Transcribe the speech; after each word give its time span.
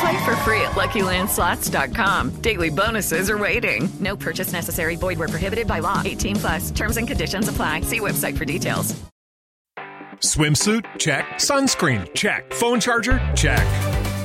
Play 0.00 0.24
for 0.24 0.36
free 0.44 0.60
at 0.60 0.72
LuckyLandSlots.com. 0.72 2.40
Daily 2.40 2.70
bonuses 2.70 3.30
are 3.30 3.38
waiting. 3.38 3.88
No 3.98 4.16
purchase 4.16 4.52
necessary. 4.52 4.96
Void 4.96 5.18
where 5.18 5.28
prohibited 5.28 5.66
by 5.66 5.80
law. 5.80 6.02
18 6.04 6.36
plus. 6.36 6.70
Terms 6.70 6.96
and 6.96 7.08
conditions 7.08 7.48
apply. 7.48 7.80
See 7.82 8.00
website 8.00 8.36
for 8.36 8.44
details. 8.44 8.94
Swimsuit? 10.20 10.84
Check. 10.98 11.24
Sunscreen? 11.34 12.12
Check. 12.12 12.52
Phone 12.52 12.80
charger? 12.80 13.20
Check. 13.36 13.64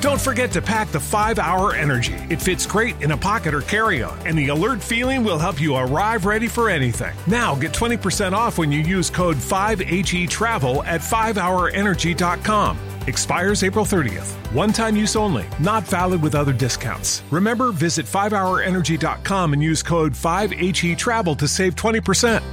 Don't 0.01 0.19
forget 0.19 0.51
to 0.51 0.61
pack 0.61 0.89
the 0.89 0.99
5 0.99 1.39
Hour 1.39 1.75
Energy. 1.75 2.15
It 2.29 2.41
fits 2.41 2.65
great 2.65 2.99
in 3.01 3.11
a 3.11 3.17
pocket 3.17 3.53
or 3.53 3.61
carry 3.61 4.03
on, 4.03 4.17
and 4.27 4.37
the 4.37 4.49
alert 4.49 4.81
feeling 4.83 5.23
will 5.23 5.39
help 5.39 5.61
you 5.61 5.75
arrive 5.75 6.25
ready 6.25 6.47
for 6.47 6.69
anything. 6.69 7.15
Now 7.25 7.55
get 7.55 7.71
20% 7.71 8.33
off 8.33 8.57
when 8.57 8.71
you 8.71 8.79
use 8.79 9.09
code 9.09 9.37
5HE 9.37 10.29
Travel 10.29 10.83
at 10.83 10.99
5hourenergy.com. 11.01 12.92
Expires 13.07 13.63
April 13.63 13.85
30th. 13.85 14.31
One 14.53 14.71
time 14.73 14.95
use 14.95 15.15
only, 15.15 15.45
not 15.59 15.83
valid 15.83 16.21
with 16.21 16.35
other 16.35 16.53
discounts. 16.53 17.23
Remember, 17.31 17.71
visit 17.71 18.05
5hourenergy.com 18.05 19.53
and 19.53 19.61
use 19.61 19.83
code 19.83 20.13
5HE 20.13 20.97
Travel 20.97 21.35
to 21.35 21.47
save 21.47 21.75
20%. 21.75 22.43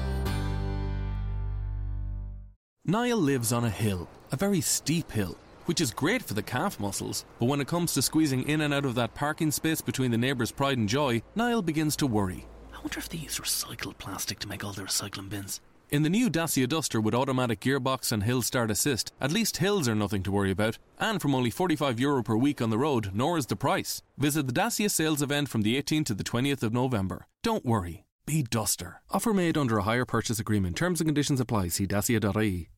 Niall 2.86 3.18
lives 3.18 3.52
on 3.52 3.64
a 3.64 3.70
hill, 3.70 4.08
a 4.32 4.36
very 4.36 4.60
steep 4.60 5.12
hill, 5.12 5.36
which 5.66 5.80
is 5.80 5.92
great 5.92 6.22
for 6.22 6.34
the 6.34 6.42
calf 6.42 6.80
muscles, 6.80 7.24
but 7.38 7.46
when 7.46 7.60
it 7.60 7.68
comes 7.68 7.94
to 7.94 8.02
squeezing 8.02 8.42
in 8.48 8.60
and 8.62 8.74
out 8.74 8.84
of 8.84 8.96
that 8.96 9.14
parking 9.14 9.52
space 9.52 9.80
between 9.80 10.10
the 10.10 10.18
neighbours' 10.18 10.50
pride 10.50 10.78
and 10.78 10.88
joy, 10.88 11.22
Niall 11.36 11.62
begins 11.62 11.94
to 11.94 12.06
worry. 12.08 12.46
I 12.72 12.78
wonder 12.78 12.98
if 12.98 13.08
they 13.08 13.18
use 13.18 13.38
recycled 13.38 13.98
plastic 13.98 14.40
to 14.40 14.48
make 14.48 14.64
all 14.64 14.72
their 14.72 14.86
recycling 14.86 15.28
bins. 15.28 15.60
In 15.90 16.04
the 16.04 16.08
new 16.08 16.30
Dacia 16.30 16.68
Duster 16.68 17.00
with 17.00 17.16
automatic 17.16 17.58
gearbox 17.58 18.12
and 18.12 18.22
hill 18.22 18.42
start 18.42 18.70
assist, 18.70 19.12
at 19.20 19.32
least 19.32 19.56
hills 19.56 19.88
are 19.88 19.94
nothing 19.96 20.22
to 20.22 20.30
worry 20.30 20.52
about, 20.52 20.78
and 21.00 21.20
from 21.20 21.34
only 21.34 21.50
45 21.50 21.98
euro 21.98 22.22
per 22.22 22.36
week 22.36 22.62
on 22.62 22.70
the 22.70 22.78
road, 22.78 23.10
nor 23.12 23.36
is 23.36 23.46
the 23.46 23.56
price. 23.56 24.00
Visit 24.16 24.46
the 24.46 24.52
Dacia 24.52 24.88
sales 24.88 25.20
event 25.20 25.48
from 25.48 25.62
the 25.62 25.82
18th 25.82 26.06
to 26.06 26.14
the 26.14 26.22
20th 26.22 26.62
of 26.62 26.72
November. 26.72 27.26
Don't 27.42 27.66
worry, 27.66 28.04
be 28.24 28.44
Duster. 28.44 29.02
Offer 29.10 29.34
made 29.34 29.58
under 29.58 29.78
a 29.78 29.82
hire 29.82 30.04
purchase 30.04 30.38
agreement. 30.38 30.76
Terms 30.76 31.00
and 31.00 31.08
conditions 31.08 31.40
apply. 31.40 31.68
See 31.68 31.86
dacia.ie. 31.86 32.68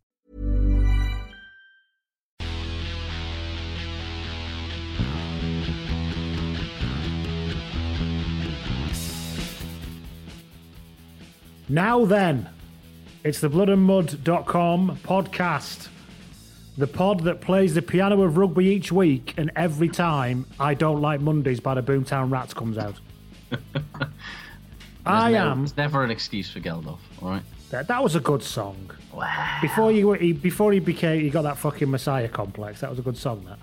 Now 11.68 12.04
then, 12.04 12.48
it's 13.24 13.40
the 13.40 13.48
bloodandmud.com 13.48 14.98
podcast. 15.04 15.88
The 16.78 16.86
pod 16.86 17.20
that 17.24 17.40
plays 17.40 17.74
the 17.74 17.82
piano 17.82 18.22
of 18.22 18.36
rugby 18.38 18.64
each 18.66 18.90
week, 18.90 19.34
and 19.36 19.50
every 19.54 19.88
time 19.88 20.46
I 20.58 20.74
Don't 20.74 21.00
Like 21.02 21.20
Mondays 21.20 21.60
by 21.60 21.74
the 21.74 21.82
Boomtown 21.82 22.32
Rats 22.32 22.54
comes 22.54 22.78
out. 22.78 22.98
I 25.04 25.32
no- 25.32 25.50
am. 25.50 25.64
It's 25.64 25.76
never 25.76 26.02
an 26.02 26.10
excuse 26.10 26.50
for 26.50 26.60
Geldof, 26.60 26.98
all 27.20 27.28
right? 27.28 27.42
That, 27.70 27.88
that 27.88 28.02
was 28.02 28.14
a 28.14 28.20
good 28.20 28.42
song. 28.42 28.90
Wow. 29.12 29.58
Before 29.60 29.92
you 29.92 30.12
he, 30.12 30.32
before 30.32 30.72
he 30.72 30.78
became 30.78 31.20
he 31.20 31.30
got 31.30 31.42
that 31.42 31.58
fucking 31.58 31.90
messiah 31.90 32.28
complex. 32.28 32.80
That 32.80 32.90
was 32.90 32.98
a 32.98 33.02
good 33.02 33.16
song. 33.16 33.44
That. 33.46 33.58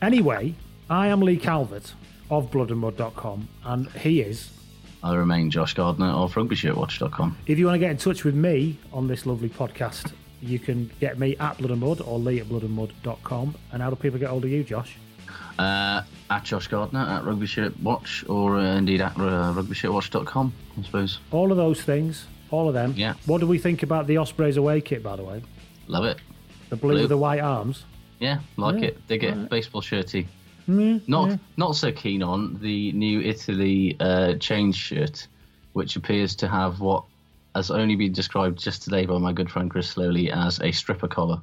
Anyway, 0.00 0.54
I 0.90 1.08
am 1.08 1.20
Lee 1.20 1.36
Calvert 1.36 1.94
of 2.30 2.50
bloodandmud.com, 2.50 3.48
and 3.64 3.90
he 3.92 4.20
is. 4.20 4.50
I 5.02 5.14
remain 5.14 5.50
Josh 5.50 5.74
Gardner 5.74 6.06
of 6.08 6.34
RugbyShirtWatch.com. 6.34 7.36
If 7.46 7.58
you 7.58 7.66
want 7.66 7.76
to 7.76 7.78
get 7.78 7.90
in 7.90 7.96
touch 7.98 8.24
with 8.24 8.34
me 8.34 8.78
on 8.92 9.06
this 9.06 9.26
lovely 9.26 9.48
podcast, 9.48 10.12
you 10.40 10.58
can 10.58 10.90
get 11.00 11.18
me 11.18 11.36
at 11.36 11.58
Blood 11.58 11.70
and 11.70 11.80
Mud 11.80 12.00
or 12.00 12.18
Lee 12.18 12.40
at 12.40 12.46
bloodandmud.com. 12.46 13.54
And 13.72 13.82
how 13.82 13.90
do 13.90 13.96
people 13.96 14.18
get 14.18 14.28
hold 14.30 14.44
of 14.44 14.50
you, 14.50 14.64
Josh? 14.64 14.96
Uh, 15.58 16.02
at 16.30 16.44
Josh 16.44 16.68
Gardner 16.68 17.00
at 17.00 17.24
Rugby 17.24 17.46
Shirt 17.46 17.78
Watch 17.80 18.24
or 18.28 18.56
uh, 18.58 18.76
indeed 18.76 19.00
at 19.00 19.16
uh, 19.16 19.52
RugbyShirtWatch.com, 19.54 20.52
I 20.78 20.82
suppose. 20.82 21.18
All 21.30 21.50
of 21.50 21.56
those 21.58 21.82
things, 21.82 22.26
all 22.50 22.68
of 22.68 22.74
them. 22.74 22.94
Yeah. 22.96 23.14
What 23.26 23.40
do 23.40 23.46
we 23.46 23.58
think 23.58 23.82
about 23.82 24.06
the 24.06 24.16
Ospreys 24.18 24.56
away 24.56 24.80
kit, 24.80 25.02
by 25.02 25.16
the 25.16 25.24
way? 25.24 25.42
Love 25.86 26.04
it. 26.04 26.18
The 26.70 26.76
blue, 26.76 26.92
Blue. 26.92 27.00
with 27.02 27.08
the 27.10 27.16
white 27.16 27.40
arms. 27.40 27.84
Yeah, 28.20 28.40
like 28.56 28.80
Yeah, 28.80 28.88
it. 28.88 29.06
Dig 29.06 29.24
it. 29.24 29.34
right. 29.36 29.48
Baseball 29.48 29.80
shirty. 29.80 30.26
Mm, 30.68 31.08
Not 31.08 31.38
not 31.56 31.76
so 31.76 31.90
keen 31.90 32.22
on 32.22 32.58
the 32.60 32.92
new 32.92 33.20
Italy 33.20 33.96
uh, 34.00 34.34
change 34.34 34.76
shirt, 34.76 35.26
which 35.72 35.96
appears 35.96 36.36
to 36.36 36.48
have 36.48 36.80
what 36.80 37.04
has 37.54 37.70
only 37.70 37.96
been 37.96 38.12
described 38.12 38.58
just 38.58 38.82
today 38.82 39.06
by 39.06 39.16
my 39.18 39.32
good 39.32 39.50
friend 39.50 39.70
Chris 39.70 39.88
Slowly 39.88 40.30
as 40.30 40.60
a 40.60 40.70
stripper 40.70 41.08
collar. 41.08 41.40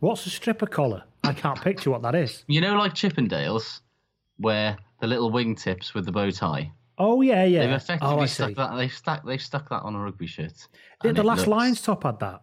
What's 0.00 0.26
a 0.26 0.30
stripper 0.30 0.66
collar? 0.66 1.04
I 1.22 1.32
can't 1.32 1.60
picture 1.60 1.90
what 1.90 2.02
that 2.02 2.16
is. 2.16 2.44
You 2.48 2.60
know, 2.60 2.74
like 2.76 2.94
Chippendales, 2.94 3.80
where 4.38 4.76
the 5.00 5.06
little 5.06 5.30
wingtips 5.30 5.94
with 5.94 6.04
the 6.04 6.12
bow 6.12 6.30
tie. 6.32 6.72
Oh 6.98 7.22
yeah, 7.22 7.44
yeah. 7.44 7.60
They've 7.60 7.70
oh, 7.70 7.76
effectively 7.76 8.22
I 8.22 8.26
stuck 8.26 8.48
see. 8.48 8.54
that. 8.54 8.76
They've 8.76 8.92
stuck. 8.92 9.24
They've 9.24 9.40
stuck 9.40 9.68
that 9.68 9.82
on 9.82 9.94
a 9.94 10.00
rugby 10.00 10.26
shirt. 10.26 10.66
And 11.04 11.16
the 11.16 11.22
last 11.22 11.38
looks- 11.38 11.48
Lions 11.48 11.80
top 11.82 12.02
had 12.02 12.18
that. 12.18 12.42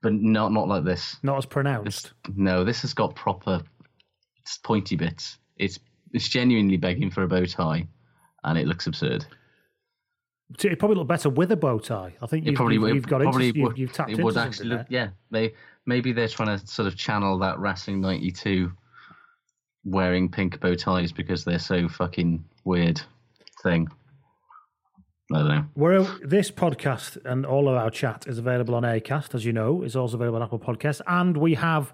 but 0.00 0.12
not 0.12 0.52
not 0.52 0.68
like 0.68 0.84
this. 0.84 1.16
Not 1.24 1.38
as 1.38 1.46
pronounced. 1.46 2.12
No, 2.36 2.62
this 2.62 2.82
has 2.82 2.94
got 2.94 3.16
proper 3.16 3.62
pointy 4.58 4.96
bits. 4.96 5.38
It's 5.56 5.78
it's 6.12 6.28
genuinely 6.28 6.76
begging 6.76 7.10
for 7.10 7.22
a 7.22 7.28
bow 7.28 7.44
tie, 7.44 7.86
and 8.44 8.58
it 8.58 8.66
looks 8.66 8.86
absurd. 8.86 9.26
It 10.64 10.78
probably 10.80 10.96
look 10.96 11.06
better 11.06 11.30
with 11.30 11.52
a 11.52 11.56
bow 11.56 11.78
tie. 11.78 12.14
I 12.20 12.26
think 12.26 12.44
you've, 12.44 12.56
probably 12.56 12.74
you've, 12.74 12.94
you've 12.96 13.06
got 13.06 13.20
probably 13.22 13.48
into, 13.48 13.58
you've, 13.60 13.68
would- 13.68 13.78
you've 13.78 13.92
tapped 13.92 14.10
it 14.10 14.14
into 14.14 14.24
would 14.24 14.36
actually 14.36 14.70
look. 14.70 14.86
Yeah, 14.88 15.10
they 15.30 15.54
maybe 15.86 16.12
they're 16.12 16.28
trying 16.28 16.58
to 16.58 16.66
sort 16.66 16.88
of 16.88 16.96
channel 16.96 17.38
that 17.38 17.58
Racing 17.60 18.00
'92 18.00 18.72
wearing 19.84 20.28
pink 20.30 20.60
bow 20.60 20.74
ties 20.74 21.12
because 21.12 21.44
they're 21.44 21.58
so 21.58 21.88
fucking 21.88 22.44
weird 22.64 23.00
thing. 23.62 23.88
I 25.32 25.38
don't 25.38 25.48
know. 25.48 25.64
We're, 25.76 26.02
this 26.26 26.50
podcast 26.50 27.16
and 27.24 27.46
all 27.46 27.68
of 27.68 27.76
our 27.76 27.90
chat 27.90 28.26
is 28.26 28.38
available 28.38 28.74
on 28.74 28.82
Acast, 28.82 29.32
as 29.34 29.44
you 29.44 29.52
know, 29.52 29.82
is 29.82 29.94
also 29.94 30.16
available 30.16 30.36
on 30.38 30.42
Apple 30.42 30.58
Podcasts, 30.58 31.00
and 31.06 31.36
we 31.36 31.54
have 31.54 31.92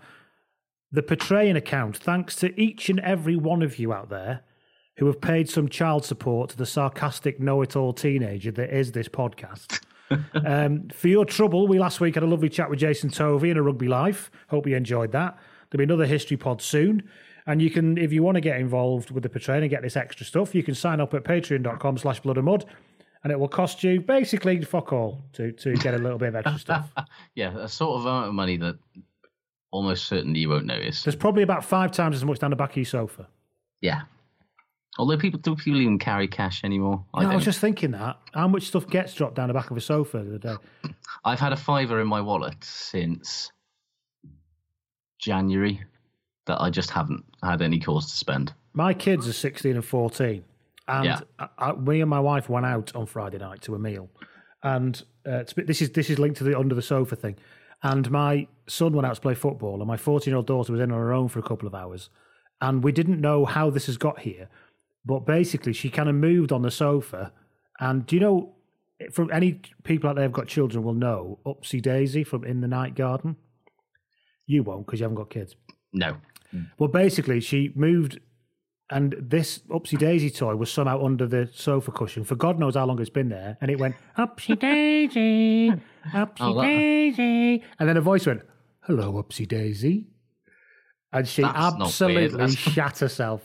the 0.92 1.02
Patreon 1.02 1.56
account. 1.56 1.96
Thanks 1.96 2.36
to 2.36 2.58
each 2.60 2.88
and 2.88 3.00
every 3.00 3.36
one 3.36 3.62
of 3.62 3.78
you 3.78 3.92
out 3.92 4.08
there 4.08 4.42
who 4.98 5.06
have 5.06 5.20
paid 5.20 5.48
some 5.48 5.68
child 5.68 6.04
support 6.04 6.50
to 6.50 6.56
the 6.56 6.66
sarcastic 6.66 7.38
know-it-all 7.38 7.92
teenager 7.92 8.50
that 8.52 8.74
is 8.74 8.92
this 8.92 9.08
podcast. 9.08 9.80
um, 10.46 10.88
for 10.88 11.08
your 11.08 11.24
trouble, 11.24 11.66
we 11.68 11.78
last 11.78 12.00
week 12.00 12.14
had 12.14 12.22
a 12.22 12.26
lovely 12.26 12.48
chat 12.48 12.70
with 12.70 12.78
Jason 12.78 13.10
Tovey 13.10 13.50
in 13.50 13.56
a 13.56 13.62
rugby 13.62 13.88
life. 13.88 14.30
Hope 14.48 14.66
you 14.66 14.76
enjoyed 14.76 15.12
that. 15.12 15.38
There'll 15.70 15.86
be 15.86 15.92
another 15.92 16.06
history 16.06 16.36
pod 16.36 16.62
soon. 16.62 17.08
And 17.46 17.62
you 17.62 17.70
can, 17.70 17.96
if 17.98 18.12
you 18.12 18.22
want 18.22 18.36
to 18.36 18.40
get 18.40 18.58
involved 18.58 19.10
with 19.10 19.22
the 19.22 19.28
Patreon 19.28 19.60
and 19.60 19.70
get 19.70 19.82
this 19.82 19.96
extra 19.96 20.26
stuff, 20.26 20.54
you 20.54 20.62
can 20.62 20.74
sign 20.74 21.00
up 21.00 21.14
at 21.14 21.24
patreon.com 21.24 21.98
slash 21.98 22.20
blood 22.20 22.38
and 22.38 22.46
mud. 22.46 22.64
And 23.22 23.32
it 23.32 23.38
will 23.38 23.48
cost 23.48 23.82
you 23.82 24.00
basically 24.00 24.62
fuck 24.62 24.92
all 24.92 25.24
to, 25.34 25.52
to 25.52 25.74
get 25.74 25.94
a 25.94 25.98
little 25.98 26.18
bit 26.18 26.28
of 26.28 26.36
extra 26.36 26.58
stuff. 26.58 26.92
Yeah, 27.34 27.56
a 27.58 27.68
sort 27.68 27.98
of 27.98 28.06
amount 28.06 28.28
of 28.28 28.34
money 28.34 28.56
that 28.56 28.76
almost 29.70 30.06
certainly 30.06 30.40
you 30.40 30.48
won't 30.48 30.66
notice. 30.66 31.02
There's 31.02 31.16
probably 31.16 31.42
about 31.42 31.64
five 31.64 31.92
times 31.92 32.16
as 32.16 32.24
much 32.24 32.38
down 32.38 32.50
the 32.50 32.56
back 32.56 32.70
of 32.70 32.76
your 32.76 32.84
sofa. 32.86 33.26
Yeah. 33.80 34.02
Although 34.98 35.18
people 35.18 35.38
do 35.38 35.54
people 35.56 35.80
even 35.80 35.98
carry 35.98 36.26
cash 36.26 36.64
anymore? 36.64 37.04
I, 37.12 37.24
I 37.26 37.34
was 37.34 37.44
just 37.44 37.60
thinking 37.60 37.90
that. 37.90 38.16
How 38.32 38.48
much 38.48 38.64
stuff 38.68 38.86
gets 38.88 39.12
dropped 39.12 39.34
down 39.34 39.48
the 39.48 39.54
back 39.54 39.70
of 39.70 39.76
a 39.76 39.80
sofa 39.80 40.18
the 40.18 40.36
other 40.36 40.56
day? 40.84 40.90
I've 41.24 41.40
had 41.40 41.52
a 41.52 41.56
fiver 41.56 42.00
in 42.00 42.06
my 42.08 42.20
wallet 42.22 42.56
since 42.64 43.50
January 45.18 45.82
that 46.46 46.60
I 46.60 46.70
just 46.70 46.90
haven't 46.90 47.24
had 47.42 47.60
any 47.62 47.78
cause 47.80 48.10
to 48.10 48.16
spend. 48.16 48.54
My 48.72 48.94
kids 48.94 49.28
are 49.28 49.32
16 49.32 49.74
and 49.74 49.84
14. 49.84 50.44
And 50.88 51.04
Yeah. 51.04 51.20
I, 51.38 51.48
I, 51.58 51.72
me 51.72 52.00
and 52.00 52.08
my 52.08 52.20
wife 52.20 52.48
went 52.48 52.64
out 52.66 52.94
on 52.94 53.06
Friday 53.06 53.38
night 53.38 53.60
to 53.62 53.74
a 53.74 53.78
meal. 53.78 54.08
and 54.62 55.02
uh, 55.26 55.42
this 55.56 55.82
is 55.82 55.90
this 55.90 56.08
is 56.08 56.18
linked 56.20 56.38
to 56.38 56.44
the 56.44 56.56
under 56.56 56.74
the 56.74 56.82
sofa 56.82 57.16
thing. 57.16 57.36
And 57.82 58.10
my 58.10 58.48
son 58.66 58.92
went 58.92 59.06
out 59.06 59.14
to 59.14 59.20
play 59.20 59.34
football, 59.34 59.80
and 59.80 59.86
my 59.86 59.96
fourteen 59.96 60.32
year 60.32 60.36
old 60.36 60.46
daughter 60.46 60.72
was 60.72 60.80
in 60.80 60.90
on 60.90 60.98
her 60.98 61.12
own 61.12 61.28
for 61.28 61.38
a 61.38 61.42
couple 61.42 61.68
of 61.68 61.74
hours, 61.74 62.10
and 62.60 62.82
we 62.82 62.92
didn't 62.92 63.20
know 63.20 63.44
how 63.44 63.70
this 63.70 63.86
has 63.86 63.96
got 63.96 64.20
here, 64.20 64.48
but 65.04 65.20
basically 65.26 65.72
she 65.72 65.90
kind 65.90 66.08
of 66.08 66.14
moved 66.14 66.52
on 66.52 66.62
the 66.62 66.70
sofa, 66.70 67.32
and 67.80 68.06
do 68.06 68.16
you 68.16 68.20
know? 68.20 68.52
From 69.12 69.30
any 69.30 69.60
people 69.84 70.08
out 70.08 70.16
there 70.16 70.24
who've 70.24 70.32
got 70.32 70.46
children 70.46 70.82
will 70.82 70.94
know 70.94 71.38
Upsy 71.44 71.82
Daisy 71.82 72.24
from 72.24 72.44
In 72.44 72.62
the 72.62 72.66
Night 72.66 72.94
Garden. 72.94 73.36
You 74.46 74.62
won't 74.62 74.86
because 74.86 75.00
you 75.00 75.04
haven't 75.04 75.18
got 75.18 75.28
kids. 75.28 75.54
No. 75.92 76.16
Well, 76.78 76.88
basically, 76.88 77.40
she 77.40 77.72
moved, 77.74 78.20
and 78.90 79.16
this 79.18 79.58
Upsy 79.70 79.98
Daisy 79.98 80.30
toy 80.30 80.54
was 80.54 80.70
somehow 80.70 81.04
under 81.04 81.26
the 81.26 81.48
sofa 81.52 81.90
cushion 81.90 82.24
for 82.24 82.36
God 82.36 82.58
knows 82.58 82.76
how 82.76 82.86
long 82.86 83.00
it's 83.00 83.10
been 83.10 83.28
there, 83.28 83.56
and 83.60 83.70
it 83.70 83.78
went 83.78 83.96
Upsy 84.16 84.58
Daisy, 84.58 85.72
Upsy 86.12 86.36
Oh, 86.40 86.62
Daisy, 86.62 87.62
and 87.78 87.88
then 87.88 87.96
a 87.96 88.00
voice 88.00 88.26
went, 88.26 88.42
"Hello, 88.82 89.12
Upsy 89.22 89.46
Daisy," 89.46 90.06
and 91.12 91.26
she 91.26 91.42
That's 91.42 91.56
absolutely 91.56 92.50
shat 92.54 92.98
herself, 93.00 93.42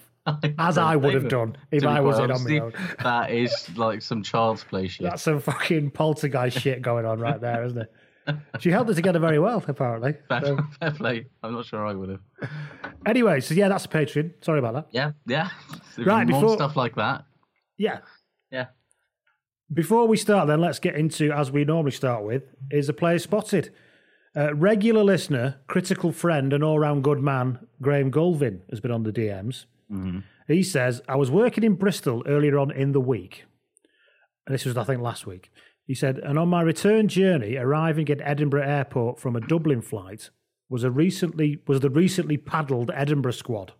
as 0.60 0.78
I 0.78 0.96
would 0.96 1.14
have 1.16 1.30
done 1.30 1.58
if 1.72 1.86
I 1.86 2.02
was 2.02 2.20
in 2.20 2.32
on 2.32 2.44
my 2.44 2.60
own. 2.60 2.74
That 3.04 3.32
is 3.32 3.76
like 3.76 4.02
some 4.02 4.22
child's 4.22 4.64
play 4.64 4.88
shit. 4.90 5.04
That's 5.04 5.24
some 5.24 5.40
fucking 5.40 5.92
poltergeist 5.92 6.60
shit 6.60 6.82
going 6.82 7.06
on 7.06 7.20
right 7.20 7.42
there, 7.42 7.64
isn't 7.64 7.80
it? 7.80 7.92
She 8.60 8.70
held 8.70 8.90
it 8.90 8.94
together 8.96 9.20
very 9.20 9.40
well, 9.40 9.64
apparently. 9.68 10.14
Fair, 10.30 10.42
So, 10.46 10.58
fair 10.80 10.92
play. 10.92 11.26
I'm 11.42 11.54
not 11.54 11.66
sure 11.66 11.86
I 11.86 11.94
would 11.94 12.10
have. 12.10 12.20
anyway, 13.06 13.40
so 13.40 13.54
yeah, 13.54 13.68
that's 13.68 13.86
a 13.86 13.88
Patreon. 13.88 14.34
Sorry 14.44 14.60
about 14.60 14.74
that. 14.76 14.88
Yeah, 14.92 15.12
yeah. 15.26 15.50
Right, 15.98 16.28
more 16.28 16.42
before- 16.42 16.56
stuff 16.58 16.76
like 16.76 16.96
that. 16.96 17.26
Yeah, 17.78 18.00
Yeah. 18.52 18.68
Before 19.74 20.06
we 20.08 20.18
start, 20.18 20.48
then, 20.48 20.60
let's 20.60 20.80
get 20.80 20.96
into, 20.96 21.32
as 21.32 21.50
we 21.50 21.64
normally 21.64 21.92
start 21.92 22.24
with, 22.26 22.44
is 22.70 22.90
a 22.90 22.94
player 22.94 23.18
spotted. 23.20 23.74
Uh, 24.36 24.54
regular 24.54 25.04
listener, 25.04 25.62
critical 25.68 26.12
friend, 26.12 26.52
and 26.54 26.64
all 26.64 26.78
round 26.78 27.04
good 27.06 27.20
man, 27.22 27.68
Graham 27.82 28.12
Gulvin, 28.12 28.62
has 28.70 28.80
been 28.82 28.92
on 28.92 29.04
the 29.04 29.12
DMs. 29.14 29.66
He 30.48 30.64
says, 30.64 31.02
I 31.08 31.16
was 31.16 31.32
working 31.32 31.64
in 31.64 31.76
Bristol 31.76 32.24
earlier 32.28 32.58
on 32.60 32.72
in 32.72 32.92
the 32.92 33.00
week. 33.02 33.46
And 34.46 34.54
this 34.54 34.66
was, 34.66 34.76
I 34.78 34.84
think, 34.84 35.02
last 35.02 35.26
week. 35.26 35.50
He 35.92 35.96
said, 35.96 36.20
and 36.20 36.40
on 36.40 36.48
my 36.48 36.62
return 36.62 37.10
journey, 37.10 37.58
arriving 37.58 38.10
at 38.10 38.22
Edinburgh 38.22 38.66
Airport 38.66 39.20
from 39.20 39.36
a 39.36 39.42
Dublin 39.42 39.82
flight, 39.82 40.30
was 40.70 40.86
a 40.86 40.90
recently 40.90 41.62
was 41.68 41.82
the 41.82 41.90
recently 41.90 42.38
paddled 42.38 42.92
Edinburgh 42.96 43.34
squad. 43.34 43.74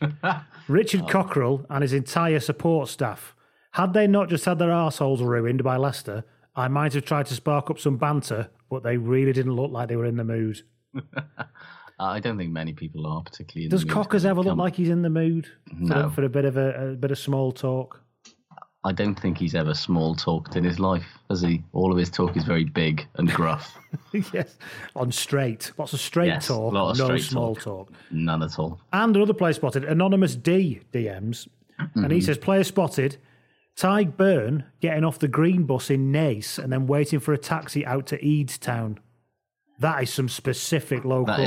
Richard 0.68 1.08
Cockerill 1.08 1.66
and 1.70 1.82
his 1.82 1.92
entire 1.92 2.38
support 2.38 2.88
staff. 2.88 3.34
Had 3.72 3.94
they 3.94 4.06
not 4.06 4.28
just 4.28 4.44
had 4.44 4.60
their 4.60 4.68
arseholes 4.68 5.18
ruined 5.20 5.64
by 5.64 5.76
Leicester, 5.76 6.22
I 6.54 6.68
might 6.68 6.92
have 6.92 7.04
tried 7.04 7.26
to 7.26 7.34
spark 7.34 7.68
up 7.68 7.80
some 7.80 7.96
banter, 7.96 8.50
but 8.70 8.84
they 8.84 8.96
really 8.96 9.32
didn't 9.32 9.56
look 9.56 9.72
like 9.72 9.88
they 9.88 9.96
were 9.96 10.06
in 10.06 10.18
the 10.18 10.22
mood. 10.22 10.62
I 11.98 12.20
don't 12.20 12.38
think 12.38 12.52
many 12.52 12.74
people 12.74 13.08
are 13.08 13.22
particularly. 13.24 13.64
in 13.64 13.70
Does 13.70 13.82
Cockers 13.82 14.24
ever 14.24 14.40
look 14.40 14.56
like 14.56 14.76
he's 14.76 14.88
in 14.88 15.02
the 15.02 15.10
mood 15.10 15.48
for, 15.66 15.74
No. 15.74 16.10
for 16.10 16.22
a 16.22 16.28
bit 16.28 16.44
of 16.44 16.56
a, 16.56 16.90
a 16.90 16.94
bit 16.94 17.10
of 17.10 17.18
small 17.18 17.50
talk? 17.50 18.04
I 18.84 18.92
don't 18.92 19.18
think 19.18 19.38
he's 19.38 19.54
ever 19.56 19.74
small 19.74 20.14
talked 20.14 20.54
in 20.56 20.62
his 20.64 20.78
life, 20.78 21.04
has 21.28 21.40
he? 21.42 21.62
All 21.72 21.90
of 21.90 21.98
his 21.98 22.10
talk 22.10 22.36
is 22.36 22.44
very 22.44 22.64
big 22.64 23.06
and 23.16 23.28
gruff. 23.28 23.76
yes, 24.32 24.56
on 24.94 25.10
straight, 25.10 25.72
lots 25.78 25.92
of 25.92 26.00
straight 26.00 26.28
Yes, 26.28 26.46
talk, 26.46 26.72
of 26.74 26.96
no 26.98 27.04
straight 27.06 27.22
small 27.22 27.54
talk. 27.56 27.88
talk. 27.88 27.92
None 28.12 28.42
at 28.42 28.58
all. 28.58 28.80
And 28.92 29.16
another 29.16 29.34
player 29.34 29.52
spotted, 29.52 29.84
Anonymous 29.84 30.36
D 30.36 30.80
DMs, 30.92 31.48
and 31.78 31.88
Mm-hmm. 31.94 32.10
he 32.10 32.20
says, 32.20 32.38
player 32.38 32.64
spotted, 32.64 33.18
Tadhg 33.76 34.14
Beirne 34.16 34.64
getting 34.80 35.04
off 35.04 35.18
the 35.20 35.28
green 35.28 35.64
bus 35.64 35.90
in 35.90 36.12
Naas 36.12 36.58
and 36.58 36.72
then 36.72 36.86
waiting 36.88 37.20
for 37.20 37.32
a 37.32 37.38
taxi 37.38 37.84
out 37.86 38.06
to 38.06 38.18
Eadestown. 38.18 38.98
That 39.80 40.02
is 40.02 40.12
some 40.12 40.28
specific 40.28 41.04
local 41.04 41.46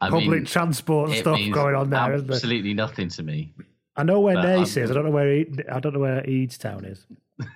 I 0.00 0.10
public 0.10 0.28
mean, 0.28 0.44
transport 0.44 1.10
stuff 1.12 1.40
going 1.50 1.74
on 1.74 1.90
there, 1.90 2.14
isn't 2.14 2.28
there? 2.28 2.36
Absolutely 2.36 2.74
nothing 2.74 3.08
to 3.10 3.22
me. 3.24 3.52
I 3.98 4.04
know 4.04 4.20
where 4.20 4.36
Naas 4.36 4.76
I'm- 4.76 4.84
is. 4.84 4.90
I 4.90 4.94
don't 4.94 5.04
know 5.04 5.10
where 5.10 5.32
E- 5.32 5.52
I 5.70 5.80
don't 5.80 5.92
know 5.92 6.00
where 6.00 6.22
Eadestown 6.22 6.90
is. 6.90 7.04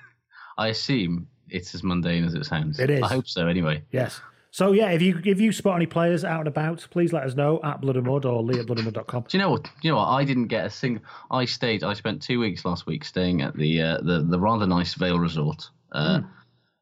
I 0.58 0.68
assume 0.68 1.28
it's 1.48 1.74
as 1.74 1.82
mundane 1.82 2.24
as 2.24 2.34
it 2.34 2.44
sounds. 2.44 2.78
It 2.78 2.90
is. 2.90 3.02
I 3.02 3.08
hope 3.08 3.26
so. 3.28 3.46
Anyway. 3.46 3.82
Yes. 3.92 4.20
So 4.50 4.72
yeah, 4.72 4.90
if 4.90 5.00
you 5.00 5.18
if 5.24 5.40
you 5.40 5.50
spot 5.50 5.76
any 5.76 5.86
players 5.86 6.24
out 6.24 6.40
and 6.40 6.48
about, 6.48 6.86
please 6.90 7.10
let 7.12 7.22
us 7.22 7.34
know 7.34 7.58
at 7.64 7.80
Blood 7.80 7.96
and 7.96 8.06
Mud 8.06 8.26
or 8.26 8.42
Lee 8.42 8.60
at 8.60 8.66
bloodandmud.com. 8.66 9.24
Do 9.28 9.38
you 9.38 9.42
know 9.42 9.50
what? 9.50 9.62
Do 9.64 9.70
you 9.80 9.90
know 9.92 9.96
what? 9.96 10.08
I 10.08 10.24
didn't 10.24 10.48
get 10.48 10.66
a 10.66 10.70
single. 10.70 11.02
I 11.30 11.46
stayed. 11.46 11.82
I 11.82 11.94
spent 11.94 12.20
two 12.20 12.38
weeks 12.38 12.64
last 12.66 12.84
week 12.86 13.02
staying 13.04 13.40
at 13.40 13.56
the 13.56 13.80
uh, 13.80 13.98
the 14.02 14.20
the 14.28 14.38
rather 14.38 14.66
nice 14.66 14.92
Vale 14.92 15.18
Resort 15.18 15.70
uh, 15.92 16.20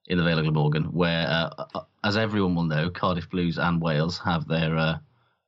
in 0.09 0.19
the 0.19 0.25
Vale 0.25 0.39
of 0.41 0.45
Glamorgan, 0.47 0.85
where, 0.93 1.29
uh, 1.29 1.65
uh, 1.77 1.83
as 2.03 2.17
everyone 2.17 2.57
will 2.57 2.65
know, 2.65 2.91
Cardiff 2.91 3.31
Blues 3.31 3.57
and 3.57 3.81
Wales 3.81 4.19
have 4.19 4.49
their 4.49 4.77
uh, 4.77 4.99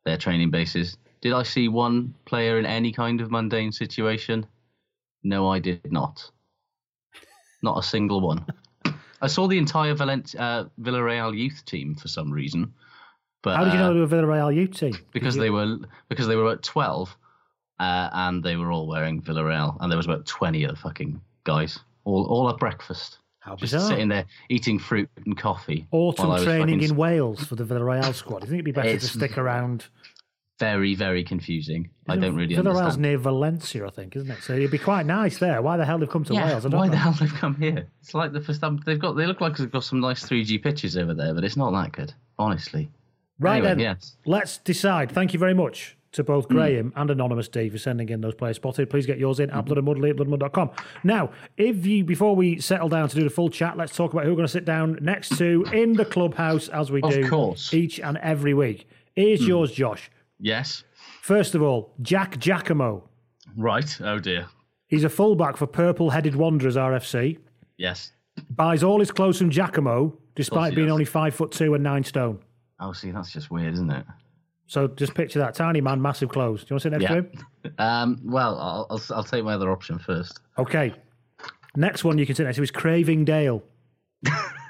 their 0.05 0.17
training 0.17 0.51
bases. 0.53 0.97
Did 1.23 1.33
I 1.33 1.43
see 1.45 1.69
one 1.69 2.15
player 2.25 2.59
in 2.59 2.67
any 2.67 2.93
kind 2.93 3.21
of 3.21 3.31
mundane 3.31 3.73
situation? 3.73 4.45
No, 5.23 5.49
I 5.49 5.59
did 5.61 5.91
not. 5.91 6.29
Not 7.63 7.79
a 7.79 7.83
single 7.83 8.21
one. 8.21 8.45
I 9.23 9.29
saw 9.29 9.47
the 9.47 9.57
entire 9.57 9.95
Valent- 9.95 10.35
uh, 10.37 10.65
Villarreal 10.81 11.37
youth 11.37 11.63
team 11.65 11.95
for 11.95 12.09
some 12.09 12.31
reason. 12.33 12.75
But 13.43 13.57
How 13.57 13.65
did 13.65 13.73
you 13.75 13.79
uh, 13.79 13.83
know 13.91 13.95
they 13.95 14.01
were 14.01 14.07
Villarreal 14.27 14.55
youth 14.55 14.75
team? 14.77 14.95
because 15.13 15.37
they 15.37 15.51
were 15.51 15.79
because 16.09 16.27
they 16.27 16.37
were 16.37 16.51
at 16.53 16.63
twelve, 16.63 17.17
uh, 17.79 18.09
and 18.13 18.43
they 18.43 18.57
were 18.57 18.71
all 18.73 18.87
wearing 18.89 19.23
Villarreal, 19.23 19.77
and 19.81 19.91
there 19.91 19.97
was 19.97 20.07
about 20.07 20.27
twenty 20.27 20.65
of 20.65 20.71
the 20.73 20.77
fucking 20.77 21.21
guys, 21.45 21.79
all 22.05 22.25
all 22.27 22.49
at 22.51 22.59
breakfast, 22.59 23.19
How 23.41 23.53
just 23.57 23.73
bizarre. 23.73 23.89
sitting 23.91 24.09
there 24.09 24.27
eating 24.49 24.79
fruit 24.79 25.09
and 25.25 25.37
coffee. 25.37 25.87
Autumn 25.93 26.27
while 26.27 26.33
I 26.33 26.41
was 26.41 26.45
training 26.45 26.79
fucking 26.81 26.91
in 26.91 26.97
Wales 26.97 27.45
for 27.45 27.55
the 27.57 27.65
Villarreal 27.65 28.13
squad. 28.15 28.39
I 28.39 28.47
think 28.47 28.55
it'd 28.55 28.65
be 28.65 28.73
better 28.73 28.97
to 28.99 29.07
stick 29.09 29.39
around. 29.39 29.87
Very 30.59 30.95
very 30.95 31.25
confusing. 31.25 31.91
I 32.09 32.17
don't 32.17 32.37
really 32.37 32.55
Villarreal's 32.55 32.77
understand. 32.79 33.03
near 33.03 33.19
Valencia, 33.19 33.87
I 33.87 33.91
think, 33.91 34.15
isn't 34.17 34.31
it? 34.31 34.43
So 34.43 34.53
it'd 34.55 34.71
be 34.71 34.79
quite 34.79 35.07
nice 35.07 35.39
there. 35.39 35.61
Why 35.63 35.77
the 35.77 35.85
hell 35.85 35.99
they've 35.99 36.09
come 36.09 36.25
to 36.25 36.35
yeah, 36.35 36.47
Wales? 36.47 36.67
I 36.67 36.69
don't 36.69 36.79
why 36.79 36.87
know. 36.87 36.93
the 36.93 36.99
hell 36.99 37.17
they've 37.19 37.33
come 37.35 37.57
here? 37.57 37.89
It's 38.01 38.15
like 38.15 38.33
the 38.33 38.41
first 38.41 38.61
time 38.61 38.81
they've 38.87 38.99
got. 38.99 39.13
They 39.17 39.27
look 39.27 39.41
like 39.41 39.57
they've 39.57 39.71
got 39.71 39.83
some 39.85 40.01
nice 40.01 40.23
3G 40.25 40.63
pitches 40.63 40.97
over 40.97 41.15
there, 41.15 41.35
but 41.35 41.43
it's 41.43 41.57
not 41.57 41.73
that 41.73 41.93
good, 41.93 42.15
honestly. 42.39 42.91
Right 43.41 43.55
Anyway, 43.57 43.69
then, 43.71 43.79
yes. 43.81 44.17
let's 44.25 44.59
decide. 44.59 45.11
Thank 45.11 45.33
you 45.33 45.39
very 45.41 45.55
much 45.55 45.97
to 46.13 46.23
both 46.23 46.47
Hmm. 46.47 46.55
Graham 46.55 46.93
and 46.95 47.11
Anonymous 47.11 47.49
D 47.49 47.71
for 47.71 47.79
sending 47.79 48.11
in 48.11 48.21
those 48.21 48.35
players 48.35 48.57
spotted. 48.57 48.91
Please 48.91 49.07
get 49.07 49.19
yours 49.19 49.41
in 49.41 49.51
at 49.51 49.65
bloodandmud, 49.65 50.09
at 50.11 50.17
bloodandmud.com. 50.17 50.71
Now, 51.03 51.31
if 51.57 51.85
you 51.87 52.05
before 52.05 52.37
we 52.37 52.61
settle 52.61 52.89
down 52.91 53.09
to 53.09 53.17
do 53.17 53.25
the 53.25 53.31
full 53.31 53.49
chat, 53.49 53.77
let's 53.79 53.97
talk 53.97 54.13
about 54.13 54.25
who 54.25 54.31
we're 54.31 54.37
going 54.37 54.47
to 54.47 54.53
sit 54.53 54.67
down 54.67 54.99
next 55.01 55.37
to 55.39 55.65
in 55.73 55.95
the 55.95 56.05
clubhouse 56.05 56.69
as 56.69 56.93
we 56.93 57.01
Of 57.03 57.11
do 57.11 57.29
course. 57.29 57.73
each 57.75 57.99
and 57.99 58.19
every 58.19 58.53
week. 58.55 58.87
Here's 59.17 59.45
yours, 59.47 59.73
Josh. 59.73 60.11
Yes. 60.43 60.83
First 61.23 61.55
of 61.55 61.63
all, 61.63 61.95
Jack 62.03 62.39
Giacomo. 62.39 63.09
Right. 63.57 63.99
Oh 64.03 64.19
dear. 64.19 64.47
He's 64.89 65.05
a 65.05 65.09
fullback 65.09 65.57
for 65.57 65.67
Purple 65.67 66.11
Headed 66.11 66.35
Wanderers 66.35 66.77
RFC. 66.77 67.39
Yes. 67.79 68.13
Buys 68.51 68.83
all 68.83 68.99
his 69.01 69.11
clothes 69.11 69.39
from 69.39 69.51
Giacomo, 69.51 70.19
despite 70.35 70.75
being 70.75 70.89
does. 70.89 70.93
only 70.93 71.05
five 71.05 71.35
foot 71.35 71.53
two 71.53 71.75
and 71.75 71.83
nine 71.83 72.05
stone. 72.05 72.41
Oh, 72.81 72.93
see, 72.93 73.11
that's 73.13 73.33
just 73.33 73.51
weird, 73.51 73.75
isn't 73.75 73.91
it? 73.91 74.05
So 74.67 74.89
just 74.89 75.15
picture 75.15 75.39
that 75.39 75.55
tiny 75.55 75.81
man, 75.81 76.03
massive 76.03 76.29
clothes. 76.29 76.65
Do 76.65 76.69
you 76.71 76.75
want 76.75 76.83
to 76.83 76.91
sit 76.91 76.93
next 76.99 77.07
to 77.07 77.15
him? 77.15 77.75
Um, 77.79 78.21
well, 78.25 78.59
I'll, 78.59 78.87
I'll 78.91 79.17
I'll 79.17 79.25
take 79.25 79.45
my 79.45 79.55
other 79.55 79.71
option 79.71 79.99
first. 79.99 80.41
Okay. 80.59 80.95
Next 81.77 82.05
one 82.05 82.19
you 82.19 82.27
can 82.27 82.35
sit 82.35 82.45
next 82.45 82.57
to 82.57 82.63
is 82.63 82.71
Craving 82.71 83.25
Dale. 83.25 83.63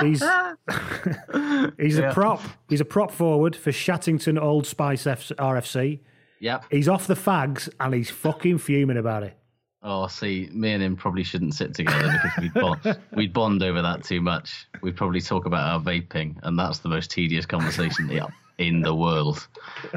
he's 0.00 0.22
he's 1.78 1.98
a 1.98 2.10
prop. 2.12 2.40
He's 2.68 2.80
a 2.80 2.84
prop 2.84 3.10
forward 3.10 3.54
for 3.56 3.70
Shattington 3.70 4.40
Old 4.40 4.66
Spice 4.66 5.06
F- 5.06 5.32
RFC. 5.38 6.00
Yep. 6.40 6.64
He's 6.70 6.88
off 6.88 7.06
the 7.06 7.14
fags 7.14 7.68
and 7.80 7.94
he's 7.94 8.10
fucking 8.10 8.58
fuming 8.58 8.96
about 8.98 9.22
it. 9.22 9.36
Oh, 9.82 10.08
see, 10.08 10.48
me 10.52 10.72
and 10.72 10.82
him 10.82 10.96
probably 10.96 11.22
shouldn't 11.22 11.54
sit 11.54 11.72
together 11.72 12.10
because 12.22 12.42
we'd 12.42 12.54
bond, 12.54 12.98
we'd 13.14 13.32
bond 13.32 13.62
over 13.62 13.80
that 13.82 14.02
too 14.02 14.20
much. 14.20 14.66
We'd 14.82 14.96
probably 14.96 15.20
talk 15.20 15.46
about 15.46 15.70
our 15.70 15.80
vaping, 15.80 16.36
and 16.42 16.58
that's 16.58 16.78
the 16.78 16.88
most 16.88 17.10
tedious 17.10 17.46
conversation 17.46 18.10
in 18.58 18.80
the 18.80 18.94
world. 18.94 19.46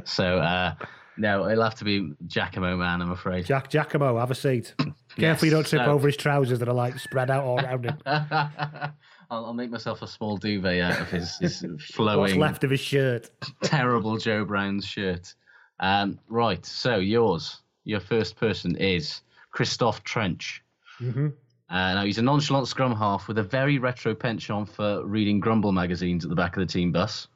So, 0.06 0.38
uh, 0.38 0.76
no, 1.18 1.50
it'll 1.50 1.64
have 1.64 1.76
to 1.76 1.86
be 1.86 2.14
Giacomo 2.28 2.78
Man, 2.78 3.02
I'm 3.02 3.12
afraid. 3.12 3.46
Jack 3.46 3.70
Giacomo, 3.70 4.20
have 4.20 4.30
a 4.32 4.36
seat. 4.36 4.76
Careful 5.18 5.48
you 5.48 5.52
don't 5.52 5.66
trip 5.66 5.84
so- 5.84 5.92
over 5.92 6.08
his 6.08 6.18
trousers 6.18 6.60
that 6.60 6.70
are 6.70 6.74
like 6.74 7.00
spread 7.00 7.32
out 7.32 7.44
all 7.44 7.60
around 7.60 7.86
him. 7.86 7.98
I'll, 9.30 9.46
I'll 9.46 9.54
make 9.54 9.70
myself 9.70 10.02
a 10.02 10.08
small 10.08 10.38
duvet 10.38 10.82
out 10.82 11.00
of 11.00 11.10
his, 11.10 11.38
his 11.38 11.62
What's 11.68 11.86
flowing, 11.86 12.40
left 12.40 12.64
of 12.64 12.72
his 12.72 12.80
shirt? 12.80 13.30
terrible 13.64 14.18
Joe 14.18 14.46
Brown's 14.46 14.86
shirt. 14.86 15.34
Um, 15.80 16.20
right, 16.28 16.66
so 16.66 16.98
yours, 16.98 17.62
your 17.86 18.00
first 18.00 18.36
person 18.36 18.76
is 18.76 19.22
Christoph 19.52 20.04
Trench. 20.04 20.64
Mm-hmm. 21.00 21.28
Uh, 21.70 21.94
now, 21.94 22.04
he's 22.04 22.18
a 22.18 22.22
nonchalant 22.22 22.68
scrum 22.68 22.96
half 22.96 23.28
with 23.28 23.38
a 23.38 23.44
very 23.44 23.78
retro 23.78 24.16
penchant 24.16 24.70
for 24.70 25.06
reading 25.06 25.40
Grumble 25.40 25.72
magazines 25.72 26.26
at 26.26 26.30
the 26.30 26.36
back 26.36 26.58
of 26.58 26.68
the 26.68 26.72
team 26.72 26.92
bus. 26.92 27.28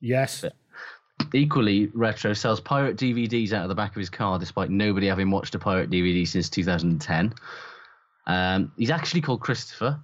Yes. 0.00 0.44
Equally 1.34 1.86
retro, 1.94 2.32
sells 2.32 2.58
pirate 2.58 2.96
DVDs 2.96 3.52
out 3.52 3.62
of 3.62 3.68
the 3.68 3.74
back 3.74 3.90
of 3.90 4.00
his 4.00 4.10
car 4.10 4.38
despite 4.38 4.70
nobody 4.70 5.06
having 5.06 5.30
watched 5.30 5.54
a 5.54 5.58
pirate 5.58 5.90
DVD 5.90 6.26
since 6.26 6.48
2010. 6.48 7.34
Um, 8.26 8.72
he's 8.76 8.90
actually 8.90 9.20
called 9.20 9.40
Christopher, 9.40 10.00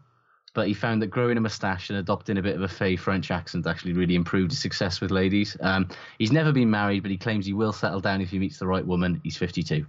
but 0.55 0.67
he 0.67 0.75
found 0.75 1.01
that 1.03 1.09
growing 1.09 1.37
a 1.37 1.41
moustache 1.41 1.91
and 1.91 1.99
adopting 1.99 2.39
a 2.39 2.43
bit 2.43 2.57
of 2.57 2.63
a 2.63 2.69
fey 2.69 2.97
French 2.97 3.31
accent 3.31 3.67
actually 3.67 3.93
really 3.93 4.15
improved 4.15 4.51
his 4.51 4.59
success 4.61 5.01
with 5.01 5.11
ladies. 5.11 5.57
Um, 5.61 5.89
he's 6.19 6.33
never 6.33 6.53
been 6.53 6.71
married, 6.71 7.01
but 7.03 7.11
he 7.11 7.17
claims 7.17 7.47
he 7.47 7.53
will 7.53 7.73
settle 7.73 8.01
down 8.01 8.21
if 8.21 8.31
he 8.31 8.39
meets 8.39 8.59
the 8.59 8.67
right 8.67 8.87
woman. 8.87 9.21
He's 9.25 9.37
52. 9.37 9.85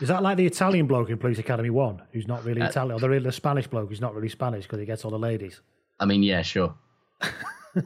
Is 0.00 0.08
that 0.08 0.22
like 0.22 0.36
the 0.36 0.46
Italian 0.46 0.86
bloke 0.86 1.10
in 1.10 1.18
Police 1.18 1.38
Academy 1.38 1.70
1 1.70 2.02
who's 2.12 2.26
not 2.26 2.44
really 2.44 2.62
Uh, 2.62 2.68
Italian, 2.68 2.96
or 2.96 3.00
the, 3.00 3.08
real- 3.08 3.22
the 3.22 3.32
Spanish 3.32 3.66
bloke 3.66 3.88
who's 3.88 4.00
not 4.00 4.14
really 4.14 4.28
Spanish 4.30 4.64
because 4.64 4.80
he 4.80 4.86
gets 4.86 5.04
all 5.04 5.10
the 5.10 5.18
ladies? 5.18 5.60
I 6.00 6.06
mean, 6.06 6.22
yeah, 6.22 6.42
sure. 6.42 6.74
Do 7.74 7.82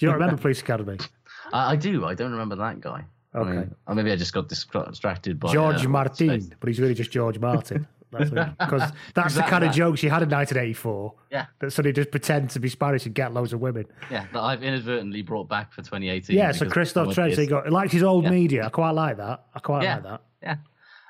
you 0.00 0.08
not 0.08 0.14
remember 0.14 0.36
Police 0.36 0.60
Academy? 0.60 0.98
I, 1.52 1.72
I 1.72 1.76
do. 1.76 2.04
I 2.04 2.14
don't 2.14 2.32
remember 2.32 2.56
that 2.56 2.80
guy. 2.80 3.04
I 3.32 3.38
Okay. 3.38 3.50
mean, 3.50 3.74
or 3.88 3.94
maybe 3.94 4.12
I 4.12 4.16
just 4.16 4.32
got 4.32 4.48
distracted 4.48 5.40
by 5.40 5.52
George 5.52 5.84
uh, 5.86 5.88
Martin, 5.88 6.52
but 6.60 6.68
he's 6.68 6.78
really 6.80 6.94
just 6.94 7.10
George 7.10 7.38
Martin. 7.38 7.86
That's 8.18 8.30
because 8.58 8.92
that's 9.14 9.34
the 9.34 9.42
kind 9.42 9.64
of 9.64 9.70
that. 9.70 9.76
jokes 9.76 10.00
he 10.00 10.08
had 10.08 10.22
in 10.22 10.28
1984. 10.30 11.14
Yeah. 11.30 11.46
That 11.60 11.70
suddenly 11.72 11.92
just 11.92 12.10
pretend 12.10 12.50
to 12.50 12.60
be 12.60 12.68
Spanish 12.68 13.06
and 13.06 13.14
get 13.14 13.32
loads 13.34 13.52
of 13.52 13.60
women. 13.60 13.84
Yeah, 14.10 14.26
that 14.32 14.40
I've 14.40 14.62
inadvertently 14.62 15.22
brought 15.22 15.48
back 15.48 15.72
for 15.72 15.82
2018. 15.82 16.36
Yeah, 16.36 16.52
so 16.52 16.68
Christoph 16.68 17.14
Trench, 17.14 17.36
he 17.36 17.46
got 17.46 17.70
like 17.70 17.90
his 17.90 18.02
old 18.02 18.24
Yeah. 18.24 18.30
media. 18.30 18.66
I 18.66 18.68
quite 18.70 18.92
like 18.92 19.16
that. 19.18 19.44
I 19.54 19.58
quite 19.60 19.82
Yeah. 19.82 19.94
like 19.96 20.02
that. 20.04 20.20
Yeah. 20.42 20.56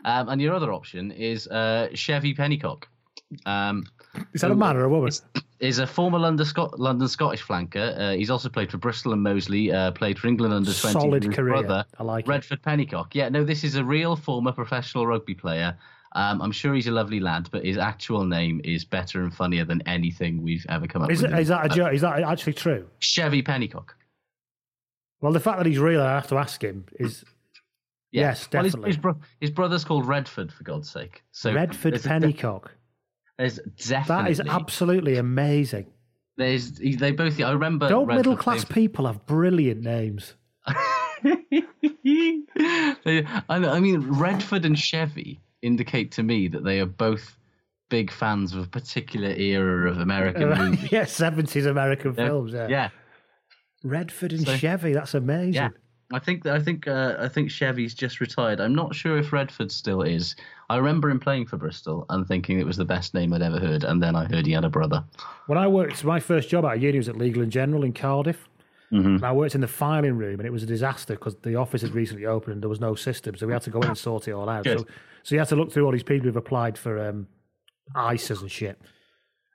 Um, 0.05 0.29
and 0.29 0.41
your 0.41 0.55
other 0.55 0.73
option 0.73 1.11
is 1.13 1.47
uh, 1.49 1.89
Chevy 1.95 2.35
Pennycook. 2.35 2.85
Um, 3.47 3.85
Is 4.33 4.43
that 4.43 4.51
a 4.51 4.55
man 4.55 4.77
or 4.77 4.85
a 4.85 4.89
woman? 4.89 5.11
is 5.61 5.79
a 5.79 5.87
former 5.87 6.19
London, 6.19 6.45
Scot- 6.45 6.79
London 6.79 7.09
Scottish 7.09 7.43
flanker. 7.43 7.99
Uh, 7.99 8.13
he's 8.17 8.29
also 8.31 8.49
played 8.51 8.71
for 8.71 8.77
Bristol 8.79 9.13
and 9.15 9.23
Moseley. 9.23 9.73
Uh, 9.73 9.91
played 9.93 10.19
for 10.19 10.29
England 10.29 10.53
under 10.53 10.73
twenty. 10.73 10.93
Solid 11.01 11.33
career. 11.35 11.63
Brother, 11.63 11.85
I 11.99 12.03
like 12.03 12.27
it. 12.27 12.29
Redford 12.29 12.63
Pennycook. 12.63 13.09
Yeah, 13.15 13.29
no, 13.31 13.45
this 13.45 13.65
is 13.65 13.77
a 13.77 13.85
real 13.85 14.15
former 14.15 14.53
professional 14.53 15.07
rugby 15.07 15.35
player. 15.35 15.77
Um, 16.17 16.41
I'm 16.41 16.53
sure 16.53 16.75
he's 16.75 16.87
a 16.87 16.93
lovely 16.93 17.19
lad, 17.21 17.49
but 17.51 17.65
his 17.65 17.77
actual 17.77 18.25
name 18.25 18.61
is 18.65 18.85
better 18.85 19.23
and 19.23 19.35
funnier 19.35 19.65
than 19.65 19.83
anything 19.87 20.43
we've 20.43 20.65
ever 20.69 20.87
come 20.87 21.03
up 21.03 21.11
Is, 21.11 21.23
with. 21.23 21.33
it, 21.33 21.39
is 21.41 21.49
that 21.49 21.67
a 21.67 21.69
joke? 21.69 21.93
Is 21.93 22.03
that 22.03 22.21
actually 22.23 22.53
true? 22.53 22.87
Chevy 23.01 23.43
Pennycook. 23.43 23.89
Well, 25.21 25.33
the 25.33 25.41
fact 25.41 25.59
that 25.59 25.67
he's 25.67 25.79
real, 25.81 26.01
I 26.03 26.11
have 26.15 26.29
to 26.29 26.37
ask 26.37 26.63
him. 26.63 26.85
Is 27.01 27.25
Yeah. 28.13 28.29
yes, 28.29 28.49
Well, 28.53 28.63
his- 28.63 28.73
definitely. 28.75 28.91
his, 28.91 28.97
bro- 28.99 29.21
his 29.41 29.51
brother's 29.51 29.85
called 29.85 30.07
Redford, 30.07 30.53
for 30.53 30.63
God's 30.63 30.89
sake. 30.89 31.25
So 31.33 31.53
Redford 31.53 31.95
there's 31.95 32.05
Pennycook. 32.07 32.67
There's 33.39 33.59
definitely 33.89 34.31
is 34.33 34.41
absolutely 34.41 35.17
amazing. 35.17 35.87
There's 36.37 36.73
they 36.73 37.11
both. 37.13 37.41
I 37.41 37.51
remember. 37.53 37.89
Don't 37.89 38.07
middle 38.07 38.37
class 38.37 38.65
people 38.65 39.07
have 39.07 39.25
brilliant 39.27 39.81
names? 39.83 40.35
They- 42.05 43.27
I, 43.49 43.59
know- 43.59 43.73
I 43.73 43.81
mean, 43.81 44.01
Redford 44.03 44.65
and 44.65 44.79
Chevy 44.79 45.41
indicate 45.65 46.13
to 46.13 46.23
me 46.23 46.49
that 46.49 46.65
they 46.65 46.81
are 46.81 46.87
both 46.87 47.37
big 47.91 48.11
fans 48.11 48.55
of 48.55 48.65
a 48.65 48.67
particular 48.69 49.31
era 49.31 49.91
of 49.91 49.99
American 49.99 50.49
movies. 50.51 50.93
yeah, 50.93 51.05
seventies 51.05 51.67
American 51.67 52.15
Yeah, 52.17 52.27
films. 52.27 52.53
Yeah. 52.53 52.69
yeah, 52.69 52.89
Redford 53.83 54.33
and 54.33 54.47
So- 54.47 54.57
Chevy. 54.57 54.93
That's 54.93 55.15
amazing. 55.15 55.55
yeah. 55.55 55.69
I 56.13 56.19
think 56.19 56.45
I 56.47 56.61
think 56.61 56.87
uh, 56.87 57.17
I 57.19 57.29
think 57.29 57.51
Chevy's 57.51 57.95
just 57.95 58.21
retired. 58.21 58.61
I'm 58.61 58.75
not 58.75 58.95
sure 58.95 59.17
if 59.19 59.33
Redford 59.33 59.73
still 59.73 60.03
is. 60.03 60.37
I 60.69 60.77
remember 60.77 61.09
him 61.11 61.19
playing 61.19 61.47
for 61.47 61.57
Bristol 61.57 62.05
and 62.11 62.27
thinking 62.29 62.61
it 62.61 62.67
was 62.67 62.77
the 62.77 62.85
best 62.85 63.15
name 63.15 63.33
I'd 63.33 63.41
ever 63.43 63.59
heard, 63.59 63.85
and 63.85 64.03
then 64.03 64.15
I 64.15 64.27
heard 64.27 64.45
he 64.47 64.53
had 64.53 64.65
a 64.65 64.69
brother. 64.69 65.03
When 65.47 65.59
I 65.59 65.67
worked, 65.67 66.05
my 66.05 66.21
first 66.21 66.51
job 66.51 66.65
out 66.67 66.77
of 66.77 66.83
uni 66.83 66.99
was 66.99 67.09
at 67.09 67.17
Legal 67.17 67.43
and 67.43 67.51
General 67.51 67.85
in 67.85 67.95
Cardiff. 67.95 68.49
Mm-hmm. 68.93 69.17
And 69.17 69.25
I 69.25 69.33
worked 69.33 69.55
in 69.55 69.61
the 69.61 69.69
filing 69.69 70.17
room, 70.17 70.39
and 70.41 70.47
it 70.47 70.53
was 70.53 70.63
a 70.63 70.67
disaster 70.67 71.15
because 71.15 71.35
the 71.43 71.57
office 71.57 71.83
had 71.83 71.95
recently 71.95 72.27
opened 72.27 72.55
and 72.55 72.63
there 72.63 72.69
was 72.69 72.81
no 72.81 72.95
system, 72.95 73.35
so 73.37 73.47
we 73.47 73.53
had 73.53 73.63
to 73.63 73.71
go 73.71 73.81
in 73.81 73.89
and 73.89 73.99
sort 73.99 74.29
it 74.29 74.33
all 74.33 74.49
out. 74.49 74.65
Good. 74.65 74.81
So, 74.81 74.87
so 75.25 75.35
you 75.35 75.39
had 75.41 75.49
to 75.49 75.57
look 75.57 75.73
through 75.73 75.85
all 75.87 75.93
these 75.93 76.03
people 76.03 76.27
who've 76.27 76.37
applied 76.37 76.77
for 76.79 76.99
um, 77.09 77.27
ISAs 77.97 78.41
and 78.43 78.51
shit. 78.51 78.81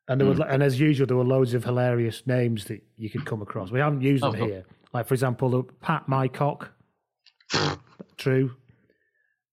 And 0.07 0.19
there 0.19 0.25
Mm. 0.27 0.39
was, 0.39 0.47
and 0.49 0.63
as 0.63 0.79
usual, 0.79 1.05
there 1.07 1.15
were 1.17 1.23
loads 1.23 1.53
of 1.53 1.63
hilarious 1.63 2.25
names 2.25 2.65
that 2.65 2.81
you 2.97 3.09
could 3.09 3.25
come 3.25 3.41
across. 3.43 3.69
We 3.71 3.79
haven't 3.79 4.01
used 4.01 4.23
them 4.23 4.35
Oh, 4.35 4.45
here. 4.45 4.63
Like 4.93 5.05
for 5.07 5.13
example, 5.13 5.49
the 5.51 5.63
Pat 5.81 6.07
Mycock. 6.07 6.69
True. 8.17 8.55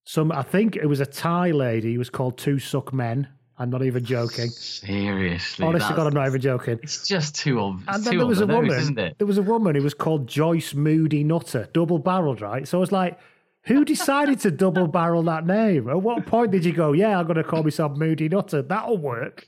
Some, 0.05 0.31
I 0.31 0.41
think 0.41 0.75
it 0.75 0.85
was 0.87 0.99
a 0.99 1.05
Thai 1.05 1.51
lady 1.51 1.93
who 1.93 1.99
was 1.99 2.09
called 2.09 2.37
Two 2.37 2.59
Suck 2.59 2.93
Men. 2.93 3.27
I'm 3.59 3.69
not 3.71 3.83
even 3.83 4.03
joking. 4.05 4.49
Seriously, 4.49 5.65
Honestly, 5.65 5.79
that's- 5.79 5.97
God, 5.97 6.07
I'm 6.07 6.13
not 6.13 6.27
even 6.27 6.41
joking. 6.41 6.79
it's 6.83 7.07
just 7.07 7.35
too 7.35 7.59
obvious. 7.59 7.87
And 7.95 8.03
then 8.03 8.17
there 8.17 8.27
was 8.27 8.39
a 8.39 8.43
on 8.43 8.47
the 8.49 8.55
woman. 8.55 8.71
isn't 8.77 8.99
it? 8.99 9.17
There 9.17 9.25
was 9.27 9.37
a 9.39 9.41
woman 9.43 9.75
who 9.75 9.81
was 9.81 9.93
called 9.95 10.27
Joyce 10.27 10.73
Moody 10.75 11.23
Nutter, 11.23 11.67
double 11.73 11.97
barreled, 11.97 12.39
right? 12.41 12.67
So 12.67 12.77
I 12.77 12.81
was 12.81 12.91
like, 12.91 13.17
who 13.63 13.83
decided 13.83 14.39
to 14.41 14.51
double 14.51 14.87
barrel 14.87 15.23
that 15.23 15.45
name? 15.47 15.89
At 15.89 16.01
what 16.01 16.25
point 16.25 16.51
did 16.51 16.63
you 16.65 16.71
go, 16.71 16.93
yeah, 16.93 17.19
I'm 17.19 17.25
going 17.25 17.37
to 17.37 17.43
call 17.43 17.63
myself 17.63 17.97
Moody 17.97 18.29
Nutter? 18.29 18.61
That'll 18.61 18.97
work. 18.97 19.47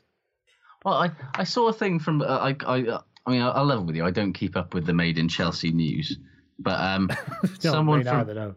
Well, 0.84 0.96
I, 0.96 1.12
I 1.36 1.44
saw 1.44 1.68
a 1.70 1.74
thing 1.74 2.00
from 2.00 2.22
uh, 2.22 2.26
I 2.26 2.56
I 2.66 2.82
uh, 2.88 3.02
I 3.26 3.32
mean 3.32 3.42
I'll 3.42 3.66
level 3.66 3.86
with 3.86 3.96
you. 3.96 4.06
I 4.06 4.12
don't 4.12 4.34
keep 4.34 4.56
up 4.58 4.74
with 4.74 4.86
the 4.86 4.94
Made 4.94 5.18
in 5.18 5.28
Chelsea 5.28 5.72
news, 5.72 6.18
but 6.58 6.80
um, 6.80 7.10
someone 7.60 8.04
from 8.04 8.18
neither, 8.18 8.34
no. 8.34 8.56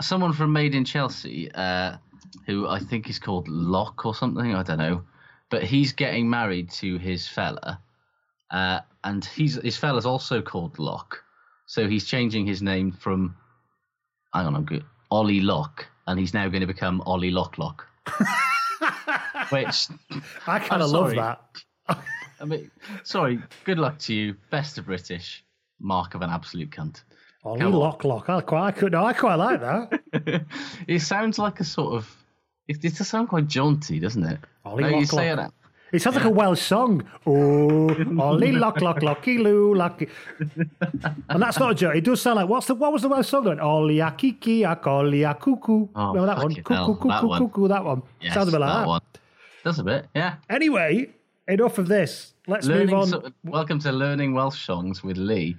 someone 0.00 0.32
from 0.32 0.52
Made 0.52 0.74
in 0.74 0.84
Chelsea, 0.84 1.50
uh, 1.52 1.96
who 2.46 2.68
I 2.68 2.78
think 2.78 3.08
is 3.08 3.18
called 3.18 3.48
Locke 3.48 4.04
or 4.06 4.14
something. 4.14 4.54
I 4.54 4.62
don't 4.62 4.78
know, 4.78 5.02
but 5.50 5.62
he's 5.62 5.92
getting 5.92 6.28
married 6.28 6.70
to 6.72 6.98
his 6.98 7.26
fella, 7.26 7.80
uh, 8.50 8.80
and 9.02 9.24
he's 9.24 9.56
his 9.56 9.76
fella's 9.76 10.06
also 10.06 10.42
called 10.42 10.78
Locke, 10.78 11.22
so 11.66 11.88
he's 11.88 12.04
changing 12.04 12.46
his 12.46 12.62
name 12.62 12.92
from 12.92 13.36
hang 14.32 14.46
on, 14.46 14.56
I'm 14.56 14.64
good 14.64 14.84
Ollie 15.10 15.40
Locke, 15.40 15.86
and 16.06 16.18
he's 16.18 16.34
now 16.34 16.48
going 16.48 16.60
to 16.60 16.66
become 16.66 17.00
Ollie 17.02 17.30
Lock 17.30 17.58
Lock. 17.58 17.86
Which 19.50 19.88
I 20.46 20.58
kind 20.58 20.82
of 20.82 20.90
love 20.90 21.10
that. 21.14 21.40
I 22.40 22.44
mean, 22.44 22.70
sorry. 23.04 23.40
Good 23.64 23.78
luck 23.78 23.98
to 24.00 24.14
you. 24.14 24.34
Best 24.50 24.78
of 24.78 24.86
British. 24.86 25.44
Mark 25.78 26.14
of 26.14 26.22
an 26.22 26.30
absolute 26.30 26.70
cunt. 26.70 27.02
Ollie. 27.44 27.64
Lock 27.64 28.04
Lock. 28.04 28.28
I 28.28 28.40
quite, 28.40 28.66
I 28.66 28.70
could, 28.72 28.92
no, 28.92 29.04
I 29.04 29.12
quite 29.12 29.36
like 29.36 29.60
that. 29.60 30.44
It 30.88 31.00
sounds 31.00 31.38
like 31.38 31.60
a 31.60 31.64
sort 31.64 31.94
of. 31.94 32.23
It, 32.68 32.84
it 32.84 32.94
does 32.96 33.08
sound 33.08 33.28
quite 33.28 33.46
jaunty, 33.46 34.00
doesn't 34.00 34.24
it? 34.24 34.38
Ollie 34.64 34.82
No, 34.84 34.88
you 34.88 34.96
Lock 34.96 35.06
say 35.06 35.34
Lock. 35.34 35.48
it. 35.48 35.54
It 35.96 36.02
sounds 36.02 36.16
like 36.16 36.24
a 36.24 36.30
Welsh 36.30 36.60
song. 36.60 37.04
Oh, 37.24 37.88
Ollie 38.18 38.50
Lock 38.52 38.80
Lock 38.80 39.00
Locky 39.02 39.38
Loo 39.38 39.74
Lucky. 39.74 40.08
And 41.28 41.40
that's 41.42 41.58
not 41.58 41.70
a 41.70 41.74
joke. 41.74 41.94
It 41.94 42.02
does 42.04 42.20
sound 42.20 42.36
like 42.36 42.48
what's 42.48 42.66
the 42.66 42.74
what 42.74 42.92
was 42.92 43.02
the 43.02 43.08
Welsh 43.08 43.28
song? 43.28 43.60
Ollie 43.60 44.00
a 44.00 44.10
kiki 44.10 44.64
a 44.64 44.74
collie 44.74 45.22
a 45.22 45.34
cuckoo. 45.34 45.86
Oh, 45.94 46.08
Remember 46.14 46.26
that 46.34 46.38
one? 46.38 46.54
Cuckoo 46.54 46.94
cuckoo 46.96 47.08
that 47.08 47.24
one. 47.24 47.38
cuckoo. 47.48 47.68
That 47.68 47.84
one. 47.84 48.02
Yes, 48.20 48.34
Sounds 48.34 48.48
a 48.48 48.52
bit 48.52 48.60
like 48.60 48.72
that. 48.80 48.86
one. 48.88 49.00
Does 49.62 49.78
a 49.78 49.84
bit, 49.84 50.06
yeah. 50.16 50.34
Anyway, 50.50 51.10
enough 51.46 51.78
of 51.78 51.86
this. 51.86 52.34
Let's 52.48 52.66
Learning 52.66 52.86
move 52.86 52.94
on. 53.00 53.06
so- 53.08 53.30
welcome 53.44 53.78
to 53.80 53.92
learning 53.92 54.34
Welsh 54.34 54.66
songs 54.66 55.04
with 55.04 55.16
Lee. 55.16 55.56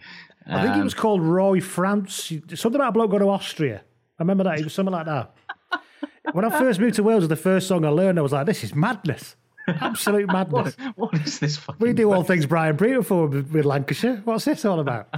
I 0.48 0.62
think 0.64 0.76
it 0.76 0.80
Um, 0.80 0.84
was 0.84 0.94
called 0.94 1.22
Roy 1.24 1.60
France. 1.62 2.32
Something 2.54 2.76
about 2.82 2.90
a 2.90 2.92
bloke 2.92 3.10
going 3.12 3.24
to 3.24 3.30
Austria. 3.30 3.82
I 4.20 4.24
remember 4.24 4.44
that. 4.44 4.60
It 4.60 4.64
was 4.66 4.74
something 4.74 4.94
like 4.94 5.06
that. 5.08 5.34
When 6.34 6.46
I 6.46 6.50
first 6.60 6.80
moved 6.80 6.96
to 6.96 7.04
Wales, 7.04 7.28
the 7.28 7.36
first 7.36 7.68
song 7.68 7.86
I 7.86 7.90
learned, 7.90 8.20
I 8.20 8.22
was 8.22 8.32
like, 8.32 8.46
this 8.46 8.64
is 8.64 8.74
madness. 8.76 9.36
Absolute 9.68 10.28
madness. 10.32 10.76
What, 10.96 11.14
what 11.14 11.22
is 11.22 11.40
this 11.40 11.58
fucking? 11.58 11.80
We 11.80 11.94
do 11.94 12.12
all 12.12 12.24
things 12.24 12.46
Brian 12.46 12.76
Brewer 12.76 13.04
for 13.04 13.28
with 13.28 13.66
Lancashire. 13.66 14.22
What's 14.26 14.46
this 14.46 14.66
all 14.66 14.80
about? 14.80 15.14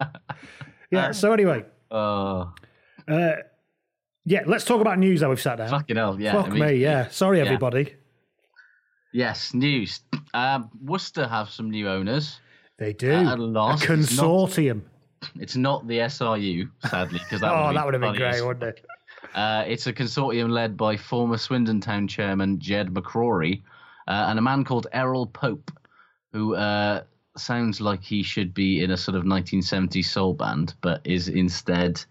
Yeah, 0.92 1.12
so 1.12 1.32
anyway, 1.32 1.64
Oh, 1.92 2.52
yeah, 3.08 4.42
let's 4.46 4.64
talk 4.64 4.80
about 4.80 4.98
news 4.98 5.20
that 5.20 5.28
we've 5.28 5.40
sat 5.40 5.58
down. 5.58 5.68
fucking 5.68 5.96
hell! 5.96 6.20
Yeah. 6.20 6.32
Fuck 6.32 6.46
I 6.46 6.50
mean, 6.50 6.62
me, 6.62 6.72
yeah. 6.74 7.08
Sorry, 7.08 7.38
yeah. 7.38 7.44
everybody. 7.44 7.94
Yes, 9.12 9.54
news. 9.54 10.00
Um, 10.34 10.70
Worcester 10.82 11.26
have 11.26 11.50
some 11.50 11.70
new 11.70 11.88
owners. 11.88 12.40
They 12.78 12.92
do. 12.92 13.10
At 13.12 13.38
last, 13.38 13.88
a 13.88 13.94
it's 13.94 14.16
not- 14.16 14.24
consortium. 14.26 14.82
It's 15.38 15.54
not 15.54 15.86
the 15.86 15.98
SRU, 15.98 16.70
sadly, 16.88 17.18
because 17.18 17.42
that 17.42 17.52
oh, 17.52 17.66
would 17.66 17.76
that 17.76 17.84
would 17.84 17.92
have 17.92 18.00
been 18.00 18.14
great, 18.14 18.42
wouldn't 18.42 18.64
it? 18.64 18.86
Uh, 19.34 19.64
it's 19.66 19.86
a 19.86 19.92
consortium 19.92 20.50
led 20.50 20.76
by 20.76 20.96
former 20.96 21.36
Swindon 21.36 21.80
Town 21.80 22.08
chairman 22.08 22.58
Jed 22.58 22.88
McCrory 22.88 23.62
uh, 24.08 24.26
and 24.28 24.38
a 24.38 24.42
man 24.42 24.64
called 24.64 24.86
Errol 24.92 25.26
Pope, 25.26 25.70
who 26.32 26.54
uh, 26.54 27.02
sounds 27.36 27.80
like 27.80 28.02
he 28.02 28.22
should 28.22 28.52
be 28.54 28.82
in 28.82 28.90
a 28.90 28.96
sort 28.96 29.16
of 29.16 29.24
1970s 29.24 30.06
soul 30.06 30.34
band, 30.34 30.74
but 30.80 31.00
is 31.04 31.28
instead 31.28 32.04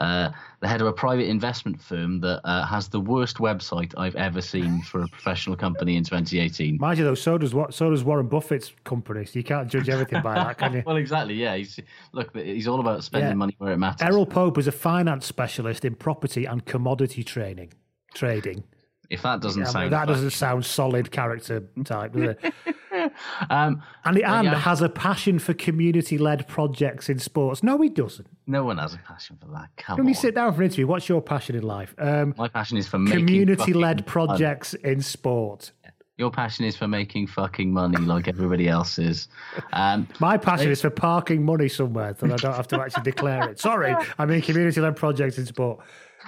uh, 0.00 0.30
the 0.60 0.66
head 0.68 0.80
of 0.80 0.86
a 0.86 0.92
private 0.92 1.28
investment 1.28 1.80
firm 1.80 2.20
that 2.20 2.40
uh, 2.44 2.64
has 2.66 2.88
the 2.88 2.98
worst 3.00 3.36
website 3.36 3.94
I've 3.96 4.16
ever 4.16 4.40
seen 4.40 4.80
for 4.82 5.02
a 5.02 5.08
professional 5.08 5.56
company 5.56 5.96
in 5.96 6.04
2018. 6.04 6.78
Mind 6.80 6.98
you, 6.98 7.04
though, 7.04 7.14
so 7.14 7.38
does 7.38 7.54
what? 7.54 7.72
So 7.74 7.90
does 7.90 8.02
Warren 8.02 8.26
Buffett's 8.28 8.72
company. 8.84 9.24
So 9.26 9.38
you 9.38 9.44
can't 9.44 9.68
judge 9.68 9.88
everything 9.88 10.22
by 10.22 10.34
that, 10.34 10.58
can 10.58 10.72
you? 10.72 10.82
Well, 10.86 10.96
exactly. 10.96 11.34
Yeah, 11.34 11.54
he's 11.56 11.78
look. 12.12 12.34
He's 12.36 12.66
all 12.66 12.80
about 12.80 13.04
spending 13.04 13.28
Yeah. 13.30 13.34
money 13.34 13.54
where 13.58 13.72
it 13.72 13.78
matters. 13.78 14.02
Errol 14.06 14.26
Pope 14.26 14.58
is 14.58 14.66
a 14.66 14.72
finance 14.72 15.26
specialist 15.26 15.84
in 15.84 15.94
property 15.94 16.46
and 16.46 16.64
commodity 16.64 17.22
training, 17.22 17.72
trading. 18.14 18.64
if 19.10 19.22
that 19.22 19.40
doesn't 19.40 19.62
mean, 19.62 19.70
sound 19.72 19.92
that 19.92 20.06
doesn't 20.08 20.30
sound 20.30 20.64
solid 20.64 21.10
character 21.10 21.64
type, 21.84 22.12
does 22.12 22.22
it? 22.22 22.54
um, 23.50 23.82
And 24.04 24.16
he 24.16 24.22
and 24.22 24.44
yeah. 24.46 24.54
has 24.58 24.82
a 24.82 24.88
passion 24.88 25.38
for 25.38 25.54
community-led 25.54 26.46
projects 26.48 27.08
in 27.08 27.18
sports. 27.18 27.62
No, 27.62 27.80
he 27.80 27.88
doesn't. 27.88 28.28
no 28.46 28.64
one 28.64 28.78
has 28.78 28.94
a 28.94 28.98
passion 28.98 29.36
for 29.40 29.48
that. 29.48 29.68
Come 29.76 29.96
When 29.96 30.06
on. 30.06 30.08
you 30.08 30.14
sit 30.14 30.34
down 30.34 30.52
for 30.54 30.60
an 30.60 30.66
interview, 30.66 30.86
what's 30.86 31.08
your 31.08 31.22
passion 31.22 31.56
in 31.56 31.62
life? 31.62 31.94
Um, 31.98 32.34
My 32.36 32.48
passion 32.48 32.76
is 32.78 32.86
for 32.88 32.98
community-led 33.04 33.98
fucking 34.00 34.04
fun. 34.04 34.26
projects 34.28 34.74
in 34.74 35.00
sport. 35.02 35.72
Your 36.18 36.30
passion 36.30 36.66
is 36.66 36.76
for 36.76 36.86
making 36.86 37.28
fucking 37.28 37.72
money 37.72 37.96
like 37.96 38.28
everybody 38.28 38.68
else 38.68 38.98
is. 38.98 39.28
Um, 39.72 40.06
My 40.18 40.36
passion 40.36 40.70
is 40.70 40.82
for 40.82 40.90
parking 40.90 41.42
money 41.44 41.68
somewhere 41.68 42.14
so 42.18 42.26
I 42.26 42.36
don't 42.36 42.54
have 42.54 42.68
to 42.68 42.80
actually 42.80 43.04
declare 43.04 43.48
it. 43.48 43.58
Sorry, 43.68 43.94
I 44.18 44.26
mean 44.26 44.42
community 44.42 44.80
led 44.82 44.96
projects 44.96 45.38
in 45.38 45.46
sport. 45.46 45.80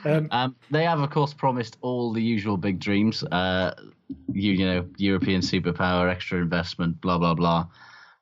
Um, 0.05 0.29
um, 0.31 0.57
they 0.71 0.85
have, 0.85 1.01
of 1.01 1.11
course, 1.11 1.35
promised 1.35 1.77
all 1.81 2.13
the 2.13 2.23
usual 2.23 2.57
big 2.57 2.79
dreams. 2.79 3.23
Uh, 3.25 3.75
you, 4.33 4.53
you 4.53 4.67
know, 4.67 4.89
European 4.97 5.41
superpower, 5.41 6.11
extra 6.11 6.39
investment, 6.41 7.01
blah 7.01 7.19
blah 7.19 7.35
blah. 7.35 7.67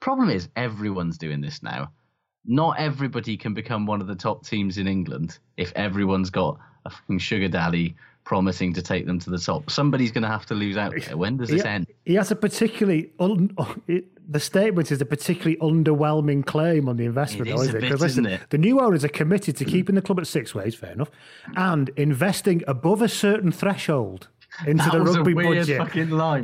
Problem 0.00 0.30
is, 0.30 0.48
everyone's 0.56 1.18
doing 1.18 1.40
this 1.40 1.62
now. 1.62 1.92
Not 2.46 2.78
everybody 2.78 3.36
can 3.36 3.54
become 3.54 3.86
one 3.86 4.00
of 4.00 4.06
the 4.06 4.14
top 4.14 4.46
teams 4.46 4.78
in 4.78 4.86
England 4.86 5.38
if 5.56 5.72
everyone's 5.76 6.30
got 6.30 6.58
a 6.86 6.90
fucking 6.90 7.18
sugar 7.18 7.48
daddy 7.48 7.96
promising 8.30 8.72
to 8.72 8.80
take 8.80 9.06
them 9.06 9.18
to 9.18 9.28
the 9.28 9.38
top. 9.38 9.68
Somebody's 9.68 10.12
going 10.12 10.22
to 10.22 10.28
have 10.28 10.46
to 10.46 10.54
lose 10.54 10.76
out 10.76 10.94
there. 10.96 11.16
When 11.16 11.36
does 11.36 11.48
this 11.48 11.62
he, 11.62 11.68
end? 11.68 11.88
he 12.04 12.14
has 12.14 12.30
a 12.30 12.36
particularly 12.36 13.10
un, 13.18 13.50
it, 13.88 14.04
the 14.32 14.38
statement 14.38 14.92
is 14.92 15.00
a 15.00 15.04
particularly 15.04 15.56
underwhelming 15.56 16.46
claim 16.46 16.88
on 16.88 16.96
the 16.96 17.06
investment, 17.06 17.48
It 17.48 17.56
though, 17.56 17.62
is 17.62 17.74
it? 17.74 17.80
Because 17.80 18.00
listen, 18.00 18.26
isn't 18.26 18.40
it? 18.40 18.50
the 18.50 18.58
new 18.58 18.78
owners 18.78 19.04
are 19.04 19.08
committed 19.08 19.56
to 19.56 19.64
keeping 19.64 19.96
the 19.96 20.00
club 20.00 20.20
at 20.20 20.26
Sixways, 20.26 20.76
fair 20.76 20.92
enough, 20.92 21.10
and 21.56 21.88
investing 21.96 22.62
above 22.68 23.02
a 23.02 23.08
certain 23.08 23.50
threshold 23.50 24.28
into 24.64 24.84
That 24.84 24.92
the 24.92 25.00
rugby 25.00 25.34
budget. 25.34 25.80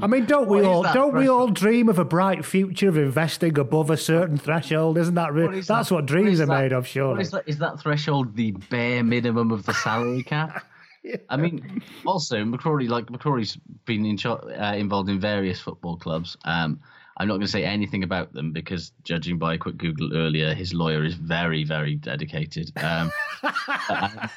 I 0.02 0.06
mean, 0.08 0.24
don't 0.24 0.48
What 0.48 0.58
we 0.60 0.64
all 0.66 0.82
don't 0.82 1.14
we 1.14 1.28
all 1.28 1.46
dream 1.46 1.88
of 1.88 2.00
a 2.00 2.04
bright 2.04 2.44
future 2.44 2.88
of 2.88 2.96
investing 2.98 3.56
above 3.58 3.90
a 3.90 3.96
certain 3.96 4.38
threshold? 4.38 4.98
Isn't 4.98 5.14
that 5.14 5.32
What 5.32 5.54
is 5.54 5.68
That's 5.68 5.90
that? 5.90 5.94
what 5.94 6.06
dreams 6.06 6.34
is 6.34 6.40
are 6.40 6.46
that? 6.46 6.62
made 6.62 6.72
of, 6.72 6.82
What 6.82 6.88
surely. 6.88 7.20
is 7.22 7.30
that? 7.30 7.44
Is 7.46 7.58
that 7.58 7.78
threshold 7.78 8.34
the 8.34 8.50
bare 8.70 9.04
minimum 9.04 9.52
of 9.52 9.66
the 9.66 9.74
salary 9.74 10.24
cap? 10.24 10.64
I 11.28 11.36
mean, 11.36 11.82
also 12.04 12.36
McCrory, 12.44 12.88
like 12.88 13.06
McCrory's 13.06 13.56
been 13.84 14.06
in 14.06 14.18
uh, 14.26 14.74
involved 14.76 15.08
in 15.08 15.20
various 15.20 15.60
football 15.60 15.96
clubs. 15.96 16.36
Um, 16.44 16.80
I'm 17.18 17.28
not 17.28 17.34
going 17.34 17.46
to 17.46 17.48
say 17.48 17.64
anything 17.64 18.04
about 18.04 18.32
them 18.32 18.52
because, 18.52 18.92
judging 19.02 19.38
by 19.38 19.54
a 19.54 19.58
quick 19.58 19.78
Google 19.78 20.14
earlier, 20.14 20.54
his 20.54 20.74
lawyer 20.74 21.02
is 21.02 21.14
very, 21.14 21.64
very 21.64 21.94
dedicated. 21.94 22.72
Um, 22.76 23.10
uh, 23.88 24.28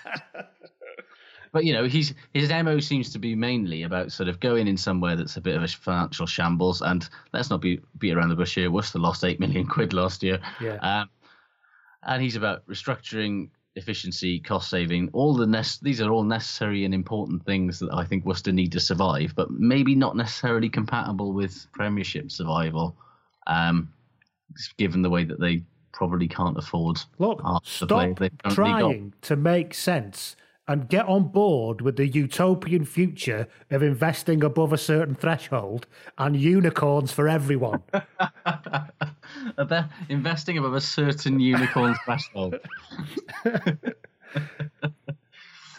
but 1.52 1.66
you 1.66 1.74
know, 1.74 1.86
he's 1.86 2.14
his 2.34 2.50
mo 2.50 2.80
seems 2.80 3.12
to 3.12 3.20
be 3.20 3.36
mainly 3.36 3.84
about 3.84 4.12
sort 4.12 4.30
of 4.30 4.40
going 4.40 4.68
in 4.68 4.78
somewhere 4.78 5.16
that's 5.16 5.36
a 5.36 5.42
bit 5.42 5.56
of 5.56 5.64
a 5.64 5.68
financial 5.68 6.26
shambles. 6.26 6.82
And 6.82 7.08
let's 7.34 7.50
not 7.50 7.60
be 7.60 7.82
beat 7.98 8.14
around 8.14 8.30
the 8.30 8.36
bush 8.36 8.56
here. 8.56 8.72
Worcester 8.72 9.00
lost 9.00 9.24
eight 9.24 9.40
million 9.40 9.68
quid 9.68 9.92
last 9.92 10.24
year. 10.24 10.40
Yeah. 10.62 10.76
Um, 10.76 11.10
and 12.04 12.22
he's 12.22 12.38
about 12.38 12.66
restructuring, 12.68 13.50
efficiency, 13.80 14.40
cost 14.40 14.70
saving. 14.70 15.10
All 15.14 15.34
the 15.34 15.48
nec- 15.48 15.80
these 15.82 16.02
are 16.02 16.12
all 16.12 16.24
necessary 16.24 16.86
and 16.86 16.94
important 16.94 17.44
things 17.46 17.80
that 17.80 17.92
I 17.92 18.04
think 18.04 18.26
Worcester 18.26 18.52
need 18.52 18.72
to 18.74 18.80
survive, 18.80 19.34
but 19.36 19.50
maybe 19.52 19.96
not 19.96 20.16
necessarily 20.16 20.70
compatible 20.70 21.34
with 21.34 21.66
Premiership 21.72 22.32
survival, 22.32 22.96
um, 23.48 23.92
given 24.78 25.02
the 25.02 25.10
way 25.10 25.24
that 25.24 25.40
they 25.40 25.64
probably 25.92 26.28
can't 26.28 26.58
afford 26.58 26.98
Look, 27.18 27.42
stop 27.64 28.20
they've 28.20 28.38
got. 28.44 28.54
trying 28.54 29.14
to 29.24 29.36
make 29.36 29.74
sense 29.74 30.36
and 30.70 30.88
get 30.88 31.06
on 31.08 31.28
board 31.28 31.82
with 31.82 31.98
the 31.98 32.08
utopian 32.08 32.86
future 32.86 33.48
of 33.72 33.82
investing 33.82 34.44
above 34.44 34.72
a 34.72 34.78
certain 34.78 35.16
threshold 35.16 35.88
and 36.20 36.36
unicorns 36.36 37.12
for 37.12 37.28
everyone. 37.28 37.82
Investing 40.10 40.60
above 40.60 40.76
a 40.76 40.82
certain 40.82 41.40
unicorn 41.40 41.96
threshold. 42.06 42.60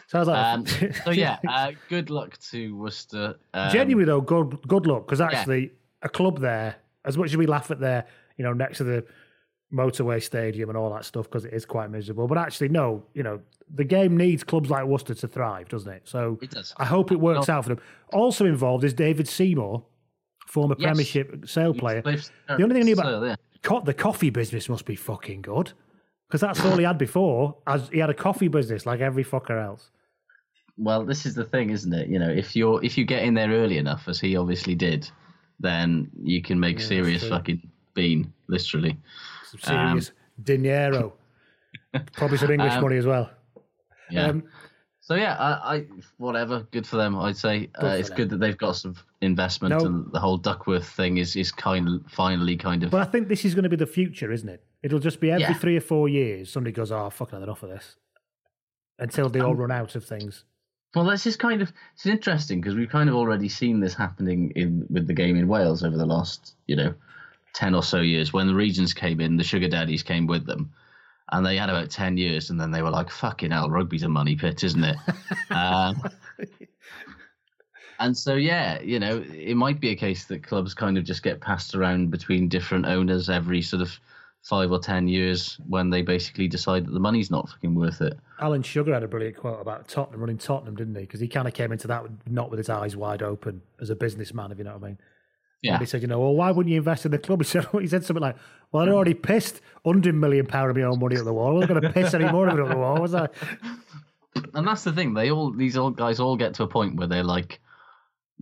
Sounds 0.09 0.27
like 0.27 0.45
Um, 0.45 0.67
so 0.67 1.11
yeah, 1.13 1.39
uh, 1.49 1.71
good 1.89 2.11
luck 2.11 2.37
to 2.51 2.77
Worcester. 2.77 3.37
Um, 3.55 3.71
genuinely 3.71 4.07
though, 4.07 4.21
good 4.21 4.59
good 4.67 4.89
luck 4.89 5.07
because 5.07 5.21
yeah. 5.21 5.27
actually 5.27 5.71
a 6.03 6.09
club 6.09 6.41
there, 6.41 6.75
as 7.05 7.17
much 7.17 7.31
as 7.31 7.37
we 7.37 7.47
laugh 7.47 7.71
at 7.71 7.79
their, 7.79 8.07
you 8.37 8.45
know, 8.45 8.53
next 8.53 8.79
to 8.79 8.85
the 8.85 9.07
motorway 9.73 10.23
stadium 10.23 10.69
and 10.69 10.77
all 10.77 10.93
that 10.93 11.05
stuff 11.05 11.25
because 11.27 11.45
it 11.45 11.53
is 11.53 11.65
quite 11.65 11.91
miserable. 11.91 12.27
But 12.27 12.39
actually, 12.39 12.69
no, 12.71 13.05
you 13.15 13.23
know, 13.23 13.41
the 13.75 13.85
game 13.85 14.17
needs 14.17 14.43
clubs 14.43 14.69
like 14.71 14.85
Worcester 14.85 15.15
to 15.15 15.29
thrive, 15.29 15.69
doesn't 15.69 15.91
it? 15.93 16.03
So 16.05 16.39
It 16.43 16.51
does. 16.51 16.75
I 16.77 16.85
hope 16.85 17.13
it 17.13 17.21
works 17.21 17.47
Well- 17.49 17.59
out 17.59 17.65
for 17.65 17.69
them. 17.75 17.81
Also 18.13 18.47
involved 18.47 18.83
is 18.85 18.93
David 18.95 19.29
Seymour, 19.29 19.85
former 20.49 20.75
Yes. 20.79 20.87
Premiership 20.89 21.49
sale 21.49 21.73
player. 21.75 22.03
Uh, 22.05 22.17
the 22.57 22.63
only 22.65 22.75
thing 22.75 22.83
I 22.83 22.87
knew 22.87 22.97
so, 22.97 23.03
about 23.03 23.23
yeah. 23.27 23.37
co- 23.63 23.81
the 23.83 23.95
coffee 23.95 24.31
business 24.31 24.69
must 24.69 24.85
be 24.87 24.97
fucking 24.97 25.43
good 25.43 25.73
because 26.29 26.41
that's 26.41 26.65
all 26.65 26.77
he 26.77 26.85
had 26.85 26.99
before. 26.99 27.57
As 27.69 27.89
he 27.91 27.99
had 28.01 28.11
a 28.11 28.15
coffee 28.15 28.49
business 28.49 28.87
like 28.87 28.99
every 29.01 29.25
fucker 29.25 29.65
else. 29.65 29.91
Well, 30.77 31.05
this 31.05 31.27
is 31.27 31.35
the 31.35 31.45
thing, 31.45 31.71
isn't 31.71 31.93
it? 31.93 32.09
You 32.09 32.19
know, 32.19 32.31
if 32.31 32.57
you're 32.57 32.83
if 32.83 32.97
you 32.99 33.05
get 33.05 33.23
in 33.23 33.35
there 33.35 33.51
early 33.51 33.79
enough, 33.79 34.09
as 34.09 34.19
he 34.19 34.37
obviously 34.37 34.75
did, 34.75 35.09
then 35.61 36.11
you 36.21 36.43
can 36.43 36.59
make 36.59 36.79
Yeah, 36.81 36.87
serious 36.87 37.29
fucking 37.29 37.71
bean, 37.95 38.33
literally. 38.49 38.97
Some 39.59 39.77
Um, 39.77 39.89
serious 40.01 40.13
dinero. 40.43 41.15
Probably 42.13 42.39
some 42.39 42.51
English 42.51 42.73
Um, 42.75 42.83
money 42.83 42.97
as 42.97 43.07
well. 43.07 43.31
Yeah. 44.11 44.27
Um, 44.27 44.45
so 45.01 45.15
yeah, 45.15 45.37
I, 45.39 45.77
I 45.77 45.87
whatever, 46.19 46.67
good 46.71 46.87
for 46.87 46.97
them. 46.97 47.17
I'd 47.19 47.37
say 47.37 47.69
uh, 47.83 47.87
it's 47.99 48.09
them. 48.11 48.17
good 48.17 48.31
that 48.31 48.39
they've 48.41 48.57
got 48.59 48.77
some 48.77 48.95
investment, 49.21 49.77
No. 49.79 49.85
and 49.87 50.13
the 50.13 50.21
whole 50.21 50.37
Duckworth 50.37 50.87
thing 50.89 51.17
is 51.19 51.35
is 51.37 51.51
kind 51.51 51.89
of 51.89 52.03
finally 52.09 52.57
kind 52.57 52.83
of 52.85 52.91
But 52.91 53.01
I 53.07 53.11
think 53.11 53.29
this 53.29 53.45
is 53.45 53.55
going 53.55 53.65
to 53.65 53.69
be 53.69 53.77
the 53.77 53.87
future, 53.87 54.31
isn't 54.31 54.49
it? 54.49 54.63
It'll 54.83 54.99
just 55.01 55.21
be 55.21 55.31
every 55.31 55.43
Yeah. 55.43 55.55
three 55.55 55.77
or 55.77 55.81
four 55.81 56.09
years 56.09 56.51
somebody 56.53 56.73
goes, 56.73 56.93
"Oh, 56.93 57.11
fucking 57.11 57.43
enough 57.43 57.63
of 57.63 57.71
this," 57.71 57.97
until 58.99 59.29
they 59.29 59.41
all 59.41 59.53
Um, 59.53 59.57
run 59.59 59.71
out 59.73 59.95
of 59.97 60.05
things. 60.05 60.45
Well, 60.95 61.05
this 61.05 61.27
is 61.27 61.37
kind 61.37 61.63
of 61.63 61.73
it's 61.95 62.07
interesting 62.07 62.61
because 62.61 62.75
we've 62.77 62.89
kind 62.91 63.09
of 63.09 63.15
already 63.15 63.49
seen 63.49 63.81
this 63.81 63.95
happening 63.95 64.53
in 64.57 64.87
with 64.91 65.07
the 65.07 65.15
game 65.15 65.37
in 65.37 65.49
Wales 65.49 65.83
over 65.83 65.97
the 65.97 66.07
last 66.07 66.55
you 66.67 66.77
know 66.77 66.95
ten 67.53 67.75
or 67.75 67.83
so 67.83 68.01
years. 68.01 68.33
When 68.33 68.47
the 68.47 68.55
regions 68.55 68.95
came 68.95 69.21
in, 69.21 69.37
the 69.37 69.45
sugar 69.45 69.69
daddies 69.69 70.03
came 70.03 70.27
with 70.27 70.47
them, 70.47 70.73
and 71.33 71.45
they 71.45 71.57
had 71.57 71.71
about 71.71 71.91
ten 71.91 72.17
years, 72.17 72.51
and 72.51 72.61
then 72.61 72.71
they 72.71 72.83
were 72.83 72.91
like, 72.91 73.11
"Fucking 73.11 73.51
hell, 73.51 73.71
rugby's 73.71 74.03
a 74.03 74.09
money 74.09 74.37
pit, 74.37 74.65
isn't 74.65 74.85
it?" 74.85 74.97
um, 75.51 76.03
and 78.01 78.17
so 78.17 78.35
yeah, 78.35 78.81
you 78.81 78.99
know, 78.99 79.25
it 79.33 79.57
might 79.57 79.81
be 79.81 79.91
a 79.91 79.97
case 79.97 80.25
that 80.25 80.43
clubs 80.43 80.75
kind 80.75 80.97
of 80.97 81.05
just 81.05 81.23
get 81.23 81.41
passed 81.41 81.75
around 81.75 82.11
between 82.11 82.49
different 82.49 82.87
owners 82.87 83.29
every 83.29 83.63
sort 83.63 83.83
of 83.83 83.99
five 84.43 84.73
or 84.73 84.79
ten 84.79 85.07
years 85.07 85.59
when 85.69 85.91
they 85.91 86.03
basically 86.03 86.49
decide 86.49 86.87
that 86.87 86.93
the 86.93 87.01
money's 87.01 87.31
not 87.31 87.49
fucking 87.49 87.75
worth 87.75 88.01
it. 88.01 88.19
Alan 88.41 88.63
Sugar 88.63 88.95
had 88.95 89.03
a 89.03 89.09
brilliant 89.09 89.37
quote 89.37 89.61
about 89.61 89.87
Tottenham 89.87 90.21
running 90.21 90.39
Tottenham, 90.39 90.77
didn't 90.77 90.95
he? 90.95 91.03
Because 91.03 91.21
he 91.21 91.29
kind 91.29 91.47
of 91.47 91.53
came 91.53 91.73
into 91.73 91.87
that 91.89 92.05
not 92.27 92.51
with 92.51 92.59
his 92.59 92.71
eyes 92.71 92.97
wide 92.97 93.23
open 93.23 93.61
as 93.81 93.91
a 93.91 93.95
businessman, 93.95 94.51
if 94.51 94.59
you 94.59 94.65
know 94.65 94.73
what 94.73 94.83
I 94.83 94.87
mean. 94.89 94.99
Yeah. 95.63 95.73
And 95.73 95.81
he 95.81 95.87
said, 95.87 96.01
you 96.03 96.09
know, 96.09 96.19
well, 96.19 96.35
why 96.35 96.51
wouldn't 96.51 96.71
you 96.71 96.79
invest 96.79 97.05
in 97.05 97.13
the 97.13 97.19
club? 97.19 97.41
He 97.43 97.47
said, 97.47 97.67
he 97.73 97.87
said 97.87 98.05
something 98.05 98.23
like, 98.23 98.37
well, 98.73 98.85
I'd 98.85 98.89
already 98.89 99.15
pissed 99.15 99.61
hundred 99.85 100.15
million 100.15 100.47
pound 100.47 100.71
of 100.71 100.77
my 100.77 100.83
own 100.83 100.99
money 100.99 101.17
at 101.17 101.25
the 101.25 101.33
wall. 101.33 101.49
I 101.49 101.53
wasn't 101.55 101.71
going 101.71 101.83
to 101.83 101.91
piss 101.91 102.15
any 102.15 102.31
more 102.31 102.49
of 102.49 102.59
it 102.59 102.63
at 102.63 102.69
the 102.69 102.77
wall, 102.77 103.01
was 103.01 103.15
I? 103.15 103.29
and 104.55 104.67
that's 104.67 104.85
the 104.85 104.93
thing. 104.93 105.15
They 105.15 105.31
all 105.31 105.51
these 105.51 105.77
old 105.77 105.97
guys 105.97 106.21
all 106.21 106.37
get 106.37 106.55
to 106.55 106.63
a 106.63 106.69
point 106.69 106.97
where 106.97 107.07
they're 107.09 107.25
like, 107.25 107.61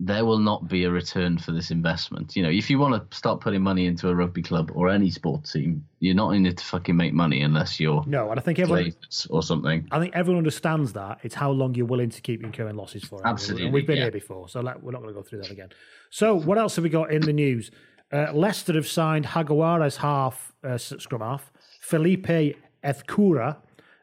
there 0.01 0.23
will 0.23 0.39
not 0.39 0.69
be 0.69 0.85
a 0.85 0.89
return 0.89 1.37
for 1.37 1.51
this 1.51 1.71
investment. 1.71 2.33
You 2.33 2.41
know, 2.41 2.49
if 2.49 2.69
you 2.69 2.79
want 2.79 3.11
to 3.11 3.17
start 3.17 3.41
putting 3.41 3.61
money 3.61 3.85
into 3.85 4.07
a 4.07 4.15
rugby 4.15 4.41
club 4.41 4.71
or 4.73 4.87
any 4.87 5.09
sports 5.09 5.51
team, 5.51 5.85
you're 5.99 6.15
not 6.15 6.31
in 6.31 6.45
it 6.45 6.57
to 6.57 6.63
fucking 6.63 6.95
make 6.95 7.13
money 7.13 7.41
unless 7.41 7.81
you're 7.81 8.03
No, 8.07 8.31
and 8.31 8.39
I 8.39 8.43
think 8.43 8.59
everyone, 8.59 8.93
or 9.29 9.43
something. 9.43 9.87
I 9.91 9.99
think 9.99 10.15
everyone 10.15 10.37
understands 10.37 10.93
that. 10.93 11.19
It's 11.23 11.35
how 11.35 11.51
long 11.51 11.75
you're 11.75 11.85
willing 11.85 12.09
to 12.11 12.21
keep 12.21 12.41
incurring 12.43 12.77
losses 12.77 13.03
for. 13.03 13.19
Absolutely, 13.27 13.65
And 13.65 13.73
we've 13.73 13.85
been 13.85 13.97
yeah. 13.97 14.03
here 14.03 14.11
before, 14.11 14.47
so 14.47 14.61
like, 14.61 14.81
we're 14.81 14.93
not 14.93 15.01
going 15.01 15.13
to 15.13 15.19
go 15.19 15.21
through 15.21 15.41
that 15.41 15.51
again. 15.51 15.69
So, 16.11 16.33
what 16.33 16.57
else 16.57 16.77
have 16.77 16.83
we 16.83 16.89
got 16.89 17.11
in 17.11 17.21
the 17.21 17.33
news? 17.33 17.69
Uh, 18.11 18.31
Leicester 18.33 18.73
have 18.73 18.87
signed 18.87 19.25
Hagawara 19.25 19.85
as 19.85 19.97
half, 19.97 20.53
uh, 20.63 20.77
scrum 20.77 21.21
half, 21.21 21.51
Felipe 21.81 22.55
Ezcurra 22.83 23.57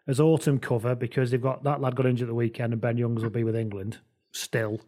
as 0.07 0.21
autumn 0.21 0.59
cover 0.59 0.95
because 0.95 1.31
they've 1.31 1.43
got 1.43 1.65
that 1.65 1.81
lad 1.81 1.97
got 1.97 2.07
injured 2.07 2.27
at 2.27 2.31
the 2.31 2.35
weekend 2.35 2.73
and 2.73 2.81
Ben 2.81 2.97
Youngs 2.97 3.23
will 3.23 3.31
be 3.31 3.45
with 3.45 3.57
England 3.57 3.99
still. 4.33 4.81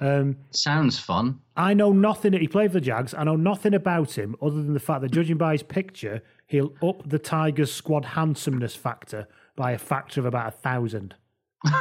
Um, 0.00 0.36
Sounds 0.50 0.98
fun. 0.98 1.40
I 1.56 1.74
know 1.74 1.92
nothing. 1.92 2.32
He 2.32 2.48
played 2.48 2.70
for 2.70 2.74
the 2.74 2.80
Jags. 2.80 3.14
I 3.14 3.24
know 3.24 3.36
nothing 3.36 3.74
about 3.74 4.16
him 4.16 4.36
other 4.42 4.56
than 4.56 4.74
the 4.74 4.80
fact 4.80 5.02
that, 5.02 5.12
judging 5.12 5.36
by 5.36 5.52
his 5.52 5.62
picture, 5.62 6.22
he'll 6.46 6.72
up 6.82 7.08
the 7.08 7.18
Tigers' 7.18 7.72
squad 7.72 8.04
handsomeness 8.04 8.74
factor 8.74 9.26
by 9.56 9.72
a 9.72 9.78
factor 9.78 10.20
of 10.20 10.26
about 10.26 10.48
a 10.48 10.50
thousand. 10.52 11.14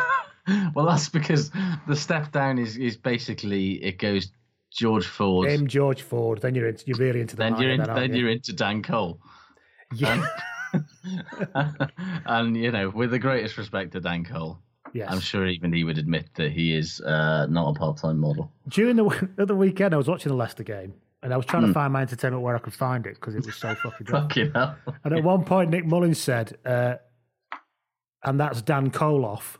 Well, 0.75 0.85
that's 0.85 1.09
because 1.09 1.49
the 1.87 1.95
step 1.95 2.31
down 2.31 2.59
is 2.59 2.77
is 2.77 2.97
basically 2.97 3.83
it 3.83 3.97
goes 3.97 4.31
George 4.71 5.07
Ford, 5.07 5.49
Him, 5.49 5.67
George 5.67 6.01
Ford. 6.01 6.41
Then 6.41 6.53
you're 6.53 6.67
into, 6.67 6.83
you're 6.85 6.97
really 6.97 7.21
into 7.21 7.35
the 7.35 7.43
then 7.43 7.59
you're 7.59 7.71
in, 7.71 7.81
then, 7.81 7.95
then 7.95 8.13
you? 8.13 8.21
you're 8.21 8.29
into 8.29 8.53
Dan 8.53 8.83
Cole. 8.83 9.19
Yeah. 9.93 10.25
and 12.25 12.55
you 12.55 12.71
know, 12.71 12.89
with 12.89 13.11
the 13.11 13.19
greatest 13.19 13.57
respect 13.57 13.93
to 13.93 14.01
Dan 14.01 14.23
Cole, 14.25 14.59
Yes. 14.95 15.09
I'm 15.11 15.19
sure 15.19 15.45
even 15.45 15.73
he 15.73 15.83
would 15.83 15.97
admit 15.97 16.29
that 16.35 16.51
he 16.53 16.73
is 16.73 17.01
uh, 17.01 17.47
not 17.49 17.69
a 17.69 17.73
part-time 17.77 18.17
model. 18.17 18.49
During 18.69 18.95
the 18.95 19.29
at 19.37 19.47
the 19.49 19.55
weekend, 19.55 19.93
I 19.93 19.97
was 19.97 20.07
watching 20.07 20.29
the 20.29 20.37
Leicester 20.37 20.63
game, 20.63 20.93
and 21.21 21.33
I 21.33 21.37
was 21.37 21.45
trying 21.45 21.63
to 21.63 21.67
Hmm. 21.67 21.73
find 21.73 21.91
my 21.93 22.01
entertainment 22.01 22.41
where 22.43 22.55
I 22.55 22.59
could 22.59 22.73
find 22.73 23.05
it 23.05 23.15
because 23.15 23.35
it 23.35 23.45
was 23.45 23.55
so 23.55 23.75
fucking. 23.75 24.07
Fucking 24.17 24.51
hell. 24.53 24.77
And 25.03 25.13
at 25.13 25.21
one 25.23 25.43
point, 25.43 25.69
Nick 25.69 25.85
Mullins 25.85 26.17
said, 26.19 26.57
uh, 26.65 26.95
"And 28.23 28.39
that's 28.39 28.61
Dan 28.61 28.89
Koloff." 28.89 29.57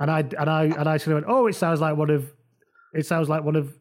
And 0.00 0.10
I 0.10 0.20
and 0.38 0.50
I 0.50 0.64
and 0.64 0.88
I 0.88 0.96
sort 0.96 1.16
of 1.16 1.22
went, 1.22 1.26
"Oh, 1.28 1.46
it 1.46 1.54
sounds 1.54 1.80
like 1.80 1.96
one 1.96 2.10
of, 2.10 2.32
it 2.94 3.06
sounds 3.06 3.28
like 3.28 3.44
one 3.44 3.54
of 3.54 3.72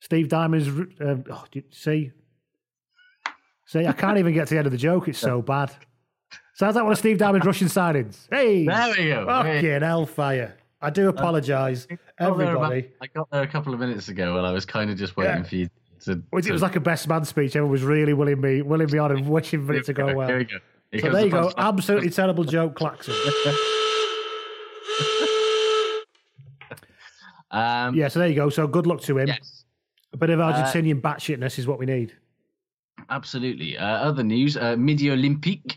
Steve 0.00 0.28
Diamond's. 0.28 0.66
Um, 1.00 1.22
oh, 1.30 1.44
do 1.52 1.60
you 1.60 1.64
see, 1.70 2.10
see, 3.66 3.86
I 3.86 3.92
can't 3.92 4.18
even 4.18 4.34
get 4.34 4.48
to 4.48 4.54
the 4.54 4.58
end 4.58 4.66
of 4.66 4.72
the 4.72 4.78
joke. 4.78 5.06
It's 5.08 5.18
so 5.20 5.40
bad. 5.54 5.70
Sounds 6.56 6.74
like 6.74 6.84
one 6.84 6.92
of 6.92 6.98
Steve 6.98 7.18
Diamond's 7.18 7.44
Russian 7.46 7.68
signings. 7.68 8.26
Hey, 8.30 8.64
There 8.64 8.88
we 8.96 9.08
go. 9.08 9.26
Fucking 9.26 9.82
hellfire! 9.82 10.56
I 10.80 10.88
do 10.88 11.08
apologise, 11.10 11.84
about- 11.84 12.00
everybody. 12.40 12.88
I 13.02 13.06
got 13.08 13.30
there 13.30 13.42
a 13.42 13.46
couple 13.46 13.74
of 13.74 13.80
minutes 13.80 14.08
ago, 14.08 14.38
and 14.38 14.46
I 14.46 14.52
was 14.52 14.64
kind 14.64 14.90
of 14.90 14.96
just 14.96 15.18
waiting 15.18 15.36
Yeah. 15.36 15.42
for 15.42 15.54
you 15.54 15.68
to. 16.04 16.12
It 16.12 16.22
was- 16.32 16.46
it 16.46 16.52
was 16.52 16.62
like 16.62 16.76
a 16.76 16.80
best 16.80 17.08
man 17.08 17.26
speech. 17.26 17.56
Everyone 17.56 17.72
was 17.72 17.82
really 17.82 18.14
willing 18.14 18.40
me, 18.40 18.62
willing 18.62 18.90
me 18.90 18.96
on, 18.98 19.12
and 19.12 19.28
wishing 19.28 19.66
for 19.66 19.74
it 19.74 19.84
to 19.84 19.92
go 19.92 20.14
well. 20.14 20.28
Here 20.28 20.38
we 20.38 20.44
go. 20.44 20.56
Here 20.92 21.00
So 21.02 21.10
there 21.10 21.20
the 21.20 21.26
you 21.26 21.30
go. 21.30 21.52
Absolutely 21.58 22.08
terrible 22.10 22.44
joke, 22.44 22.74
Claxon. 22.74 23.14
Um, 27.52 27.94
yeah, 27.94 28.08
so 28.08 28.18
there 28.18 28.28
you 28.28 28.34
go. 28.34 28.50
So 28.50 28.66
good 28.66 28.86
luck 28.86 29.00
to 29.02 29.16
him. 29.18 29.28
Yes. 29.28 29.64
A 30.12 30.16
bit 30.16 30.30
of 30.30 30.40
Uh, 30.40 30.52
Argentinian 30.52 31.00
batshitness 31.00 31.58
is 31.58 31.66
what 31.66 31.78
we 31.78 31.86
need. 31.86 32.12
Absolutely. 33.08 33.78
Uh, 33.78 33.86
other 33.86 34.22
news: 34.24 34.56
uh, 34.56 34.74
Midi 34.76 35.06
Olympique 35.06 35.76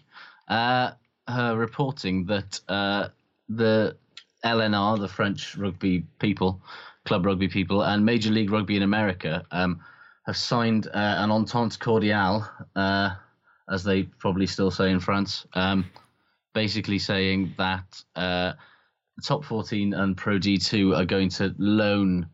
uh, 0.49 0.91
uh, 1.27 1.55
reporting 1.55 2.25
that 2.25 2.59
uh, 2.67 3.09
the 3.47 3.95
LNR, 4.43 4.99
the 4.99 5.07
French 5.07 5.55
rugby 5.57 6.05
people, 6.19 6.61
club 7.05 7.25
rugby 7.25 7.47
people, 7.47 7.83
and 7.83 8.05
Major 8.05 8.31
League 8.31 8.51
Rugby 8.51 8.77
in 8.77 8.83
America 8.83 9.45
um, 9.51 9.81
have 10.25 10.37
signed 10.37 10.87
uh, 10.87 10.91
an 10.93 11.31
entente 11.31 11.79
cordiale, 11.79 12.49
uh, 12.75 13.11
as 13.69 13.83
they 13.83 14.03
probably 14.03 14.47
still 14.47 14.71
say 14.71 14.89
in 14.91 14.99
France, 14.99 15.45
um, 15.53 15.85
basically 16.53 16.99
saying 16.99 17.53
that 17.57 18.03
uh, 18.15 18.53
top 19.23 19.43
14 19.43 19.93
and 19.93 20.17
Pro 20.17 20.39
D2 20.39 20.97
are 20.97 21.05
going 21.05 21.29
to 21.29 21.53
loan 21.57 22.27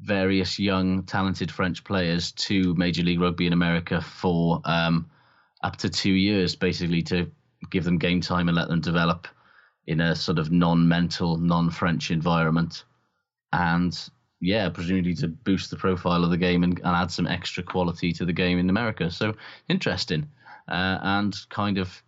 various 0.00 0.58
young, 0.58 1.02
talented 1.04 1.50
French 1.50 1.82
players 1.82 2.32
to 2.32 2.74
Major 2.74 3.02
League 3.02 3.20
Rugby 3.20 3.46
in 3.46 3.52
America 3.52 4.00
for 4.00 4.60
um, 4.64 5.10
up 5.62 5.76
to 5.76 5.88
two 5.88 6.12
years, 6.12 6.54
basically 6.54 7.02
to 7.02 7.30
give 7.70 7.84
them 7.84 7.98
game 7.98 8.20
time 8.20 8.48
and 8.48 8.56
let 8.56 8.68
them 8.68 8.80
develop 8.80 9.28
in 9.86 10.00
a 10.00 10.14
sort 10.14 10.38
of 10.38 10.50
non-mental, 10.50 11.36
non-French 11.36 12.10
environment, 12.10 12.84
and 13.52 14.08
yeah, 14.40 14.68
presumably 14.68 15.14
to 15.14 15.28
boost 15.28 15.70
the 15.70 15.76
profile 15.76 16.24
of 16.24 16.30
the 16.30 16.36
game 16.36 16.64
and, 16.64 16.78
and 16.78 16.96
add 16.96 17.10
some 17.10 17.26
extra 17.26 17.62
quality 17.62 18.12
to 18.12 18.24
the 18.24 18.32
game 18.32 18.58
in 18.58 18.68
America. 18.68 19.10
So 19.10 19.34
interesting, 19.68 20.28
uh, 20.68 20.98
and 21.02 21.34
kind 21.50 21.78
of 21.78 22.02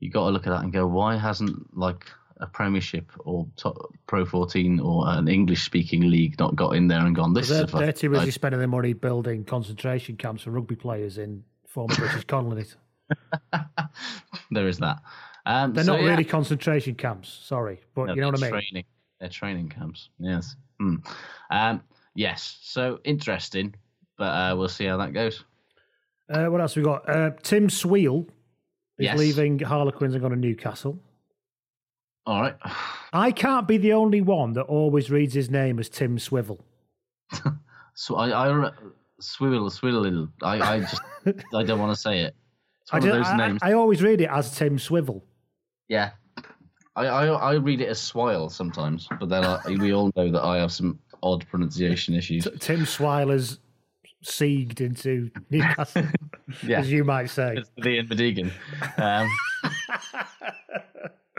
you 0.00 0.10
got 0.10 0.24
to 0.26 0.30
look 0.30 0.46
at 0.46 0.50
that 0.50 0.62
and 0.62 0.72
go, 0.72 0.86
why 0.86 1.16
hasn't 1.16 1.76
like 1.76 2.06
a 2.38 2.46
Premiership 2.46 3.12
or 3.20 3.46
top, 3.56 3.76
Pro 4.06 4.24
14 4.24 4.80
or 4.80 5.04
an 5.08 5.28
English-speaking 5.28 6.08
league 6.10 6.38
not 6.38 6.56
got 6.56 6.74
in 6.74 6.88
there 6.88 7.04
and 7.06 7.14
gone? 7.14 7.34
This 7.34 7.48
They're, 7.48 7.64
is 7.64 7.72
they're 7.72 7.92
too 7.92 8.10
busy 8.10 8.22
idea." 8.22 8.32
spending 8.32 8.58
their 8.58 8.68
money 8.68 8.92
building 8.94 9.44
concentration 9.44 10.16
camps 10.16 10.42
for 10.42 10.50
rugby 10.50 10.74
players 10.74 11.18
in 11.18 11.44
former 11.66 11.94
British 11.94 12.24
colonies. 12.26 12.76
there 14.50 14.68
is 14.68 14.78
that. 14.78 14.98
Um, 15.46 15.72
They're 15.72 15.84
so, 15.84 15.92
not 15.94 16.02
yeah. 16.02 16.10
really 16.10 16.24
concentration 16.24 16.94
camps, 16.94 17.40
sorry, 17.42 17.80
but 17.94 18.06
No, 18.06 18.14
you 18.14 18.20
know 18.20 18.28
what 18.28 18.38
I 18.38 18.42
mean. 18.42 18.50
Training, 18.50 18.84
they're 19.18 19.28
training 19.28 19.68
camps. 19.68 20.10
Yes. 20.18 20.54
Hmm. 20.78 20.96
Um, 21.50 21.82
yes. 22.14 22.58
So 22.62 23.00
interesting, 23.04 23.74
but 24.18 24.24
uh, 24.24 24.54
we'll 24.56 24.68
see 24.68 24.84
how 24.84 24.98
that 24.98 25.12
goes. 25.12 25.44
Uh, 26.28 26.46
what 26.46 26.60
else 26.60 26.76
we 26.76 26.82
got? 26.82 27.08
Uh, 27.08 27.30
Tim 27.42 27.68
Swiel 27.68 28.26
is 28.98 29.06
Yes. 29.06 29.18
leaving 29.18 29.58
Harlequins 29.58 30.14
and 30.14 30.20
going 30.20 30.34
to 30.34 30.38
Newcastle. 30.38 31.00
All 32.26 32.42
right. 32.42 32.56
I 33.12 33.32
can't 33.32 33.66
be 33.66 33.78
the 33.78 33.94
only 33.94 34.20
one 34.20 34.52
that 34.52 34.62
always 34.62 35.10
reads 35.10 35.34
his 35.34 35.50
name 35.50 35.78
as 35.78 35.88
Tim 35.88 36.18
Swivel. 36.18 36.64
So 38.00 38.16
I, 38.16 38.48
I 38.48 38.70
swivel, 39.20 39.68
swivel. 39.68 40.28
I, 40.42 40.60
I 40.60 40.80
just, 40.80 41.02
I 41.54 41.62
don't 41.64 41.78
want 41.78 41.94
to 41.94 42.00
say 42.00 42.20
it. 42.20 42.34
It's 42.92 42.94
I, 42.94 43.00
do- 43.00 43.10
of 43.10 43.16
those 43.18 43.26
I- 43.26 43.36
names. 43.36 43.58
I 43.62 43.72
always 43.72 44.02
read 44.02 44.20
it 44.20 44.28
as 44.30 44.54
Tim 44.56 44.78
Swivel. 44.78 45.24
yeah. 45.88 46.10
I, 46.96 47.06
I, 47.06 47.26
I 47.26 47.52
read 47.54 47.80
it 47.80 47.88
as 47.88 48.00
swile 48.00 48.50
sometimes, 48.50 49.08
but 49.20 49.28
then 49.28 49.44
I, 49.44 49.60
we 49.78 49.94
all 49.94 50.10
know 50.16 50.30
that 50.32 50.42
I 50.42 50.58
have 50.58 50.72
some 50.72 50.98
odd 51.22 51.46
pronunciation 51.48 52.14
issues. 52.14 52.48
Tim 52.58 52.84
Swile 52.84 53.26
Swiler's 53.26 53.58
sieged 54.24 54.80
into 54.80 55.30
Newcastle, 55.50 56.02
Yeah. 56.66 56.80
as 56.80 56.90
you 56.90 57.04
might 57.04 57.30
say. 57.30 57.54
It's 57.58 57.70
the 57.76 57.90
Ian 57.90 58.08
Madigan. 58.08 58.52
Um, 58.98 59.28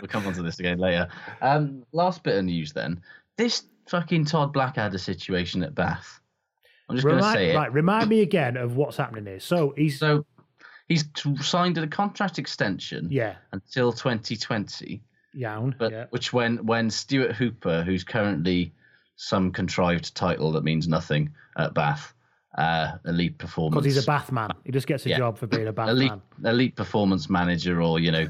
we'll 0.01 0.07
come 0.07 0.25
on 0.25 0.33
to 0.33 0.41
this 0.41 0.59
again 0.59 0.79
later. 0.79 1.07
Um, 1.41 1.83
last 1.91 2.23
bit 2.23 2.37
of 2.37 2.45
news 2.45 2.71
then. 2.73 3.01
This 3.37 3.63
fucking 3.87 4.25
Todd 4.25 4.53
Blackadder 4.53 4.97
situation 4.97 5.63
at 5.63 5.75
Bath. 5.75 6.19
I'm 6.89 6.95
just 6.95 7.07
going 7.07 7.19
to 7.21 7.31
say 7.31 7.51
it. 7.51 7.55
right, 7.55 7.71
remind 7.71 8.09
me 8.09 8.21
again 8.21 8.57
of 8.57 8.75
what's 8.75 8.97
happening 8.97 9.25
here. 9.25 9.39
So 9.39 9.73
he's 9.77 9.99
So 9.99 10.25
he's 10.91 11.05
signed 11.41 11.77
a 11.77 11.87
contract 11.87 12.37
extension 12.39 13.07
yeah, 13.09 13.35
until 13.51 13.91
2020, 13.93 15.01
Yown, 15.33 15.75
but 15.79 15.91
yeah. 15.91 16.05
which 16.09 16.33
when 16.33 16.65
when 16.65 16.89
Stuart 16.89 17.33
Hooper, 17.35 17.83
who's 17.83 18.03
currently 18.03 18.73
some 19.15 19.51
contrived 19.51 20.15
title 20.15 20.51
that 20.53 20.63
means 20.63 20.87
nothing 20.87 21.31
at 21.57 21.73
Bath, 21.73 22.13
uh, 22.57 22.93
elite 23.05 23.37
performance, 23.37 23.83
because 23.83 23.95
he's 23.95 24.03
a 24.03 24.07
bath 24.07 24.31
man. 24.31 24.49
He 24.65 24.71
just 24.71 24.87
gets 24.87 25.05
a 25.05 25.09
Yeah. 25.09 25.17
job 25.19 25.37
for 25.37 25.47
being 25.47 25.67
a 25.67 25.71
bath 25.73 25.89
elite 25.89 26.11
man. 26.11 26.21
elite 26.53 26.75
performance 26.75 27.29
manager 27.29 27.81
or 27.81 27.99
you 27.99 28.11
know 28.11 28.27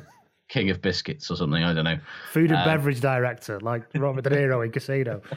king 0.50 0.70
of 0.70 0.82
biscuits 0.82 1.32
or 1.32 1.38
something. 1.38 1.64
I 1.64 1.74
don't 1.74 1.86
know. 1.86 1.98
Food 2.34 2.52
and 2.52 2.60
Um, 2.60 2.66
beverage 2.66 3.00
director, 3.00 3.60
like 3.62 3.84
Robert 3.96 4.24
De 4.26 4.30
Niro 4.30 4.64
in 4.66 4.72
Casino. 4.72 5.22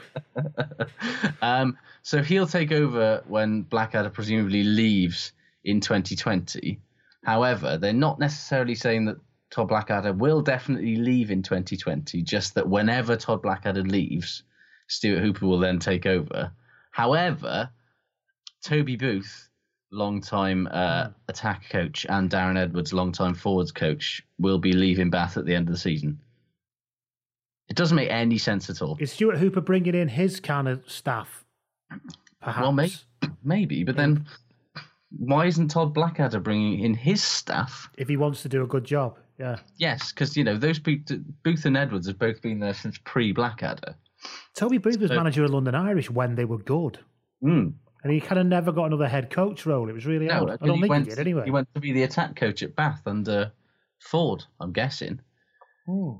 Um, 1.41 1.77
so 2.01 2.21
he'll 2.21 2.47
take 2.47 2.71
over 2.71 3.23
when 3.27 3.61
Blackadder 3.63 4.09
presumably 4.09 4.63
leaves 4.63 5.31
in 5.63 5.79
2020. 5.79 6.79
However, 7.25 7.77
they're 7.77 7.91
not 7.91 8.19
necessarily 8.19 8.75
saying 8.75 9.05
that 9.05 9.17
Todd 9.49 9.69
Blackadder 9.69 10.13
will 10.13 10.41
definitely 10.41 10.95
leave 10.95 11.31
in 11.31 11.41
2020, 11.41 12.21
just 12.21 12.53
that 12.53 12.69
whenever 12.69 13.15
Todd 13.15 13.41
Blackadder 13.41 13.81
leaves, 13.81 14.43
Stuart 14.87 15.21
Hooper 15.21 15.47
will 15.47 15.59
then 15.59 15.79
take 15.79 16.05
over. 16.05 16.51
However, 16.91 17.71
Toby 18.63 18.95
Booth, 18.95 19.49
long-time 19.91 20.67
uh, 20.71 21.09
attack 21.27 21.67
coach, 21.69 22.05
and 22.07 22.29
Darren 22.29 22.57
Edwards, 22.59 22.93
long-time 22.93 23.33
forwards 23.33 23.71
coach, 23.71 24.21
will 24.37 24.59
be 24.59 24.73
leaving 24.73 25.09
Bath 25.09 25.35
at 25.37 25.45
the 25.45 25.55
end 25.55 25.67
of 25.67 25.73
the 25.73 25.79
season. 25.79 26.19
It 27.69 27.75
doesn't 27.75 27.95
make 27.95 28.11
any 28.11 28.37
sense 28.37 28.69
at 28.69 28.83
all. 28.83 28.97
Is 28.99 29.11
Stuart 29.11 29.37
Hooper 29.37 29.61
bringing 29.61 29.95
in 29.95 30.09
his 30.09 30.39
kind 30.39 30.67
of 30.67 30.83
staff? 30.87 31.43
Perhaps. 32.39 32.61
Well, 32.61 32.71
maybe, 32.71 32.93
maybe, 33.43 33.83
but 33.83 33.95
then 33.95 34.27
why 35.17 35.45
isn't 35.45 35.69
Todd 35.69 35.93
Blackadder 35.93 36.39
bringing 36.39 36.79
in 36.81 36.93
his 36.93 37.23
staff? 37.23 37.89
If 37.97 38.07
he 38.07 38.17
wants 38.17 38.41
to 38.43 38.49
do 38.49 38.63
a 38.63 38.67
good 38.67 38.83
job, 38.83 39.17
yeah. 39.39 39.57
Yes, 39.77 40.11
because 40.11 40.35
you 40.37 40.43
know 40.43 40.57
those 40.57 40.79
Booth, 40.79 41.11
Booth 41.43 41.65
and 41.65 41.75
Edwards 41.77 42.07
have 42.07 42.19
both 42.19 42.41
been 42.41 42.59
there 42.59 42.73
since 42.73 42.97
pre-Blackadder. 43.03 43.95
Toby 44.55 44.77
Booth 44.77 44.99
was 44.99 45.09
So- 45.09 45.15
manager 45.15 45.43
of 45.43 45.51
London 45.51 45.75
Irish 45.75 46.09
when 46.09 46.35
they 46.35 46.45
were 46.45 46.57
good. 46.57 46.99
Mm. 47.43 47.73
And 48.03 48.13
he 48.13 48.21
kind 48.21 48.39
of 48.39 48.45
never 48.47 48.71
got 48.71 48.85
another 48.85 49.07
head 49.07 49.29
coach 49.29 49.65
role. 49.65 49.89
It 49.89 49.93
was 49.93 50.05
really 50.05 50.27
No, 50.27 50.43
odd. 50.43 50.49
I 50.61 50.65
don't 50.65 50.75
he 50.75 50.81
think 50.81 50.89
went, 50.89 51.03
he 51.05 51.09
did 51.11 51.19
anyway. 51.19 51.45
He 51.45 51.51
went 51.51 51.67
to 51.73 51.81
be 51.81 51.91
the 51.91 52.03
attack 52.03 52.35
coach 52.35 52.61
at 52.63 52.75
Bath 52.75 53.01
under 53.07 53.51
Ford, 53.99 54.43
I'm 54.59 54.71
guessing, 54.71 55.19
Hmm. 55.87 56.11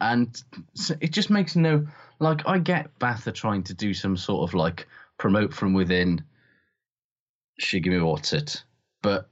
and 0.00 0.42
so 0.74 0.94
it 1.00 1.12
just 1.12 1.30
makes 1.30 1.56
no 1.56 1.86
like. 2.18 2.46
I 2.46 2.58
get 2.58 2.96
Bath 2.98 3.26
are 3.26 3.32
trying 3.32 3.62
to 3.64 3.74
do 3.74 3.92
some 3.92 4.16
sort 4.16 4.48
of 4.48 4.54
like 4.54 4.86
promote 5.18 5.52
from 5.52 5.74
within. 5.74 6.24
Shigemi 7.60 8.04
what's 8.04 8.32
it, 8.32 8.62
but 9.02 9.28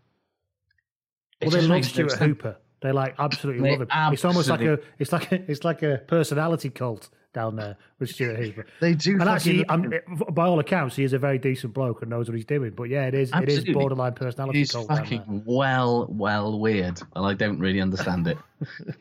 it 1.40 1.46
Well, 1.46 1.50
they 1.50 1.56
just 1.56 1.68
love 1.68 1.76
makes 1.76 1.86
no 1.88 1.92
Stuart 1.92 2.10
sense. 2.10 2.20
Hooper. 2.22 2.56
They 2.80 2.92
like 2.92 3.14
absolutely 3.18 3.62
They 3.62 3.70
love 3.76 3.80
him. 3.82 4.12
It's 4.12 4.24
almost 4.24 4.48
like 4.48 4.60
a 4.60 4.78
it's 4.98 5.12
like 5.12 5.32
a, 5.32 5.50
it's 5.50 5.64
like 5.64 5.82
a 5.82 6.02
personality 6.06 6.70
cult 6.70 7.08
down 7.34 7.56
there 7.56 7.76
with 7.98 8.10
Stuart 8.10 8.36
Hooper. 8.36 8.66
They 8.80 8.94
do, 8.94 9.12
And 9.20 9.28
actually, 9.28 9.64
I'm, 9.68 9.92
by 10.32 10.46
all 10.46 10.58
accounts, 10.60 10.96
he 10.96 11.04
is 11.04 11.12
a 11.12 11.18
very 11.18 11.38
decent 11.38 11.74
bloke 11.74 12.02
and 12.02 12.10
knows 12.10 12.28
what 12.28 12.36
he's 12.36 12.44
doing. 12.46 12.70
But 12.70 12.84
yeah, 12.84 13.06
it 13.06 13.14
is 13.14 13.30
it 13.34 13.48
is 13.48 13.64
borderline 13.64 14.14
personality 14.14 14.62
It's 14.62 14.72
cult 14.72 14.88
down 14.88 14.96
there. 14.98 15.04
fucking 15.04 15.42
well, 15.44 16.06
well 16.08 16.58
weird, 16.58 17.00
and 17.14 17.26
I 17.26 17.34
don't 17.34 17.58
really 17.58 17.80
understand 17.80 18.28
it. 18.28 18.38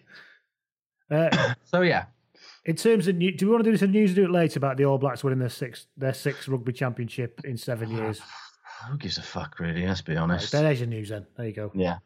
Uh, 1.10 1.54
so 1.64 1.82
yeah, 1.84 2.04
in 2.66 2.76
terms 2.76 3.08
of 3.08 3.16
new, 3.16 3.32
do 3.32 3.46
we 3.46 3.52
want 3.54 3.64
to 3.64 3.72
do 3.72 3.78
some 3.78 3.92
news? 3.92 4.12
Or 4.12 4.16
do 4.16 4.26
it 4.26 4.32
later 4.32 4.60
about 4.60 4.76
the 4.76 4.84
All 4.84 4.98
Blacks 4.98 5.24
winning 5.24 5.40
their 5.40 5.48
sixth 5.48 5.88
their 5.96 6.14
sixth 6.14 6.50
rugby 6.50 6.74
championship 6.74 7.40
in 7.46 7.56
seven 7.58 7.90
years. 7.96 8.20
Who 8.90 8.98
gives 8.98 9.18
a 9.18 9.22
fuck, 9.22 9.60
really? 9.60 9.86
Let's 9.88 10.02
be 10.02 10.16
honest. 10.16 10.52
There's 10.52 10.80
your 10.80 10.88
news 10.90 11.10
then. 11.10 11.26
There 11.36 11.48
you 11.48 11.54
go. 11.54 11.72
Yeah. 11.74 11.98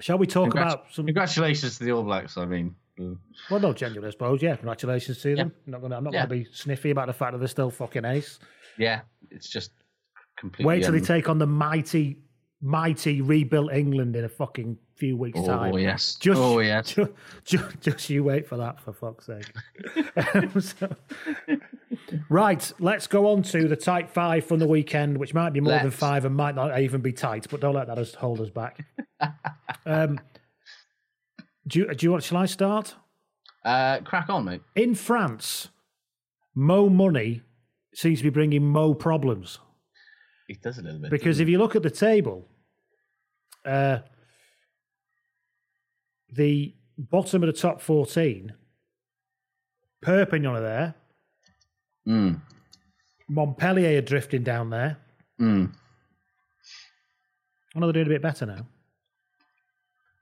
Shall 0.00 0.18
we 0.18 0.26
talk 0.26 0.50
Congrat- 0.52 0.66
about 0.72 0.86
some? 0.92 1.06
Congratulations 1.06 1.78
to 1.78 1.84
the 1.84 1.92
All 1.92 2.02
Blacks. 2.02 2.36
I 2.36 2.44
mean, 2.44 2.74
mm. 2.98 3.16
Well, 3.50 3.60
no, 3.60 3.72
genuinely, 3.72 4.08
I 4.08 4.10
suppose. 4.10 4.42
Yeah, 4.42 4.56
congratulations 4.56 5.20
to 5.22 5.34
them. 5.36 5.52
I'm 5.66 5.70
not 5.72 5.80
gonna, 5.82 5.96
I'm 5.96 6.04
not 6.04 6.12
Yeah. 6.12 6.26
going 6.26 6.44
to 6.44 6.48
be 6.50 6.54
sniffy 6.54 6.90
about 6.90 7.06
the 7.06 7.12
fact 7.14 7.32
that 7.32 7.38
they're 7.38 7.48
still 7.48 7.70
fucking 7.70 8.04
ace. 8.04 8.38
yeah, 8.78 9.00
it's 9.30 9.48
just 9.48 9.70
completely. 10.36 10.66
Wait 10.66 10.82
till 10.82 10.92
they 10.92 10.98
un- 10.98 11.04
take 11.04 11.28
on 11.30 11.38
the 11.38 11.46
mighty, 11.46 12.18
mighty 12.62 13.20
rebuilt 13.20 13.72
England 13.72 14.16
in 14.16 14.24
a 14.24 14.28
fucking 14.28 14.78
few 14.96 15.16
weeks' 15.16 15.38
Oh, 15.42 15.46
time. 15.46 15.78
yes. 15.78 16.14
Just, 16.14 16.40
Oh, 16.40 16.58
yes. 16.60 16.94
Just, 16.94 17.10
just, 17.44 17.80
just 17.80 18.10
you 18.10 18.24
wait 18.24 18.46
for 18.48 18.56
that, 18.56 18.80
for 18.80 18.92
fuck's 18.92 19.26
sake. 19.26 19.50
Um, 20.34 20.60
so- 20.60 20.96
Right, 22.28 22.72
let's 22.78 23.06
go 23.06 23.28
on 23.30 23.42
to 23.44 23.68
the 23.68 23.76
tight 23.76 24.10
five 24.10 24.44
from 24.44 24.58
the 24.58 24.66
weekend, 24.68 25.18
which 25.18 25.34
might 25.34 25.50
be 25.52 25.60
more 25.60 25.72
than 25.74 25.84
Let's. 25.84 25.96
five 25.96 26.24
and 26.24 26.34
might 26.36 26.54
not 26.54 26.78
even 26.80 27.00
be 27.00 27.12
tight, 27.12 27.46
but 27.50 27.60
don't 27.60 27.74
let 27.74 27.86
that 27.88 27.98
us 27.98 28.14
hold 28.14 28.40
us 28.40 28.50
back. 28.50 28.84
um, 29.86 30.18
do 31.66 31.80
you, 31.80 31.94
do 31.94 32.06
you 32.06 32.10
want? 32.12 32.22
Shall 32.22 32.38
I 32.38 32.46
start? 32.46 32.94
Uh, 33.64 33.98
crack 34.00 34.28
on, 34.30 34.44
mate. 34.44 34.62
In 34.76 34.94
France, 34.94 35.68
Mo 36.54 36.88
Money 36.88 37.42
seems 37.94 38.18
to 38.18 38.24
be 38.24 38.30
bringing 38.30 38.64
Mo 38.68 38.94
problems 38.94 39.58
It 40.48 40.62
does 40.62 40.78
a 40.78 40.82
little 40.82 41.00
bit. 41.00 41.10
because 41.10 41.40
if 41.40 41.48
you 41.48 41.58
look 41.58 41.74
at 41.76 41.82
the 41.82 41.90
table, 41.90 42.46
uh, 43.64 43.98
the 46.32 46.74
bottom 46.98 47.42
of 47.42 47.46
the 47.46 47.52
top 47.52 47.80
fourteen, 47.80 48.52
Perpignan 50.02 50.56
are 50.56 50.60
there. 50.60 50.94
Mm. 52.06 52.40
Montpellier 53.28 53.98
are 53.98 54.02
drifting 54.02 54.42
down 54.44 54.70
there. 54.70 54.98
Mm. 55.40 55.72
I 57.74 57.78
know 57.78 57.86
they're 57.86 58.04
doing 58.04 58.06
a 58.06 58.10
bit 58.10 58.22
better 58.22 58.46
now. 58.46 58.66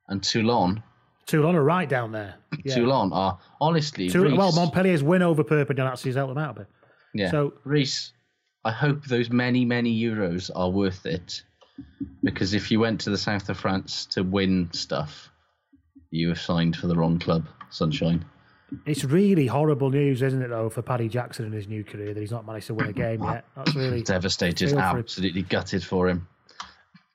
And 0.08 0.22
Toulon, 0.22 0.82
Toulon 1.26 1.54
are 1.54 1.62
right 1.64 1.88
down 1.88 2.12
there. 2.12 2.36
Yeah. 2.64 2.76
Toulon 2.76 3.12
are 3.12 3.38
honestly. 3.60 4.08
Toul- 4.08 4.24
Rhys- 4.24 4.38
well, 4.38 4.52
Montpellier's 4.52 5.02
win 5.02 5.20
over 5.20 5.44
Perpignan 5.44 5.86
actually 5.86 6.10
has 6.12 6.16
helped 6.16 6.34
them 6.34 6.42
out 6.42 6.56
a 6.56 6.60
bit. 6.60 6.68
Yeah. 7.12 7.30
So- 7.30 7.52
Rhys, 7.64 8.12
I 8.64 8.72
hope 8.72 9.04
those 9.04 9.30
many, 9.30 9.64
many 9.64 9.98
euros 10.00 10.50
are 10.54 10.70
worth 10.70 11.06
it. 11.06 11.42
Because 12.22 12.54
if 12.54 12.70
you 12.70 12.80
went 12.80 13.00
to 13.02 13.10
the 13.10 13.18
south 13.18 13.48
of 13.48 13.58
France 13.58 14.06
to 14.06 14.22
win 14.22 14.70
stuff, 14.72 15.30
you 16.10 16.28
have 16.28 16.40
signed 16.40 16.76
for 16.76 16.86
the 16.86 16.94
wrong 16.94 17.18
club, 17.18 17.46
Sunshine. 17.70 18.24
It's 18.86 19.04
really 19.04 19.46
horrible 19.46 19.90
news, 19.90 20.22
isn't 20.22 20.40
it, 20.40 20.48
though, 20.48 20.70
for 20.70 20.82
Paddy 20.82 21.08
Jackson 21.08 21.46
in 21.46 21.52
his 21.52 21.68
new 21.68 21.84
career 21.84 22.14
that 22.14 22.20
he's 22.20 22.30
not 22.30 22.46
managed 22.46 22.68
to 22.68 22.74
win 22.74 22.88
a 22.88 22.92
game 22.92 23.22
yet. 23.22 23.44
That's 23.56 23.74
really 23.76 24.02
Devastated, 24.02 24.72
absolutely 24.72 25.42
gutted 25.42 25.84
for 25.84 26.08
him. 26.08 26.26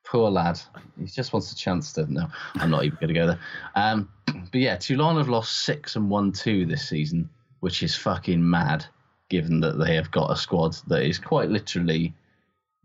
Poor 0.05 0.29
lad. 0.29 0.59
He 0.99 1.05
just 1.05 1.33
wants 1.33 1.51
a 1.51 1.55
chance 1.55 1.93
to. 1.93 2.11
No, 2.11 2.27
I'm 2.55 2.69
not 2.69 2.83
even 2.83 2.97
going 2.99 3.13
to 3.13 3.13
go 3.13 3.27
there. 3.27 3.39
Um, 3.75 4.09
but 4.25 4.59
yeah, 4.59 4.75
Toulon 4.75 5.17
have 5.17 5.29
lost 5.29 5.59
six 5.59 5.95
and 5.95 6.09
one 6.09 6.31
two 6.31 6.65
this 6.65 6.87
season, 6.87 7.29
which 7.59 7.83
is 7.83 7.95
fucking 7.95 8.47
mad, 8.47 8.85
given 9.29 9.59
that 9.61 9.77
they 9.77 9.95
have 9.95 10.11
got 10.11 10.31
a 10.31 10.35
squad 10.35 10.73
that 10.87 11.03
is 11.03 11.19
quite 11.19 11.49
literally 11.49 12.13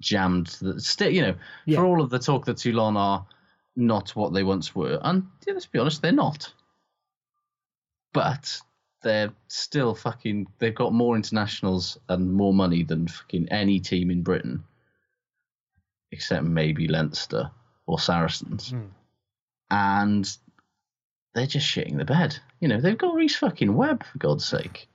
jammed. 0.00 0.46
That 0.60 0.80
still, 0.82 1.10
you 1.10 1.22
know, 1.22 1.34
Yeah. 1.66 1.78
for 1.78 1.84
all 1.86 2.00
of 2.02 2.10
the 2.10 2.18
talk 2.18 2.44
that 2.46 2.58
Toulon 2.58 2.96
are 2.96 3.26
not 3.76 4.14
what 4.14 4.32
they 4.32 4.42
once 4.44 4.74
were, 4.74 4.98
and 5.02 5.26
yeah, 5.46 5.54
let's 5.54 5.66
be 5.66 5.78
honest, 5.78 6.02
they're 6.02 6.12
not. 6.12 6.52
But 8.12 8.60
they're 9.02 9.32
still 9.48 9.94
fucking. 9.94 10.46
They've 10.58 10.74
got 10.74 10.92
more 10.92 11.16
internationals 11.16 11.98
and 12.08 12.32
more 12.32 12.54
money 12.54 12.84
than 12.84 13.08
fucking 13.08 13.48
any 13.50 13.80
team 13.80 14.10
in 14.10 14.22
Britain, 14.22 14.64
except 16.12 16.44
maybe 16.44 16.86
Leinster 16.88 17.50
or 17.86 17.98
Saracens. 17.98 18.70
Hmm. 18.70 18.82
And 19.70 20.36
they're 21.34 21.46
just 21.46 21.66
shitting 21.66 21.96
the 21.98 22.04
bed. 22.04 22.38
You 22.60 22.68
know, 22.68 22.80
they've 22.80 22.96
got 22.96 23.14
Rhys 23.14 23.34
fucking 23.36 23.74
Webb 23.74 24.04
for 24.04 24.18
God's 24.18 24.44
sake. 24.44 24.88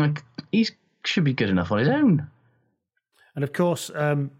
Like 0.00 0.24
he 0.52 0.68
should 1.04 1.24
be 1.24 1.32
good 1.34 1.50
enough 1.50 1.72
on 1.72 1.78
his 1.78 1.88
own. 1.88 2.28
And 3.34 3.44
of 3.44 3.52
course, 3.52 3.90
um, 3.94 4.30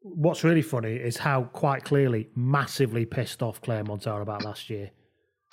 what's 0.00 0.42
really 0.44 0.62
funny 0.62 0.94
is 0.94 1.16
how 1.18 1.44
quite 1.44 1.84
clearly 1.84 2.28
massively 2.34 3.04
pissed 3.04 3.42
off 3.42 3.60
Clermont 3.60 4.06
are 4.06 4.20
about 4.20 4.44
last 4.44 4.70
year. 4.70 4.90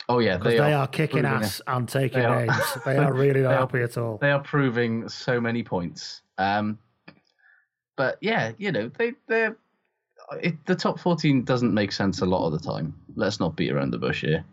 Oh 0.08 0.20
yeah, 0.20 0.38
Because 0.38 0.54
they, 0.54 0.74
are, 0.74 0.88
kicking 0.88 1.26
ass 1.26 1.60
it. 1.60 1.66
and 1.68 1.88
taking 1.88 2.22
They 2.24 2.30
names. 2.30 2.56
They 2.86 2.98
are 2.98 3.14
really 3.14 3.42
not 3.42 3.54
are- 3.54 3.60
happy 3.60 3.82
at 3.82 3.98
all. 3.98 4.18
They 4.18 4.32
are 4.32 4.40
proving 4.40 5.08
so 5.10 5.40
many 5.40 5.62
points. 5.62 6.22
Um, 6.38 6.80
but 7.96 8.18
yeah, 8.22 8.54
you 8.58 8.72
know, 8.72 8.90
they 8.98 9.14
they're 9.28 9.58
the 10.66 10.76
top 10.76 11.00
fourteen 11.00 11.44
doesn't 11.44 11.74
make 11.74 11.92
sense 11.92 12.22
a 12.22 12.26
lot 12.26 12.46
of 12.46 12.54
the 12.54 12.60
time. 12.60 12.96
Let's 13.16 13.40
not 13.40 13.56
beat 13.56 13.72
around 13.72 13.92
the 13.92 13.98
bush 13.98 14.22
here. 14.22 14.44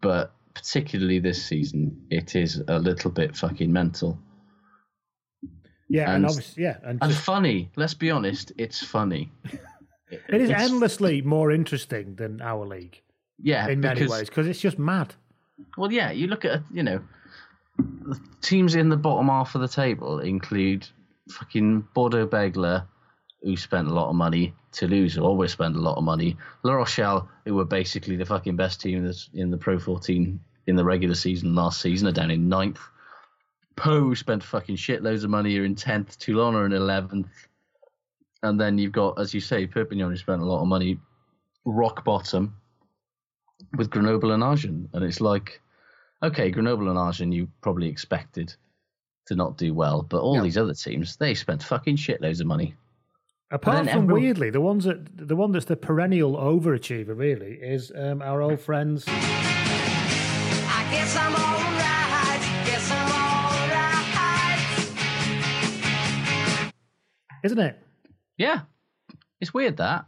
But 0.00 0.32
particularly 0.54 1.18
this 1.18 1.44
season, 1.44 2.06
it 2.10 2.34
is 2.36 2.62
a 2.68 2.78
little 2.78 3.10
bit 3.10 3.36
fucking 3.36 3.72
mental 3.72 4.18
Yeah, 5.88 6.04
and, 6.06 6.16
and- 6.16 6.26
obviously, 6.26 6.62
yeah, 6.64 6.76
and 6.84 6.98
and 7.02 7.10
just- 7.12 7.24
funny. 7.24 7.70
Let's 7.76 7.94
be 7.94 8.10
honest, 8.10 8.52
it's 8.58 8.82
funny. 8.84 9.30
it 10.10 10.40
is 10.40 10.50
endlessly 10.50 11.22
more 11.22 11.50
interesting 11.52 12.14
than 12.16 12.40
our 12.40 12.64
league 12.66 13.00
Yeah, 13.42 13.68
in 13.68 13.80
many 13.80 14.00
because- 14.00 14.10
ways 14.10 14.28
because 14.28 14.46
it's 14.46 14.60
just 14.60 14.78
mad. 14.78 15.14
Well, 15.76 15.92
yeah, 15.92 16.10
you 16.10 16.26
look 16.26 16.44
at 16.44 16.62
you 16.72 16.82
know, 16.82 17.00
the 17.78 18.18
teams 18.40 18.74
in 18.74 18.88
the 18.88 18.96
bottom 18.96 19.26
half 19.28 19.54
of 19.54 19.60
the 19.60 19.68
table 19.68 20.20
include 20.20 20.86
fucking 21.30 21.86
Bordeaux 21.94 22.26
Bègles, 22.26 22.86
who 23.42 23.56
spent 23.56 23.88
a 23.88 23.94
lot 23.94 24.08
of 24.08 24.14
money. 24.14 24.54
Toulouse, 24.72 25.14
who 25.14 25.22
always 25.22 25.52
spend 25.52 25.76
a 25.76 25.80
lot 25.80 25.96
of 25.96 26.04
money. 26.04 26.36
La 26.62 26.74
Rochelle, 26.74 27.28
who 27.44 27.54
were 27.54 27.64
basically 27.64 28.16
the 28.16 28.26
fucking 28.26 28.56
best 28.56 28.80
team 28.80 29.04
that's 29.04 29.30
in 29.34 29.50
the 29.50 29.56
Pro 29.56 29.78
14 29.78 30.38
in 30.66 30.76
the 30.76 30.84
regular 30.84 31.14
season 31.14 31.54
last 31.54 31.80
season, 31.80 32.08
are 32.08 32.12
down 32.12 32.30
in 32.30 32.48
ninth. 32.48 32.80
Pau 33.76 33.98
who 34.00 34.14
spent 34.14 34.42
fucking 34.42 34.76
shitloads 34.76 35.24
of 35.24 35.30
money, 35.30 35.58
are 35.58 35.64
in 35.64 35.74
tenth. 35.74 36.18
Toulon 36.18 36.54
are 36.54 36.66
in 36.66 36.72
eleventh. 36.72 37.28
And 38.42 38.60
then 38.60 38.78
you've 38.78 38.92
got, 38.92 39.18
as 39.18 39.34
you 39.34 39.40
say, 39.40 39.66
Perpignan 39.66 40.10
who 40.10 40.16
spent 40.16 40.42
a 40.42 40.46
lot 40.46 40.62
of 40.62 40.68
money, 40.68 40.98
rock 41.64 42.04
bottom 42.04 42.56
with 43.76 43.90
Grenoble 43.90 44.32
and 44.32 44.42
Agen. 44.42 44.88
And 44.92 45.04
it's 45.04 45.20
like, 45.20 45.60
okay, 46.22 46.50
Grenoble 46.50 46.88
and 46.88 46.98
Agen 46.98 47.32
you 47.32 47.48
probably 47.60 47.88
expected 47.88 48.54
to 49.26 49.34
not 49.34 49.56
do 49.56 49.74
well, 49.74 50.02
but 50.02 50.20
all 50.20 50.42
these 50.42 50.58
other 50.58 50.74
teams, 50.74 51.16
they 51.16 51.34
spent 51.34 51.62
fucking 51.62 51.96
shitloads 51.96 52.40
of 52.40 52.46
money. 52.46 52.74
Apart 53.52 53.78
from 53.78 53.88
everyone- 54.04 54.22
weirdly, 54.22 54.50
the 54.50 54.60
ones 54.60 54.84
that 54.84 55.16
the 55.28 55.34
one 55.34 55.50
that's 55.52 55.64
the 55.64 55.76
perennial 55.76 56.36
overachiever 56.36 57.16
really 57.18 57.54
is 57.54 57.90
um, 57.96 58.22
our 58.22 58.40
old 58.40 58.60
friends. 58.60 59.04
I 59.08 59.12
guess 60.92 61.16
I'm 61.16 61.34
alright. 61.34 62.40
Guess 62.66 62.90
I'm 62.92 63.10
alright. 67.26 67.44
Isn't 67.44 67.58
it? 67.58 67.78
Yeah, 68.38 68.60
it's 69.40 69.52
weird 69.52 69.78
that. 69.78 70.04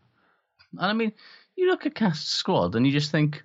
And 0.79 0.87
I 0.87 0.93
mean, 0.93 1.13
you 1.57 1.67
look 1.69 1.85
at 1.85 1.95
cast 1.97 2.29
squad 2.29 2.77
and 2.77 2.87
you 2.87 2.93
just 2.93 3.11
think, 3.11 3.43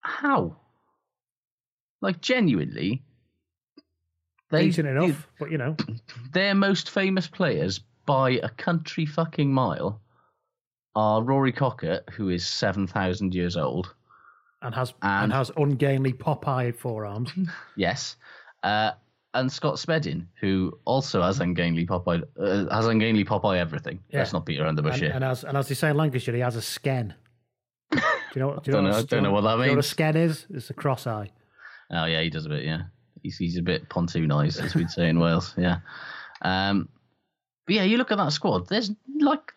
how? 0.00 0.56
Like 2.02 2.20
genuinely, 2.20 3.02
they 4.50 4.66
Decent 4.66 4.86
enough, 4.88 5.26
but 5.38 5.50
you 5.50 5.56
know, 5.56 5.76
their 6.32 6.54
most 6.54 6.90
famous 6.90 7.26
players 7.26 7.80
by 8.06 8.30
a 8.42 8.48
country 8.48 9.06
fucking 9.06 9.52
mile 9.52 10.00
are 10.94 11.22
Rory 11.22 11.52
Kockott, 11.52 12.08
who 12.10 12.28
is 12.28 12.46
seven 12.46 12.86
thousand 12.86 13.34
years 13.34 13.56
old. 13.56 13.94
and 14.62 14.74
has 14.74 14.92
and, 15.02 15.32
has 15.32 15.50
ungainly 15.56 16.12
Popeye 16.12 16.74
forearms. 16.76 17.32
Yes. 17.76 18.16
Uh, 18.62 18.92
and 19.34 19.50
Scott 19.50 19.78
Spedding, 19.78 20.28
who 20.40 20.78
also 20.84 21.22
has 21.22 21.40
ungainly 21.40 21.86
Popeye, 21.86 22.22
uh, 22.38 22.68
has 22.74 22.86
ungainly 22.86 23.24
Popeye 23.24 23.56
everything. 23.58 23.98
Let's 24.12 24.32
not 24.34 24.44
beat 24.44 24.60
around 24.60 24.74
the 24.76 24.82
bush 24.82 24.94
and, 24.94 25.02
here. 25.02 25.12
and 25.14 25.24
as 25.24 25.44
and 25.44 25.56
as 25.56 25.68
they 25.68 25.74
say 25.74 25.88
in 25.90 25.96
Lancashire, 25.96 26.34
he 26.34 26.40
has 26.42 26.56
a 26.56 26.60
sken. 26.60 27.14
Do 27.92 27.98
you 28.34 28.40
know? 28.40 28.48
what- 28.48 28.64
Do 28.64 28.70
you 28.70 28.74
Don't 28.76 28.84
know? 28.84 28.90
what- 28.90 29.08
don't 29.08 29.22
know 29.22 29.32
what 29.32 29.40
that 29.42 29.56
do 29.56 29.62
you 29.62 29.68
know 29.68 29.74
means. 29.76 29.92
a 29.92 29.94
sken 29.94 30.14
is? 30.16 30.46
It's 30.50 30.70
a 30.70 30.74
cross 30.74 31.06
eye. 31.06 31.30
Oh 31.90 32.04
yeah, 32.04 32.20
he 32.22 32.28
does 32.30 32.44
a 32.46 32.48
bit. 32.50 32.64
Yeah, 32.64 32.82
he's 33.22 33.36
he's 33.38 33.56
a 33.58 33.62
bit 33.62 33.88
pontoonized, 33.88 34.62
as 34.62 34.74
we'd 34.74 34.90
say 34.90 35.08
in 35.08 35.18
Wales. 35.18 35.54
Yeah. 35.58 35.78
Um, 36.42 36.88
but 37.66 37.74
yeah, 37.74 37.84
you 37.84 37.96
look 37.96 38.10
at 38.10 38.18
that 38.18 38.32
squad. 38.32 38.68
There's 38.68 38.90
like 39.20 39.52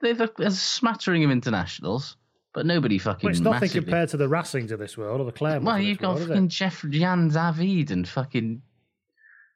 there's 0.00 0.20
a, 0.20 0.30
there's 0.36 0.54
a 0.54 0.56
smattering 0.56 1.24
of 1.24 1.30
internationals, 1.30 2.16
but 2.52 2.66
nobody 2.66 2.98
fucking. 2.98 3.26
Well, 3.26 3.30
it's 3.30 3.40
nothing 3.40 3.60
massively. 3.60 3.82
compared 3.82 4.08
to 4.10 4.16
the 4.16 4.28
Racings 4.28 4.70
of 4.70 4.78
this 4.78 4.98
world 4.98 5.20
or 5.20 5.24
the 5.24 5.32
Clermont. 5.32 5.64
Well, 5.64 5.78
you've 5.78 5.98
got 5.98 6.16
world, 6.16 6.28
fucking? 6.28 6.48
Jeff 6.48 6.84
Jan 6.88 7.28
David 7.28 7.90
and 7.90 8.06
fucking 8.08 8.62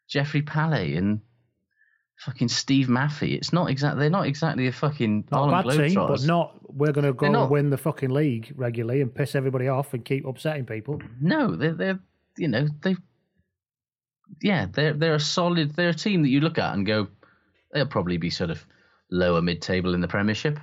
Geoffrey 0.09 0.43
Palis 0.43 0.97
and 0.97 1.21
fucking 2.19 2.49
Steve 2.49 2.87
Mafi. 2.87 3.35
It's 3.35 3.53
not 3.53 3.71
exactly. 3.71 4.01
They're 4.01 4.11
not 4.11 4.27
exactly 4.27 4.67
a 4.67 4.73
fucking 4.73 5.29
not 5.31 5.49
a 5.49 5.69
bad 5.69 5.89
team, 5.89 5.95
but 5.95 6.23
not. 6.23 6.55
We're 6.63 6.93
going 6.93 7.07
to 7.07 7.13
go 7.13 7.27
and 7.27 7.51
win 7.51 7.71
the 7.71 7.79
fucking 7.79 8.11
league 8.11 8.53
regularly 8.57 9.01
and 9.01 9.15
piss 9.15 9.35
everybody 9.35 9.69
off 9.69 9.95
and 9.95 10.05
keep 10.05 10.27
upsetting 10.27 10.67
people. 10.67 11.01
No, 11.21 11.57
they're 11.57 11.75
they're 11.75 11.99
you 12.37 12.49
know 12.49 12.69
they. 12.83 12.97
Yeah, 14.43 14.67
they're 14.73 14.93
they're 14.93 15.15
a 15.15 15.21
solid. 15.21 15.75
They're 15.75 15.91
a 15.91 15.95
team 15.95 16.23
that 16.23 16.29
you 16.29 16.41
look 16.41 16.59
at 16.59 16.75
and 16.75 16.85
go, 16.85 17.09
they'll 17.77 17.87
probably 17.87 18.17
be 18.17 18.31
sort 18.31 18.51
of 18.51 18.65
lower 19.11 19.43
mid 19.43 19.61
table 19.63 19.95
in 19.95 20.01
the 20.01 20.09
Premiership. 20.09 20.59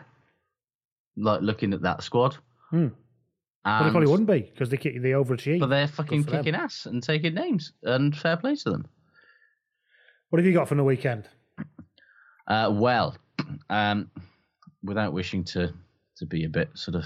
Like 1.16 1.42
looking 1.42 1.74
at 1.74 1.84
that 1.84 2.02
squad. 2.02 2.36
Hmm. 2.72 2.88
But 3.64 3.84
they 3.84 3.92
probably 3.92 4.10
wouldn't 4.10 4.28
be 4.30 4.42
because 4.42 4.70
they 4.70 4.78
kick- 4.78 5.02
they 5.02 5.12
overachieve. 5.12 5.60
But 5.60 5.68
they're 5.68 5.88
fucking 5.88 6.24
for 6.24 6.32
them. 6.32 6.40
kicking 6.44 6.56
ass 6.60 6.86
and 6.86 7.02
taking 7.02 7.34
names, 7.36 7.72
and 7.84 8.18
fair 8.18 8.36
play 8.36 8.56
to 8.56 8.70
them. 8.72 8.86
What 10.30 10.40
have 10.40 10.46
you 10.46 10.54
got 10.54 10.68
from 10.68 10.80
the 10.80 10.84
weekend? 10.84 11.30
Uh, 12.48 12.72
well, 12.74 13.16
um, 13.70 14.10
without 14.84 15.14
wishing 15.14 15.44
to 15.46 15.72
to 16.18 16.26
be 16.26 16.44
a 16.44 16.50
bit 16.50 16.72
sort 16.74 16.96
of, 16.96 17.06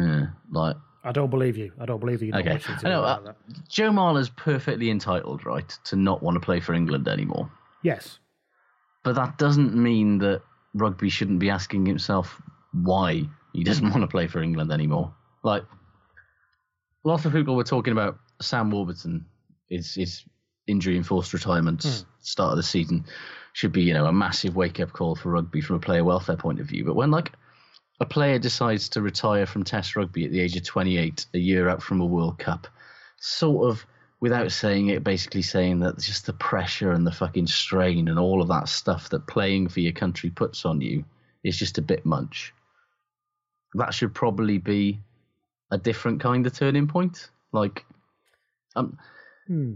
eh, 0.00 0.26
like 0.52 0.76
I 1.02 1.10
don't 1.10 1.30
believe 1.30 1.56
you. 1.56 1.72
I 1.80 1.86
don't 1.86 1.98
believe 1.98 2.22
you. 2.22 2.32
Okay, 2.34 2.60
I 2.84 2.88
know. 2.88 3.02
Uh, 3.02 3.20
like 3.24 3.24
that. 3.24 3.68
Joe 3.68 3.90
Marler's 3.90 4.28
perfectly 4.30 4.90
entitled, 4.90 5.44
right, 5.44 5.68
to 5.84 5.96
not 5.96 6.22
want 6.22 6.36
to 6.36 6.40
play 6.40 6.60
for 6.60 6.74
England 6.74 7.08
anymore. 7.08 7.50
Yes. 7.82 8.20
But 9.04 9.14
that 9.16 9.38
doesn't 9.38 9.74
mean 9.74 10.18
that 10.18 10.42
rugby 10.74 11.08
shouldn't 11.08 11.38
be 11.40 11.50
asking 11.50 11.86
himself 11.86 12.40
why 12.72 13.28
he 13.52 13.64
doesn't 13.64 13.90
want 13.90 14.02
to 14.02 14.06
play 14.08 14.26
for 14.26 14.42
England 14.42 14.72
anymore. 14.72 15.12
Like, 15.42 15.64
lots 17.04 17.24
of 17.24 17.32
people 17.32 17.56
were 17.56 17.64
talking 17.64 17.92
about 17.92 18.18
Sam 18.40 18.70
Warburton, 18.70 19.26
his, 19.68 19.94
his 19.94 20.24
injury 20.66 20.96
enforced 20.96 21.32
retirement, 21.32 21.82
Hmm. 21.82 22.06
start 22.20 22.52
of 22.52 22.56
the 22.56 22.62
season, 22.62 23.04
should 23.52 23.72
be, 23.72 23.82
you 23.82 23.94
know, 23.94 24.06
a 24.06 24.12
massive 24.12 24.56
wake 24.56 24.80
up 24.80 24.92
call 24.92 25.14
for 25.14 25.30
rugby 25.30 25.60
from 25.60 25.76
a 25.76 25.80
player 25.80 26.04
welfare 26.04 26.36
point 26.36 26.60
of 26.60 26.66
view. 26.66 26.84
But 26.84 26.94
when, 26.94 27.10
like, 27.10 27.32
a 28.00 28.06
player 28.06 28.38
decides 28.38 28.88
to 28.90 29.02
retire 29.02 29.46
from 29.46 29.64
Test 29.64 29.96
rugby 29.96 30.24
at 30.24 30.30
the 30.30 30.40
age 30.40 30.56
of 30.56 30.64
28, 30.64 31.26
a 31.34 31.38
year 31.38 31.68
out 31.68 31.82
from 31.82 32.00
a 32.00 32.06
World 32.06 32.38
Cup, 32.38 32.66
sort 33.18 33.68
of 33.70 33.84
without 34.22 34.52
saying 34.52 34.88
it, 34.88 35.02
basically 35.02 35.42
saying 35.42 35.80
that 35.80 35.98
just 35.98 36.26
the 36.26 36.32
pressure 36.34 36.92
and 36.92 37.04
the 37.04 37.12
fucking 37.12 37.48
strain 37.48 38.06
and 38.06 38.20
all 38.20 38.40
of 38.40 38.46
that 38.46 38.68
stuff 38.68 39.10
that 39.10 39.26
playing 39.26 39.68
for 39.68 39.80
your 39.80 39.92
country 39.92 40.30
puts 40.30 40.64
on 40.64 40.80
you 40.80 41.04
is 41.42 41.58
just 41.58 41.76
a 41.76 41.82
bit 41.82 42.06
much. 42.06 42.54
That 43.74 43.92
should 43.92 44.14
probably 44.14 44.58
be 44.58 45.00
a 45.72 45.76
different 45.76 46.20
kind 46.20 46.46
of 46.46 46.54
turning 46.54 46.86
point. 46.86 47.30
Like, 47.52 47.84
I'm, 48.76 48.96
Hmm. 49.48 49.74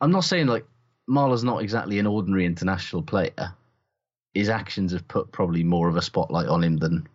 I'm 0.00 0.10
not 0.10 0.24
saying 0.24 0.48
like 0.48 0.66
Marler's 1.06 1.44
not 1.44 1.62
exactly 1.62 2.00
an 2.00 2.06
ordinary 2.06 2.46
international 2.46 3.02
player. 3.02 3.54
His 4.34 4.48
actions 4.48 4.90
have 4.90 5.06
put 5.06 5.30
probably 5.30 5.62
more 5.62 5.88
of 5.88 5.96
a 5.96 6.02
spotlight 6.02 6.48
on 6.48 6.64
him 6.64 6.78
than 6.78 7.06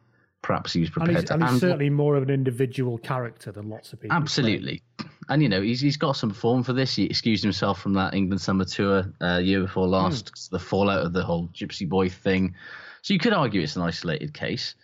perhaps 0.42 0.74
he 0.74 0.80
was 0.80 0.90
And 0.90 0.94
prepared 0.96 1.18
he's, 1.18 1.26
to. 1.26 1.34
and 1.36 1.44
he's 1.44 1.60
certainly 1.60 1.90
more 1.90 2.16
of 2.16 2.24
an 2.24 2.30
individual 2.30 2.98
character 2.98 3.52
than 3.52 3.70
lots 3.70 3.94
of 3.94 4.00
people. 4.02 4.16
Absolutely. 4.16 4.82
And 5.28 5.44
you 5.44 5.50
know 5.50 5.62
he's 5.62 5.80
he's 5.80 5.98
got 5.98 6.14
some 6.14 6.32
form 6.32 6.64
for 6.64 6.74
this. 6.74 6.96
He 6.96 7.06
excused 7.06 7.44
himself 7.44 7.80
from 7.82 7.94
that 7.94 8.14
England 8.14 8.42
summer 8.42 8.66
tour 8.66 9.14
uh, 9.22 9.38
year 9.38 9.62
before 9.62 9.88
last, 9.88 10.34
'cause 10.34 10.48
the 10.50 10.60
fallout 10.60 11.06
of 11.06 11.14
the 11.14 11.24
whole 11.24 11.50
Gypsy 11.50 11.88
Boy 11.88 12.10
thing. 12.10 12.56
So 13.04 13.14
you 13.14 13.20
could 13.20 13.34
argue 13.34 13.62
it's 13.62 13.76
an 13.76 13.84
isolated 13.84 14.34
case, 14.34 14.76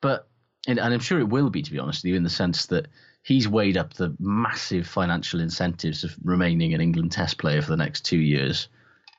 but 0.00 0.28
and, 0.68 0.78
and 0.78 0.92
I'm 0.92 1.00
sure 1.00 1.18
it 1.18 1.28
will 1.28 1.50
be, 1.50 1.62
to 1.62 1.70
be 1.72 1.78
honest 1.78 2.04
with 2.04 2.10
you, 2.10 2.16
in 2.16 2.22
the 2.22 2.30
sense 2.30 2.66
that 2.66 2.86
he's 3.22 3.48
weighed 3.48 3.76
up 3.76 3.94
the 3.94 4.14
massive 4.20 4.86
financial 4.86 5.40
incentives 5.40 6.04
of 6.04 6.14
remaining 6.22 6.74
an 6.74 6.80
England 6.80 7.12
Test 7.12 7.38
player 7.38 7.62
for 7.62 7.70
the 7.70 7.76
next 7.76 8.04
two 8.04 8.18
years, 8.18 8.68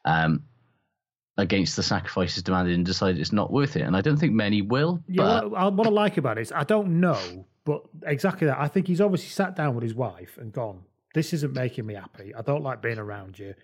um, 0.06 0.44
against 1.38 1.76
the 1.76 1.84
sacrifices 1.84 2.44
demanded, 2.44 2.76
and 2.76 2.86
decided 2.86 3.20
it's 3.20 3.34
not 3.34 3.52
worth 3.52 3.76
it. 3.76 3.82
And 3.82 3.96
I 3.96 4.02
don't 4.02 4.18
think 4.18 4.34
many 4.34 4.62
will. 4.62 5.02
Yeah, 5.08 5.24
but 5.24 5.52
what, 5.52 5.60
I, 5.60 5.68
what 5.70 5.88
I 5.88 5.90
like 5.90 6.18
about 6.18 6.38
it 6.38 6.42
is 6.42 6.52
I 6.52 6.64
don't 6.64 7.00
know, 7.00 7.46
but 7.66 7.84
exactly 8.06 8.48
that. 8.48 8.60
I 8.60 8.68
think 8.68 8.88
he's 8.88 9.02
obviously 9.02 9.30
sat 9.30 9.56
down 9.56 9.74
with 9.76 9.84
his 9.84 9.96
wife 9.96 10.38
and 10.38 10.52
gone, 10.52 10.84
"This 11.14 11.34
isn't 11.34 11.54
making 11.54 11.86
me 11.86 11.96
happy. 11.96 12.34
I 12.36 12.42
don't 12.42 12.64
like 12.64 12.82
being 12.82 13.00
around 13.00 13.40
you. 13.40 13.56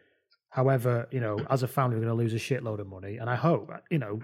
However, 0.50 1.08
you 1.12 1.20
know, 1.20 1.38
as 1.50 1.62
a 1.62 1.68
family, 1.68 1.96
we're 1.98 2.06
going 2.06 2.18
to 2.18 2.24
lose 2.24 2.34
a 2.34 2.38
shitload 2.38 2.80
of 2.80 2.88
money, 2.88 3.18
and 3.18 3.30
I 3.30 3.36
hope, 3.36 3.72
you 3.92 4.00
know, 4.00 4.20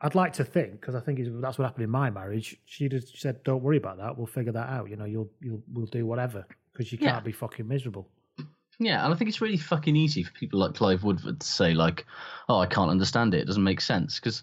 I'd 0.00 0.14
like 0.14 0.32
to 0.34 0.44
think 0.44 0.80
because 0.80 0.94
I 0.94 1.00
think 1.00 1.18
that's 1.40 1.58
what 1.58 1.64
happened 1.64 1.84
in 1.84 1.90
my 1.90 2.08
marriage. 2.10 2.56
She 2.66 2.88
just 2.88 3.18
said, 3.20 3.42
"Don't 3.42 3.62
worry 3.64 3.78
about 3.78 3.98
that. 3.98 4.16
We'll 4.16 4.26
figure 4.26 4.52
that 4.52 4.68
out. 4.68 4.88
You 4.90 4.96
know, 4.96 5.04
you'll 5.04 5.30
you'll 5.40 5.62
we'll 5.72 5.86
do 5.86 6.06
whatever 6.06 6.46
because 6.72 6.92
you 6.92 6.98
Yeah. 7.00 7.12
can't 7.12 7.24
be 7.24 7.32
fucking 7.32 7.66
miserable." 7.66 8.08
Yeah, 8.84 9.04
and 9.04 9.12
I 9.12 9.16
think 9.16 9.28
it's 9.28 9.40
really 9.40 9.56
fucking 9.56 9.96
easy 9.96 10.22
for 10.22 10.32
people 10.32 10.60
like 10.60 10.74
Clive 10.74 11.04
Woodward 11.04 11.40
to 11.40 11.46
say 11.46 11.74
like, 11.74 12.06
"Oh, 12.48 12.58
I 12.58 12.66
can't 12.66 12.90
understand 12.90 13.34
it. 13.34 13.40
It 13.40 13.46
doesn't 13.46 13.62
make 13.62 13.80
sense." 13.80 14.18
Because 14.18 14.42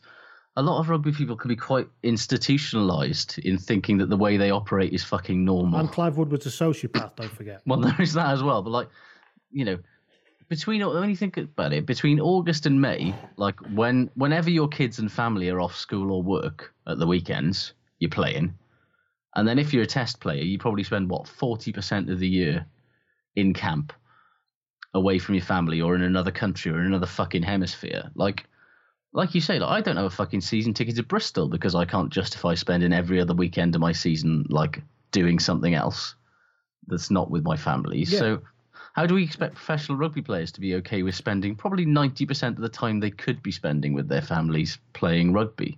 a 0.55 0.61
lot 0.61 0.79
of 0.79 0.89
rugby 0.89 1.11
people 1.11 1.35
can 1.35 1.47
be 1.47 1.55
quite 1.55 1.87
institutionalized 2.03 3.39
in 3.39 3.57
thinking 3.57 3.97
that 3.97 4.09
the 4.09 4.17
way 4.17 4.35
they 4.37 4.51
operate 4.51 4.93
is 4.93 5.03
fucking 5.03 5.45
normal. 5.45 5.79
And 5.79 5.89
Clive 5.89 6.17
Woodward's 6.17 6.45
a 6.45 6.49
sociopath. 6.49 7.15
Don't 7.15 7.31
forget. 7.31 7.61
Well, 7.65 7.79
there 7.81 8.01
is 8.01 8.13
that 8.13 8.27
as 8.33 8.43
well. 8.43 8.61
But 8.61 8.71
like, 8.71 8.89
you 9.51 9.63
know, 9.65 9.77
between 10.49 10.85
when 10.85 11.09
you 11.09 11.15
think 11.15 11.37
about 11.37 11.73
it, 11.73 11.85
between 11.85 12.19
August 12.19 12.65
and 12.65 12.81
May, 12.81 13.15
like 13.37 13.59
when 13.73 14.09
whenever 14.15 14.49
your 14.49 14.67
kids 14.67 14.99
and 14.99 15.11
family 15.11 15.49
are 15.49 15.61
off 15.61 15.75
school 15.75 16.11
or 16.11 16.21
work 16.21 16.73
at 16.87 16.99
the 16.99 17.07
weekends, 17.07 17.73
you're 17.99 18.09
playing, 18.09 18.53
and 19.35 19.47
then 19.47 19.59
if 19.59 19.73
you're 19.73 19.83
a 19.83 19.87
test 19.87 20.19
player, 20.19 20.43
you 20.43 20.57
probably 20.57 20.83
spend 20.83 21.09
what 21.09 21.27
forty 21.27 21.71
percent 21.71 22.09
of 22.09 22.19
the 22.19 22.27
year 22.27 22.65
in 23.35 23.53
camp, 23.53 23.93
away 24.93 25.19
from 25.19 25.35
your 25.35 25.43
family 25.43 25.81
or 25.81 25.95
in 25.95 26.01
another 26.01 26.31
country 26.31 26.71
or 26.71 26.79
in 26.79 26.87
another 26.87 27.05
fucking 27.05 27.43
hemisphere. 27.43 28.09
Like, 28.15 28.45
like 29.13 29.35
you 29.35 29.41
say, 29.41 29.59
like 29.59 29.69
I 29.69 29.81
don't 29.81 29.97
have 29.97 30.05
a 30.05 30.09
fucking 30.09 30.41
season 30.41 30.73
ticket 30.73 30.95
to 30.95 31.03
Bristol 31.03 31.47
because 31.47 31.75
I 31.75 31.85
can't 31.85 32.11
justify 32.11 32.55
spending 32.55 32.93
every 32.93 33.19
other 33.19 33.33
weekend 33.33 33.75
of 33.75 33.81
my 33.81 33.91
season 33.91 34.45
like 34.49 34.81
doing 35.11 35.39
something 35.39 35.73
else 35.73 36.15
that's 36.87 37.11
not 37.11 37.29
with 37.29 37.43
my 37.43 37.55
family. 37.57 37.99
Yeah. 37.99 38.19
So, 38.19 38.41
how 38.93 39.05
do 39.05 39.15
we 39.15 39.23
expect 39.23 39.55
professional 39.55 39.97
rugby 39.97 40.21
players 40.21 40.51
to 40.53 40.59
be 40.61 40.75
okay 40.75 41.03
with 41.03 41.15
spending 41.15 41.55
probably 41.55 41.85
ninety 41.85 42.25
percent 42.25 42.57
of 42.57 42.61
the 42.61 42.69
time 42.69 42.99
they 42.99 43.11
could 43.11 43.41
be 43.43 43.51
spending 43.51 43.93
with 43.93 44.07
their 44.09 44.21
families 44.21 44.79
playing 44.93 45.33
rugby? 45.33 45.77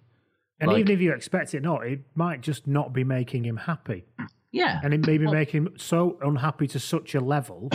And 0.59 0.69
Like- 0.71 0.81
even 0.81 0.93
if 0.93 1.01
you 1.01 1.11
expect 1.13 1.53
it 1.53 1.63
not, 1.63 1.85
it 1.85 2.01
might 2.15 2.41
just 2.41 2.67
not 2.67 2.93
be 2.93 3.03
making 3.03 3.45
him 3.45 3.57
happy. 3.57 4.05
Yeah, 4.51 4.79
And 4.83 4.93
it 4.93 5.07
may 5.07 5.17
be 5.17 5.25
making 5.27 5.65
him 5.65 5.73
so 5.77 6.17
unhappy 6.21 6.67
to 6.67 6.79
such 6.79 7.15
a 7.15 7.21
level 7.21 7.69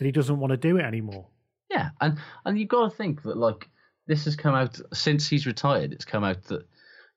that 0.00 0.06
he 0.06 0.12
doesn't 0.12 0.40
want 0.40 0.50
to 0.50 0.56
do 0.56 0.78
it 0.78 0.82
anymore. 0.82 1.26
Yeah, 1.70 1.90
and 2.00 2.18
and 2.46 2.58
you've 2.58 2.70
got 2.70 2.90
to 2.90 2.96
think 2.96 3.22
that 3.22 3.36
like 3.36 3.68
this 4.06 4.24
has 4.24 4.34
come 4.34 4.54
out 4.54 4.80
since 4.94 5.28
he's 5.28 5.46
retired. 5.46 5.92
It's 5.92 6.06
come 6.06 6.24
out 6.24 6.42
that 6.44 6.66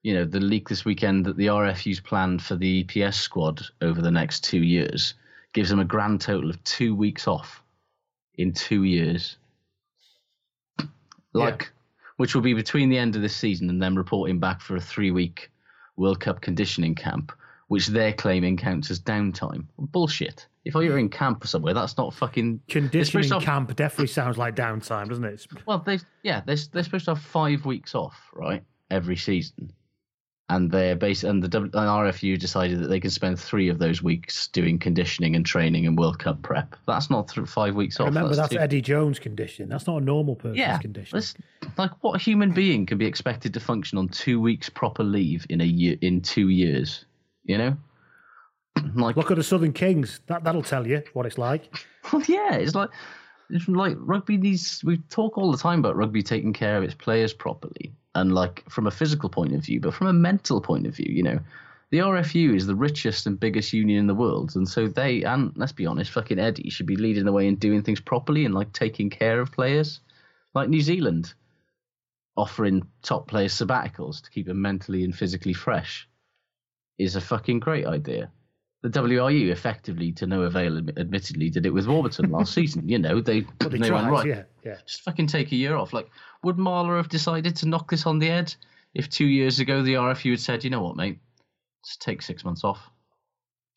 you 0.03 0.13
know 0.13 0.25
the 0.25 0.41
leak 0.41 0.67
this 0.67 0.83
weekend 0.83 1.25
that 1.25 1.37
the 1.37 1.47
RFU's 1.47 2.01
plan 2.01 2.39
for 2.39 2.57
the 2.57 2.83
EPS 2.83 3.15
squad 3.15 3.61
over 3.81 4.01
the 4.01 4.11
next 4.11 4.43
two 4.43 4.61
years 4.61 5.13
gives 5.53 5.69
them 5.69 5.79
a 5.79 5.85
grand 5.85 6.19
total 6.19 6.49
of 6.49 6.61
two 6.65 6.93
weeks 6.93 7.25
off 7.25 7.63
in 8.35 8.51
two 8.51 8.83
years. 8.83 9.37
Like, 11.31 11.71
which 12.17 12.35
will 12.35 12.41
be 12.41 12.53
between 12.53 12.89
the 12.89 12.97
end 12.97 13.15
of 13.15 13.21
this 13.21 13.35
season 13.35 13.69
and 13.69 13.81
then 13.81 13.95
reporting 13.95 14.39
back 14.39 14.61
for 14.61 14.75
a 14.75 14.81
three-week 14.81 15.49
World 15.95 16.19
Cup 16.19 16.41
conditioning 16.41 16.95
camp, 16.95 17.31
which 17.69 17.87
they're 17.87 18.13
claiming 18.13 18.57
counts 18.57 18.91
as 18.91 18.99
downtime. 18.99 19.65
Bullshit. 19.79 20.47
If 20.65 20.75
you're 20.75 20.97
in 20.97 21.09
camp 21.09 21.43
or 21.43 21.47
somewhere, 21.47 21.73
that's 21.73 21.97
not 21.97 22.13
fucking 22.13 22.61
Conditioning 22.69 23.29
have- 23.29 23.41
camp 23.43 23.75
definitely 23.75 24.07
sounds 24.07 24.37
like 24.37 24.55
downtime, 24.55 25.09
doesn't 25.09 25.25
it? 25.25 25.45
Well, 25.67 25.79
they 25.79 25.99
yeah, 26.23 26.41
they're 26.45 26.55
they're 26.71 26.83
supposed 26.83 27.05
to 27.05 27.15
have 27.15 27.21
five 27.23 27.65
weeks 27.65 27.95
off, 27.95 28.15
right, 28.33 28.63
every 28.89 29.17
season, 29.17 29.73
and 30.49 30.71
they're 30.71 30.95
based 30.95 31.25
and 31.25 31.43
the 31.43 31.49
W- 31.49 31.71
and 31.73 31.89
RFU 31.89 32.39
decided 32.39 32.79
that 32.79 32.87
they 32.87 32.99
can 33.01 33.09
spend 33.09 33.39
three 33.39 33.67
of 33.67 33.77
those 33.79 34.01
weeks 34.01 34.47
doing 34.47 34.79
conditioning 34.79 35.35
and 35.35 35.45
training 35.45 35.85
and 35.85 35.97
World 35.97 36.19
Cup 36.19 36.41
prep. 36.43 36.75
That's 36.87 37.09
not 37.09 37.27
th- 37.27 37.47
five 37.47 37.75
weeks 37.75 37.99
off. 37.99 38.07
Remember, 38.07 38.33
that's 38.33 38.53
two- 38.53 38.59
Eddie 38.59 38.81
Jones' 38.81 39.19
condition. 39.19 39.67
That's 39.67 39.85
not 39.87 40.01
a 40.01 40.05
normal 40.05 40.35
person's 40.35 40.59
yeah. 40.59 40.77
condition. 40.77 41.21
Like 41.77 41.91
what 42.01 42.21
human 42.21 42.51
being 42.53 42.85
can 42.85 42.97
be 42.97 43.05
expected 43.05 43.53
to 43.55 43.59
function 43.59 43.97
on 43.97 44.07
two 44.07 44.39
weeks 44.39 44.69
proper 44.69 45.03
leave 45.03 45.45
in 45.49 45.59
a 45.59 45.65
year 45.65 45.97
in 46.01 46.21
two 46.21 46.47
years? 46.49 47.05
You 47.45 47.57
know, 47.57 47.77
Mm-hmm. 48.77 48.99
like 48.99 49.15
Look 49.17 49.31
at 49.31 49.37
the 49.37 49.43
Southern 49.43 49.73
Kings. 49.73 50.21
That 50.27 50.43
that'll 50.43 50.63
tell 50.63 50.87
you 50.87 51.03
what 51.13 51.25
it's 51.25 51.37
like. 51.37 51.73
Well, 52.11 52.21
yeah, 52.27 52.55
it's 52.55 52.75
like 52.75 52.89
it's 53.49 53.65
like 53.69 53.95
rugby 53.97 54.35
needs. 54.35 54.83
We 54.83 54.97
talk 54.97 55.37
all 55.37 55.53
the 55.53 55.57
time 55.57 55.79
about 55.79 55.95
rugby 55.95 56.21
taking 56.21 56.51
care 56.51 56.77
of 56.77 56.83
its 56.83 56.93
players 56.93 57.33
properly, 57.33 57.93
and 58.13 58.33
like 58.33 58.69
from 58.69 58.87
a 58.87 58.91
physical 58.91 59.29
point 59.29 59.53
of 59.53 59.61
view, 59.61 59.79
but 59.79 59.93
from 59.93 60.07
a 60.07 60.13
mental 60.13 60.59
point 60.59 60.85
of 60.85 60.95
view, 60.95 61.09
you 61.09 61.23
know, 61.23 61.39
the 61.91 61.99
RFU 61.99 62.53
is 62.53 62.67
the 62.67 62.75
richest 62.75 63.25
and 63.25 63.39
biggest 63.39 63.71
union 63.71 63.99
in 63.99 64.07
the 64.07 64.13
world, 64.13 64.57
and 64.57 64.67
so 64.67 64.87
they 64.87 65.23
and 65.23 65.53
let's 65.55 65.71
be 65.71 65.85
honest, 65.85 66.11
fucking 66.11 66.39
Eddie 66.39 66.69
should 66.69 66.87
be 66.87 66.97
leading 66.97 67.23
the 67.23 67.31
way 67.31 67.47
in 67.47 67.55
doing 67.55 67.83
things 67.83 68.01
properly 68.01 68.43
and 68.43 68.53
like 68.53 68.73
taking 68.73 69.09
care 69.09 69.39
of 69.39 69.53
players, 69.53 70.01
like 70.53 70.67
New 70.67 70.81
Zealand, 70.81 71.33
offering 72.35 72.85
top 73.01 73.29
players 73.29 73.53
sabbaticals 73.53 74.21
to 74.23 74.29
keep 74.29 74.45
them 74.45 74.61
mentally 74.61 75.05
and 75.05 75.15
physically 75.15 75.53
fresh, 75.53 76.07
is 76.97 77.15
a 77.15 77.21
fucking 77.21 77.61
great 77.61 77.85
idea 77.85 78.29
the 78.83 78.89
WRU 78.89 79.49
effectively, 79.49 80.11
to 80.11 80.27
no 80.27 80.41
avail, 80.43 80.77
admittedly, 80.77 81.49
did 81.49 81.65
it 81.65 81.69
with 81.73 81.87
Warburton 81.87 82.29
last 82.29 82.53
season. 82.59 82.87
You 82.87 82.99
know, 82.99 83.21
they, 83.21 83.41
But 83.59 83.71
they 83.71 83.77
they 83.79 83.87
tried, 83.87 84.01
went, 84.01 84.11
right, 84.11 84.27
yeah, 84.27 84.43
yeah. 84.63 84.77
just 84.85 85.01
fucking 85.01 85.27
take 85.27 85.51
a 85.51 85.55
year 85.55 85.75
off. 85.75 85.93
Like, 85.93 86.09
would 86.43 86.57
Marler 86.57 86.97
have 86.97 87.07
decided 87.09 87.55
to 87.57 87.67
knock 87.67 87.89
this 87.89 88.05
on 88.05 88.19
the 88.19 88.27
head 88.27 88.53
if 88.93 89.09
two 89.09 89.25
years 89.25 89.59
ago 89.59 89.81
the 89.81 89.93
RFU 89.95 90.31
had 90.31 90.39
said, 90.41 90.63
you 90.63 90.69
know 90.69 90.81
what, 90.83 90.97
mate, 90.97 91.19
just 91.85 92.01
take 92.01 92.21
six 92.21 92.43
months 92.45 92.63
off. 92.63 92.79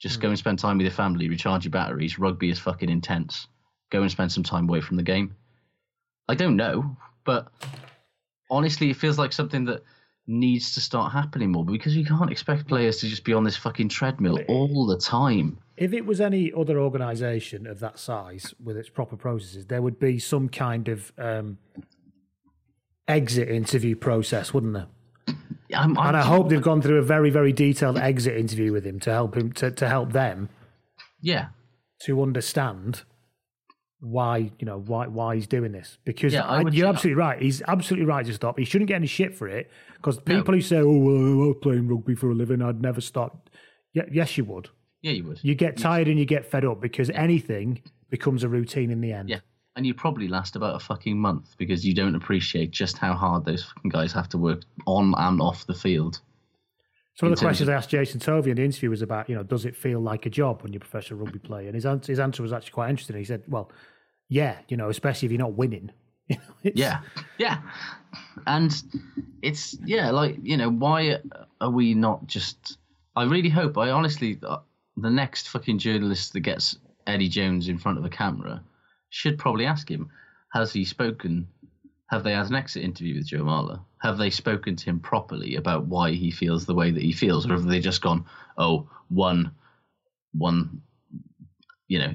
Just 0.00 0.16
Hmm. 0.16 0.22
go 0.22 0.28
and 0.30 0.38
spend 0.38 0.58
time 0.58 0.76
with 0.76 0.84
your 0.86 0.92
family, 0.92 1.28
recharge 1.28 1.64
your 1.64 1.70
batteries. 1.70 2.18
Rugby 2.18 2.50
is 2.50 2.58
fucking 2.58 2.90
intense. 2.90 3.46
Go 3.90 4.02
and 4.02 4.10
spend 4.10 4.32
some 4.32 4.42
time 4.42 4.68
away 4.68 4.80
from 4.80 4.96
the 4.96 5.02
game. 5.04 5.36
I 6.28 6.34
don't 6.34 6.56
know, 6.56 6.96
but 7.24 7.46
honestly, 8.50 8.90
it 8.90 8.96
feels 8.96 9.18
like 9.18 9.32
something 9.32 9.64
that 9.66 9.82
needs 10.26 10.74
to 10.74 10.80
start 10.80 11.12
happening 11.12 11.52
more 11.52 11.64
because 11.64 11.96
you 11.96 12.04
can't 12.04 12.30
expect 12.30 12.66
players 12.66 12.98
to 12.98 13.08
just 13.08 13.24
be 13.24 13.32
on 13.32 13.44
this 13.44 13.56
fucking 13.56 13.88
treadmill 13.88 14.38
all 14.48 14.86
the 14.86 14.98
time. 14.98 15.58
If 15.76 15.92
it 15.92 16.04
was 16.04 16.20
any 16.20 16.52
other 16.56 16.80
organisation 16.80 17.66
of 17.66 17.80
that 17.80 17.98
size 17.98 18.54
with 18.62 18.76
its 18.76 18.88
proper 18.88 19.16
processes, 19.16 19.66
there 19.66 19.82
would 19.82 19.98
be 19.98 20.18
some 20.18 20.48
kind 20.48 20.88
of 20.88 21.12
um, 21.18 21.58
exit 23.06 23.48
interview 23.48 23.94
process, 23.94 24.52
wouldn't 24.52 24.72
there? 24.74 24.86
I'm, 25.74 25.98
I'm, 25.98 26.08
and 26.08 26.16
I 26.16 26.22
hope 26.22 26.48
they've 26.48 26.62
gone 26.62 26.80
through 26.80 26.98
a 26.98 27.02
very, 27.02 27.30
very 27.30 27.52
detailed 27.52 27.98
exit 27.98 28.36
interview 28.36 28.72
with 28.72 28.86
him 28.86 29.00
to 29.00 29.10
help 29.12 29.36
him 29.36 29.52
to, 29.54 29.70
to 29.70 29.88
help 29.88 30.12
them 30.12 30.48
yeah, 31.20 31.48
to 32.02 32.22
understand 32.22 33.02
why 34.00 34.36
you 34.58 34.66
know 34.66 34.78
why 34.78 35.06
why 35.06 35.34
he's 35.36 35.46
doing 35.46 35.72
this. 35.72 35.98
Because 36.04 36.32
Yeah, 36.32 36.42
I 36.44 36.58
I- 36.62 36.70
you're 36.70 36.86
absolutely 36.86 37.18
right. 37.20 37.40
He's 37.40 37.62
absolutely 37.66 38.06
right 38.06 38.24
to 38.26 38.32
stop. 38.32 38.58
He 38.58 38.64
shouldn't 38.64 38.88
get 38.88 38.96
any 38.96 39.06
shit 39.06 39.34
for 39.34 39.48
it. 39.48 39.70
Because 39.94 40.18
people 40.20 40.54
who 40.54 40.60
say, 40.60 40.78
"Oh, 40.78 40.98
well, 40.98 41.16
I 41.16 41.46
was 41.48 41.56
playing 41.62 41.88
rugby 41.88 42.14
for 42.14 42.30
a 42.30 42.34
living, 42.34 42.60
I'd 42.62 42.80
never 42.82 43.00
stop." 43.00 43.48
Yeah, 43.94 44.04
yes, 44.12 44.36
you 44.36 44.44
would. 44.44 44.68
yeah, 45.02 45.12
you 45.12 45.24
would. 45.24 45.42
You 45.42 45.54
get 45.54 45.76
tired 45.78 46.08
and 46.08 46.18
you 46.18 46.26
get 46.26 46.44
fed 46.44 46.64
up 46.64 46.80
because 46.80 47.08
anything 47.10 47.80
becomes 48.10 48.44
a 48.44 48.48
routine 48.48 48.90
in 48.90 49.00
the 49.00 49.12
end. 49.12 49.28
Yeah. 49.30 49.40
And 49.76 49.86
you 49.86 49.92
probably 49.94 50.26
last 50.28 50.56
about 50.56 50.74
a 50.76 50.78
fucking 50.78 51.18
month 51.18 51.54
because 51.58 51.84
you 51.86 51.94
don't 51.94 52.14
appreciate 52.14 52.70
just 52.70 52.96
how 52.98 53.12
hard 53.14 53.44
those 53.44 53.64
fucking 53.64 53.90
guys 53.90 54.12
have 54.12 54.28
to 54.30 54.38
work 54.38 54.62
on 54.86 55.14
and 55.16 55.40
off 55.40 55.66
the 55.66 55.74
field. 55.74 56.20
Some 57.16 57.28
in 57.28 57.32
of 57.32 57.38
the 57.38 57.44
questions 57.46 57.68
of- 57.68 57.72
I 57.74 57.76
asked 57.78 57.90
Jason 57.90 58.20
Tovey 58.20 58.50
in 58.50 58.56
the 58.56 58.64
interview 58.64 58.90
was 58.90 59.02
about, 59.02 59.28
you 59.28 59.34
know, 59.34 59.42
does 59.42 59.64
it 59.64 59.74
feel 59.76 60.00
like 60.00 60.26
a 60.26 60.30
job 60.30 60.62
when 60.62 60.72
you're 60.72 60.78
a 60.78 60.80
professional 60.80 61.20
rugby 61.20 61.38
player? 61.38 61.66
And 61.66 61.74
his 61.74 61.86
answer, 61.86 62.12
his 62.12 62.20
answer 62.20 62.42
was 62.42 62.52
actually 62.52 62.72
quite 62.72 62.90
interesting. 62.90 63.16
He 63.16 63.24
said, 63.24 63.42
well, 63.48 63.70
yeah, 64.28 64.58
you 64.68 64.76
know, 64.76 64.88
especially 64.90 65.26
if 65.26 65.32
you're 65.32 65.38
not 65.38 65.54
winning. 65.54 65.90
You 66.28 66.36
know, 66.36 66.42
it's- 66.64 66.72
Yeah, 66.76 67.00
yeah, 67.38 67.60
and 68.48 68.74
it's 69.42 69.76
yeah, 69.84 70.10
like 70.10 70.36
you 70.42 70.56
know, 70.56 70.68
why 70.70 71.18
are 71.60 71.70
we 71.70 71.94
not 71.94 72.26
just? 72.26 72.78
I 73.14 73.22
really 73.24 73.48
hope. 73.48 73.78
I 73.78 73.90
honestly, 73.90 74.36
uh, 74.42 74.58
the 74.96 75.08
next 75.10 75.48
fucking 75.50 75.78
journalist 75.78 76.32
that 76.32 76.40
gets 76.40 76.78
Eddie 77.06 77.28
Jones 77.28 77.68
in 77.68 77.78
front 77.78 77.98
of 77.98 78.04
a 78.04 78.08
camera 78.08 78.60
should 79.10 79.38
probably 79.38 79.66
ask 79.66 79.88
him: 79.88 80.10
Has 80.52 80.72
he 80.72 80.84
spoken? 80.84 81.46
Have 82.10 82.24
they 82.24 82.32
had 82.32 82.46
an 82.46 82.56
exit 82.56 82.82
interview 82.82 83.14
with 83.14 83.28
Joe 83.28 83.44
Marler? 83.44 83.80
Have 84.06 84.18
they 84.18 84.30
spoken 84.30 84.76
to 84.76 84.84
him 84.84 85.00
properly 85.00 85.56
about 85.56 85.86
why 85.86 86.12
he 86.12 86.30
feels 86.30 86.64
the 86.64 86.76
way 86.76 86.92
that 86.92 87.02
he 87.02 87.10
feels, 87.10 87.44
or 87.44 87.54
have 87.54 87.64
they 87.64 87.80
just 87.80 88.00
gone, 88.00 88.24
"Oh, 88.56 88.88
one, 89.08 89.50
one, 90.32 90.80
you 91.88 91.98
know, 91.98 92.14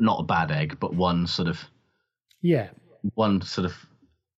not 0.00 0.18
a 0.18 0.24
bad 0.24 0.50
egg, 0.50 0.78
but 0.80 0.94
one 0.94 1.28
sort 1.28 1.46
of 1.46 1.64
Yeah. 2.40 2.70
one 3.14 3.40
sort 3.40 3.66
of 3.66 3.86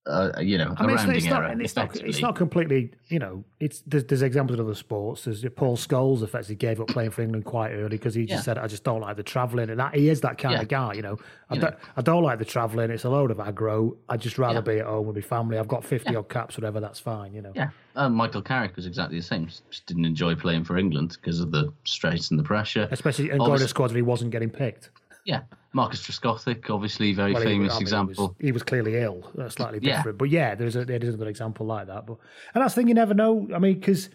uh, 0.06 0.32
you 0.40 0.58
know 0.58 0.74
I 0.76 0.86
mean, 0.86 0.96
it's, 0.96 1.04
it's, 1.04 1.26
not, 1.26 1.60
it's 1.60 1.76
not, 1.76 1.96
it's 1.96 2.20
not 2.20 2.36
completely, 2.36 2.92
you 3.08 3.18
know, 3.18 3.42
it's 3.58 3.82
there's, 3.86 4.04
there's 4.04 4.20
examples 4.22 4.58
in 4.58 4.64
other 4.64 4.74
sports. 4.74 5.24
There's 5.24 5.44
Paul 5.56 5.76
Scholes 5.78 6.22
effectively 6.22 6.56
gave 6.56 6.80
up 6.80 6.88
playing 6.88 7.10
for 7.10 7.22
England 7.22 7.46
quite 7.46 7.70
early 7.72 7.88
because 7.96 8.14
he 8.14 8.26
just 8.26 8.40
Yeah. 8.40 8.42
said, 8.42 8.58
I 8.58 8.66
just 8.66 8.84
don't 8.84 9.00
like 9.00 9.16
the 9.16 9.22
travelling. 9.22 9.70
And 9.70 9.80
that, 9.80 9.94
he 9.94 10.10
is 10.10 10.20
that 10.20 10.36
kind 10.36 10.54
Yeah. 10.56 10.60
of 10.62 10.68
guy, 10.68 10.92
you 10.92 11.00
know. 11.02 11.16
I, 11.48 11.54
You 11.54 11.60
don't, 11.62 11.70
know. 11.70 11.76
I 11.96 12.02
don't 12.02 12.22
like 12.22 12.38
the 12.38 12.44
travelling. 12.44 12.90
It's 12.90 13.04
a 13.04 13.08
load 13.10 13.30
of 13.30 13.38
aggro. 13.38 13.96
I'd 14.10 14.20
just 14.20 14.36
rather 14.38 14.56
Yeah. 14.56 14.74
be 14.74 14.78
at 14.80 14.86
home 14.86 15.06
with 15.06 15.16
my 15.16 15.22
family. 15.22 15.58
I've 15.58 15.68
got 15.68 15.82
50 15.84 16.14
odd 16.14 16.28
caps, 16.28 16.58
whatever, 16.58 16.80
that's 16.80 17.00
fine, 17.00 17.32
you 17.32 17.40
know. 17.40 17.52
Yeah, 17.54 17.70
uh, 17.96 18.10
Michael 18.10 18.42
Carrick 18.42 18.76
was 18.76 18.84
exactly 18.86 19.18
the 19.18 19.24
same. 19.24 19.46
Just 19.46 19.86
didn't 19.86 20.04
enjoy 20.04 20.34
playing 20.34 20.64
for 20.64 20.76
England 20.76 21.16
because 21.20 21.40
of 21.40 21.50
the 21.50 21.72
stress 21.84 22.30
and 22.30 22.38
the 22.38 22.44
pressure. 22.44 22.88
Especially 22.90 23.30
and 23.30 23.38
going 23.38 23.58
to 23.58 23.68
squad 23.68 23.86
when 23.90 23.96
he 23.96 24.02
wasn't 24.02 24.30
getting 24.32 24.50
picked. 24.50 24.90
Yeah, 25.24 25.42
Marcus 25.72 26.02
Trescothick, 26.02 26.68
obviously 26.70 27.12
very 27.14 27.32
Well, 27.32 27.42
he- 27.42 27.48
famous 27.48 27.72
I 27.72 27.74
mean, 27.74 27.78
he 27.78 27.82
example. 27.82 28.28
was- 28.28 28.36
He 28.38 28.52
was, 28.52 28.62
clearly 28.62 28.96
ill, 28.96 29.30
uh, 29.38 29.48
slightly 29.48 29.78
Yeah. 29.82 29.96
different. 29.98 30.18
But 30.18 30.28
yeah, 30.30 30.54
there's 30.54 30.76
a, 30.76 30.84
there 30.84 30.98
is 31.02 31.14
a 31.14 31.16
good 31.18 31.28
example 31.28 31.66
like 31.66 31.86
that. 31.86 32.06
But 32.06 32.18
And 32.54 32.62
that's 32.62 32.74
the 32.74 32.80
thing, 32.82 32.88
you 32.88 32.94
never 32.94 33.14
know. 33.14 33.48
I 33.54 33.58
mean, 33.58 33.78
because 33.80 34.10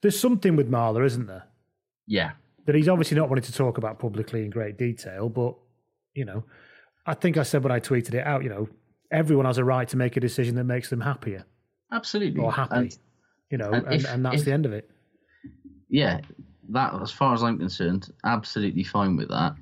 there's 0.00 0.18
something 0.18 0.56
with 0.56 0.70
Marler, 0.70 1.04
isn't 1.04 1.26
there? 1.26 1.44
Yeah, 2.06 2.32
that 2.64 2.74
he's 2.74 2.88
obviously 2.88 3.16
not 3.18 3.28
wanting 3.28 3.44
to 3.44 3.52
talk 3.52 3.76
about 3.78 3.98
publicly 3.98 4.44
in 4.44 4.50
great 4.50 4.78
detail, 4.78 5.28
but 5.28 5.54
you 6.14 6.24
know, 6.24 6.44
I 7.06 7.14
think 7.14 7.36
I 7.36 7.42
said 7.42 7.62
when 7.62 7.70
I 7.72 7.80
tweeted 7.80 8.14
it 8.14 8.26
out, 8.26 8.42
you 8.42 8.48
know, 8.48 8.68
everyone 9.12 9.44
has 9.46 9.58
a 9.58 9.64
right 9.64 9.86
to 9.88 9.96
make 9.96 10.16
a 10.16 10.20
decision 10.20 10.54
that 10.56 10.64
makes 10.64 10.88
them 10.90 11.00
happier 11.00 11.44
absolutely. 11.92 12.40
or 12.42 12.50
happy, 12.52 12.74
And, 12.76 12.98
you 13.50 13.58
know, 13.58 13.70
and 13.70 13.86
and, 13.86 13.94
if- 13.94 14.08
and 14.12 14.24
that's 14.24 14.38
if- 14.40 14.44
the 14.46 14.52
end 14.52 14.64
of 14.66 14.72
it. 14.72 14.90
yeah, 15.90 16.20
that 16.70 16.94
as 17.00 17.10
far 17.10 17.34
as 17.34 17.42
I'm 17.42 17.58
concerned, 17.58 18.10
absolutely 18.24 18.82
fine 18.84 19.16
with 19.16 19.28
that. 19.28 19.54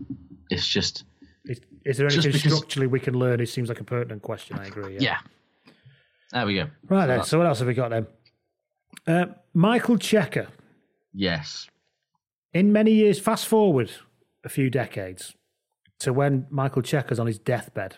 It's 0.50 0.66
just 0.66 1.04
Is, 1.44 1.60
is 1.84 1.96
there 1.96 2.06
anything 2.06 2.32
because- 2.32 2.54
structurally 2.56 2.86
we 2.86 3.00
can 3.00 3.14
learn? 3.14 3.40
It 3.40 3.48
seems 3.48 3.68
like 3.68 3.80
a 3.80 3.84
pertinent 3.84 4.22
question. 4.22 4.58
I 4.58 4.66
agree. 4.66 4.98
yeah. 4.98 5.18
There 6.32 6.44
we 6.46 6.54
go. 6.54 6.66
Right 6.88 7.02
So 7.02 7.06
then. 7.06 7.18
that- 7.18 7.26
So 7.26 7.38
what 7.38 7.46
else 7.46 7.58
have 7.60 7.68
we 7.68 7.74
got 7.74 7.90
then? 7.90 8.06
Uh, 9.06 9.26
Michael 9.54 9.96
Cheika. 9.96 10.48
yes, 11.12 11.68
In 12.52 12.72
many 12.72 12.92
years, 12.92 13.18
fast 13.20 13.46
forward 13.46 13.90
a 14.44 14.48
few 14.48 14.70
decades 14.70 15.34
to 16.00 16.12
when 16.12 16.46
Michael 16.50 16.82
Cheika's 16.82 17.20
on 17.20 17.26
his 17.26 17.38
deathbed, 17.38 17.96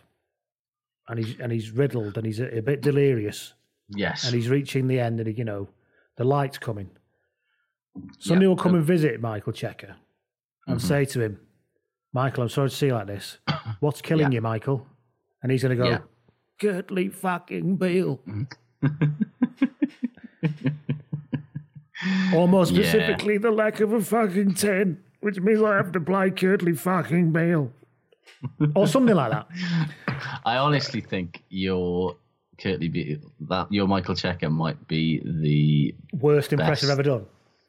and 1.08 1.18
he's 1.18 1.38
and 1.40 1.50
he's 1.52 1.70
riddled 1.70 2.16
and 2.16 2.26
he's 2.26 2.40
a, 2.40 2.58
a 2.58 2.62
bit 2.62 2.80
delirious. 2.82 3.54
yes, 3.88 4.24
and 4.24 4.34
he's 4.34 4.48
reaching 4.48 4.88
the 4.88 5.00
end, 5.00 5.20
and 5.20 5.38
you 5.38 5.44
know, 5.44 5.68
the 6.16 6.24
light's 6.24 6.58
coming. 6.58 6.90
Somebody 8.18 8.44
Yeah. 8.44 8.48
will 8.48 8.56
come 8.56 8.74
and 8.74 8.84
visit 8.84 9.20
Michael 9.20 9.52
Cheika 9.52 9.94
and 10.66 10.78
Mhm. 10.78 10.82
say 10.82 11.04
to 11.06 11.20
him, 11.20 11.40
"Michael, 12.22 12.42
I'm 12.44 12.48
sorry 12.48 12.70
to 12.70 12.74
see 12.74 12.86
you 12.86 12.94
like 12.94 13.06
this. 13.06 13.38
What's 13.80 14.00
killing 14.02 14.32
Yeah. 14.32 14.36
you, 14.36 14.40
Michael?" 14.42 14.86
And 15.42 15.52
he's 15.52 15.62
going 15.62 15.76
to 15.76 15.82
go, 15.84 15.88
Yeah. 15.88 15.98
"Kurtley 16.60 17.12
fucking 17.12 17.76
Bill." 17.76 18.20
or 22.34 22.48
more 22.48 22.64
Yeah. 22.66 22.74
specifically, 22.74 23.38
the 23.38 23.50
lack 23.50 23.80
of 23.80 23.92
a 23.92 24.00
fucking 24.00 24.54
ten, 24.54 24.98
which 25.20 25.40
means 25.40 25.62
I 25.62 25.76
have 25.76 25.92
to 25.92 26.00
play 26.00 26.30
Kurtley 26.30 26.76
fucking 26.76 27.32
Bill, 27.32 27.72
or 28.74 28.86
something 28.86 29.14
like 29.16 29.32
that. 29.32 29.46
I 30.44 30.56
honestly 30.58 31.00
think 31.00 31.42
your 31.48 32.16
Kurtley 32.58 32.90
be 32.90 33.18
that 33.48 33.70
your 33.72 33.86
Michael 33.88 34.14
Cheika 34.14 34.50
might 34.50 34.86
be 34.88 35.20
the 35.24 35.94
Worst 36.18 36.52
impression 36.52 36.88
I've 36.90 36.98
ever 36.98 37.02
done. 37.02 37.26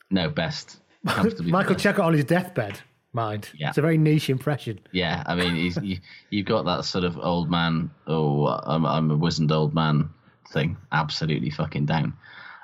no 0.10 0.30
best. 0.30 0.80
Michael. 1.04 1.76
Cheika 1.76 2.00
on 2.04 2.14
his 2.14 2.26
deathbed, 2.26 2.80
mind. 3.14 3.50
Yeah. 3.58 3.70
It's 3.70 3.78
a 3.78 3.82
very 3.82 3.98
niche 3.98 4.30
impression. 4.30 4.80
Yeah, 4.92 5.24
I 5.26 5.36
mean, 5.36 5.56
he's, 5.56 5.78
you, 5.82 5.98
you've 6.30 6.46
got 6.46 6.66
that 6.66 6.86
sort 6.86 7.04
of 7.04 7.18
old 7.18 7.50
man, 7.50 7.90
oh, 8.08 8.48
I'm, 8.48 8.86
I'm 8.86 9.12
a 9.12 9.18
wizened 9.18 9.52
old 9.52 9.74
man 9.74 10.10
thing. 10.52 10.78
Absolutely 10.92 11.50
fucking 11.50 11.86
down. 11.86 12.14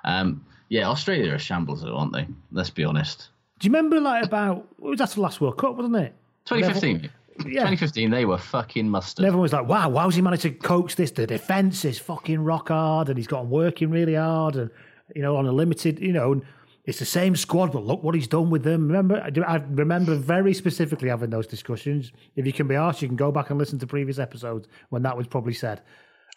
Um, 0.04 0.46
yeah, 0.70 0.90
Australia 0.90 1.34
are 1.34 1.40
shambles, 1.40 1.82
though, 1.82 1.96
aren't 1.96 2.14
they? 2.14 2.28
Let's 2.52 2.70
be 2.70 2.84
honest. 2.84 3.30
Do 3.60 3.68
you 3.68 3.72
remember 3.74 4.00
like 4.02 4.26
about 4.26 4.68
what 4.78 4.90
was 4.90 5.00
that 5.00 5.10
the 5.12 5.22
last 5.22 5.40
World 5.40 5.58
Cup, 5.58 5.76
wasn't 5.76 5.96
it? 5.96 6.14
2015. 6.46 7.10
Yeah. 7.40 7.68
2015, 7.68 8.12
they 8.12 8.26
were 8.26 8.38
fucking 8.38 8.90
mustard. 8.90 9.20
And 9.20 9.28
everyone 9.28 9.44
was 9.44 9.54
like, 9.54 9.68
"Wow, 9.68 9.94
how's 9.94 10.16
he 10.16 10.22
managed 10.22 10.44
to 10.44 10.52
coach 10.52 10.96
this? 10.96 11.12
The 11.12 11.28
defense 11.28 11.84
is 11.84 12.00
fucking 12.00 12.40
rock 12.40 12.70
hard, 12.70 13.10
and 13.10 13.18
he's 13.18 13.28
got 13.28 13.42
'em 13.42 13.50
working 13.50 13.90
really 13.90 14.16
hard, 14.16 14.56
and 14.56 14.70
you 15.16 15.22
know, 15.22 15.36
on 15.36 15.46
a 15.46 15.52
limited, 15.52 16.00
you 16.00 16.14
know, 16.14 16.32
and 16.32 16.44
it's 16.86 17.00
the 17.00 17.06
same 17.06 17.36
squad, 17.36 17.72
but 17.72 17.84
look 17.84 18.04
what 18.04 18.16
he's 18.16 18.28
done 18.28 18.50
with 18.50 18.64
them." 18.64 18.88
Remember, 18.88 19.22
I 19.48 19.56
remember 19.70 20.16
very 20.16 20.54
specifically 20.54 21.10
having 21.10 21.30
those 21.30 21.48
discussions. 21.48 22.12
If 22.36 22.46
you 22.46 22.54
can 22.54 22.68
be 22.68 22.76
asked, 22.76 23.02
you 23.02 23.08
can 23.08 23.18
go 23.18 23.32
back 23.32 23.50
and 23.50 23.60
listen 23.60 23.80
to 23.80 23.88
previous 23.88 24.20
episodes 24.20 24.68
when 24.90 25.04
that 25.04 25.18
was 25.18 25.28
probably 25.28 25.54
said. 25.54 25.82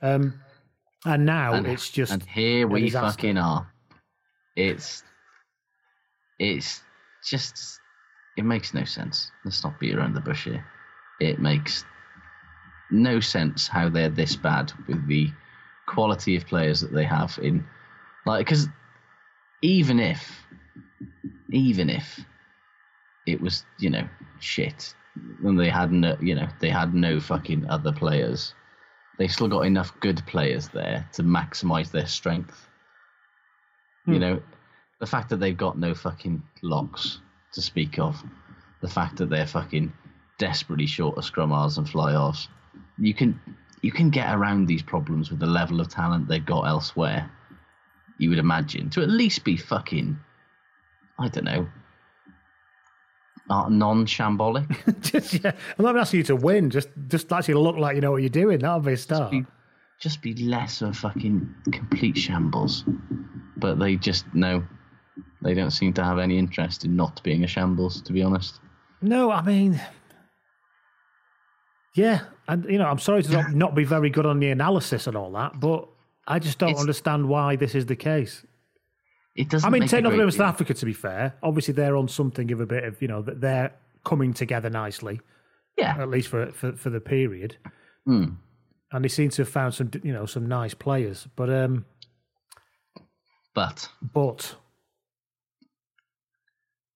Um, 0.02 0.40
and 1.04 1.24
now 1.24 1.54
and, 1.54 1.66
it's 1.66 1.90
just 1.90 2.12
and 2.12 2.22
here 2.24 2.66
we 2.66 2.82
disaster. 2.82 3.16
fucking 3.18 3.38
are. 3.38 3.70
It's 4.56 5.04
it's 6.38 6.82
just 7.24 7.80
it 8.36 8.44
makes 8.44 8.74
no 8.74 8.84
sense. 8.84 9.30
Let's 9.44 9.62
not 9.62 9.78
beat 9.78 9.94
around 9.94 10.14
the 10.14 10.20
bush 10.20 10.44
here. 10.44 10.64
It 11.20 11.40
makes 11.40 11.84
no 12.90 13.20
sense 13.20 13.68
how 13.68 13.88
they're 13.88 14.08
this 14.08 14.36
bad 14.36 14.72
with 14.86 15.06
the 15.08 15.30
quality 15.86 16.36
of 16.36 16.46
players 16.46 16.80
that 16.80 16.92
they 16.92 17.04
have 17.04 17.38
in 17.42 17.64
like 18.26 18.46
because 18.46 18.68
even 19.62 19.98
if 19.98 20.46
even 21.50 21.90
if 21.90 22.20
it 23.26 23.40
was 23.40 23.64
you 23.78 23.90
know 23.90 24.06
shit 24.40 24.94
and 25.44 25.58
they 25.58 25.68
had 25.68 25.90
no 25.92 26.16
you 26.20 26.34
know 26.34 26.48
they 26.60 26.70
had 26.70 26.94
no 26.94 27.18
fucking 27.20 27.68
other 27.68 27.92
players 27.92 28.54
they 29.18 29.26
still 29.26 29.48
got 29.48 29.66
enough 29.66 29.98
good 30.00 30.24
players 30.26 30.68
there 30.68 31.08
to 31.12 31.22
maximize 31.22 31.90
their 31.90 32.06
strength 32.06 32.68
you 34.06 34.14
Hmm. 34.14 34.20
know 34.20 34.42
the 35.00 35.06
fact 35.06 35.28
that 35.30 35.38
they've 35.40 35.56
got 35.56 35.78
no 35.78 35.94
fucking 35.94 36.42
locks 36.62 37.20
to 37.52 37.60
speak 37.60 37.98
of 37.98 38.22
the 38.80 38.88
fact 38.88 39.16
that 39.16 39.28
they're 39.30 39.46
fucking 39.46 39.92
desperately 40.38 40.86
short 40.86 41.18
of 41.18 41.24
scrum 41.24 41.50
halves 41.50 41.78
and 41.78 41.88
fly 41.88 42.14
offs 42.14 42.48
you 42.98 43.12
can 43.14 43.40
you 43.82 43.90
can 43.92 44.10
get 44.10 44.34
around 44.34 44.66
these 44.66 44.82
problems 44.82 45.30
with 45.30 45.40
the 45.40 45.46
level 45.46 45.80
of 45.80 45.88
talent 45.88 46.28
they've 46.28 46.46
got 46.46 46.62
elsewhere 46.66 47.30
you 48.18 48.28
would 48.28 48.38
imagine 48.38 48.90
to 48.90 49.02
at 49.02 49.08
least 49.08 49.44
be 49.44 49.56
fucking 49.56 50.18
i 51.18 51.28
don't 51.28 51.44
know 51.44 51.66
uh, 53.50 53.68
non-shambolic 53.68 55.00
just, 55.00 55.42
yeah, 55.42 55.52
I'm 55.78 55.84
not 55.84 55.96
asking 55.96 56.18
you 56.18 56.24
to 56.24 56.36
win. 56.36 56.70
Just, 56.70 56.88
just 57.08 57.32
actually 57.32 57.54
look 57.54 57.76
like 57.76 57.94
you 57.94 58.02
know 58.02 58.10
what 58.10 58.18
you're 58.18 58.28
doing. 58.28 58.58
That'll 58.58 58.80
be 58.80 58.92
a 58.92 58.96
start. 58.96 59.30
be, 59.30 59.46
just 60.00 60.22
be 60.22 60.34
less 60.34 60.82
of 60.82 60.90
a 60.90 60.92
fucking 60.92 61.54
complete 61.72 62.16
shambles. 62.16 62.84
But 63.56 63.78
they 63.78 63.96
just 63.96 64.26
no, 64.34 64.64
they 65.42 65.54
don't 65.54 65.70
seem 65.70 65.92
to 65.94 66.04
have 66.04 66.18
any 66.18 66.38
interest 66.38 66.84
in 66.84 66.94
not 66.94 67.22
being 67.22 67.44
a 67.44 67.46
shambles. 67.46 68.02
To 68.02 68.12
be 68.12 68.22
honest, 68.22 68.60
No, 69.00 69.30
I 69.30 69.42
mean, 69.42 69.80
yeah, 71.94 72.20
and 72.46 72.64
you 72.66 72.78
know, 72.78 72.86
I'm 72.86 72.98
sorry 72.98 73.22
to 73.22 73.32
not, 73.32 73.54
not 73.54 73.74
be 73.74 73.84
very 73.84 74.10
good 74.10 74.26
on 74.26 74.38
the 74.40 74.50
analysis 74.50 75.06
and 75.06 75.16
all 75.16 75.32
that, 75.32 75.58
but 75.58 75.88
I 76.28 76.38
just 76.38 76.58
don't 76.58 76.70
It's- 76.70 76.80
understand 76.80 77.28
why 77.28 77.56
this 77.56 77.74
is 77.74 77.86
the 77.86 77.96
case. 77.96 78.44
It 79.34 79.48
doesn't. 79.48 79.66
I 79.66 79.70
mean, 79.70 79.88
take 79.88 80.02
nothing 80.04 80.30
South. 80.30 80.40
Africa 80.54 80.74
to 80.74 80.84
be 80.86 80.92
fair. 80.92 81.34
Obviously, 81.42 81.72
they're 81.74 81.96
on 81.96 82.08
something 82.08 82.50
of 82.52 82.60
a 82.60 82.66
bit 82.66 82.84
of 82.84 83.00
you 83.02 83.08
know 83.08 83.22
that 83.22 83.40
they're 83.40 83.72
coming 84.04 84.32
together 84.34 84.68
nicely. 84.68 85.20
Yeah. 85.76 85.96
At 85.98 86.10
least 86.10 86.28
for 86.28 86.50
for, 86.52 86.72
for 86.72 86.90
the 86.90 87.00
period, 87.00 87.56
Hmm. 88.04 88.24
and 88.92 89.04
they 89.04 89.08
seem 89.08 89.30
to 89.30 89.42
have 89.42 89.48
found 89.48 89.74
some 89.74 89.90
you 90.02 90.12
know 90.12 90.26
some 90.26 90.46
nice 90.46 90.74
players. 90.74 91.28
But 91.36 91.50
um, 91.50 91.86
But 93.54 93.88
but 94.12 94.56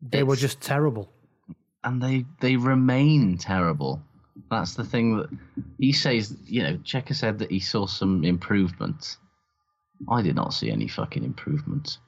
they 0.01 0.23
were 0.23 0.37
just 0.37 0.61
terrible. 0.61 1.13
and 1.85 2.03
they 2.03 2.25
they 2.41 2.57
remain 2.57 3.39
terrible. 3.39 4.03
That's 4.51 4.75
the 4.75 4.85
thing 4.85 5.17
that 5.19 5.29
he 5.79 5.93
says. 5.93 6.37
You 6.47 6.63
know, 6.65 6.77
Cheika 6.79 7.15
said 7.15 7.39
that 7.39 7.51
he 7.51 7.61
saw 7.61 7.87
some 7.87 8.25
improvement. 8.25 9.17
I 10.09 10.23
did 10.23 10.37
not 10.37 10.55
see 10.55 10.71
any 10.71 10.89
fucking 10.89 11.25
improvement. 11.25 11.99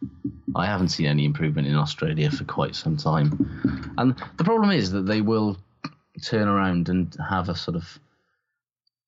I 0.56 0.66
haven't 0.66 0.88
seen 0.88 1.06
any 1.06 1.24
improvement 1.24 1.66
in 1.66 1.76
Australia 1.76 2.30
for 2.30 2.44
quite 2.44 2.74
some 2.74 2.96
time. 2.96 3.92
And 3.98 4.16
the 4.36 4.44
problem 4.44 4.70
is 4.70 4.90
that 4.92 5.06
they 5.06 5.20
will 5.20 5.56
turn 6.22 6.48
around 6.48 6.88
and 6.88 7.16
have 7.28 7.48
a 7.48 7.54
sort 7.54 7.76
of, 7.76 7.98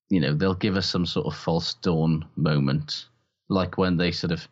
you 0.09 0.19
know, 0.19 0.33
they'll 0.33 0.53
give 0.53 0.75
us 0.75 0.89
some 0.89 1.05
sort 1.05 1.27
of 1.27 1.35
false 1.35 1.73
dawn 1.75 2.25
moment, 2.35 3.07
like 3.49 3.77
when 3.77 3.97
they 3.97 4.11
sort 4.11 4.31
of 4.31 4.47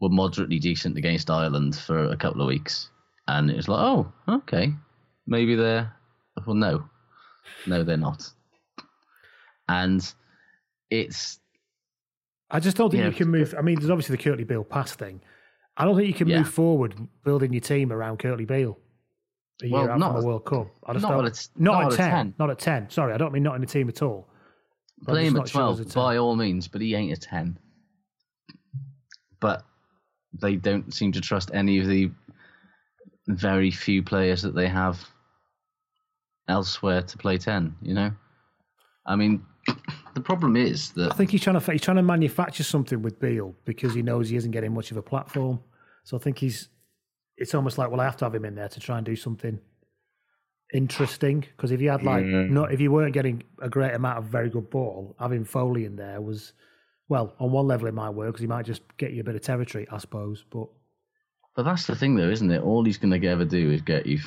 were 0.00 0.08
moderately 0.08 0.58
decent 0.58 0.98
against 0.98 1.30
Ireland 1.30 1.76
for 1.76 2.04
a 2.10 2.16
couple 2.16 2.40
of 2.42 2.48
weeks, 2.48 2.90
and 3.28 3.50
it 3.50 3.56
was 3.56 3.68
like, 3.68 3.80
oh, 3.80 4.12
okay, 4.28 4.72
maybe 5.26 5.54
they're, 5.54 5.92
well, 6.46 6.56
no, 6.56 6.84
no, 7.66 7.82
they're 7.84 7.96
not, 7.96 8.28
and 9.68 10.14
it's 10.90 11.38
I 12.50 12.60
just 12.60 12.76
don't 12.76 12.90
think 12.90 13.02
Yeah. 13.02 13.08
you 13.08 13.14
can 13.14 13.30
move. 13.30 13.54
I 13.58 13.62
mean, 13.62 13.78
there's 13.78 13.90
obviously 13.90 14.16
the 14.16 14.22
Kurtley 14.22 14.46
Beale 14.46 14.64
pass 14.64 14.94
thing. 14.94 15.20
I 15.76 15.84
don't 15.84 15.96
think 15.96 16.08
you 16.08 16.14
can 16.14 16.28
Yeah. 16.28 16.38
move 16.38 16.48
forward 16.48 16.94
building 17.24 17.52
your 17.52 17.60
team 17.60 17.92
around 17.92 18.18
Kurtley 18.18 18.46
Beale. 18.46 18.78
A 19.62 19.70
Well, 19.70 19.82
year 19.82 19.90
out 19.92 19.98
not 19.98 20.08
from 20.12 20.16
at- 20.18 20.22
a 20.24 20.26
World 20.26 20.44
Cup. 20.44 20.66
I 20.86 20.92
just 20.92 21.02
not 21.02 21.10
don't, 21.12 21.26
at 21.26 21.48
not, 21.56 21.72
not 21.72 21.80
at 21.80 21.86
at 21.86 21.92
a 21.92 21.96
10, 21.96 22.10
10. 22.10 22.34
Not 22.38 22.50
at 22.50 22.58
10. 22.58 22.90
Sorry, 22.90 23.12
I 23.12 23.16
don't 23.16 23.32
mean 23.32 23.42
not 23.42 23.54
in 23.54 23.60
the 23.60 23.66
team 23.66 23.88
at 23.88 24.02
all. 24.02 24.28
Play 25.06 25.26
him 25.26 25.36
at 25.36 25.46
twelve 25.46 25.76
there's 25.78 25.90
a 25.90 25.94
by 25.94 26.16
all 26.16 26.34
means, 26.36 26.66
but 26.68 26.80
he 26.80 26.94
ain't 26.94 27.12
a 27.12 27.20
ten. 27.20 27.58
But 29.40 29.64
they 30.32 30.56
don't 30.56 30.94
seem 30.94 31.12
to 31.12 31.20
trust 31.20 31.50
any 31.52 31.78
of 31.78 31.86
the 31.86 32.10
very 33.28 33.70
few 33.70 34.02
players 34.02 34.42
that 34.42 34.54
they 34.54 34.68
have 34.68 35.06
elsewhere 36.48 37.02
to 37.02 37.18
play 37.18 37.36
ten. 37.38 37.76
You 37.82 37.94
know, 37.94 38.12
I 39.06 39.16
mean, 39.16 39.44
the 40.14 40.20
problem 40.20 40.56
is 40.56 40.90
that 40.92 41.12
I 41.12 41.14
think 41.16 41.30
he's 41.30 41.42
trying 41.42 41.58
to 41.60 41.72
he's 41.72 41.82
trying 41.82 41.96
to 41.96 42.02
manufacture 42.02 42.62
something 42.64 43.02
with 43.02 43.18
Beale 43.20 43.54
because 43.64 43.94
he 43.94 44.02
knows 44.02 44.28
he 44.28 44.36
isn't 44.36 44.50
getting 44.50 44.72
much 44.74 44.90
of 44.90 44.96
a 44.96 45.02
platform. 45.02 45.60
So 46.04 46.16
I 46.16 46.20
think 46.20 46.38
he's 46.38 46.68
it's 47.36 47.54
almost 47.54 47.78
like 47.78 47.90
well 47.90 48.00
I 48.00 48.04
have 48.04 48.16
to 48.18 48.24
have 48.26 48.34
him 48.34 48.44
in 48.44 48.54
there 48.54 48.68
to 48.68 48.80
try 48.80 48.96
and 48.98 49.04
do 49.06 49.16
something 49.16 49.58
interesting 50.72 51.40
because 51.40 51.70
if 51.70 51.80
you 51.80 51.90
had 51.90 52.02
like 52.02 52.24
Yeah. 52.24 52.44
not 52.44 52.72
if 52.72 52.80
you 52.80 52.90
weren't 52.90 53.12
getting 53.12 53.42
a 53.60 53.68
great 53.68 53.94
amount 53.94 54.18
of 54.18 54.24
very 54.24 54.50
good 54.50 54.70
ball, 54.70 55.14
having 55.18 55.44
Foley 55.44 55.84
in 55.84 55.96
there 55.96 56.20
was 56.20 56.52
well 57.08 57.34
on 57.38 57.52
one 57.52 57.66
level 57.66 57.86
it 57.86 57.94
might 57.94 58.10
work 58.10 58.28
because 58.28 58.40
he 58.40 58.46
might 58.46 58.66
just 58.66 58.82
get 58.96 59.12
you 59.12 59.20
a 59.20 59.24
bit 59.24 59.34
of 59.36 59.42
territory, 59.42 59.86
I 59.90 59.98
suppose. 59.98 60.44
But 60.50 60.68
But 61.54 61.64
that's 61.64 61.86
the 61.86 61.94
thing, 61.94 62.16
though, 62.16 62.30
isn't 62.30 62.50
it? 62.50 62.62
All 62.62 62.84
he's 62.84 62.98
going 62.98 63.18
to 63.20 63.28
ever 63.28 63.44
do 63.44 63.70
is 63.70 63.82
get 63.82 64.06
you 64.06 64.18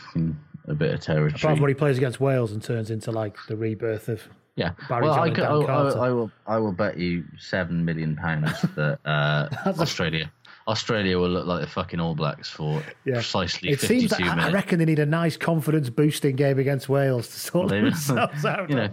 a 0.68 0.74
bit 0.76 0.94
of 0.94 1.00
territory. 1.02 1.30
apart 1.30 1.56
from 1.56 1.62
when 1.62 1.70
he 1.70 1.76
plays 1.76 1.98
against 1.98 2.20
Wales 2.20 2.52
and 2.52 2.62
turns 2.64 2.92
into 2.92 3.12
like 3.12 3.36
the 3.48 3.56
rebirth 3.58 4.08
of 4.10 4.22
Yeah. 4.58 4.72
Barry 4.90 5.04
well, 5.04 5.14
I, 5.14 5.30
could, 5.30 5.44
I, 5.46 5.54
I, 5.56 6.08
I 6.08 6.10
will. 6.10 6.32
I 6.48 6.58
will 6.58 6.72
bet 6.74 6.98
you 6.98 7.24
seven 7.40 7.86
million 7.86 8.16
pounds 8.16 8.60
that 8.76 9.00
uh, 9.06 9.48
Australia, 9.80 10.32
Australia 10.68 11.18
will 11.20 11.30
look 11.30 11.46
like 11.46 11.62
the 11.62 11.68
fucking 11.68 12.00
All 12.00 12.16
Blacks 12.16 12.50
for 12.50 12.82
Yeah. 13.06 13.14
precisely 13.16 13.70
It 13.70 13.80
fifty-two 13.80 14.08
seems 14.08 14.12
that 14.18 14.22
I- 14.40 14.48
I 14.48 14.52
reckon 14.52 14.80
they 14.80 14.86
need 14.86 14.98
a 15.00 15.06
nice 15.06 15.38
confidence 15.38 15.90
boosting 15.92 16.36
game 16.36 16.58
against 16.60 16.90
Wales 16.90 17.28
to 17.30 17.40
sort 17.40 17.70
They- 17.70 17.82
themselves 17.82 18.44
out. 18.46 18.70
you 18.70 18.76
know, 18.78 18.88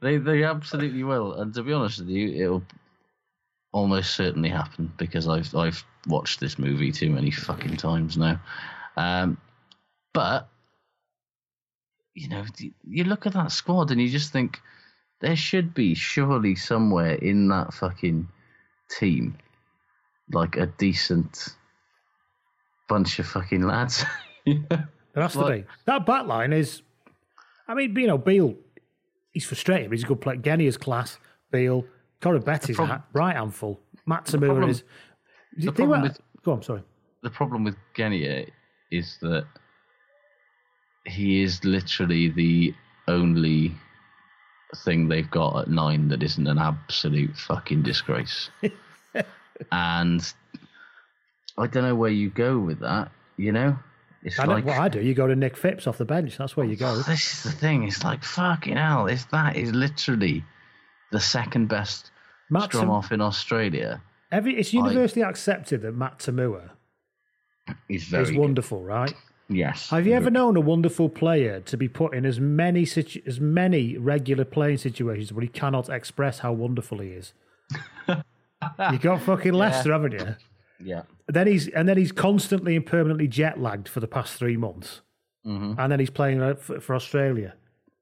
they 0.00 0.16
they? 0.16 0.16
they 0.16 0.42
absolutely 0.44 1.04
will. 1.04 1.34
And 1.34 1.52
to 1.54 1.62
be 1.62 1.72
honest 1.74 1.98
with 2.00 2.08
you, 2.08 2.42
it'll 2.42 2.62
almost 3.72 4.14
certainly 4.16 4.48
happen 4.48 4.90
because 4.96 5.28
I've 5.28 5.54
I've 5.54 5.84
watched 6.06 6.40
this 6.40 6.58
movie 6.58 6.92
too 6.92 7.10
many 7.10 7.30
fucking 7.30 7.76
times 7.76 8.16
now. 8.16 8.40
Um, 8.96 9.36
but 10.14 10.48
you 12.14 12.28
know, 12.28 12.44
you 12.88 13.04
look 13.04 13.26
at 13.26 13.32
that 13.34 13.50
squad 13.52 13.90
and 13.90 14.00
you 14.00 14.08
just 14.08 14.32
think 14.32 14.60
there 15.24 15.36
should 15.36 15.72
be 15.72 15.94
surely 15.94 16.54
somewhere 16.54 17.14
in 17.14 17.48
that 17.48 17.72
fucking 17.72 18.28
team 18.90 19.34
like 20.30 20.56
a 20.56 20.66
decent 20.66 21.48
bunch 22.90 23.18
of 23.18 23.26
fucking 23.26 23.62
lads. 23.62 24.04
There 24.46 25.22
has 25.22 25.32
to 25.34 25.46
be. 25.48 25.64
That 25.86 26.04
back 26.04 26.26
line 26.26 26.52
is, 26.52 26.82
I 27.68 27.74
mean, 27.74 27.96
you 27.96 28.06
know, 28.08 28.18
Beale, 28.18 28.56
he's 29.32 29.46
frustrating, 29.46 29.88
but 29.88 29.96
he's 29.96 30.04
a 30.04 30.08
good 30.08 30.20
player. 30.20 30.36
Genia 30.36 30.66
is 30.68 30.76
class. 30.76 31.18
Betty's 31.50 32.74
problem- 32.76 32.98
a 32.98 33.04
right 33.12 33.36
handful. 33.36 33.80
Matt 34.06 34.24
The 34.26 34.36
Toomua 34.38 34.46
problem- 34.46 34.70
is. 34.70 34.82
the 35.56 35.72
problem 35.72 36.00
about- 36.00 36.02
with- 36.02 36.42
Go 36.42 36.52
on, 36.52 36.62
sorry. 36.62 36.82
the 37.22 37.30
problem 37.30 37.64
with 37.64 37.76
Genia 37.96 38.40
eh, 38.40 38.46
is 38.90 39.16
that 39.22 39.46
he 41.06 41.40
is 41.42 41.64
literally 41.64 42.28
the 42.28 42.74
only 43.08 43.72
thing 44.74 45.08
they've 45.08 45.30
got 45.30 45.62
at 45.62 45.68
nine 45.68 46.08
that 46.08 46.22
isn't 46.22 46.46
an 46.46 46.58
absolute 46.58 47.36
fucking 47.36 47.82
disgrace. 47.82 48.50
and 49.72 50.32
I 51.56 51.66
don't 51.66 51.84
know 51.84 51.94
where 51.94 52.10
you 52.10 52.30
go 52.30 52.58
with 52.58 52.80
that, 52.80 53.10
you 53.36 53.52
know? 53.52 53.78
It's 54.22 54.38
I 54.38 54.46
know 54.46 54.54
like 54.54 54.64
what 54.64 54.78
I 54.78 54.88
do. 54.88 55.00
You 55.00 55.14
go 55.14 55.26
to 55.26 55.36
Nick 55.36 55.56
Phipps 55.56 55.86
off 55.86 55.98
the 55.98 56.04
bench. 56.04 56.38
That's 56.38 56.56
where 56.56 56.66
you 56.66 56.76
go. 56.76 56.88
Oh, 56.88 57.02
this 57.02 57.32
is 57.32 57.42
the 57.42 57.52
thing, 57.52 57.84
it's 57.86 58.02
like 58.02 58.24
fucking 58.24 58.76
hell, 58.76 59.06
is 59.06 59.26
that 59.26 59.56
is 59.56 59.72
literally 59.72 60.44
the 61.12 61.20
second 61.20 61.68
best 61.68 62.10
Matt 62.50 62.64
scrum 62.64 62.84
Tam- 62.84 62.90
off 62.90 63.12
in 63.12 63.20
Australia. 63.20 64.02
Every, 64.32 64.56
it's 64.58 64.72
universally 64.72 65.22
accepted 65.22 65.82
that 65.82 65.92
Matt 65.92 66.18
Toomua 66.18 66.70
He's 67.88 68.04
very 68.04 68.24
is 68.24 68.30
good. 68.30 68.38
wonderful, 68.40 68.82
right? 68.82 69.14
Yes. 69.48 69.90
Have 69.90 70.06
you 70.06 70.14
ever 70.14 70.30
known 70.30 70.56
a 70.56 70.60
wonderful 70.60 71.08
player 71.10 71.60
to 71.60 71.76
be 71.76 71.86
put 71.88 72.14
in 72.14 72.24
as 72.24 72.40
many 72.40 72.84
situ- 72.86 73.20
as 73.26 73.40
many 73.40 73.96
regular 73.98 74.44
playing 74.44 74.78
situations 74.78 75.32
where 75.32 75.42
he 75.42 75.48
cannot 75.48 75.88
express 75.90 76.38
how 76.38 76.52
wonderful 76.52 76.98
he 76.98 77.08
is? 77.10 77.32
you 78.08 78.98
got 78.98 79.20
fucking 79.22 79.52
Leicester, 79.52 79.92
haven't 79.92 80.12
you? 80.12 80.36
Yeah. 80.80 81.02
Then 81.28 81.46
he's 81.46 81.68
and 81.68 81.88
then 81.88 81.96
he's 81.98 82.12
constantly 82.12 82.76
and 82.76 82.84
permanently 82.84 83.28
jet 83.28 83.60
lagged 83.60 83.88
for 83.88 84.00
the 84.00 84.06
past 84.08 84.34
three 84.38 84.56
months, 84.56 85.00
Mhm. 85.46 85.76
and 85.78 85.92
then 85.92 86.00
he's 86.00 86.10
playing 86.10 86.42
uh, 86.42 86.54
for, 86.54 86.80
for 86.80 86.94
Australia. 86.94 87.54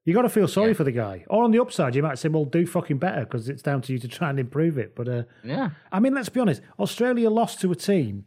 You 0.05 0.13
got 0.13 0.23
to 0.23 0.29
feel 0.29 0.49
sorry 0.49 0.73
for 0.73 0.83
the 0.83 0.91
guy. 0.91 1.23
Or 1.29 1.43
on 1.45 1.51
the 1.51 1.61
upside, 1.61 1.95
you 1.95 2.03
might 2.03 2.17
say, 2.19 2.27
"Well, 2.29 2.43
do 2.45 2.65
fucking 2.65 2.97
better," 2.97 3.21
because 3.21 3.47
it's 3.47 3.61
down 3.61 3.81
to 3.83 3.93
you 3.93 3.99
to 3.99 4.07
try 4.07 4.29
and 4.29 4.39
improve 4.39 4.77
it. 4.77 4.95
But 4.95 5.07
uh, 5.07 5.23
Yeah. 5.43 5.69
I 5.91 5.99
mean, 5.99 6.13
let's 6.13 6.29
be 6.29 6.39
honest. 6.41 6.61
Australia 6.79 7.29
lost 7.29 7.61
to 7.61 7.71
a 7.71 7.75
team 7.75 8.25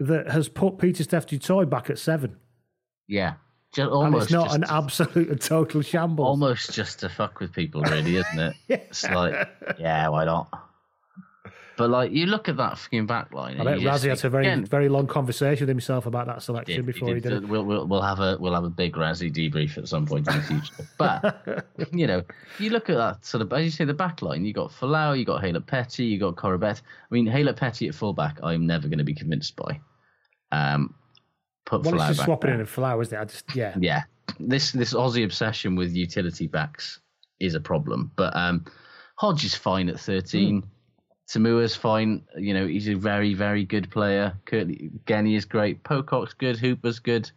that 0.00 0.30
has 0.30 0.48
put 0.48 0.78
Pieter-Steph 0.78 1.26
du 1.26 1.38
Toit 1.38 1.68
back 1.70 1.88
at 1.90 1.98
seven, 1.98 2.36
Yeah. 3.06 3.34
Just 3.72 3.84
and 3.86 3.90
almost 3.92 4.24
it's 4.24 4.32
not 4.32 4.52
an 4.52 4.64
absolute 4.64 5.28
and 5.28 5.40
total 5.40 5.80
shambles. 5.82 6.26
almost 6.26 6.72
just 6.72 6.98
to 7.00 7.08
fuck 7.08 7.38
with 7.38 7.52
people, 7.52 7.82
really, 7.82 8.16
isn't 8.16 8.38
it? 8.40 8.54
yeah. 8.66 8.76
It's 8.78 9.08
like, 9.08 9.48
yeah, 9.78 10.08
why 10.08 10.24
not? 10.24 10.48
But 11.76 11.88
like, 11.88 12.10
you 12.10 12.26
look 12.26 12.48
at 12.48 12.56
that 12.58 12.78
fucking 12.78 13.06
back 13.06 13.32
line. 13.32 13.58
I 13.60 13.64
bet 13.64 13.78
Rassie 13.78 14.08
had 14.10 14.22
a 14.24 14.28
very 14.28 14.44
again, 14.44 14.64
very 14.66 14.88
long 14.90 15.06
conversation 15.06 15.62
with 15.62 15.68
himself 15.70 16.04
about 16.04 16.26
that 16.26 16.42
selection 16.42 16.84
did- 16.84 16.86
before 16.94 17.14
he 17.14 17.20
did, 17.20 17.32
it. 17.32 17.48
We'll, 17.48 17.64
we'll 17.64 17.86
we'll 17.86 18.02
have 18.02 18.18
a 18.20 18.36
we'll 18.40 18.52
have 18.54 18.64
a 18.64 18.70
big 18.70 18.94
Rassie 18.96 19.32
debrief 19.32 19.78
at 19.78 19.88
some 19.88 20.04
point 20.04 20.28
in 20.28 20.34
the 20.36 20.42
future. 20.42 20.74
But 20.98 21.64
you 21.92 22.06
know, 22.06 22.22
you 22.58 22.70
look 22.70 22.90
at 22.90 22.96
that 22.96 23.24
sort 23.24 23.40
of 23.42 23.52
as 23.52 23.64
you 23.64 23.70
say 23.70 23.84
the 23.86 23.94
back 23.94 24.20
line. 24.20 24.44
You 24.44 24.52
got 24.52 24.72
Folau, 24.72 25.16
you 25.18 25.24
got 25.24 25.42
Haylett-Petty, 25.42 26.04
you 26.04 26.18
got 26.18 26.34
Koroibete. 26.34 26.82
I 26.82 27.14
mean, 27.14 27.26
Haylett-Petty 27.26 27.88
at 27.88 27.94
fullback, 27.94 28.40
I'm 28.42 28.66
never 28.66 28.88
going 28.88 28.98
to 28.98 29.04
be 29.04 29.14
convinced 29.14 29.54
by. 29.56 29.80
Um, 30.52 30.94
put 31.64 31.82
Well, 31.82 31.94
it's 31.94 32.02
Folau 32.02 32.08
just 32.08 32.18
back 32.20 32.26
swapping 32.26 32.54
in 32.54 32.60
a 32.60 32.66
flower, 32.66 33.02
isn't 33.02 33.16
it? 33.16 33.20
I 33.20 33.24
just 33.24 33.56
yeah. 33.56 33.74
yeah. 33.78 34.02
This 34.38 34.72
this 34.72 34.94
aussie 34.94 35.24
obsession 35.24 35.76
with 35.76 35.94
utility 35.94 36.46
backs 36.46 37.00
is 37.40 37.54
a 37.54 37.60
problem 37.60 38.12
but 38.16 38.36
um 38.36 38.64
hodge 39.16 39.44
is 39.44 39.54
fine 39.54 39.88
at 39.88 39.98
13 39.98 40.62
Samua's 41.30 41.76
fine. 41.76 42.24
You 42.36 42.54
know 42.54 42.66
he's 42.66 42.88
a 42.88 42.94
very 42.94 43.34
very 43.34 43.64
good 43.64 43.88
player. 43.88 44.36
Kurtley 44.46 44.90
Genia 45.06 45.36
is 45.36 45.44
great. 45.44 45.84
Pocock's 45.84 46.34
good. 46.34 46.56
Hooper's 46.56 46.98
good. 46.98 47.30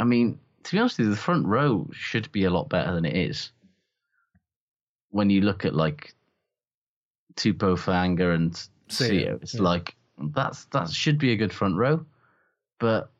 I 0.00 0.02
mean 0.02 0.40
to 0.64 0.72
be 0.72 0.78
honest 0.80 0.98
with 0.98 1.06
you 1.06 1.12
the 1.12 1.20
front 1.20 1.46
row 1.46 1.88
should 1.92 2.32
be 2.32 2.42
a 2.42 2.50
lot 2.50 2.68
better 2.68 2.92
than 2.92 3.04
it 3.04 3.16
is. 3.16 3.52
When 5.10 5.30
you 5.30 5.42
look 5.42 5.64
at 5.64 5.72
like 5.72 6.14
Tupo 7.36 7.78
Fanga 7.78 8.34
and 8.34 8.52
Sio 8.88 9.40
it's 9.40 9.54
yeah. 9.54 9.62
like 9.62 9.94
that's 10.34 10.64
that 10.66 10.90
should 10.90 11.18
be 11.18 11.32
a 11.32 11.36
good 11.36 11.52
front 11.52 11.76
row 11.76 12.04
but 12.82 13.12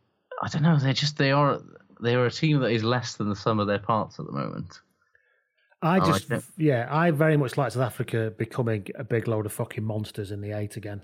I 0.43 0.49
don't 0.49 0.63
know. 0.63 0.77
They're 0.77 0.93
just 0.93 1.17
they 1.17 1.31
are 1.31 1.61
they 2.03 2.17
are 2.17 2.27
a 2.27 2.31
team 2.31 2.59
that 2.61 2.73
is 2.73 2.83
less 2.83 3.15
than 3.15 3.29
the 3.29 3.37
sum 3.37 3.61
of 3.61 3.69
their 3.69 3.79
parts 3.79 4.19
at 4.19 4.27
the 4.27 4.33
moment. 4.33 4.81
I 5.81 5.99
I 5.99 6.01
just, 6.01 6.29
like 6.29 6.43
yeah, 6.59 6.89
I 6.91 7.13
very 7.13 7.37
much 7.37 7.57
like 7.57 7.71
South 7.71 7.85
Africa 7.85 8.33
becoming 8.37 8.89
a 8.97 9.05
big 9.05 9.29
load 9.29 9.47
of 9.47 9.53
fucking 9.53 9.85
monsters 9.85 10.33
in 10.33 10.41
the 10.41 10.51
eight 10.51 10.77
again. 10.77 11.01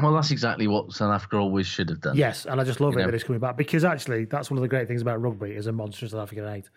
Well, 0.00 0.12
that's 0.12 0.30
exactly 0.30 0.68
what 0.68 0.92
South 0.92 1.12
Africa 1.12 1.38
always 1.38 1.66
should 1.66 1.88
have 1.88 2.00
done. 2.00 2.16
Yes, 2.16 2.46
and 2.46 2.60
I 2.60 2.64
just 2.64 2.80
love 2.80 2.92
You 2.92 3.00
it 3.00 3.02
know? 3.02 3.06
that 3.08 3.14
it's 3.16 3.24
coming 3.24 3.40
back 3.40 3.56
because 3.56 3.84
actually 3.84 4.26
that's 4.26 4.48
one 4.48 4.58
of 4.58 4.62
the 4.62 4.68
great 4.68 4.86
things 4.86 5.02
about 5.02 5.20
rugby 5.20 5.50
is 5.50 5.66
a 5.66 5.72
monster 5.72 6.06
South 6.06 6.20
African 6.20 6.46
eight. 6.46 6.70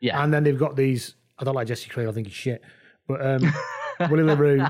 Yeah. 0.00 0.22
And 0.22 0.32
then 0.32 0.44
they've 0.44 0.58
got 0.58 0.76
these. 0.76 1.14
I 1.38 1.44
don't 1.44 1.54
like 1.54 1.66
Jesse 1.66 1.90
Kriel. 1.90 2.08
I 2.08 2.12
think 2.12 2.28
he's 2.28 2.36
shit. 2.36 2.62
But 3.06 3.24
um, 3.24 3.52
Willie 4.10 4.22
le 4.22 4.36
Roux, 4.36 4.64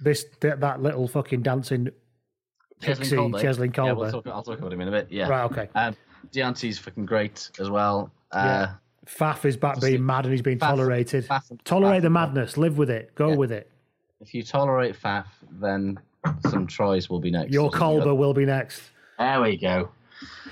this 0.00 0.26
that, 0.40 0.60
that 0.60 0.82
little 0.82 1.08
fucking 1.08 1.42
dancing 1.42 1.88
pixie. 2.80 3.16
Cheslin 3.16 3.76
Yeah, 3.76 3.92
we'll 3.92 4.10
talk, 4.10 4.26
I'll 4.26 4.42
talk 4.42 4.58
about 4.58 4.72
him 4.72 4.80
in 4.80 4.88
a 4.88 4.90
bit. 4.90 5.08
Yeah. 5.10 5.28
Right, 5.28 5.44
okay. 5.44 5.68
Um, 5.74 5.96
Deontay's 6.32 6.78
fucking 6.78 7.06
great 7.06 7.50
as 7.58 7.70
well. 7.70 8.10
Uh, 8.32 8.68
Faf 9.06 9.44
is 9.44 9.56
back 9.56 9.80
being 9.80 10.04
mad 10.04 10.24
and 10.24 10.32
he's 10.32 10.42
being 10.42 10.58
Faf- 10.58 10.70
tolerated. 10.70 11.26
Faf- 11.26 11.62
Tolerate 11.64 12.02
the 12.02 12.10
madness. 12.10 12.56
Live 12.56 12.78
with 12.78 12.90
it. 12.90 13.14
Go 13.14 13.34
with 13.36 13.52
it. 13.52 13.70
If 14.20 14.34
you 14.34 14.42
tolerate 14.42 14.96
Faf, 15.00 15.26
then 15.60 15.98
some 16.48 16.66
tries 16.66 17.10
will 17.10 17.20
be 17.20 17.30
next. 17.30 17.52
Your 17.52 17.70
something 17.70 18.16
will 18.16 18.32
be 18.34 18.46
next. 18.46 18.82
There 19.18 19.40
we 19.42 19.56
go. 19.56 19.90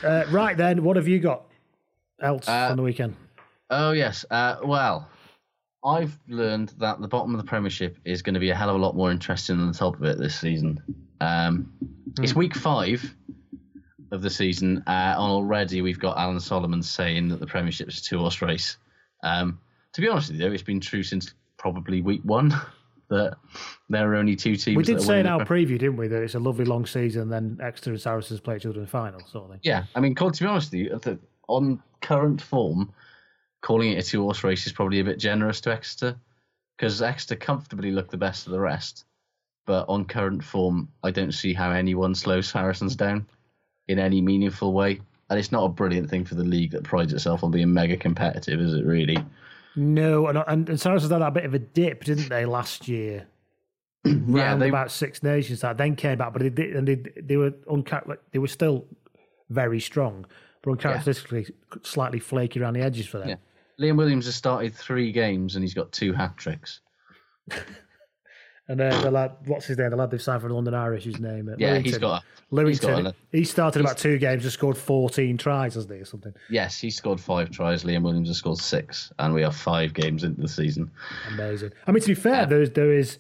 Uh, 0.05 0.25
right 0.31 0.57
then, 0.57 0.85
what 0.85 0.97
have 0.97 1.09
you 1.09 1.19
got 1.19 1.45
else 2.21 2.49
Uh, 2.49 2.69
on 2.71 2.77
the 2.77 2.83
weekend? 2.83 3.17
Oh 3.71 3.93
yes. 3.93 4.27
Uh, 4.31 4.57
well, 4.65 5.09
I've 5.85 6.17
learned 6.29 6.71
that 6.79 7.01
the 7.01 7.09
bottom 7.09 7.35
of 7.35 7.41
the 7.41 7.47
Premiership 7.47 7.99
is 8.05 8.23
going 8.23 8.35
to 8.35 8.41
be 8.41 8.51
a 8.51 8.55
hell 8.55 8.71
of 8.71 8.77
a 8.77 8.79
lot 8.79 8.95
more 8.95 9.11
interesting 9.11 9.59
than 9.59 9.69
the 9.69 9.79
top 9.79 9.97
of 9.97 10.05
it 10.05 10.19
this 10.19 10.39
season. 10.39 10.81
Um, 11.21 11.73
It's 12.21 12.35
week 12.35 12.55
five 12.55 13.03
of 14.13 14.23
the 14.23 14.31
season, 14.31 14.79
uh, 14.87 15.15
and 15.17 15.19
already 15.19 15.83
we've 15.83 15.99
got 15.99 16.19
Alan 16.19 16.39
Solomon 16.39 16.83
saying 16.83 17.29
that 17.29 17.41
the 17.41 17.47
Premiership 17.47 17.89
is 17.89 17.99
a 17.99 18.03
two-horse 18.03 18.43
race. 18.43 18.77
Um, 19.25 19.59
to 19.95 20.01
be 20.01 20.09
honest 20.09 20.31
with 20.31 20.41
you, 20.41 20.53
it's 20.53 20.63
been 20.63 20.81
true 20.81 21.03
since 21.03 21.35
probably 21.57 22.01
week 22.01 22.23
one 22.25 22.55
that 23.09 23.37
there 23.89 24.11
are 24.11 24.17
only 24.17 24.37
two 24.37 24.57
teams. 24.57 24.77
We 24.77 24.85
did 24.85 25.03
say 25.03 25.21
in 25.21 25.27
our 25.27 25.45
Pre- 25.45 25.67
preview, 25.67 25.79
didn't 25.79 25.97
we, 25.97 26.09
that 26.09 26.23
it's 26.23 26.35
a 26.35 26.39
lovely 26.39 26.65
long 26.65 26.87
season, 26.87 27.29
then 27.29 27.59
Exeter 27.61 27.91
and 27.91 28.01
Saracens 28.01 28.41
play 28.41 28.57
each 28.57 28.67
other 28.67 28.77
in 28.77 28.83
the 28.83 28.91
final, 28.91 29.21
sort 29.21 29.45
of 29.45 29.51
thing. 29.51 29.61
Yeah, 29.63 29.85
I 29.95 30.01
mean, 30.01 30.15
to 30.15 30.31
be 30.31 30.47
honest 30.47 30.73
with 30.73 30.81
you, 30.81 31.19
on 31.49 31.83
current 32.01 32.41
form, 32.41 32.93
calling 33.63 33.93
it 33.93 34.05
a 34.05 34.07
two 34.07 34.23
horse 34.23 34.45
race 34.45 34.67
is 34.67 34.73
probably 34.73 35.01
a 35.01 35.05
bit 35.05 35.19
generous 35.19 35.61
to 35.63 35.73
Exeter 35.73 36.17
because 36.77 37.01
Exeter 37.01 37.37
comfortably 37.37 37.93
looked 37.93 38.11
the 38.11 38.17
best 38.17 38.47
of 38.47 38.53
the 38.53 38.61
rest. 38.61 39.05
But 39.65 39.89
on 39.89 40.05
current 40.05 40.43
form, 40.43 40.89
I 41.05 41.13
don't 41.13 41.33
see 41.33 41.55
how 41.55 41.71
anyone 41.71 42.15
slows 42.15 42.49
Saracens 42.49 42.97
down 42.97 43.27
in 43.87 43.99
any 43.99 44.21
meaningful 44.21 44.73
way. 44.73 45.01
And 45.31 45.39
it's 45.39 45.53
not 45.53 45.65
a 45.65 45.69
brilliant 45.69 46.11
thing 46.11 46.25
for 46.25 46.35
the 46.35 46.45
league 46.45 46.73
that 46.73 46.83
prides 46.83 47.13
itself 47.13 47.45
on 47.45 47.53
being 47.53 47.73
mega 47.73 47.97
competitive, 47.97 48.61
is 48.61 48.75
it 48.75 48.85
really? 48.85 49.17
No, 49.77 50.27
and, 50.27 50.43
and, 50.47 50.69
and 50.69 50.81
Saracens 50.81 51.11
had 51.11 51.23
that 51.23 51.33
bit 51.33 51.45
of 51.45 51.55
a 51.55 51.59
dip, 51.59 52.05
didn't 52.05 52.29
they, 52.29 52.45
last 52.45 52.89
year? 52.89 53.27
Round 54.05 54.61
they- 54.61 54.69
about 54.69 54.91
Six 54.91 55.23
Nations 55.23 55.61
that 55.61 55.79
then 55.79 55.95
came 55.95 56.19
back, 56.19 56.33
but 56.33 56.43
they 56.43 56.51
did, 56.51 56.75
and 56.75 56.87
they 56.89 56.97
they 56.97 57.37
were 57.37 57.53
unca- 57.71 58.07
like, 58.07 58.21
they 58.33 58.41
were 58.41 58.49
still 58.49 58.85
very 59.49 59.79
strong, 59.81 60.27
but 60.63 60.73
uncharacteristically 60.73 61.47
slightly 61.83 62.19
flaky 62.19 62.61
around 62.61 62.75
the 62.75 62.83
edges 62.83 63.07
for 63.07 63.19
them. 63.19 63.29
Yeah. 63.29 63.37
Liam 63.83 63.97
Williams 63.97 64.27
has 64.27 64.35
started 64.35 64.75
three 64.75 65.13
games 65.13 65.55
and 65.57 65.63
he's 65.65 65.75
got 65.75 65.93
two 65.93 66.13
hat 66.13 66.37
tricks. 66.37 66.81
And 68.69 68.81
uh, 68.81 69.03
the 69.03 69.11
lad, 69.11 69.33
what's 69.47 69.67
his 69.67 69.77
name? 69.77 69.91
The 69.91 69.97
lad 69.97 70.13
they've 70.13 70.23
signed 70.23 70.41
for 70.41 70.49
London 70.49 70.73
Irish, 70.73 71.03
his 71.05 71.19
name? 71.19 71.49
Uh, 71.49 71.57
Yeah, 71.59 71.79
he's 71.79 71.97
Lewington. 71.97 72.01
got 72.01 72.23
a- 72.23 72.67
he's 72.69 72.81
Lewington. 72.81 73.03
got 73.03 73.13
a- 73.13 73.17
he 73.37 73.45
started 73.45 73.81
about 73.81 73.99
two 73.99 74.19
games 74.19 74.45
and 74.45 74.53
scored 74.53 74.79
14 74.79 75.37
tries, 75.37 75.75
hasn't 75.75 75.93
he, 75.93 75.99
or 76.01 76.05
something? 76.05 76.33
Yes, 76.49 76.79
he 76.81 76.89
scored 76.89 77.21
five 77.21 77.51
tries. 77.51 77.83
Liam 77.83 78.03
Williams 78.05 78.29
has 78.29 78.37
scored 78.39 78.59
six, 78.59 79.13
and 79.19 79.35
we 79.35 79.43
are 79.43 79.51
five 79.51 79.93
games 79.95 80.23
into 80.23 80.41
the 80.41 80.49
season. 80.49 80.93
Amazing. 81.33 81.73
I 81.89 81.93
mean, 81.93 82.03
to 82.03 82.07
be 82.09 82.15
fair, 82.15 82.47
there 82.47 82.63
is 82.63 82.71
there 82.71 82.93
is 82.93 83.19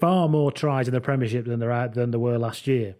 far 0.00 0.28
more 0.28 0.52
tries 0.52 0.86
in 0.86 0.94
the 0.94 1.00
Premiership 1.00 1.44
than 1.46 1.58
there 1.58 1.72
are, 1.72 1.88
than 1.88 2.12
there 2.12 2.20
were 2.20 2.38
last 2.38 2.68
year. 2.68 2.94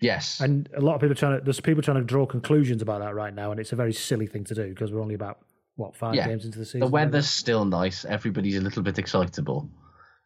Yes, 0.00 0.40
And 0.40 0.68
a 0.76 0.80
lot 0.80 0.94
of 0.94 1.00
people 1.00 1.16
trying 1.16 1.38
to 1.38 1.44
there's 1.44 1.58
people 1.58 1.82
trying 1.82 1.96
to 1.96 2.04
draw 2.04 2.26
conclusions 2.26 2.82
about 2.82 3.00
that 3.00 3.14
right 3.14 3.34
now, 3.34 3.50
and 3.50 3.58
it's 3.58 3.72
a 3.72 3.76
very 3.76 3.94
silly 3.94 4.26
thing 4.26 4.44
to 4.44 4.54
do 4.54 4.68
because 4.68 4.92
we're 4.92 5.00
only 5.00 5.14
about 5.14 5.38
what 5.78 5.96
five 5.96 6.14
yeah. 6.14 6.26
games 6.26 6.44
into 6.44 6.58
the 6.58 6.64
season. 6.64 6.80
The 6.80 6.88
weather's 6.88 7.30
still 7.30 7.64
nice. 7.64 8.04
Everybody's 8.04 8.56
a 8.56 8.60
little 8.60 8.82
bit 8.82 8.98
excitable. 8.98 9.70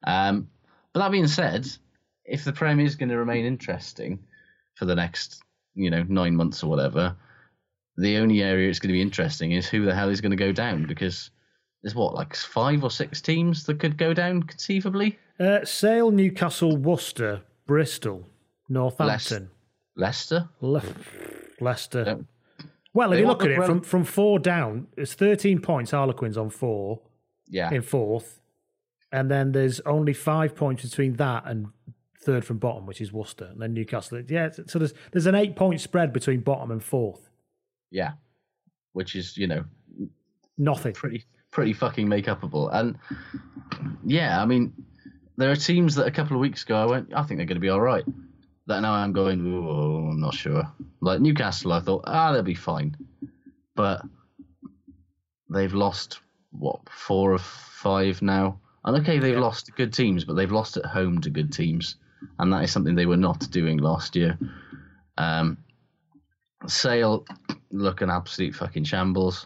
Um, 0.04 0.48
but 0.92 1.00
that 1.00 1.12
being 1.12 1.28
said, 1.28 1.68
if 2.24 2.44
the 2.44 2.52
Premier 2.52 2.86
is 2.86 2.96
going 2.96 3.10
to 3.10 3.18
remain 3.18 3.44
interesting 3.44 4.18
for 4.74 4.86
the 4.86 4.94
next, 4.94 5.42
you 5.74 5.90
know, 5.90 6.04
nine 6.08 6.34
months 6.34 6.62
or 6.62 6.70
whatever, 6.70 7.16
the 7.98 8.16
only 8.16 8.42
area 8.42 8.70
it's 8.70 8.78
going 8.78 8.88
to 8.88 8.94
be 8.94 9.02
interesting 9.02 9.52
is 9.52 9.68
who 9.68 9.84
the 9.84 9.94
hell 9.94 10.08
is 10.08 10.22
going 10.22 10.30
to 10.30 10.36
go 10.36 10.52
down 10.52 10.86
because 10.86 11.30
there's 11.82 11.94
what 11.94 12.14
like 12.14 12.34
five 12.34 12.82
or 12.82 12.90
six 12.90 13.20
teams 13.20 13.64
that 13.64 13.78
could 13.78 13.98
go 13.98 14.14
down 14.14 14.42
conceivably. 14.42 15.18
Uh, 15.38 15.64
Sale, 15.64 16.12
Newcastle, 16.12 16.78
Worcester, 16.78 17.42
Bristol, 17.66 18.26
Northampton, 18.70 19.50
Leicester. 19.96 20.48
Le- 20.62 20.82
Leicester. 21.60 22.04
Don't- 22.04 22.26
Well, 22.94 23.12
if 23.12 23.20
you 23.20 23.26
look 23.26 23.42
at 23.44 23.50
it 23.50 23.64
from, 23.64 23.80
from 23.80 24.04
four 24.04 24.38
down, 24.38 24.86
it's 24.96 25.14
13 25.14 25.60
points. 25.60 25.90
Harlequins 25.92 26.36
on 26.36 26.50
four 26.50 27.00
Yeah, 27.48 27.70
in 27.72 27.82
fourth, 27.82 28.40
and 29.10 29.30
then 29.30 29.52
there's 29.52 29.80
only 29.80 30.12
five 30.12 30.54
points 30.54 30.82
between 30.82 31.14
that 31.14 31.44
and 31.46 31.68
third 32.20 32.44
from 32.44 32.58
bottom, 32.58 32.86
which 32.86 33.00
is 33.00 33.12
Worcester, 33.12 33.46
and 33.46 33.60
then 33.60 33.72
Newcastle. 33.74 34.20
Yeah, 34.28 34.50
so 34.66 34.78
there's 34.78 34.92
there's 35.10 35.26
an 35.26 35.34
eight 35.34 35.56
point 35.56 35.80
spread 35.80 36.12
between 36.12 36.40
bottom 36.40 36.70
and 36.70 36.82
fourth. 36.84 37.30
yeah, 37.90 38.12
which 38.92 39.16
is 39.16 39.36
you 39.36 39.46
know 39.46 39.64
Nothing. 40.58 40.92
pretty 40.92 41.24
pretty 41.50 41.72
fucking 41.72 42.08
make 42.08 42.26
upable. 42.26 42.68
And 42.72 42.98
yeah, 44.04 44.40
I 44.42 44.44
mean, 44.46 44.72
there 45.36 45.50
are 45.50 45.56
teams 45.56 45.94
that 45.94 46.06
a 46.06 46.10
couple 46.10 46.36
of 46.36 46.40
weeks 46.40 46.62
ago 46.62 46.76
I 46.76 46.84
went, 46.86 47.12
I 47.14 47.22
think 47.22 47.38
they're 47.38 47.46
going 47.46 47.56
to 47.56 47.60
be 47.60 47.68
all 47.70 47.80
right. 47.80 48.04
That 48.72 48.80
now 48.80 48.94
I'm 48.94 49.12
going, 49.12 49.46
oh, 49.54 50.08
I'm 50.08 50.18
not 50.18 50.32
sure. 50.32 50.66
Like 51.02 51.20
Newcastle, 51.20 51.74
I 51.74 51.80
thought, 51.80 52.04
ah, 52.06 52.32
they'll 52.32 52.42
be 52.42 52.54
fine, 52.54 52.96
but 53.74 54.00
they've 55.50 55.74
lost 55.74 56.20
what 56.52 56.80
four 56.88 57.34
or 57.34 57.38
five 57.38 58.22
now. 58.22 58.58
And 58.86 58.96
okay, 58.96 59.18
they've 59.18 59.36
lost 59.36 59.66
to 59.66 59.72
good 59.72 59.92
teams, 59.92 60.24
but 60.24 60.36
they've 60.36 60.50
lost 60.50 60.78
at 60.78 60.86
home 60.86 61.20
to 61.20 61.28
good 61.28 61.52
teams, 61.52 61.96
and 62.38 62.50
that 62.50 62.64
is 62.64 62.72
something 62.72 62.94
they 62.94 63.04
were 63.04 63.18
not 63.18 63.50
doing 63.50 63.76
last 63.76 64.16
year. 64.16 64.38
Um, 65.18 65.58
Sale 66.66 67.26
look 67.72 68.00
an 68.00 68.08
absolute 68.08 68.54
fucking 68.54 68.84
shambles. 68.84 69.44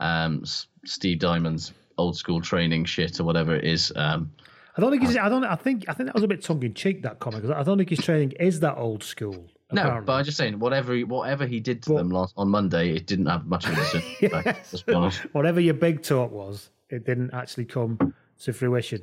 Um, 0.00 0.42
Steve 0.84 1.20
Diamond's 1.20 1.72
old 1.98 2.16
school 2.16 2.40
training 2.40 2.84
shit 2.84 3.20
or 3.20 3.24
whatever 3.24 3.54
it 3.54 3.64
is. 3.64 3.92
Um, 3.94 4.32
I 4.80 4.84
don't 4.84 4.90
think 4.92 5.06
he's, 5.06 5.16
I 5.16 5.28
don't. 5.28 5.44
I 5.44 5.56
think 5.56 5.84
I 5.88 5.92
think 5.92 6.06
that 6.06 6.14
was 6.14 6.24
a 6.24 6.28
bit 6.28 6.42
tongue 6.42 6.62
in 6.62 6.72
cheek 6.72 7.02
that 7.02 7.18
comment 7.18 7.42
because 7.42 7.54
I 7.54 7.62
don't 7.62 7.76
think 7.76 7.90
his 7.90 8.00
training 8.00 8.32
is 8.40 8.60
that 8.60 8.76
old 8.76 9.02
school. 9.02 9.46
no, 9.72 9.82
apparently. 9.82 10.06
but 10.06 10.12
I'm 10.14 10.24
just 10.24 10.38
saying, 10.38 10.58
whatever 10.58 10.94
he, 10.94 11.04
whatever 11.04 11.46
he 11.46 11.60
did 11.60 11.82
to 11.84 11.94
them 11.94 12.10
last 12.10 12.32
on 12.36 12.48
Monday, 12.48 12.94
it 12.96 13.06
didn't 13.06 13.26
have 13.26 13.46
much 13.46 13.66
of 13.66 13.76
a 13.76 13.82
effect. 13.82 14.44
Let's 14.72 14.82
be 14.82 14.94
honest. 14.94 15.20
whatever 15.32 15.60
your 15.60 15.74
big 15.74 16.02
talk 16.02 16.32
was, 16.32 16.70
it 16.88 17.04
didn't 17.04 17.34
actually 17.34 17.66
come 17.66 18.14
to 18.40 18.52
fruition. 18.52 19.02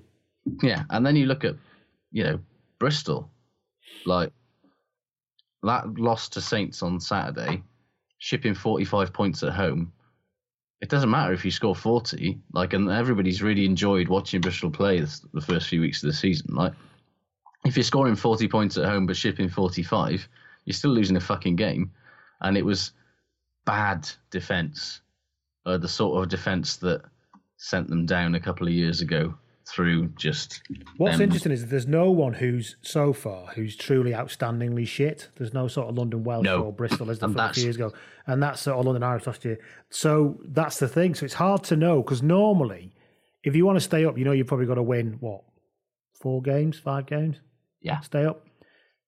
Yeah, 0.63 0.83
and 0.89 1.05
then 1.05 1.15
you 1.15 1.25
look 1.25 1.43
at, 1.43 1.55
you 2.11 2.23
know, 2.23 2.39
Bristol, 2.79 3.29
like 4.05 4.31
that 5.63 5.99
loss 5.99 6.29
to 6.29 6.41
Saints 6.41 6.81
on 6.81 6.99
Saturday, 6.99 7.61
shipping 8.17 8.53
45 8.53 9.13
points 9.13 9.43
at 9.43 9.53
home. 9.53 9.91
It 10.79 10.89
doesn't 10.89 11.09
matter 11.09 11.33
if 11.33 11.43
you 11.43 11.51
score 11.51 11.75
40, 11.75 12.39
like, 12.53 12.73
and 12.73 12.89
everybody's 12.89 13.41
really 13.41 13.65
enjoyed 13.65 14.07
watching 14.07 14.41
Bristol 14.41 14.69
play 14.69 14.99
this, 14.99 15.25
the 15.33 15.41
first 15.41 15.67
few 15.67 15.81
weeks 15.81 16.03
of 16.03 16.07
the 16.07 16.13
season. 16.13 16.53
Like, 16.53 16.73
if 17.65 17.75
you're 17.75 17.83
scoring 17.83 18.15
40 18.15 18.47
points 18.47 18.77
at 18.77 18.85
home 18.85 19.07
but 19.07 19.17
shipping 19.17 19.49
45, 19.49 20.27
you're 20.65 20.73
still 20.73 20.91
losing 20.91 21.17
a 21.17 21.21
fucking 21.21 21.55
game. 21.55 21.91
And 22.41 22.55
it 22.55 22.63
was 22.65 22.91
bad 23.65 24.07
defense, 24.29 25.01
uh, 25.65 25.77
the 25.77 25.87
sort 25.87 26.21
of 26.21 26.29
defense 26.29 26.75
that 26.77 27.01
sent 27.57 27.87
them 27.89 28.05
down 28.05 28.35
a 28.35 28.39
couple 28.39 28.67
of 28.67 28.73
years 28.73 29.01
ago 29.01 29.35
through 29.71 30.07
just. 30.17 30.61
What's 30.97 31.17
them. 31.17 31.23
interesting 31.23 31.51
is 31.51 31.61
that 31.61 31.67
there's 31.69 31.87
no 31.87 32.11
one 32.11 32.33
who's 32.33 32.75
so 32.81 33.13
far 33.13 33.47
who's 33.47 33.75
truly 33.75 34.11
outstandingly 34.11 34.87
shit. 34.87 35.29
There's 35.37 35.53
no 35.53 35.67
sort 35.67 35.89
of 35.89 35.97
London 35.97 36.23
Welsh 36.23 36.45
No. 36.45 36.63
or 36.63 36.73
Bristol 36.73 37.09
as 37.11 37.19
there 37.19 37.29
And 37.29 37.39
a 37.39 37.53
few 37.53 37.63
years 37.63 37.75
ago, 37.75 37.93
and 38.25 38.41
that's 38.41 38.61
sort 38.61 38.77
of 38.79 38.85
London 38.85 39.03
Irish 39.03 39.27
last 39.27 39.43
year. 39.45 39.59
So 39.89 40.39
that's 40.47 40.79
the 40.79 40.87
thing. 40.87 41.15
So 41.15 41.25
it's 41.25 41.33
hard 41.33 41.63
to 41.65 41.75
know 41.75 42.01
because 42.01 42.21
normally, 42.23 42.93
if 43.43 43.55
you 43.55 43.65
want 43.65 43.75
to 43.77 43.81
stay 43.81 44.05
up, 44.05 44.17
you 44.17 44.25
know 44.25 44.31
you've 44.31 44.47
probably 44.47 44.65
got 44.65 44.75
to 44.75 44.83
win 44.83 45.17
what 45.19 45.41
four 46.21 46.41
games, 46.41 46.79
five 46.79 47.05
games, 47.05 47.37
Yeah. 47.81 47.99
stay 47.99 48.25
up. 48.25 48.43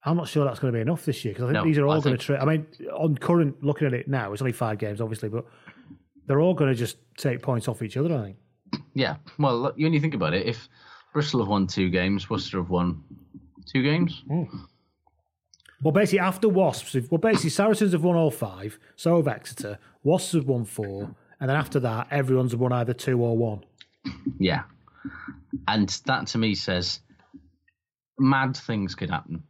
I'm 0.06 0.16
not 0.16 0.28
sure 0.30 0.46
that's 0.46 0.60
going 0.60 0.72
to 0.72 0.78
be 0.78 0.82
enough 0.82 1.04
this 1.06 1.26
year 1.26 1.34
because 1.34 1.44
I 1.44 1.48
think 1.48 1.56
No, 1.56 1.64
these 1.66 1.78
are 1.78 1.86
all 1.86 1.92
I 1.92 1.96
going 1.96 2.04
think- 2.18 2.20
to. 2.22 2.26
Tra- 2.28 2.42
I 2.42 2.46
mean, 2.46 2.68
on 2.94 3.18
current 3.18 3.62
looking 3.64 3.88
at 3.88 3.94
it 3.94 4.08
now, 4.08 4.32
it's 4.32 4.42
only 4.42 4.54
five 4.54 4.78
games, 4.78 5.02
obviously, 5.02 5.28
but 5.30 5.46
they're 6.28 6.40
all 6.40 6.54
going 6.54 6.72
to 6.72 6.76
just 6.78 6.98
take 7.18 7.42
points 7.42 7.68
off 7.68 7.82
each 7.82 7.98
other. 7.98 8.14
I 8.16 8.24
think. 8.26 8.38
Yeah. 8.94 9.18
Well, 9.38 9.60
look, 9.60 9.76
you 9.78 9.86
only 9.86 10.00
think 10.00 10.14
about 10.14 10.34
it. 10.34 10.48
If 10.48 10.70
Bristol 11.14 11.42
have 11.42 11.50
won 11.50 11.68
two 11.68 11.90
games, 11.90 12.30
Worcester 12.30 12.58
have 12.58 12.70
won 12.70 13.04
two 13.66 13.84
games. 13.84 14.24
Well, 15.82 15.94
basically, 15.94 16.20
after 16.20 16.50
Wasps, 16.50 16.96
well, 17.10 17.20
basically, 17.20 17.52
Saracens 17.52 17.94
have 17.94 18.04
won 18.04 18.16
all 18.16 18.32
five, 18.32 18.78
so 18.96 19.18
have 19.18 19.28
Exeter. 19.28 19.80
Wasps 20.04 20.34
have 20.34 20.46
won 20.46 20.66
four, 20.66 21.16
and 21.40 21.50
then 21.50 21.56
after 21.56 21.80
that, 21.80 22.08
everyone's 22.12 22.56
won 22.56 22.74
either 22.74 22.94
two 22.94 23.22
or 23.22 23.38
one. 23.38 23.64
Yeah. 24.40 24.64
And 25.68 25.90
that 26.06 26.28
to 26.28 26.38
me 26.38 26.56
says 26.56 27.00
mad 28.18 28.58
things 28.58 28.96
could 28.96 29.10
happen. 29.10 29.44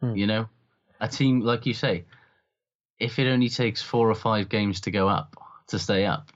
Hmm. 0.00 0.16
You 0.16 0.26
know, 0.26 0.48
a 1.00 1.08
team 1.08 1.40
like 1.40 1.66
you 1.66 1.74
say, 1.74 2.04
if 2.98 3.18
it 3.18 3.30
only 3.30 3.48
takes 3.48 3.82
four 3.82 4.10
or 4.10 4.14
five 4.14 4.48
games 4.48 4.82
to 4.82 4.90
go 4.90 5.08
up 5.08 5.36
to 5.68 5.78
stay 5.78 6.06
up, 6.06 6.30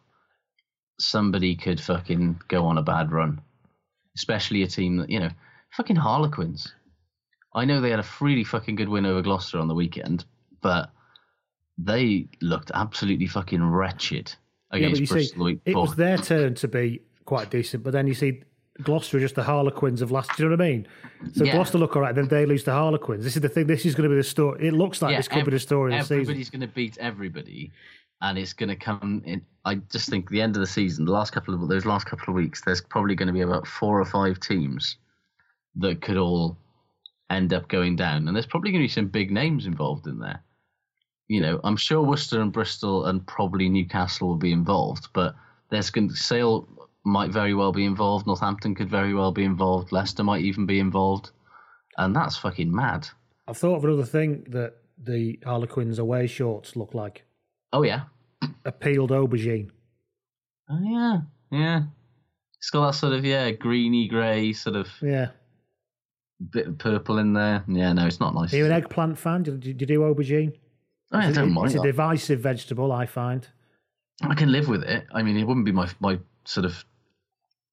somebody 0.98 1.56
could 1.56 1.80
fucking 1.80 2.40
go 2.48 2.66
on 2.66 2.78
a 2.78 2.82
bad 2.82 3.12
run. 3.12 3.40
Especially 4.16 4.62
a 4.62 4.66
team 4.66 4.98
that 4.98 5.10
you 5.10 5.18
know, 5.18 5.30
fucking 5.72 5.96
Harlequins. 5.96 6.72
I 7.52 7.64
know 7.64 7.80
they 7.80 7.90
had 7.90 8.00
a 8.00 8.06
really 8.20 8.44
fucking 8.44 8.76
good 8.76 8.88
win 8.88 9.06
over 9.06 9.22
Gloucester 9.22 9.58
on 9.58 9.68
the 9.68 9.74
weekend, 9.74 10.24
but 10.60 10.90
they 11.78 12.28
looked 12.40 12.70
absolutely 12.74 13.26
fucking 13.26 13.62
wretched 13.62 14.32
against 14.70 14.94
but 14.94 15.00
you 15.00 15.06
see, 15.06 15.14
Bristol 15.14 15.48
it 15.64 15.74
was 15.74 15.96
their 15.96 16.18
turn 16.18 16.54
to 16.56 16.68
be 16.68 17.00
quite 17.24 17.50
decent, 17.50 17.82
but 17.82 17.92
then 17.92 18.06
you 18.06 18.14
see 18.14 18.42
Gloucester 18.82 19.18
are 19.18 19.20
just 19.20 19.36
the 19.36 19.42
Harlequins 19.44 20.02
of 20.02 20.10
last. 20.10 20.36
Do 20.36 20.42
you 20.42 20.48
know 20.48 20.56
what 20.56 20.64
I 20.64 20.68
mean? 20.68 20.88
So 21.32 21.44
Yeah. 21.44 21.52
Gloucester 21.52 21.78
look 21.78 21.94
all 21.94 22.02
right, 22.02 22.14
then 22.14 22.28
they 22.28 22.44
lose 22.44 22.64
to 22.64 22.72
Harlequins. 22.72 23.22
This 23.22 23.36
is 23.36 23.42
the 23.42 23.48
thing. 23.48 23.66
This 23.66 23.86
is 23.86 23.94
going 23.94 24.08
to 24.08 24.10
be 24.10 24.16
the 24.16 24.24
story. 24.24 24.66
It 24.66 24.72
looks 24.72 25.00
like 25.00 25.12
Yeah, 25.12 25.18
this 25.18 25.28
could 25.28 25.44
be 25.44 25.52
the 25.52 25.60
story 25.60 25.94
of 25.94 26.00
the 26.00 26.04
season. 26.04 26.20
Everybody's 26.22 26.50
going 26.50 26.60
to 26.62 26.68
beat 26.68 26.98
everybody, 26.98 27.72
and 28.24 28.38
it's 28.38 28.54
going 28.54 28.70
to 28.70 28.76
come 28.76 29.22
in. 29.26 29.42
I 29.66 29.76
just 29.76 30.08
think 30.08 30.30
the 30.30 30.40
end 30.40 30.56
of 30.56 30.60
the 30.60 30.66
season, 30.66 31.04
the 31.04 31.12
last 31.12 31.32
couple 31.32 31.54
of 31.54 31.68
those 31.68 31.84
last 31.84 32.06
couple 32.06 32.30
of 32.30 32.34
weeks, 32.34 32.62
there's 32.64 32.80
probably 32.80 33.14
going 33.14 33.26
to 33.26 33.34
be 33.34 33.42
about 33.42 33.66
four 33.66 34.00
or 34.00 34.04
five 34.04 34.40
teams 34.40 34.96
that 35.76 36.00
could 36.00 36.16
all 36.16 36.56
end 37.28 37.52
up 37.52 37.68
going 37.68 37.96
down, 37.96 38.26
and 38.26 38.34
there's 38.34 38.46
probably 38.46 38.70
going 38.70 38.82
to 38.82 38.88
be 38.88 38.92
some 38.92 39.08
big 39.08 39.30
names 39.30 39.66
involved 39.66 40.06
in 40.06 40.18
there. 40.18 40.42
You 41.28 41.42
know, 41.42 41.60
I'm 41.64 41.76
sure 41.76 42.02
Worcester 42.02 42.40
and 42.40 42.52
Bristol 42.52 43.04
and 43.04 43.26
probably 43.26 43.68
Newcastle 43.68 44.28
will 44.28 44.36
be 44.36 44.52
involved, 44.52 45.08
but 45.12 45.34
there's 45.70 45.90
going 45.90 46.08
to 46.08 46.16
Sale 46.16 46.66
might 47.04 47.30
very 47.30 47.52
well 47.52 47.72
be 47.72 47.84
involved. 47.84 48.26
Northampton 48.26 48.74
could 48.74 48.88
very 48.88 49.12
well 49.12 49.32
be 49.32 49.44
involved. 49.44 49.92
Leicester 49.92 50.24
might 50.24 50.42
even 50.42 50.64
be 50.64 50.80
involved, 50.80 51.30
and 51.98 52.16
that's 52.16 52.38
fucking 52.38 52.74
mad. 52.74 53.06
I've 53.46 53.58
thought 53.58 53.76
of 53.76 53.84
another 53.84 54.04
thing 54.04 54.46
that 54.48 54.76
the 54.96 55.38
Harlequins 55.44 55.98
away 55.98 56.26
shorts 56.26 56.76
look 56.76 56.94
like 56.94 57.24
Oh 57.74 57.82
yeah, 57.82 58.02
a 58.64 58.72
peeled 58.72 59.10
aubergine. 59.10 59.70
Oh 60.68 60.78
yeah, 60.82 61.18
yeah. 61.50 61.82
It's 62.58 62.70
got 62.70 62.86
that 62.86 62.94
sort 62.94 63.12
of 63.12 63.24
yeah, 63.24 63.50
greeny 63.50 64.08
grey 64.08 64.52
sort 64.52 64.76
of 64.76 64.88
Yeah. 65.02 65.28
bit 66.50 66.66
of 66.66 66.78
purple 66.78 67.18
in 67.18 67.32
there. 67.34 67.62
Yeah, 67.68 67.92
no, 67.92 68.06
it's 68.06 68.20
not 68.20 68.34
nice. 68.34 68.52
Are 68.54 68.56
you 68.56 68.66
an 68.66 68.72
eggplant 68.72 69.18
fan? 69.18 69.42
Do, 69.42 69.52
do, 69.56 69.72
do 69.74 69.82
you 69.82 69.86
do 69.86 70.00
aubergine? 70.00 70.54
Oh, 71.12 71.18
I 71.18 71.28
It's 71.28 71.36
a- 71.36 71.40
don't 71.40 71.52
mind 71.52 71.66
It's 71.66 71.74
a 71.74 71.82
divisive 71.82 72.40
vegetable, 72.40 72.90
I 72.92 73.06
find. 73.06 73.46
I 74.22 74.34
can 74.34 74.50
live 74.52 74.68
with 74.68 74.84
it. 74.84 75.06
I 75.12 75.22
mean, 75.22 75.36
it 75.36 75.44
wouldn't 75.44 75.66
be 75.66 75.72
my 75.72 75.88
my 76.00 76.18
sort 76.46 76.64
of 76.66 76.84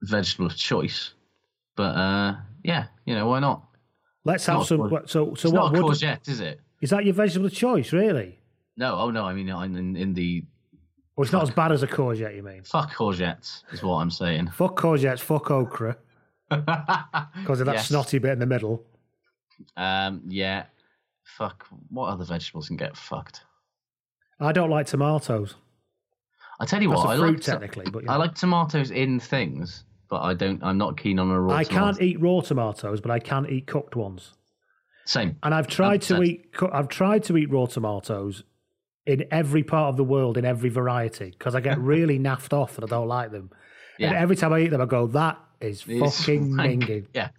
vegetable 0.03 0.47
of 0.47 0.55
choice, 0.55 1.13
but 1.75 1.95
uh, 1.95 2.35
yeah, 2.63 2.87
you 3.05 3.13
know, 3.15 3.27
why 3.27 3.39
not? 3.39 3.63
Let's 4.25 4.43
It's 4.43 4.47
have 4.47 4.57
not 4.57 4.67
some. 4.67 4.89
So, 5.05 5.05
so 5.05 5.31
it's 5.33 5.43
what 5.45 5.71
not 5.71 5.77
a 5.79 5.83
would, 5.83 5.93
courgette, 5.93 6.27
is 6.27 6.39
it? 6.39 6.59
is 6.81 6.89
that 6.89 7.05
your 7.05 7.13
vegetable 7.13 7.45
of 7.45 7.53
choice, 7.53 7.93
really? 7.93 8.39
No, 8.77 8.95
oh 8.97 9.11
no, 9.11 9.25
I 9.25 9.33
mean, 9.33 9.49
in, 9.49 9.95
in 9.95 10.13
the 10.13 10.43
Well, 11.21 11.25
it's 11.25 11.33
not 11.33 11.43
as 11.43 11.51
bad 11.51 11.71
as 11.71 11.83
a 11.83 11.87
courgette, 11.87 12.35
you 12.35 12.41
mean? 12.41 12.63
fuck 12.63 12.91
courgettes 12.95 13.61
is 13.71 13.83
what 13.83 13.97
I'm 13.97 14.09
saying. 14.09 14.47
Fuck 14.55 14.75
courgettes, 14.79 15.19
fuck 15.19 15.51
okra, 15.51 15.95
because 16.49 17.59
of 17.59 17.67
that 17.67 17.75
Yes. 17.75 17.87
snotty 17.89 18.17
bit 18.17 18.31
in 18.31 18.39
the 18.39 18.47
middle. 18.47 18.83
Um, 19.77 20.23
yeah, 20.27 20.63
fuck. 21.23 21.67
What 21.89 22.07
other 22.07 22.25
vegetables 22.25 22.69
can 22.69 22.77
get 22.77 22.97
fucked? 22.97 23.41
I 24.39 24.51
don't 24.51 24.71
like 24.71 24.87
tomatoes. 24.87 25.53
I 26.59 26.65
tell 26.65 26.81
you 26.81 26.89
That's 26.89 27.03
what, 27.03 27.15
a 27.15 27.19
fruit 27.19 27.31
like 27.33 27.41
to- 27.41 27.51
technically, 27.51 27.91
but, 27.91 28.03
you 28.03 28.09
I 28.09 28.13
know. 28.13 28.19
like 28.21 28.33
tomatoes 28.33 28.89
in 28.89 29.19
things, 29.19 29.83
but 30.09 30.21
I 30.21 30.33
don't. 30.33 30.63
I'm 30.63 30.79
not 30.79 30.97
keen 30.97 31.19
on 31.19 31.29
a 31.29 31.39
raw. 31.39 31.49
Tomato. 31.53 31.59
I 31.59 31.63
tomato. 31.63 31.85
can't 31.85 32.01
eat 32.01 32.19
raw 32.19 32.41
tomatoes, 32.41 32.99
but 32.99 33.11
I 33.11 33.19
can 33.19 33.45
eat 33.47 33.67
cooked 33.67 33.95
ones. 33.95 34.33
Same. 35.05 35.37
And 35.43 35.53
I've 35.53 35.67
tried 35.67 36.01
to 36.03 36.15
100%. 36.15 36.25
eat. 36.27 36.55
I've 36.73 36.87
tried 36.87 37.23
to 37.25 37.37
eat 37.37 37.51
raw 37.51 37.67
tomatoes 37.67 38.43
in 39.05 39.25
every 39.31 39.63
part 39.63 39.89
of 39.89 39.97
the 39.97 40.03
world, 40.03 40.37
in 40.37 40.45
every 40.45 40.69
variety, 40.69 41.31
because 41.31 41.55
I 41.55 41.61
get 41.61 41.79
really 41.93 42.19
naffed 42.19 42.53
off 42.53 42.75
and 42.77 42.85
I 42.85 42.87
don't 42.87 43.07
like 43.07 43.31
them. 43.31 43.49
And 43.99 44.15
every 44.15 44.35
time 44.35 44.51
I 44.53 44.59
eat 44.61 44.69
them, 44.69 44.81
I 44.81 44.85
go, 44.85 45.07
"That 45.07 45.37
is 45.59 45.83
It's 45.87 46.19
fucking 46.25 46.55
like- 46.55 46.71
minging." 46.71 47.05
Yeah, 47.13 47.29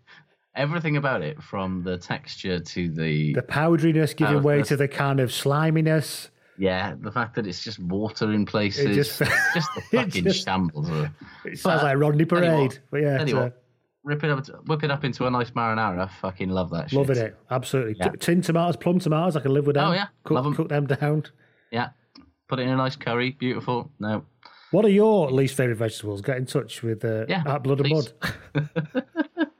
everything 0.54 0.96
about 0.96 1.22
it, 1.22 1.42
from 1.42 1.82
the 1.82 1.98
texture 1.98 2.60
to 2.60 2.88
the, 2.90 3.32
The 3.34 3.42
powderiness 3.42 4.14
giving 4.14 4.42
way 4.42 4.62
to 4.62 4.76
the 4.76 4.86
kind 4.88 5.18
of 5.20 5.30
sliminess. 5.32 6.28
yeah, 6.58 6.94
the 7.00 7.10
fact 7.10 7.34
that 7.36 7.46
it's 7.46 7.64
just 7.64 7.78
water 7.80 8.30
in 8.32 8.44
places, 8.46 8.94
just- 8.94 9.18
just 9.54 9.68
the 9.74 9.80
it 9.98 10.04
fucking 10.04 10.24
just- 10.24 10.44
shambles. 10.44 10.88
Of 10.88 10.96
it. 11.04 11.10
It 11.46 11.58
sounds 11.58 11.80
But, 11.80 11.84
like 11.84 11.98
Rodney 11.98 12.26
Parade, 12.26 12.50
what, 12.70 12.78
but 12.92 13.00
yeah, 13.02 13.16
you 13.18 13.22
it's, 13.24 13.32
uh, 13.34 13.50
rip 14.04 14.22
it 14.22 14.30
up, 14.30 14.46
whip 14.68 14.84
it 14.84 14.90
up 14.92 15.04
into 15.04 15.26
a 15.26 15.30
nice 15.30 15.50
marinara. 15.52 16.10
Fucking 16.20 16.48
love 16.50 16.70
that 16.70 16.90
shit. 16.90 16.98
loving 16.98 17.16
it 17.16 17.36
absolutely. 17.50 17.96
Yeah. 17.98 18.10
T- 18.10 18.18
tin 18.18 18.40
tomatoes, 18.42 18.76
plum 18.76 19.00
tomatoes, 19.00 19.36
I 19.36 19.40
can 19.40 19.52
live 19.52 19.66
with 19.66 19.74
them. 19.74 19.88
Oh, 19.88 19.92
yeah. 19.92 20.06
cook, 20.24 20.34
Love 20.36 20.46
'em. 20.46 20.54
cook 20.54 20.68
them 20.68 20.86
down. 20.86 21.24
Yeah, 21.72 21.88
put 22.48 22.60
it 22.60 22.62
in 22.62 22.68
a 22.68 22.76
nice 22.76 22.94
curry. 22.94 23.30
Beautiful. 23.32 23.90
No, 23.98 24.24
What 24.70 24.84
are 24.84 24.90
your 24.90 25.30
least 25.30 25.56
favorite 25.56 25.76
vegetables? 25.76 26.20
Get 26.22 26.36
in 26.36 26.46
touch 26.46 26.82
with 26.82 27.04
uh, 27.04 27.26
Yeah, 27.28 27.42
at 27.46 27.62
Blood 27.64 27.80
and. 27.80 27.90
Mud. 27.90 28.12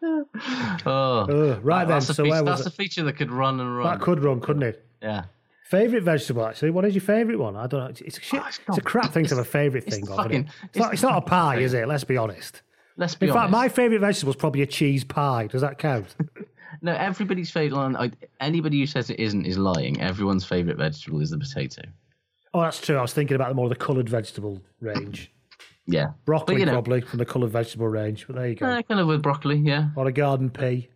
oh, 0.87 1.27
Uh, 1.29 1.61
right 1.63 1.85
then, 1.85 1.97
That's 1.99 2.11
a, 2.11 2.15
so 2.15 2.23
feature, 2.25 2.31
where 2.35 2.45
was 2.45 2.59
that's 2.59 2.67
it? 2.67 2.73
a 2.73 2.77
feature 2.77 3.03
that 3.05 3.15
could 3.15 3.31
run 3.31 3.59
and 3.61 3.77
run. 3.79 3.87
That 3.99 4.01
could 4.05 4.23
run, 4.23 4.41
couldn't 4.41 4.63
it? 4.63 4.87
Yeah. 5.03 5.25
Favorite 5.65 6.03
vegetable, 6.03 6.45
actually. 6.45 6.71
What 6.71 6.85
is 6.85 6.95
your 6.95 7.01
favorite 7.03 7.39
one? 7.39 7.57
I 7.57 7.67
don't 7.67 7.81
know. 7.81 7.87
It's, 7.87 8.01
it's, 8.03 8.19
a 8.19 8.21
shit, 8.21 8.43
it's, 8.69 8.79
a 8.79 8.81
crap 8.83 9.13
thing 9.13 9.25
to 9.25 9.35
have 9.37 9.45
a 9.45 9.49
favorite 9.49 9.85
thing 9.85 10.03
of, 10.09 10.17
fucking- 10.17 10.43
it? 10.45 10.47
It's, 10.47 10.55
it's 10.65 10.77
not, 10.79 10.93
it's 10.93 11.03
not 11.03 11.17
a 11.19 11.21
pie, 11.23 11.57
thing. 11.57 11.65
is 11.65 11.73
it? 11.75 11.89
Let's 11.89 12.05
be 12.05 12.17
honest. 12.19 12.61
Let's 12.99 13.15
be 13.15 13.27
In 13.27 13.33
honest. 13.33 13.43
fact, 13.45 13.53
my 13.53 13.69
favorite 13.71 14.01
vegetable 14.01 14.31
is 14.33 14.37
probably 14.37 14.61
a 14.63 14.67
cheese 14.67 15.03
pie. 15.05 15.47
Does 15.47 15.63
that 15.63 15.79
count? 15.79 16.15
No, 16.81 16.93
everybody's 16.95 17.51
favorite 17.51 17.77
one. 17.77 17.97
I, 17.97 18.11
anybody 18.41 18.81
who 18.81 18.87
says 18.87 19.11
it 19.11 19.21
isn't 19.21 19.45
is 19.45 19.59
lying. 19.59 20.01
Everyone's 20.01 20.45
favorite 20.47 20.79
vegetable 20.79 21.21
is 21.21 21.29
the 21.31 21.39
potato. 21.39 21.83
Oh, 22.55 22.61
that's 22.63 22.81
true. 22.81 22.97
I 22.97 23.03
was 23.03 23.13
thinking 23.13 23.35
about 23.35 23.49
the 23.49 23.55
more 23.55 23.69
the 23.69 23.75
coloured 23.77 24.09
vegetable 24.09 24.61
range. 24.81 25.33
Yeah, 25.87 26.13
Broccoli, 26.25 26.61
you 26.61 26.67
know, 26.67 26.73
probably, 26.73 27.01
from 27.01 27.19
the 27.19 27.25
coloured 27.25 27.51
vegetable 27.51 27.89
range. 27.89 28.27
But 28.27 28.37
there 28.37 28.49
you 28.49 28.55
go. 28.55 28.67
Uh, 28.67 28.83
kind 28.83 29.01
of 29.01 29.09
with 29.09 29.23
broccoli. 29.23 29.57
Yeah, 29.57 29.89
or 29.97 30.07
a 30.07 30.13
garden 30.13 30.49
pea. 30.51 30.89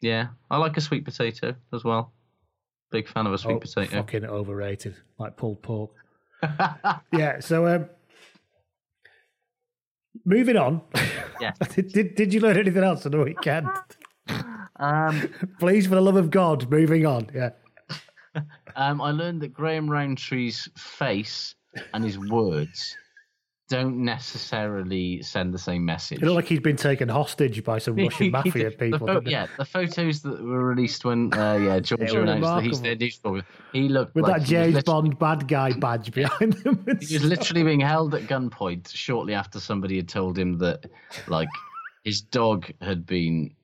yeah. 0.00 0.28
I 0.50 0.58
like 0.58 0.76
a 0.76 0.80
sweet 0.80 1.04
potato 1.04 1.54
as 1.72 1.84
well. 1.84 2.12
Big 2.90 3.08
fan 3.08 3.26
of 3.26 3.32
a 3.32 3.38
sweet 3.38 3.54
Oh, 3.54 3.60
potato. 3.60 3.96
Fucking 3.96 4.24
overrated, 4.26 4.96
like 5.18 5.36
pulled 5.36 5.62
pork. 5.62 5.92
yeah. 7.12 7.40
So, 7.40 7.66
um, 7.66 7.86
moving 10.24 10.56
on. 10.56 10.82
Yeah. 11.40 11.52
did, 11.74 11.92
did 11.92 12.14
did 12.14 12.34
you 12.34 12.40
learn 12.40 12.58
anything 12.58 12.82
else 12.84 13.06
on 13.06 13.12
the 13.12 13.22
weekend? 13.22 13.68
Um, 14.76 15.30
Please, 15.60 15.86
for 15.86 15.94
the 15.94 16.00
love 16.02 16.16
of 16.16 16.30
God, 16.30 16.70
moving 16.70 17.06
on. 17.06 17.30
Yeah. 17.34 17.50
Um, 18.76 19.00
I 19.00 19.10
learned 19.10 19.40
that 19.42 19.52
Graham 19.52 19.88
Rowntree's 19.88 20.68
face 20.76 21.54
and 21.94 22.04
his 22.04 22.18
words 22.18 22.96
don't 23.68 23.98
necessarily 24.04 25.22
send 25.22 25.54
the 25.54 25.58
same 25.58 25.84
message. 25.84 26.20
It 26.20 26.24
looked 26.24 26.34
like 26.34 26.46
he's 26.46 26.58
been 26.58 26.76
taken 26.76 27.08
hostage 27.08 27.62
by 27.62 27.78
some 27.78 27.94
Russian 27.96 28.32
mafia 28.32 28.72
people. 28.72 29.06
pho- 29.06 29.14
didn't 29.20 29.28
yeah, 29.30 29.46
the 29.58 29.64
photos 29.64 30.22
that 30.22 30.42
were 30.42 30.66
released 30.66 31.04
when 31.04 31.32
uh, 31.34 31.54
yeah 31.54 31.78
Georgia 31.80 32.20
announced 32.22 32.42
that 32.42 32.64
he's 32.64 32.78
remarkable. 32.78 32.78
their 32.78 32.96
news 32.96 33.20
he 33.72 33.88
looked 33.88 34.14
With 34.16 34.24
like 34.24 34.40
that 34.40 34.48
James 34.48 34.82
Bond 34.82 35.18
bad 35.20 35.46
guy 35.46 35.72
badge 35.72 36.10
behind 36.12 36.54
him. 36.54 36.84
He 36.84 36.92
was 36.94 37.08
stuff. 37.10 37.22
literally 37.22 37.62
being 37.62 37.78
held 37.80 38.12
at 38.16 38.22
gunpoint 38.22 38.88
shortly 38.92 39.34
after 39.34 39.60
somebody 39.60 39.94
had 39.96 40.08
told 40.08 40.36
him 40.36 40.58
that, 40.58 40.86
like, 41.28 41.48
his 42.02 42.20
dog 42.22 42.68
had 42.80 43.06
been, 43.06 43.54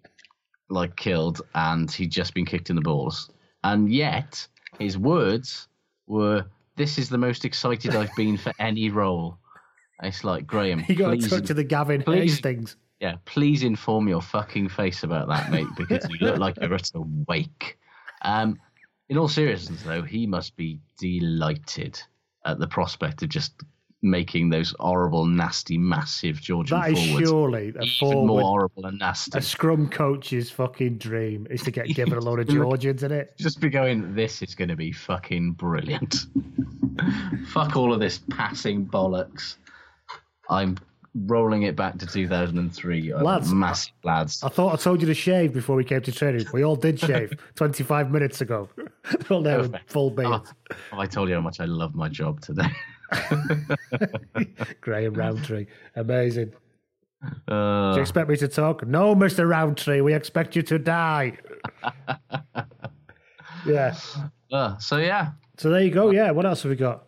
like, 0.69 0.95
killed 0.95 1.43
and 1.57 1.91
he'd 1.91 2.13
just 2.13 2.33
been 2.33 2.47
kicked 2.47 2.71
in 2.71 2.77
the 2.77 2.83
balls. 2.83 3.29
And 3.65 3.93
yet, 3.93 4.47
his 4.79 4.99
words 4.99 5.68
were, 6.07 6.45
"This 6.77 6.99
is 6.99 7.09
the 7.09 7.18
most 7.18 7.45
excited 7.45 7.95
I've 7.95 8.14
been 8.16 8.37
for 8.37 8.53
any 8.59 8.91
role." 8.91 9.39
It's 10.03 10.24
like 10.24 10.47
Graham. 10.47 10.79
He 10.81 10.95
got 10.95 11.18
please, 11.18 11.33
of 11.33 11.57
the 11.57 11.64
Gavin 11.64 12.03
please- 12.03 12.35
Hastings. 12.35 12.77
yeah, 13.01 13.16
please 13.24 13.62
inform 13.62 14.09
your 14.09 14.20
fucking 14.20 14.68
face 14.68 15.03
about 15.03 15.29
that, 15.29 15.51
mate, 15.51 15.66
because 15.77 16.07
you 16.11 16.18
look 16.20 16.39
like 16.39 16.57
you're 16.61 16.74
at 16.74 16.91
a 16.95 17.01
wake. 17.27 17.79
Um, 18.22 18.59
in 19.09 19.16
all 19.18 19.29
seriousness, 19.29 19.83
though, 19.83 20.03
he 20.03 20.27
must 20.27 20.57
be 20.57 20.81
delighted 20.99 22.01
at 22.45 22.59
the 22.59 22.66
prospect 22.66 23.22
of 23.22 23.29
just 23.29 23.55
making 24.03 24.51
those 24.51 24.74
horrible, 24.78 25.26
nasty, 25.26 25.78
massive 25.78 26.40
Georgian 26.40 26.78
That 26.78 26.92
is 26.92 27.07
forwards 27.09 27.28
surely 27.28 27.72
a 27.78 27.82
even 27.82 28.26
more 28.26 28.40
horrible 28.40 28.86
and 28.86 28.99
nasty. 28.99 29.38
A 29.38 29.42
scrum 29.42 29.88
coach's 29.88 30.51
fucking 30.51 30.99
dream 30.99 31.47
is 31.51 31.62
to 31.62 31.70
get 31.70 31.86
given 31.88 32.14
a 32.14 32.20
load 32.20 32.40
of 32.40 32.49
Georgians 32.55 33.03
in 33.03 33.12
it. 33.12 33.34
Just 33.38 33.61
be 33.61 33.68
going, 33.68 34.14
this 34.14 34.42
is 34.42 34.55
going 34.55 34.68
to 34.68 34.76
be 34.76 34.92
fucking 34.92 35.53
brilliant. 35.53 36.26
Fuck 37.49 37.76
all 37.76 37.92
of 37.92 38.01
this 38.01 38.20
passing 38.30 38.86
bollocks. 38.86 39.57
I'm 40.49 40.76
rolling 41.26 41.62
it 41.62 41.74
back 41.76 41.99
to 41.99 42.07
2003. 42.07 43.12
I'm 43.12 43.22
Lads. 43.22 43.53
massive 43.53 43.92
lads. 44.05 44.42
I 44.42 44.49
thought 44.49 44.74
I 44.74 44.76
told 44.76 45.01
you 45.01 45.07
to 45.07 45.14
shave 45.14 45.53
before 45.53 45.74
we 45.76 45.84
came 45.84 46.03
to 46.03 46.12
training. 46.12 46.47
We 46.53 46.62
all 46.64 46.76
did 46.76 47.01
shave 47.01 47.32
25 47.55 48.11
minutes 48.11 48.40
ago. 48.42 48.68
All 49.30 49.42
there 49.42 49.66
full 49.86 50.11
beard. 50.11 50.42
Oh, 50.92 50.99
I 50.99 51.07
told 51.07 51.28
you 51.28 51.34
how 51.34 51.40
much 51.40 51.61
I 51.61 51.64
love 51.64 51.94
my 51.94 52.09
job 52.09 52.40
today? 52.40 52.68
Graham 54.81 55.15
Rowntree. 55.15 55.67
Amazing. 55.95 56.53
Do 57.49 57.55
Uh, 57.55 57.95
you 57.97 58.01
expect 58.03 58.29
me 58.29 58.37
to 58.37 58.49
talk? 58.49 58.87
No, 58.87 59.15
Mr. 59.15 59.49
Rowntree, 59.49 60.01
we 60.03 60.13
expect 60.15 60.55
you 60.57 60.63
to 60.63 60.79
die. 60.79 61.37
Yeah. 63.67 63.97
Uh, 64.53 64.79
so 64.79 64.99
yeah, 64.99 65.33
So 65.59 65.71
there 65.71 65.81
you 65.83 65.91
go. 65.91 66.11
Yeah. 66.13 66.31
What 66.31 66.47
else 66.47 66.63
have 66.63 66.71
we 66.71 66.77
got? 66.77 67.03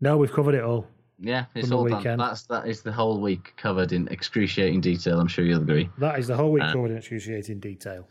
No, 0.00 0.16
we've 0.16 0.32
covered 0.32 0.56
it 0.56 0.64
all. 0.64 0.88
yeah, 1.20 1.44
it's 1.54 1.68
From 1.68 1.86
the 1.86 1.94
all 1.94 2.02
done. 2.02 2.18
That's 2.18 2.42
that 2.46 2.66
is 2.66 2.82
the 2.82 2.90
whole 2.90 3.20
week 3.20 3.54
covered 3.56 3.92
in 3.92 4.08
excruciating 4.08 4.80
detail. 4.80 5.20
I'm 5.20 5.28
sure 5.28 5.44
you'll 5.44 5.62
agree. 5.62 5.88
That 5.98 6.18
is 6.18 6.26
the 6.26 6.34
whole 6.36 6.50
week 6.50 6.64
Uh, 6.64 6.72
covered 6.72 6.90
in 6.90 6.96
excruciating 6.96 7.60
detail. 7.60 8.08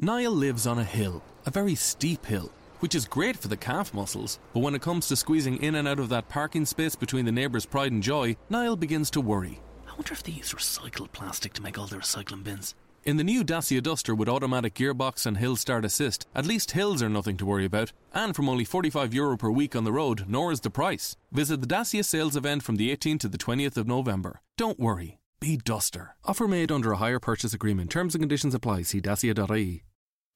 Niall 0.00 0.32
lives 0.32 0.66
on 0.66 0.78
a 0.80 0.84
hill, 0.84 1.22
a 1.46 1.50
very 1.52 1.76
steep 1.76 2.26
hill, 2.26 2.50
which 2.84 2.94
is 2.94 3.06
great 3.06 3.34
for 3.34 3.48
the 3.48 3.56
calf 3.56 3.94
muscles, 3.94 4.38
but 4.52 4.60
when 4.60 4.74
it 4.74 4.82
comes 4.82 5.08
to 5.08 5.16
squeezing 5.16 5.56
in 5.62 5.76
and 5.76 5.88
out 5.88 5.98
of 5.98 6.10
that 6.10 6.28
parking 6.28 6.66
space 6.66 6.94
between 6.94 7.24
the 7.24 7.32
neighbours' 7.32 7.64
pride 7.64 7.90
and 7.92 8.02
joy, 8.02 8.36
Niall 8.50 8.76
begins 8.76 9.08
to 9.08 9.22
worry. 9.22 9.58
I 9.88 9.92
wonder 9.92 10.12
if 10.12 10.22
they 10.22 10.32
use 10.32 10.52
recycled 10.52 11.10
plastic 11.12 11.54
to 11.54 11.62
make 11.62 11.78
all 11.78 11.86
the 11.86 11.96
recycling 11.96 12.44
bins. 12.44 12.74
In 13.02 13.16
the 13.16 13.24
new 13.24 13.42
Dacia 13.42 13.80
Duster 13.80 14.14
with 14.14 14.28
automatic 14.28 14.74
gearbox 14.74 15.24
and 15.24 15.38
hill 15.38 15.56
start 15.56 15.86
assist, 15.86 16.26
at 16.34 16.44
least 16.44 16.72
hills 16.72 17.02
are 17.02 17.08
nothing 17.08 17.38
to 17.38 17.46
worry 17.46 17.64
about, 17.64 17.92
and 18.12 18.36
from 18.36 18.50
only 18.50 18.66
45 18.66 19.14
euro 19.14 19.38
per 19.38 19.50
week 19.50 19.74
on 19.74 19.84
the 19.84 19.92
road, 19.92 20.26
nor 20.28 20.52
is 20.52 20.60
the 20.60 20.68
price. 20.68 21.16
Visit 21.32 21.62
the 21.62 21.66
Dacia 21.66 22.04
sales 22.04 22.36
event 22.36 22.62
from 22.62 22.76
the 22.76 22.94
18th 22.94 23.20
to 23.20 23.28
the 23.28 23.38
20th 23.38 23.78
of 23.78 23.88
November. 23.88 24.42
Don't 24.58 24.78
worry, 24.78 25.16
be 25.40 25.56
Duster. 25.56 26.16
Offer 26.26 26.48
made 26.48 26.70
under 26.70 26.92
a 26.92 26.96
hire 26.96 27.18
purchase 27.18 27.54
agreement. 27.54 27.90
Terms 27.90 28.14
and 28.14 28.20
conditions 28.20 28.54
apply. 28.54 28.82
See 28.82 29.00
dacia.ie. 29.00 29.84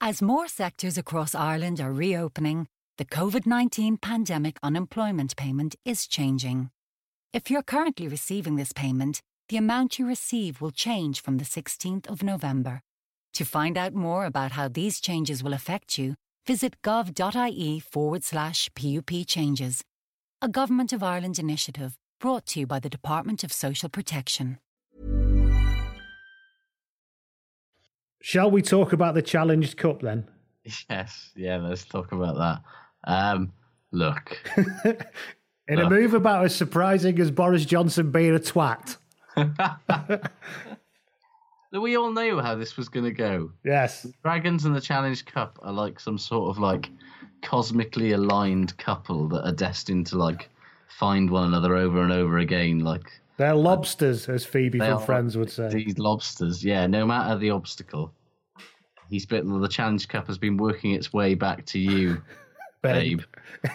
As 0.00 0.22
more 0.22 0.46
sectors 0.46 0.96
across 0.96 1.34
Ireland 1.34 1.80
are 1.80 1.92
reopening, 1.92 2.68
the 2.98 3.04
COVID 3.04 3.46
19 3.46 3.96
pandemic 3.96 4.56
unemployment 4.62 5.34
payment 5.34 5.74
is 5.84 6.06
changing. 6.06 6.70
If 7.32 7.50
you're 7.50 7.64
currently 7.64 8.06
receiving 8.06 8.54
this 8.54 8.72
payment, 8.72 9.20
the 9.48 9.56
amount 9.56 9.98
you 9.98 10.06
receive 10.06 10.60
will 10.60 10.70
change 10.70 11.20
from 11.20 11.38
the 11.38 11.44
16th 11.44 12.06
of 12.06 12.22
November. 12.22 12.80
To 13.34 13.44
find 13.44 13.76
out 13.76 13.92
more 13.92 14.24
about 14.24 14.52
how 14.52 14.68
these 14.68 15.00
changes 15.00 15.42
will 15.42 15.52
affect 15.52 15.98
you, 15.98 16.14
visit 16.46 16.80
gov.ie 16.82 17.80
forward 17.80 18.22
slash 18.22 18.70
PUP 18.76 19.26
changes. 19.26 19.82
A 20.40 20.48
Government 20.48 20.92
of 20.92 21.02
Ireland 21.02 21.40
initiative 21.40 21.96
brought 22.20 22.46
to 22.46 22.60
you 22.60 22.68
by 22.68 22.78
the 22.78 22.88
Department 22.88 23.42
of 23.42 23.52
Social 23.52 23.88
Protection. 23.88 24.58
Shall 28.20 28.50
we 28.50 28.62
talk 28.62 28.92
about 28.92 29.14
the 29.14 29.22
Challenge 29.22 29.76
Cup 29.76 30.00
then? 30.02 30.28
Yes, 30.90 31.30
yeah, 31.36 31.56
let's 31.56 31.84
talk 31.84 32.12
about 32.12 32.36
that. 32.36 32.62
Um, 33.10 33.52
look, 33.92 34.38
In 35.68 35.78
a 35.80 35.86
Uh. 35.86 35.90
move 35.90 36.14
about 36.14 36.44
as 36.44 36.54
surprising 36.54 37.18
as 37.20 37.30
Boris 37.30 37.64
Johnson 37.64 38.10
being 38.10 38.34
a 38.34 38.38
twat. 38.38 38.96
we 41.72 41.96
all 41.96 42.12
knew 42.12 42.40
how 42.40 42.54
this 42.54 42.76
was 42.76 42.88
going 42.88 43.04
to 43.04 43.12
go. 43.12 43.52
Yes. 43.64 44.06
Dragons 44.22 44.64
and 44.64 44.74
the 44.74 44.80
Challenge 44.80 45.24
Cup 45.26 45.58
are 45.62 45.72
like 45.72 46.00
some 46.00 46.18
sort 46.18 46.50
of 46.50 46.58
like 46.58 46.90
cosmically 47.42 48.12
aligned 48.12 48.76
couple 48.78 49.28
that 49.28 49.46
are 49.46 49.52
destined 49.52 50.06
to 50.08 50.18
like 50.18 50.48
find 50.88 51.30
one 51.30 51.44
another 51.48 51.76
over 51.76 52.02
and 52.02 52.12
over 52.12 52.38
again. 52.38 52.80
Like 52.80 53.10
They're 53.38 53.54
lobsters, 53.54 54.28
as 54.28 54.44
Phoebe 54.44 54.80
from 54.80 55.00
Friends 55.00 55.36
would 55.36 55.50
say. 55.50 55.68
these 55.68 55.96
lobsters, 55.96 56.64
yeah. 56.64 56.86
No 56.88 57.06
matter 57.06 57.38
the 57.38 57.50
obstacle, 57.50 58.12
he's 59.08 59.26
been 59.26 59.60
the 59.60 59.68
Challenge 59.68 60.06
Cup 60.08 60.26
has 60.26 60.38
been 60.38 60.56
working 60.56 60.90
its 60.90 61.12
way 61.12 61.34
back 61.34 61.64
to 61.66 61.78
you, 61.78 62.20
babe. 62.82 63.22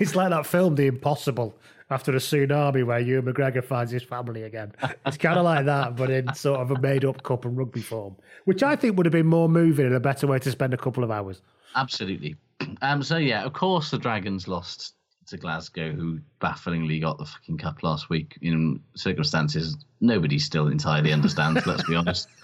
It's 0.02 0.16
like 0.16 0.32
that 0.32 0.46
film, 0.46 0.76
The 0.76 0.88
Impossible, 0.88 1.56
after 1.90 2.12
a 2.12 2.16
tsunami 2.16 2.86
where 2.86 3.00
Ewan 3.00 3.34
McGregor 3.34 3.64
finds 3.64 3.90
his 3.92 4.04
family 4.04 4.44
again. 4.44 4.74
It's 5.06 5.16
kind 5.16 5.40
of 5.40 5.46
like 5.46 5.66
that, 5.66 5.96
but 5.96 6.10
in 6.10 6.34
sort 6.34 6.60
of 6.60 6.72
a 6.72 6.80
made 6.80 7.06
up 7.06 7.24
cup 7.24 7.46
and 7.46 7.58
rugby 7.58 7.82
form, 7.82 8.18
which 8.44 8.64
I 8.64 8.76
think 8.76 8.98
would 8.98 9.06
have 9.06 9.14
been 9.14 9.28
more 9.28 9.48
moving 9.48 9.86
and 9.86 9.96
a 9.96 10.00
better 10.02 10.28
way 10.28 10.40
to 10.40 10.52
spend 10.52 10.74
a 10.74 10.78
couple 10.78 11.06
of 11.06 11.12
hours. 11.12 11.42
Absolutely. 11.76 12.36
Um. 12.82 13.04
So 13.04 13.18
yeah, 13.18 13.44
of 13.44 13.52
course 13.52 13.92
the 13.92 13.98
Dragons 13.98 14.48
lost 14.48 14.94
to 15.28 15.38
Glasgow, 15.38 15.92
who 15.92 16.20
bafflingly 16.40 17.00
got 17.00 17.18
the 17.18 17.26
fucking 17.26 17.58
cup 17.58 17.84
last 17.84 18.10
week 18.10 18.38
in 18.42 18.82
circumstances 18.96 19.78
nobody 20.04 20.38
still 20.38 20.68
entirely 20.68 21.12
understands. 21.14 21.66
let's 21.66 21.88
be 21.88 21.96
honest. 21.96 22.28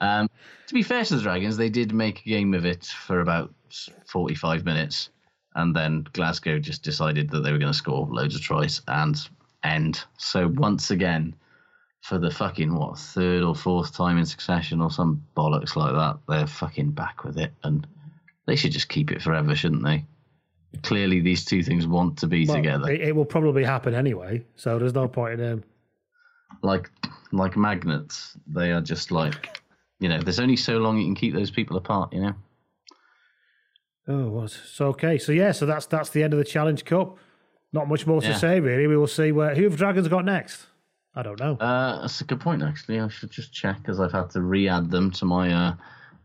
Um. 0.00 0.28
To 0.66 0.74
be 0.74 0.82
fair 0.82 1.04
to 1.04 1.16
the 1.16 1.22
Dragons, 1.22 1.56
they 1.56 1.68
did 1.68 1.92
make 1.92 2.20
a 2.20 2.28
game 2.28 2.54
of 2.54 2.64
it 2.64 2.86
for 2.86 3.20
about 3.20 3.54
forty-five 4.06 4.64
minutes, 4.64 5.10
and 5.54 5.76
then 5.76 6.08
Glasgow 6.12 6.58
just 6.58 6.82
decided 6.82 7.30
that 7.30 7.40
they 7.44 7.52
were 7.52 7.58
going 7.58 7.70
to 7.70 7.78
score 7.78 8.08
loads 8.10 8.34
of 8.34 8.40
tries 8.40 8.80
and 8.88 9.16
end. 9.62 10.02
So 10.18 10.48
once 10.48 10.90
again. 10.90 11.36
For 12.00 12.18
the 12.18 12.30
fucking 12.30 12.74
what 12.74 12.98
third 12.98 13.42
or 13.42 13.54
fourth 13.54 13.96
time 13.96 14.18
in 14.18 14.26
succession 14.26 14.82
or 14.82 14.90
some 14.90 15.24
bollocks 15.34 15.74
like 15.74 15.94
that, 15.94 16.18
they're 16.28 16.46
fucking 16.46 16.90
back 16.90 17.24
with 17.24 17.38
it, 17.38 17.54
and 17.62 17.86
they 18.46 18.56
should 18.56 18.72
just 18.72 18.90
keep 18.90 19.10
it 19.10 19.22
forever, 19.22 19.54
shouldn't 19.54 19.84
they? 19.84 20.04
Clearly, 20.82 21.20
these 21.20 21.44
two 21.44 21.62
things 21.62 21.86
want 21.86 22.18
to 22.18 22.26
be 22.26 22.46
Well, 22.46 22.56
together, 22.56 22.90
It, 22.90 23.00
it 23.00 23.16
will 23.16 23.24
probably 23.24 23.64
happen 23.64 23.94
anyway, 23.94 24.44
so 24.56 24.78
there's 24.78 24.94
no 24.94 25.08
point 25.08 25.40
in 25.40 25.40
him. 25.40 25.64
like 26.62 26.90
like 27.32 27.56
magnets. 27.56 28.36
They 28.46 28.72
are 28.72 28.80
just 28.80 29.10
like, 29.10 29.60
you 30.00 30.08
know, 30.08 30.20
there's 30.20 30.40
only 30.40 30.56
so 30.56 30.78
long 30.78 30.98
you 30.98 31.04
can 31.04 31.14
keep 31.14 31.34
those 31.34 31.50
people 31.50 31.76
apart, 31.76 32.12
you 32.12 32.20
know. 32.22 32.34
Oh, 34.06 34.28
what? 34.28 34.50
So 34.50 34.86
okay, 34.88 35.18
so 35.18 35.32
yeah, 35.32 35.52
so 35.52 35.66
that's 35.66 35.86
that's 35.86 36.10
the 36.10 36.22
end 36.22 36.32
of 36.32 36.38
the 36.38 36.44
Challenge 36.44 36.84
Cup. 36.84 37.18
Not 37.72 37.88
much 37.88 38.06
more 38.06 38.20
to 38.20 38.38
say 38.38 38.60
really. 38.60 38.86
We 38.86 38.96
will 38.96 39.06
see 39.08 39.32
where 39.32 39.54
who 39.54 39.64
have 39.64 39.76
Dragons 39.76 40.08
got 40.08 40.24
next. 40.24 40.66
I 41.16 41.22
don't 41.22 41.38
know. 41.38 41.54
Uh, 41.56 42.00
that's 42.02 42.20
a 42.20 42.24
good 42.24 42.40
point, 42.40 42.62
actually. 42.62 42.98
I 43.00 43.08
should 43.08 43.30
just 43.30 43.52
check 43.52 43.78
because 43.78 44.00
I've 44.00 44.10
had 44.12 44.30
to 44.30 44.40
re-add 44.42 44.90
them 44.90 45.12
to 45.12 45.24
my, 45.24 45.52
uh, 45.52 45.74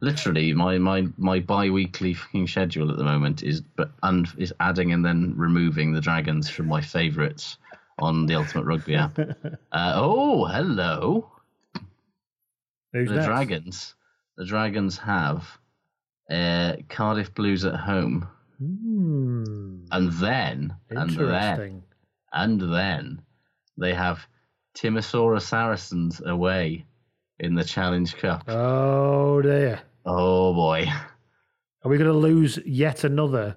literally 0.02 0.54
my 0.54 0.78
my 0.78 1.06
my 1.18 1.40
bi-weekly 1.40 2.14
fucking 2.14 2.48
schedule 2.48 2.90
at 2.92 2.98
the 2.98 3.04
moment 3.04 3.44
is 3.44 3.62
but 3.62 3.92
and 4.04 4.28
is 4.38 4.54
adding 4.60 4.94
and 4.94 5.04
then 5.06 5.34
removing 5.36 5.92
the 5.94 6.02
dragons 6.02 6.50
from 6.50 6.68
my 6.68 6.82
favourites 6.82 7.58
on 8.00 8.26
the 8.26 8.36
Ultimate 8.36 8.66
Rugby 8.66 8.96
app. 8.96 9.18
Uh, 9.72 9.94
oh, 9.96 10.46
hello. 10.46 11.30
Who's 12.94 13.08
the 13.10 13.16
next? 13.16 13.26
dragons. 13.28 13.96
The 14.38 14.46
dragons 14.46 14.98
have 14.98 15.46
uh, 16.32 16.78
Cardiff 16.88 17.34
Blues 17.36 17.66
at 17.66 17.76
home, 17.76 18.28
Hmm, 18.58 19.84
and 19.92 20.12
then 20.14 20.76
and 20.90 21.10
then 21.10 21.10
interesting. 21.10 21.84
and 22.34 22.62
then 22.62 23.22
they 23.78 23.94
have 23.94 24.26
Timisoara 24.78 25.42
Saracens 25.42 26.22
away 26.26 26.86
in 27.40 27.54
the 27.56 27.64
Challenge 27.64 28.16
Cup. 28.18 28.50
Oh 28.50 29.42
dear. 29.42 29.82
Oh 30.06 30.54
boy. 30.54 30.88
Are 31.84 31.90
we 31.90 31.98
going 31.98 32.12
to 32.12 32.18
lose 32.18 32.58
yet 32.66 33.04
another 33.04 33.56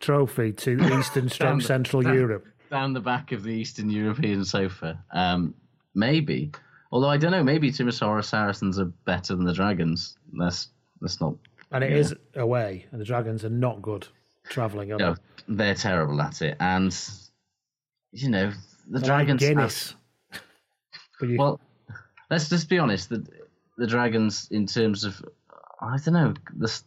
trophy 0.00 0.52
to 0.52 0.80
Eastern 0.98 1.28
stroke 1.28 1.62
Central 1.62 2.02
down- 2.02 2.14
Europe? 2.14 2.46
Down 2.70 2.92
the 2.92 3.00
back 3.00 3.32
of 3.32 3.42
the 3.42 3.50
Eastern 3.52 3.88
European 3.90 4.44
sofa. 4.44 5.02
Um, 5.12 5.54
maybe. 5.94 6.52
Although 6.92 7.08
I 7.08 7.16
don't 7.16 7.30
know, 7.32 7.42
maybe 7.44 7.70
Timisoara 7.70 8.24
Saracens 8.24 8.78
are 8.78 8.84
better 8.86 9.34
than 9.36 9.44
the 9.44 9.52
Dragons. 9.54 10.16
Let's 10.34 10.68
let's 11.00 11.20
not 11.20 11.34
And 11.72 11.82
it 11.84 11.90
Yeah. 11.92 11.96
is 11.98 12.14
away, 12.34 12.86
and 12.92 13.00
the 13.00 13.04
Dragons 13.04 13.44
are 13.44 13.50
not 13.50 13.80
good 13.82 14.06
travelling. 14.44 14.88
No, 14.88 15.14
they? 15.14 15.54
they're 15.54 15.74
terrible 15.74 16.20
at 16.20 16.42
it, 16.42 16.56
and 16.60 16.98
you 18.12 18.30
know 18.30 18.50
the 18.90 18.98
They're 18.98 19.02
dragons. 19.02 19.42
have- 19.42 19.48
Guinness. 19.50 19.94
But 21.20 21.28
you, 21.30 21.36
well, 21.38 21.60
let's 22.30 22.48
just 22.48 22.68
be 22.68 22.78
honest. 22.78 23.08
The 23.10 23.26
the 23.76 23.86
dragons, 23.86 24.48
in 24.50 24.66
terms 24.66 25.04
of, 25.04 25.22
I 25.80 25.96
don't 25.98 26.14
know, 26.14 26.34
this, 26.56 26.84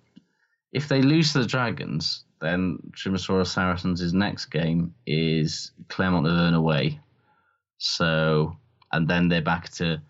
if 0.73 0.87
they 0.87 1.01
lose 1.01 1.33
to 1.33 1.39
the 1.39 1.45
dragons, 1.45 2.25
then 2.39 2.79
Timisoara 2.95 3.45
Saracens' 3.45 4.13
next 4.13 4.45
game 4.45 4.93
is 5.05 5.71
Clermont 5.87 6.27
Auvergne 6.27 6.55
away. 6.55 6.99
So, 7.77 8.55
and 8.91 9.07
then 9.07 9.29
they're 9.29 9.41
back 9.41 9.69
to 9.73 10.01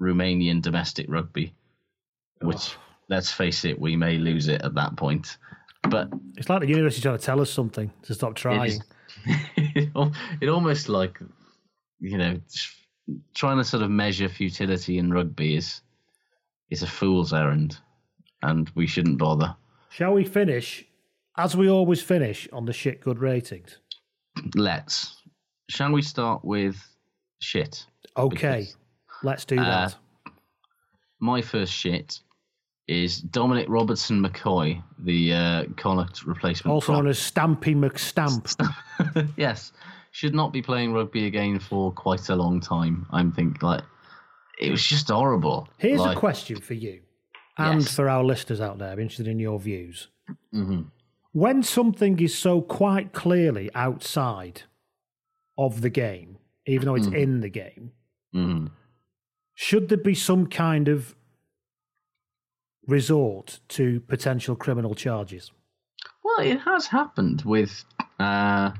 Romanian 0.00 0.62
domestic 0.62 1.06
rugby, 1.08 1.54
which, 2.40 2.76
oh. 2.76 2.82
let's 3.08 3.30
face 3.30 3.64
it, 3.64 3.78
we 3.78 3.96
may 3.96 4.16
lose 4.16 4.48
it 4.48 4.62
at 4.62 4.74
that 4.74 4.96
point. 4.96 5.36
But 5.82 6.08
it's 6.36 6.48
like 6.48 6.60
the 6.60 6.68
university 6.68 7.02
trying 7.02 7.18
to 7.18 7.24
tell 7.24 7.40
us 7.40 7.50
something 7.50 7.90
to 8.02 8.14
stop 8.14 8.34
trying. 8.34 8.70
is, 8.70 8.80
it, 9.26 10.12
it 10.40 10.48
almost 10.48 10.88
like 10.88 11.18
you 12.00 12.18
know 12.18 12.40
trying 13.34 13.58
to 13.58 13.64
sort 13.64 13.82
of 13.82 13.90
measure 13.90 14.28
futility 14.28 14.98
in 14.98 15.12
rugby 15.12 15.56
is 15.56 15.80
is 16.70 16.82
a 16.82 16.86
fool's 16.86 17.32
errand 17.32 17.78
and 18.42 18.70
we 18.74 18.86
shouldn't 18.86 19.18
bother 19.18 19.54
Shall 19.90 20.14
we 20.14 20.24
finish, 20.24 20.84
as 21.36 21.56
we 21.56 21.68
always 21.68 22.00
finish, 22.00 22.48
on 22.52 22.64
the 22.64 22.72
shit 22.72 23.00
good 23.00 23.18
ratings? 23.18 23.78
let's 24.54 25.22
shall 25.68 25.92
we 25.92 26.02
start 26.02 26.44
with 26.44 26.76
shit 27.40 27.84
Okay, 28.16 28.60
Because, 28.60 28.76
let's 29.22 29.44
do 29.44 29.58
uh, 29.58 29.64
that. 29.64 29.96
my 31.20 31.40
first 31.42 31.72
shit 31.72 32.20
is 32.88 33.20
Dominic 33.20 33.66
Robertson 33.68 34.20
McCoy, 34.20 34.82
the 34.98 35.32
uh, 35.32 35.64
Connacht 35.76 36.24
replacement. 36.26 36.72
also 36.72 36.86
prop. 36.86 36.98
known 37.02 37.08
as 37.08 37.18
Stampy 37.18 37.76
McStamp. 37.76 39.30
yes, 39.36 39.72
should 40.10 40.34
not 40.34 40.52
be 40.52 40.60
playing 40.60 40.92
rugby 40.92 41.26
again 41.26 41.60
for 41.60 41.92
quite 41.92 42.28
a 42.30 42.34
long 42.36 42.60
time. 42.60 43.06
I'm 43.12 43.30
thinking 43.30 43.58
like 43.62 43.84
it 44.58 44.70
was 44.70 44.84
just 44.84 45.08
horrible. 45.08 45.68
Here's 45.78 46.00
like, 46.00 46.16
a 46.16 46.20
question 46.20 46.60
for 46.60 46.74
you. 46.74 47.00
And 47.60 47.82
Yes. 47.82 47.94
for 47.94 48.08
our 48.08 48.24
listeners 48.24 48.60
out 48.60 48.78
there, 48.78 48.90
I'm 48.92 48.98
interested 49.00 49.28
in 49.28 49.38
your 49.38 49.58
views. 49.60 50.08
hmm 50.52 50.82
When 51.32 51.62
something 51.62 52.18
is 52.20 52.36
so 52.36 52.60
quite 52.60 53.12
clearly 53.12 53.70
outside 53.74 54.62
of 55.56 55.80
the 55.80 55.90
game, 55.90 56.38
even 56.66 56.86
though 56.86 56.94
it's 56.96 57.06
Mhm. 57.08 57.22
in 57.22 57.40
the 57.40 57.50
game, 57.50 57.92
hmm 58.32 58.66
should 59.54 59.88
there 59.90 59.98
be 59.98 60.14
some 60.14 60.46
kind 60.46 60.88
of 60.88 61.14
resort 62.86 63.60
to 63.68 64.00
potential 64.00 64.56
criminal 64.56 64.94
charges? 64.94 65.52
Well, 66.24 66.40
it 66.40 66.58
has 66.60 66.86
happened 66.86 67.42
with 67.42 67.84
uh 68.18 68.72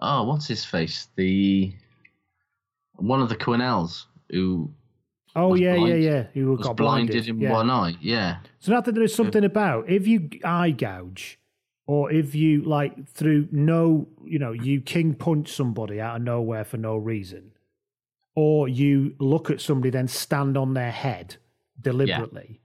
oh, 0.00 0.22
what's 0.24 0.46
his 0.46 0.64
face? 0.64 1.08
The 1.16 1.72
one 2.94 3.20
of 3.22 3.28
the 3.28 3.36
Quinnells 3.36 4.04
who 4.30 4.72
Oh 5.36 5.54
yeah, 5.54 5.76
blind- 5.76 5.88
yeah, 6.02 6.10
yeah. 6.10 6.22
Who 6.34 6.52
was 6.52 6.66
got 6.66 6.76
blinded, 6.76 7.12
blinded, 7.12 7.28
in 7.28 7.40
yeah. 7.40 7.52
one 7.52 7.70
eye. 7.70 7.96
Yeah. 8.00 8.38
So 8.58 8.72
now 8.72 8.80
that 8.80 8.94
there 8.94 9.04
is 9.04 9.14
something 9.14 9.44
about 9.44 9.88
if 9.88 10.06
you 10.06 10.28
eye 10.44 10.70
gouge, 10.70 11.38
or 11.86 12.12
if 12.12 12.34
you 12.34 12.62
like 12.62 13.08
through 13.08 13.48
no, 13.50 14.08
you 14.24 14.38
know, 14.38 14.52
you 14.52 14.80
king 14.80 15.14
punch 15.14 15.52
somebody 15.52 16.00
out 16.00 16.16
of 16.16 16.22
nowhere 16.22 16.64
for 16.64 16.76
no 16.76 16.96
reason, 16.96 17.52
or 18.36 18.68
you 18.68 19.14
look 19.18 19.50
at 19.50 19.60
somebody 19.60 19.90
then 19.90 20.06
stand 20.06 20.56
on 20.56 20.74
their 20.74 20.90
head 20.90 21.36
deliberately. 21.80 22.60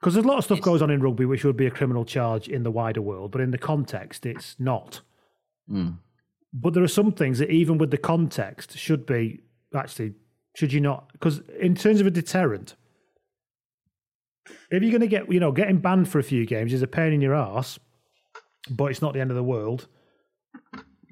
Because 0.00 0.14
there's 0.14 0.26
a 0.26 0.28
lot 0.28 0.38
of 0.38 0.44
stuff 0.44 0.60
goes 0.60 0.82
on 0.82 0.90
in 0.90 1.00
rugby 1.00 1.24
which 1.24 1.44
would 1.44 1.56
be 1.56 1.66
a 1.66 1.70
criminal 1.70 2.04
charge 2.04 2.48
in 2.48 2.62
the 2.62 2.70
wider 2.70 3.00
world, 3.00 3.30
but 3.30 3.40
in 3.40 3.50
the 3.50 3.58
context, 3.58 4.26
it's 4.26 4.56
not. 4.58 5.00
Mm. 5.70 5.98
But 6.52 6.74
there 6.74 6.82
are 6.82 6.88
some 6.88 7.12
things 7.12 7.38
that, 7.38 7.50
even 7.50 7.78
with 7.78 7.90
the 7.90 7.98
context, 7.98 8.76
should 8.76 9.06
be 9.06 9.40
actually 9.74 10.14
should 10.54 10.72
you 10.72 10.80
not? 10.80 11.12
Because 11.12 11.40
in 11.60 11.74
terms 11.74 12.00
of 12.00 12.06
a 12.06 12.10
deterrent, 12.10 12.74
if 14.70 14.82
you're 14.82 14.90
going 14.90 15.00
to 15.00 15.06
get 15.06 15.30
you 15.32 15.40
know 15.40 15.52
getting 15.52 15.78
banned 15.78 16.08
for 16.08 16.18
a 16.18 16.24
few 16.24 16.46
games 16.46 16.72
is 16.72 16.82
a 16.82 16.86
pain 16.86 17.12
in 17.12 17.20
your 17.20 17.34
ass, 17.34 17.78
but 18.70 18.86
it's 18.86 19.02
not 19.02 19.14
the 19.14 19.20
end 19.20 19.30
of 19.30 19.36
the 19.36 19.42
world. 19.42 19.88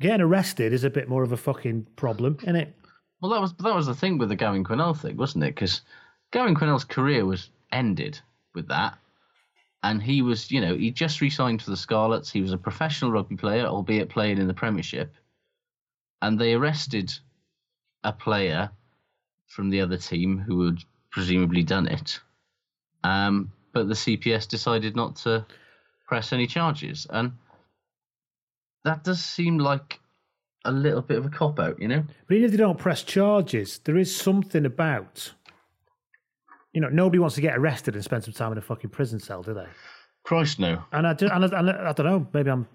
Getting 0.01 0.21
arrested 0.21 0.73
is 0.73 0.85
a 0.85 0.91
bit 0.91 1.09
more 1.09 1.23
of 1.23 1.33
a 1.33 1.37
fucking 1.37 1.87
problem, 1.97 2.39
isn't 2.43 2.57
it? 2.57 2.75
Well, 3.21 3.31
that 3.33 3.41
was 3.41 3.55
that 3.55 3.75
was 3.75 3.87
the 3.87 3.95
thing 3.95 4.19
with 4.19 4.29
the 4.29 4.37
Gavin 4.37 4.65
Quinnell 4.65 4.99
thing, 4.99 5.17
wasn't 5.17 5.45
it? 5.45 5.55
Because 5.55 5.83
Gavin 6.33 6.55
Quinnell's 6.55 6.85
career 6.85 7.25
was 7.25 7.51
ended 7.71 8.19
with 8.55 8.69
that, 8.69 8.99
and 9.83 10.03
he 10.03 10.23
was, 10.23 10.51
you 10.51 10.61
know, 10.61 10.77
he 10.77 10.91
just 10.91 11.21
re-signed 11.21 11.63
for 11.63 11.71
the 11.71 11.77
Scarlets. 11.77 12.31
He 12.31 12.43
was 12.43 12.53
a 12.53 12.59
professional 12.59 13.13
rugby 13.13 13.37
player, 13.37 13.67
albeit 13.67 14.09
playing 14.09 14.39
in 14.39 14.47
the 14.47 14.55
Premiership, 14.55 15.15
and 16.21 16.39
they 16.39 16.55
arrested 16.55 17.13
a 18.05 18.13
player 18.13 18.71
from 19.53 19.71
the 19.71 19.81
other 19.81 19.97
team 19.99 20.39
who 20.39 20.65
had 20.65 20.79
presumably 21.11 21.63
done 21.63 21.87
it, 21.87 22.21
um, 23.05 23.53
but 23.73 23.89
the 23.89 23.95
CPS 23.95 24.49
decided 24.49 24.97
not 24.97 25.17
to 25.17 25.47
press 26.07 26.33
any 26.33 26.47
charges, 26.47 27.07
and 27.11 27.33
that 28.85 29.05
does 29.05 29.23
seem 29.23 29.59
like 29.59 30.01
a 30.65 30.73
little 30.73 31.03
bit 31.03 31.19
of 31.19 31.27
a 31.27 31.31
cop 31.31 31.59
out, 31.59 31.81
you 31.81 31.89
know. 31.89 32.05
But 32.27 32.37
even 32.37 32.47
if 32.47 32.51
they 32.53 32.57
don't 32.57 32.79
press 32.79 33.03
charges, 33.03 33.81
there 33.85 33.97
is 33.97 34.15
something 34.15 34.65
about 34.65 35.33
you 36.73 36.81
know 36.81 36.89
nobody 36.89 37.19
wants 37.19 37.35
to 37.35 37.41
get 37.41 37.57
arrested 37.57 37.95
and 37.95 38.03
spend 38.03 38.25
some 38.25 38.33
time 38.33 38.53
in 38.53 38.59
a 38.59 38.63
fucking 38.63 38.91
prison 38.91 39.21
cell, 39.21 39.43
do 39.43 39.55
they? 39.55 39.67
Christ 40.25 40.59
no. 40.59 40.83
And 40.93 41.07
I, 41.07 41.15
do, 41.15 41.29
and 41.29 41.45
I, 41.45 41.59
and 41.59 41.71
I, 41.71 41.91
I 41.91 41.93
don't 41.93 42.07
know. 42.07 42.27
Maybe 42.33 42.51
I'm. 42.51 42.69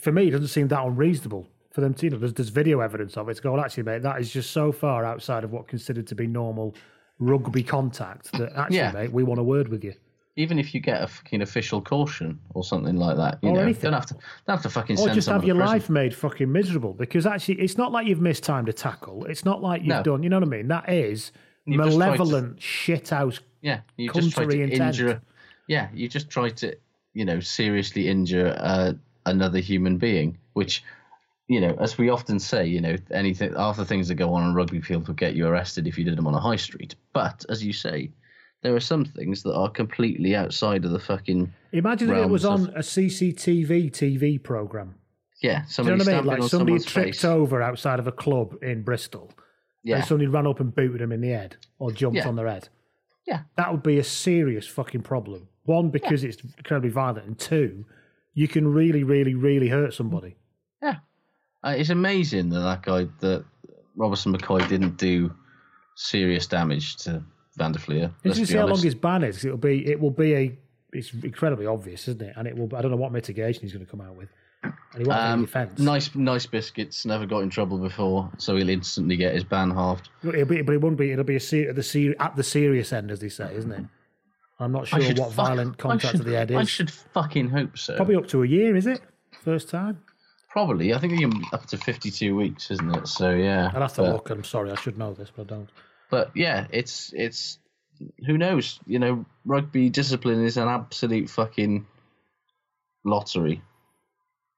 For 0.00 0.12
me, 0.12 0.28
it 0.28 0.32
doesn't 0.32 0.48
seem 0.48 0.68
that 0.68 0.84
unreasonable 0.84 1.48
for 1.78 1.82
them 1.82 1.94
to. 1.94 2.06
You 2.06 2.10
know, 2.10 2.18
there's, 2.18 2.34
there's 2.34 2.48
video 2.48 2.80
evidence 2.80 3.16
of 3.16 3.28
it. 3.28 3.34
To 3.34 3.42
go, 3.42 3.52
well, 3.52 3.64
actually, 3.64 3.84
mate, 3.84 4.02
that 4.02 4.20
is 4.20 4.32
just 4.32 4.50
so 4.50 4.72
far 4.72 5.04
outside 5.04 5.44
of 5.44 5.52
what 5.52 5.68
considered 5.68 6.08
to 6.08 6.14
be 6.16 6.26
normal 6.26 6.74
rugby 7.20 7.62
contact 7.62 8.32
that 8.32 8.52
actually, 8.56 8.78
Yeah. 8.78 8.90
mate, 8.92 9.12
we 9.12 9.22
want 9.22 9.38
a 9.38 9.44
word 9.44 9.68
with 9.68 9.84
you. 9.84 9.94
Even 10.34 10.58
if 10.58 10.72
you 10.74 10.80
get 10.80 11.02
a 11.02 11.06
fucking 11.06 11.42
official 11.42 11.80
caution 11.80 12.38
or 12.54 12.62
something 12.64 12.96
like 12.96 13.16
that, 13.16 13.38
you 13.42 13.50
Or 13.50 13.54
know, 13.56 13.60
anything. 13.60 13.90
don't 13.90 13.92
have 13.92 14.06
to 14.06 14.14
don't 14.14 14.56
have 14.56 14.62
to 14.62 14.70
fucking 14.70 14.98
Or 14.98 15.08
just 15.10 15.28
have 15.28 15.44
your 15.44 15.54
prison. 15.56 15.72
life 15.72 15.90
made 15.90 16.14
fucking 16.14 16.50
miserable 16.50 16.94
because 16.94 17.26
actually, 17.26 17.60
it's 17.60 17.76
not 17.78 17.92
like 17.92 18.06
you've 18.08 18.20
missed 18.20 18.42
time 18.44 18.64
to 18.66 18.72
tackle. 18.72 19.24
It's 19.26 19.44
not 19.44 19.62
like 19.62 19.80
you've 19.82 19.88
No. 19.88 20.02
done. 20.02 20.22
You 20.24 20.28
know 20.30 20.38
what 20.38 20.46
I 20.48 20.50
mean? 20.50 20.68
That 20.68 20.88
is 20.88 21.32
You've 21.64 21.76
tried 21.80 21.90
to- 21.90 21.98
malevolent 21.98 22.56
shithouse. 22.58 23.40
Yeah, 23.62 23.80
you 23.96 24.12
just 24.12 24.30
try 24.32 24.44
to 24.44 24.48
country 24.50 24.62
intent. 24.62 24.82
injure. 25.00 25.22
Yeah, 25.68 25.88
you 25.92 26.08
just 26.08 26.30
try 26.30 26.48
to, 26.50 26.76
you 27.14 27.24
know, 27.24 27.40
seriously 27.40 28.06
injure 28.08 28.54
uh, 28.58 28.92
another 29.26 29.58
human 29.58 29.98
being, 29.98 30.38
which, 30.52 30.84
you 31.48 31.60
know, 31.60 31.76
as 31.80 31.98
we 31.98 32.08
often 32.10 32.38
say, 32.38 32.66
you 32.66 32.80
know, 32.80 32.96
anything, 33.10 33.52
half 33.54 33.76
the 33.76 33.84
things 33.84 34.06
that 34.08 34.14
go 34.16 34.32
on 34.34 34.42
on 34.44 34.50
a 34.50 34.54
rugby 34.54 34.80
field 34.80 35.08
would 35.08 35.16
get 35.16 35.34
you 35.34 35.46
arrested 35.46 35.86
if 35.86 35.98
you 35.98 36.04
did 36.04 36.16
them 36.16 36.26
on 36.26 36.34
a 36.34 36.40
high 36.40 36.56
street. 36.56 36.94
But 37.12 37.44
as 37.48 37.64
you 37.64 37.72
say, 37.72 38.10
there 38.62 38.74
are 38.74 38.80
some 38.80 39.04
things 39.04 39.42
that 39.44 39.54
are 39.54 39.70
completely 39.70 40.36
outside 40.36 40.84
of 40.84 40.90
the 40.90 40.98
fucking. 40.98 41.52
Imagine 41.72 42.10
if 42.10 42.18
it 42.18 42.28
was 42.28 42.44
on 42.44 42.68
of- 42.68 42.76
a 42.76 42.82
CCTV 42.82 43.90
TV 43.90 44.42
program. 44.42 44.94
Yeah, 45.42 45.60
Do 45.60 45.64
you 45.64 45.70
somebody 45.70 45.98
know 45.98 46.04
what 46.04 46.12
I 46.12 46.16
mean? 46.18 46.26
Like 46.26 46.40
on 46.42 46.48
somebody 46.48 46.78
tripped 46.80 47.06
face. 47.10 47.24
over 47.24 47.62
outside 47.62 47.98
of 48.00 48.06
a 48.08 48.12
club 48.12 48.56
in 48.62 48.82
Bristol. 48.82 49.30
Yeah. 49.84 49.96
And 49.98 50.04
somebody 50.04 50.26
ran 50.26 50.46
up 50.48 50.58
and 50.58 50.74
booted 50.74 51.00
him 51.00 51.12
in 51.12 51.20
the 51.20 51.28
head 51.28 51.56
or 51.78 51.92
jumped 51.92 52.16
Yeah. 52.16 52.28
on 52.28 52.34
their 52.34 52.48
head. 52.48 52.68
Yeah. 53.26 53.42
That 53.56 53.70
would 53.70 53.84
be 53.84 53.98
a 53.98 54.04
serious 54.04 54.66
fucking 54.66 55.02
problem. 55.02 55.46
One, 55.64 55.90
because 55.90 56.24
it's 56.24 56.38
incredibly 56.56 56.90
violent, 56.90 57.26
and 57.26 57.38
two, 57.38 57.84
you 58.34 58.48
can 58.48 58.66
really, 58.66 59.04
really, 59.04 59.34
really 59.34 59.68
hurt 59.68 59.94
somebody. 59.94 60.36
Yeah, 60.82 60.96
uh, 61.64 61.74
it's 61.76 61.90
amazing 61.90 62.48
that 62.50 62.60
that 62.60 62.82
guy, 62.82 63.06
that 63.20 63.44
Robertson 63.96 64.36
McCoy, 64.36 64.66
didn't 64.68 64.96
do 64.96 65.34
serious 65.94 66.46
damage 66.46 66.96
to 66.96 67.22
Van 67.56 67.72
der 67.72 67.78
Fleer. 67.80 68.10
Let's 68.24 68.42
see 68.48 68.56
how 68.56 68.66
long 68.66 68.80
his 68.80 68.94
ban 68.94 69.24
is. 69.24 69.44
It'll 69.44 69.56
be, 69.58 69.86
it 69.90 69.98
will 70.00 70.10
be 70.10 70.34
a, 70.34 70.58
it's 70.92 71.12
incredibly 71.12 71.66
obvious, 71.66 72.06
isn't 72.08 72.22
it? 72.22 72.34
And 72.36 72.46
it 72.46 72.56
will. 72.56 72.74
I 72.76 72.80
don't 72.82 72.90
know 72.90 72.96
what 72.96 73.12
mitigation 73.12 73.62
he's 73.62 73.72
going 73.72 73.84
to 73.84 73.90
come 73.90 74.00
out 74.00 74.14
with. 74.16 74.28
And 74.62 74.72
he 74.96 75.04
won't 75.04 75.20
Um, 75.20 75.40
defence. 75.42 75.78
nice, 75.78 76.14
nice 76.14 76.46
biscuits. 76.46 77.04
Never 77.06 77.26
got 77.26 77.40
in 77.40 77.50
trouble 77.50 77.78
before, 77.78 78.30
so 78.38 78.56
he'll 78.56 78.68
instantly 78.68 79.16
get 79.16 79.34
his 79.34 79.44
ban 79.44 79.70
halved. 79.70 80.08
It'll 80.24 80.44
be, 80.46 80.62
but 80.62 80.74
it 80.74 80.80
won't 80.80 80.96
be. 80.96 81.12
It'll 81.12 81.24
be 81.24 81.36
a 81.36 81.40
ser- 81.40 81.72
the 81.72 81.82
ser- 81.82 82.14
at 82.18 82.34
the 82.36 82.42
serious 82.42 82.92
end, 82.92 83.10
as 83.10 83.20
they 83.20 83.28
say, 83.28 83.54
isn't 83.54 83.70
it? 83.70 83.84
I'm 84.60 84.72
not 84.72 84.88
sure 84.88 84.98
what 85.00 85.16
fuck- 85.16 85.32
violent 85.32 85.78
contact 85.78 86.12
should- 86.12 86.18
to 86.18 86.24
the 86.24 86.36
head 86.36 86.50
is. 86.50 86.56
I 86.56 86.64
should 86.64 86.90
fucking 86.90 87.50
hope 87.50 87.78
so. 87.78 87.94
Probably 87.96 88.16
up 88.16 88.26
to 88.28 88.42
a 88.42 88.46
year, 88.46 88.74
is 88.74 88.86
it? 88.86 89.00
First 89.44 89.68
time. 89.68 90.02
Probably. 90.58 90.92
I 90.92 90.98
think 90.98 91.20
you're 91.20 91.30
up 91.52 91.66
to 91.66 91.76
fifty-two 91.76 92.34
weeks, 92.34 92.72
isn't 92.72 92.92
it? 92.96 93.06
So 93.06 93.30
yeah. 93.30 93.70
I'll 93.72 93.82
have 93.82 93.94
to 93.94 94.02
but, 94.02 94.12
look. 94.12 94.30
I'm 94.30 94.42
sorry, 94.42 94.72
I 94.72 94.74
should 94.74 94.98
know 94.98 95.14
this, 95.14 95.30
but 95.30 95.42
I 95.42 95.54
don't. 95.54 95.68
But 96.10 96.32
yeah, 96.34 96.66
it's 96.72 97.12
it's 97.14 97.60
who 98.26 98.36
knows? 98.36 98.80
You 98.84 98.98
know, 98.98 99.24
rugby 99.44 99.88
discipline 99.88 100.44
is 100.44 100.56
an 100.56 100.66
absolute 100.66 101.30
fucking 101.30 101.86
lottery, 103.04 103.62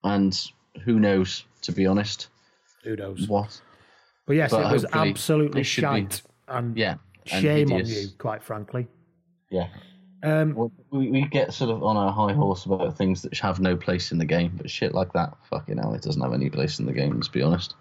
and 0.03 0.35
who 0.87 0.99
knows? 0.99 1.45
To 1.65 1.73
be 1.73 1.87
honest, 1.87 2.29
Who 2.85 2.97
knows? 2.97 3.29
what? 3.29 3.61
But 4.27 4.37
yes, 4.37 4.53
But 4.53 4.71
it 4.71 4.73
was 4.73 4.87
absolutely 4.95 5.61
it 5.61 5.65
should 5.65 5.83
be- 5.83 5.87
shite 5.87 6.23
and 6.49 6.79
Yeah, 6.79 6.95
and 7.31 7.43
shame 7.43 7.73
on 7.75 7.85
you, 7.85 8.07
quite 8.17 8.43
frankly. 8.43 8.89
Yeah. 9.51 9.69
Um, 10.23 10.71
we, 10.91 11.11
we 11.11 11.23
get 11.27 11.53
sort 11.53 11.71
of 11.71 11.83
on 11.83 11.97
our 11.97 12.13
high 12.13 12.35
horse 12.35 12.67
about 12.67 12.97
things 12.97 13.23
that 13.23 13.37
have 13.39 13.61
no 13.61 13.77
place 13.77 14.13
in 14.13 14.19
the 14.19 14.25
game, 14.25 14.53
but 14.57 14.71
shit 14.71 14.95
like 14.95 15.13
that, 15.15 15.35
fucking 15.49 15.79
hell, 15.79 15.95
it 15.95 16.03
doesn't 16.03 16.21
have 16.21 16.35
any 16.35 16.51
place 16.51 16.79
in 16.79 16.87
the 16.87 16.93
game. 16.93 17.15
Let's 17.15 17.29
be 17.29 17.43
honest. 17.43 17.75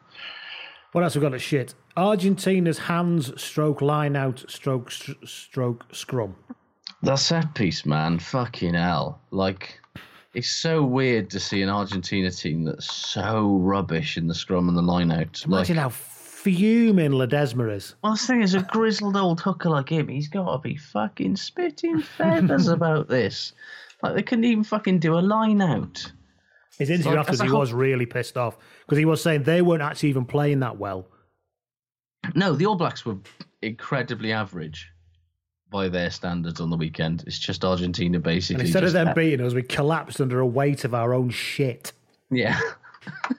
What 0.91 1.03
else 1.03 1.15
we 1.15 1.21
got 1.21 1.33
at 1.33 1.41
shit? 1.41 1.75
Argentina's 1.97 2.79
hands 2.79 3.39
stroke 3.39 3.81
line 3.81 4.15
out 4.15 4.43
stroke 4.47 4.91
str- 4.91 5.23
stroke 5.25 5.85
scrum. 5.91 6.35
That 7.03 7.19
set 7.19 7.53
piece, 7.53 7.85
man, 7.85 8.19
fucking 8.19 8.73
hell. 8.73 9.21
Like, 9.31 9.79
it's 10.33 10.49
so 10.49 10.83
weird 10.83 11.29
to 11.31 11.39
see 11.39 11.61
an 11.61 11.69
Argentina 11.69 12.31
team 12.31 12.63
that's 12.63 12.93
so 12.93 13.57
rubbish 13.57 14.17
in 14.17 14.27
the 14.27 14.35
scrum 14.35 14.67
and 14.67 14.77
the 14.77 14.81
line 14.81 15.11
out. 15.11 15.43
Imagine 15.45 15.77
like, 15.77 15.83
how 15.83 15.89
fuming 16.43 17.11
Ledesma 17.11 17.73
is. 17.75 17.95
Well, 18.03 18.13
the 18.13 18.19
thing 18.19 18.41
is, 18.41 18.53
a 18.53 18.61
grizzled 18.61 19.17
old 19.17 19.41
hooker 19.41 19.69
like 19.69 19.89
him, 19.89 20.07
he's 20.07 20.27
got 20.27 20.51
to 20.51 20.57
be 20.59 20.75
fucking 20.75 21.35
spitting 21.35 22.01
feathers 22.01 22.67
about 22.69 23.07
this. 23.07 23.53
Like, 24.01 24.15
they 24.15 24.23
couldn't 24.23 24.45
even 24.45 24.63
fucking 24.63 24.99
do 24.99 25.17
a 25.17 25.19
line 25.19 25.61
out. 25.61 26.11
His 26.77 26.89
interview 26.89 27.11
Like, 27.11 27.19
afterwards, 27.19 27.41
he 27.41 27.47
whole- 27.49 27.59
was 27.59 27.73
really 27.73 28.05
pissed 28.05 28.37
off 28.37 28.57
because 28.85 28.97
he 28.97 29.05
was 29.05 29.21
saying 29.21 29.43
they 29.43 29.61
weren't 29.61 29.81
actually 29.81 30.09
even 30.09 30.25
playing 30.25 30.61
that 30.61 30.77
well. 30.77 31.07
No, 32.35 32.53
the 32.53 32.65
All 32.65 32.75
Blacks 32.75 33.05
were 33.05 33.17
incredibly 33.61 34.31
average 34.31 34.89
by 35.69 35.89
their 35.89 36.09
standards 36.09 36.59
on 36.61 36.69
the 36.69 36.77
weekend. 36.77 37.23
It's 37.27 37.37
just 37.39 37.63
Argentina 37.65 38.19
basically. 38.19 38.61
And 38.61 38.67
instead 38.67 38.83
of 38.85 38.93
them 38.93 39.13
beating 39.13 39.45
us, 39.45 39.53
we 39.53 39.61
collapsed 39.63 40.19
under 40.21 40.39
a 40.39 40.47
weight 40.47 40.83
of 40.85 40.93
our 40.93 41.13
own 41.13 41.29
shit. 41.29 41.91
Yeah. 42.31 42.59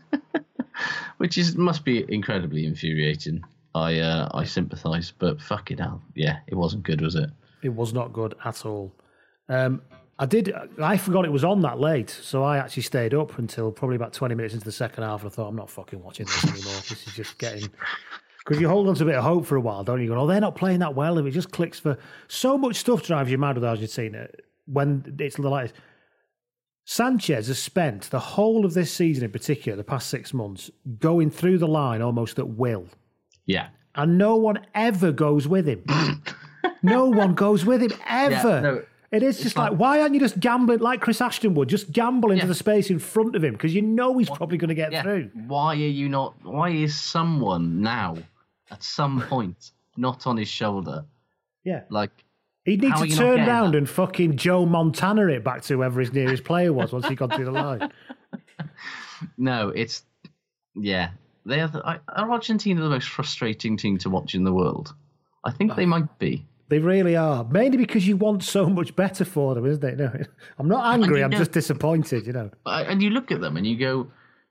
Which 1.20 1.36
is 1.36 1.54
must 1.54 1.84
be 1.84 2.06
incredibly 2.08 2.64
infuriating. 2.64 3.42
I 3.74 3.98
uh, 3.98 4.30
I 4.32 4.44
sympathise, 4.44 5.12
but 5.18 5.38
fuck 5.38 5.70
it 5.70 5.78
hell, 5.78 6.00
yeah, 6.14 6.38
it 6.46 6.54
wasn't 6.54 6.82
good, 6.82 7.02
was 7.02 7.14
it? 7.14 7.28
It 7.62 7.68
was 7.68 7.92
not 7.92 8.14
good 8.14 8.34
at 8.42 8.64
all. 8.64 8.90
Um, 9.50 9.82
I 10.18 10.24
did. 10.24 10.50
I 10.82 10.96
forgot 10.96 11.26
it 11.26 11.32
was 11.32 11.44
on 11.44 11.60
that 11.60 11.78
late, 11.78 12.08
so 12.08 12.42
I 12.42 12.56
actually 12.56 12.84
stayed 12.84 13.12
up 13.12 13.38
until 13.38 13.70
probably 13.70 13.96
about 13.96 14.14
twenty 14.14 14.34
minutes 14.34 14.54
into 14.54 14.64
the 14.64 14.72
second 14.72 15.04
half. 15.04 15.20
And 15.22 15.30
I 15.30 15.34
thought, 15.34 15.48
I'm 15.48 15.56
not 15.56 15.68
fucking 15.68 16.02
watching 16.02 16.24
this 16.24 16.42
anymore. 16.44 16.80
this 16.88 17.06
is 17.06 17.14
just 17.14 17.36
getting 17.36 17.68
Because 18.38 18.58
you 18.58 18.68
hold 18.68 18.88
on 18.88 18.94
to 18.94 19.02
a 19.02 19.06
bit 19.06 19.16
of 19.16 19.24
hope 19.24 19.44
for 19.44 19.56
a 19.56 19.60
while, 19.60 19.84
don't 19.84 20.00
you? 20.00 20.08
Go, 20.08 20.18
oh, 20.18 20.26
they're 20.26 20.40
not 20.40 20.56
playing 20.56 20.78
that 20.78 20.94
well. 20.94 21.18
If 21.18 21.26
it 21.26 21.32
just 21.32 21.52
clicks 21.52 21.78
for 21.78 21.98
so 22.28 22.56
much 22.56 22.76
stuff 22.76 23.02
drives 23.02 23.30
you 23.30 23.36
mad 23.36 23.56
with 23.56 23.64
Argentina 23.64 24.28
when 24.64 25.14
it's 25.18 25.38
like 25.38 25.70
this. 25.70 25.80
Sanchez 26.94 27.46
has 27.46 27.60
spent 27.60 28.10
the 28.10 28.18
whole 28.18 28.64
of 28.66 28.74
this 28.74 28.92
season, 28.92 29.22
in 29.24 29.30
particular, 29.30 29.76
the 29.76 29.84
past 29.84 30.08
six 30.08 30.34
months, 30.34 30.72
going 30.98 31.30
through 31.30 31.56
the 31.58 31.68
line 31.68 32.02
almost 32.02 32.40
at 32.40 32.48
will, 32.48 32.86
Yeah. 33.46 33.68
and 33.94 34.18
no 34.18 34.34
one 34.34 34.66
ever 34.74 35.12
goes 35.12 35.46
with 35.46 35.68
him. 35.68 35.84
no 36.82 37.04
one 37.04 37.34
goes 37.34 37.64
with 37.64 37.80
him 37.80 37.92
ever. 38.08 38.60
no, 38.60 38.82
it 39.12 39.22
is 39.22 39.38
just 39.40 39.56
like, 39.56 39.72
why 39.74 40.00
aren't 40.00 40.14
you 40.14 40.20
just 40.20 40.40
gambling 40.40 40.80
like 40.80 41.00
Chris 41.00 41.20
Ashton 41.20 41.54
would? 41.54 41.68
Just 41.68 41.92
gamble 41.92 42.32
into 42.32 42.42
Yeah. 42.42 42.48
the 42.48 42.54
space 42.56 42.90
in 42.90 42.98
front 42.98 43.36
of 43.36 43.44
him 43.44 43.52
because 43.52 43.72
you 43.72 43.82
know 43.82 44.18
he's 44.18 44.28
probably 44.28 44.58
going 44.58 44.70
to 44.70 44.74
get 44.74 44.90
Yeah. 44.90 45.02
through. 45.02 45.30
Why 45.46 45.74
are 45.74 45.76
you 45.76 46.08
not? 46.08 46.34
Why 46.42 46.70
is 46.70 46.98
someone 46.98 47.80
now, 47.82 48.16
at 48.68 48.82
some 48.82 49.20
point, 49.28 49.70
not 49.96 50.26
on 50.26 50.36
his 50.38 50.48
shoulder? 50.48 51.04
Yeah. 51.62 51.82
Like, 51.88 52.10
He'd 52.70 52.82
need 52.82 52.90
How 52.92 52.96
to 52.98 53.02
are 53.02 53.06
you 53.06 53.16
not 53.16 53.18
turn 53.18 53.36
getting 53.36 53.48
around 53.48 53.72
that? 53.72 53.78
and 53.78 53.88
fucking 53.88 54.36
Joe 54.36 54.64
Montana 54.64 55.26
it 55.26 55.42
back 55.42 55.62
to 55.62 55.74
whoever 55.74 56.00
his 56.00 56.12
nearest 56.12 56.44
player 56.44 56.72
was 56.72 56.92
once 56.92 57.08
he 57.08 57.14
got 57.16 57.34
through 57.34 57.46
the 57.46 57.50
line. 57.50 57.90
no, 59.38 59.70
it's 59.70 60.04
yeah. 60.76 61.10
They 61.46 61.60
are. 61.60 61.68
The, 61.68 61.82
are 61.82 62.30
Argentina 62.30 62.80
the 62.80 62.88
most 62.90 63.08
frustrating 63.08 63.76
team 63.76 63.98
to 63.98 64.10
watch 64.10 64.34
in 64.34 64.44
the 64.44 64.52
world? 64.52 64.94
I 65.44 65.50
think 65.50 65.74
they 65.74 65.86
might 65.86 66.18
be. 66.18 66.46
They 66.68 66.78
really 66.78 67.16
are. 67.16 67.42
Mainly 67.44 67.78
because 67.78 68.06
you 68.06 68.16
want 68.16 68.44
so 68.44 68.66
much 68.68 68.94
better 68.94 69.24
for 69.24 69.54
them, 69.56 69.66
isn't 69.66 69.82
it? 69.82 69.98
No, 69.98 70.12
I'm 70.58 70.68
not 70.68 70.94
angry. 70.94 71.18
you 71.18 71.24
I'm 71.24 71.30
know- 71.30 71.38
just 71.38 71.52
disappointed. 71.52 72.26
You 72.26 72.32
know. 72.34 72.50
And 72.66 73.02
you 73.02 73.10
look 73.10 73.32
at 73.32 73.40
them 73.40 73.56
and 73.56 73.66
you 73.66 73.76
go, 73.76 74.06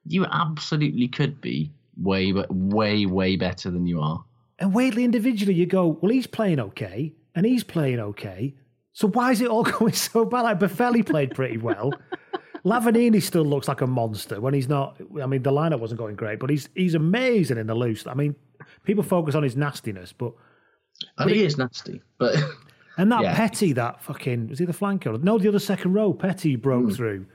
you 0.05 0.25
absolutely 0.25 1.07
could 1.07 1.39
be 1.39 1.71
way, 1.95 2.31
but 2.33 2.53
way, 2.53 3.05
way 3.05 3.35
better 3.37 3.71
than 3.71 3.87
you 3.87 4.01
are. 4.01 4.25
And 4.57 4.73
weirdly, 4.73 5.05
individually, 5.05 5.53
you 5.53 5.65
go, 5.65 5.97
well, 6.01 6.11
he's 6.11 6.27
playing 6.27 6.59
okay, 6.59 7.13
and 7.35 7.45
he's 7.45 7.63
playing 7.63 7.99
okay. 7.99 8.55
So 8.93 9.07
why 9.07 9.31
is 9.31 9.41
it 9.41 9.47
all 9.47 9.63
going 9.79 9.93
so 9.93 10.25
bad? 10.25 10.41
Like 10.41 10.59
Boffelli 10.59 11.05
played 11.05 11.35
pretty 11.35 11.57
well. 11.57 11.93
Lavanini 12.65 13.21
still 13.21 13.45
looks 13.45 13.67
like 13.67 13.81
a 13.81 13.87
monster 13.87 14.41
when 14.41 14.53
he's 14.53 14.67
not. 14.67 14.97
I 15.21 15.25
mean, 15.25 15.43
the 15.43 15.51
lineup 15.51 15.79
wasn't 15.79 15.99
going 15.99 16.15
great, 16.15 16.39
but 16.39 16.49
he's 16.49 16.69
he's 16.75 16.93
amazing 16.93 17.57
in 17.57 17.67
the 17.67 17.75
loose. 17.75 18.05
I 18.05 18.13
mean, 18.13 18.35
people 18.83 19.03
focus 19.03 19.35
on 19.35 19.43
his 19.43 19.55
nastiness, 19.55 20.13
but 20.13 20.33
And 21.17 21.29
he 21.29 21.43
is 21.43 21.57
nasty, 21.57 22.01
but 22.17 22.35
and 22.97 23.11
that 23.11 23.21
Yeah. 23.21 23.35
Petti, 23.35 23.73
that 23.75 24.01
fucking 24.03 24.49
was 24.49 24.59
he 24.59 24.65
the 24.65 24.73
flanker? 24.73 25.21
No, 25.23 25.37
the 25.37 25.47
other 25.47 25.59
second 25.59 25.93
row. 25.93 26.13
Petti 26.13 26.61
broke 26.61 26.85
hmm. 26.85 26.91
through. 26.91 27.25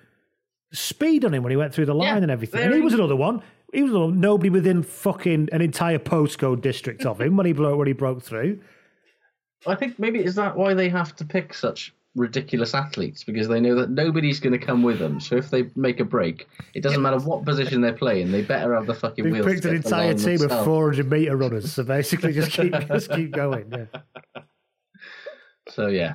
Speed 0.72 1.24
on 1.24 1.32
him 1.32 1.42
when 1.42 1.50
he 1.50 1.56
went 1.56 1.72
through 1.72 1.86
the 1.86 1.94
line. 1.94 2.08
Yeah, 2.08 2.22
and 2.22 2.30
everything. 2.30 2.62
And 2.62 2.74
he 2.74 2.80
was 2.80 2.94
another 2.94 3.16
one. 3.16 3.42
He 3.72 3.82
was 3.82 3.92
another 3.92 4.12
nobody 4.12 4.50
within 4.50 4.82
fucking 4.82 5.48
an 5.52 5.62
entire 5.62 5.98
postcode 5.98 6.60
district 6.60 7.06
of 7.06 7.20
him 7.20 7.36
when 7.36 7.46
he 7.46 7.52
broke 7.52 7.78
when 7.78 7.86
he 7.86 7.92
broke 7.92 8.22
through. 8.22 8.60
I 9.66 9.74
think 9.74 9.98
maybe 9.98 10.22
is 10.22 10.34
that 10.34 10.56
why 10.56 10.74
they 10.74 10.88
have 10.88 11.16
to 11.16 11.24
pick 11.24 11.54
such 11.54 11.94
ridiculous 12.14 12.74
athletes 12.74 13.24
because 13.24 13.48
they 13.48 13.60
know 13.60 13.74
that 13.74 13.90
nobody's 13.90 14.38
going 14.38 14.52
to 14.52 14.64
come 14.64 14.82
with 14.82 14.98
them. 14.98 15.18
So 15.20 15.36
if 15.36 15.50
they 15.50 15.70
make 15.74 15.98
a 16.00 16.04
break, 16.04 16.46
it 16.74 16.82
doesn't 16.82 17.02
matter 17.02 17.18
what 17.18 17.44
position 17.44 17.80
they're 17.80 17.92
playing. 17.92 18.30
They 18.30 18.42
better 18.42 18.74
have 18.74 18.86
the 18.86 18.94
fucking 18.94 19.30
They 19.30 19.42
picked 19.42 19.64
an 19.64 19.74
entire 19.76 20.14
team 20.14 20.42
of 20.42 20.64
400 20.64 21.10
meter 21.10 21.36
runners. 21.36 21.72
So 21.72 21.82
basically, 21.82 22.32
just 22.32 22.52
keep 22.52 22.72
just 22.88 23.10
keep 23.10 23.32
going. 23.32 23.72
Yeah. 23.72 24.42
So 25.68 25.88
yeah, 25.88 26.14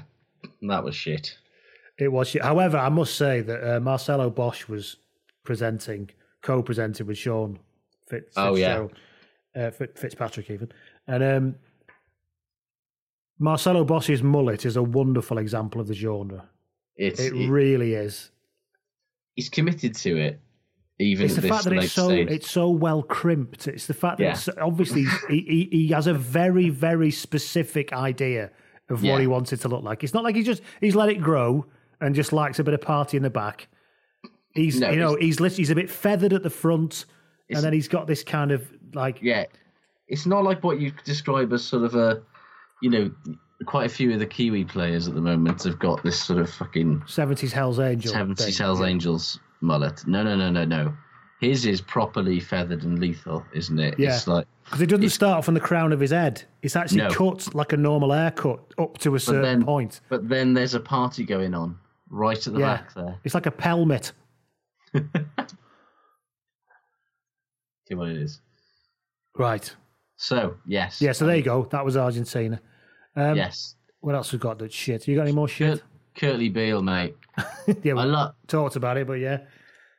that 0.62 0.84
was 0.84 0.96
shit. 0.96 1.38
It 1.98 2.12
was. 2.12 2.30
shit. 2.30 2.44
However, 2.44 2.78
I 2.78 2.90
must 2.90 3.16
say 3.16 3.42
that 3.42 3.76
uh, 3.76 3.80
Marcelo 3.82 4.30
Bosch 4.30 4.68
was 4.70 4.98
presenting, 5.44 6.10
co-presenting 6.42 7.08
with 7.08 7.18
Sean 7.18 7.60
Fitz, 8.08 8.34
Oh, 8.38 8.56
yeah. 8.56 8.88
Uh, 9.56 9.72
Fitzpatrick 9.72 10.50
even, 10.50 10.72
and 11.08 11.24
um, 11.24 11.56
Marcelo 13.40 13.84
Bosch's 13.86 14.22
mullet 14.22 14.66
is 14.66 14.76
a 14.76 14.84
wonderful 14.84 15.38
example 15.38 15.80
of 15.82 15.88
the 15.88 15.94
genre. 15.94 16.50
It's 16.98 17.20
It 17.20 17.34
it- 17.34 17.50
really 17.50 17.94
is. 17.94 18.32
he's 19.36 19.50
committed 19.50 19.96
to 19.96 20.18
it. 20.18 20.40
Even 21.02 21.26
It's 21.28 21.36
the 21.36 21.44
fact 21.44 21.64
that 21.64 21.74
it's 21.74 21.94
so 21.94 22.10
stage. 22.10 22.28
it's 22.30 22.52
so 22.52 22.70
well 22.70 23.02
crimped. 23.04 23.70
It's 23.70 23.88
the 23.88 23.94
fact 23.94 24.18
that 24.18 24.24
Yeah. 24.26 24.32
it's, 24.32 24.50
obviously 24.58 25.06
he, 25.30 25.40
he 25.40 25.70
he 25.72 25.88
has 25.94 26.08
a 26.08 26.14
very 26.14 26.68
very 26.70 27.10
specific 27.10 27.94
idea 27.94 28.52
of 28.90 29.02
Yeah. 29.02 29.14
what 29.14 29.22
he 29.22 29.28
wants 29.28 29.54
it 29.54 29.62
to 29.62 29.70
look 29.70 29.82
like. 29.84 30.04
It's 30.04 30.14
not 30.14 30.26
like 30.26 30.36
he 30.36 30.44
just 30.44 30.62
he's 30.82 30.96
let 30.96 31.08
it 31.08 31.22
grow 31.22 31.66
and 32.02 32.14
just 32.14 32.34
likes 32.34 32.60
a 32.60 32.66
bit 32.66 32.74
of 32.74 32.82
party 32.82 33.16
in 33.16 33.24
the 33.24 33.30
back. 33.30 33.70
He's 34.54 34.82
No, 34.82 34.90
you 34.90 35.00
know 35.00 35.16
he's 35.16 35.38
he's 35.56 35.70
a 35.70 35.76
bit 35.76 35.90
feathered 35.90 36.34
at 36.34 36.44
the 36.44 36.50
front, 36.50 37.06
and 37.50 37.64
then 37.64 37.72
he's 37.72 37.88
got 37.88 38.06
this 38.08 38.22
kind 38.22 38.52
of 38.52 38.70
like 38.94 39.20
yeah, 39.22 39.46
it's 40.10 40.26
not 40.26 40.44
like 40.44 40.66
what 40.66 40.82
you 40.82 40.92
describe 41.06 41.54
as 41.54 41.64
sort 41.64 41.84
of 41.86 41.96
a, 41.96 42.22
you 42.82 42.90
know, 42.90 43.12
quite 43.66 43.86
a 43.86 43.90
few 43.94 44.14
of 44.14 44.20
the 44.20 44.26
Kiwi 44.26 44.66
players 44.66 45.08
at 45.08 45.16
the 45.16 45.22
moment 45.22 45.64
have 45.64 45.80
got 45.80 46.02
this 46.04 46.22
sort 46.22 46.40
of 46.40 46.50
fucking 46.50 47.04
seventies 47.08 47.52
Hell's 47.54 47.80
Angel. 47.80 48.12
seventies. 48.12 48.58
Hells 48.58 48.80
Yeah. 48.80 48.86
Angels 48.88 49.40
mullet. 49.62 50.06
No, 50.08 50.24
no, 50.24 50.36
no, 50.36 50.50
no, 50.50 50.64
no. 50.66 50.94
His 51.42 51.66
is 51.66 51.80
properly 51.82 52.40
feathered 52.40 52.84
and 52.84 53.00
lethal, 53.00 53.46
isn't 53.54 53.80
it? 53.80 53.98
Yeah. 53.98 54.16
It's 54.16 54.28
like 54.28 54.46
Because 54.66 54.82
it 54.82 54.88
doesn't 54.88 55.10
start 55.10 55.46
from 55.46 55.54
the 55.54 55.60
crown 55.62 55.94
of 55.94 56.00
his 56.00 56.12
head. 56.12 56.44
It's 56.62 56.76
actually 56.76 56.98
No. 57.04 57.10
cut 57.12 57.54
like 57.56 57.72
a 57.74 57.78
normal 57.78 58.12
haircut 58.12 58.60
up 58.78 58.98
to 59.00 59.10
a 59.10 59.12
but 59.14 59.22
certain 59.22 59.42
then, 59.44 59.64
point. 59.64 60.02
But 60.10 60.28
then 60.28 60.54
there's 60.54 60.74
a 60.74 60.80
party 60.82 61.24
going 61.26 61.54
on 61.54 61.78
right 62.10 62.46
at 62.46 62.54
the 62.54 62.60
Yeah. 62.60 62.76
back 62.78 62.94
there. 62.94 63.16
It's 63.24 63.34
like 63.36 63.46
a 63.46 63.52
pelmet. 63.52 64.12
See 67.88 67.96
what 67.96 68.10
it 68.10 68.18
is. 68.18 68.42
Right. 69.38 69.74
So 70.22 70.58
yes, 70.68 71.02
Yeah, 71.02 71.14
so 71.14 71.26
there 71.26 71.38
you 71.38 71.44
go. 71.44 71.66
That 71.72 71.86
was 71.86 71.96
Argentina. 71.96 72.60
Um, 73.16 73.38
yes. 73.38 73.76
What 74.02 74.16
else 74.16 74.34
we 74.34 74.38
got 74.38 74.60
that's 74.60 74.76
shit? 74.76 75.08
You 75.08 75.16
got 75.16 75.24
any 75.24 75.32
more 75.32 75.48
shit? 75.48 75.82
Kurtley 76.14 76.52
Beale, 76.52 76.82
mate. 76.82 77.16
yeah, 77.84 77.94
we 77.94 78.02
I 78.02 78.04
lo- 78.04 78.32
talked 78.46 78.76
about 78.76 78.98
it, 78.98 79.08
but 79.08 79.14
yeah. 79.14 79.40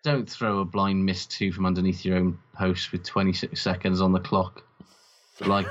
Don't 0.05 0.29
throw 0.29 0.59
a 0.61 0.65
blind 0.67 1.03
miss 1.05 1.25
two 1.25 1.53
from 1.53 1.65
underneath 1.65 2.05
your 2.05 2.19
own 2.19 2.39
post 2.55 2.93
with 2.93 3.03
26 3.03 3.59
seconds 3.61 4.03
on 4.03 4.13
the 4.13 4.21
clock. 4.21 4.63
Like, 5.41 5.67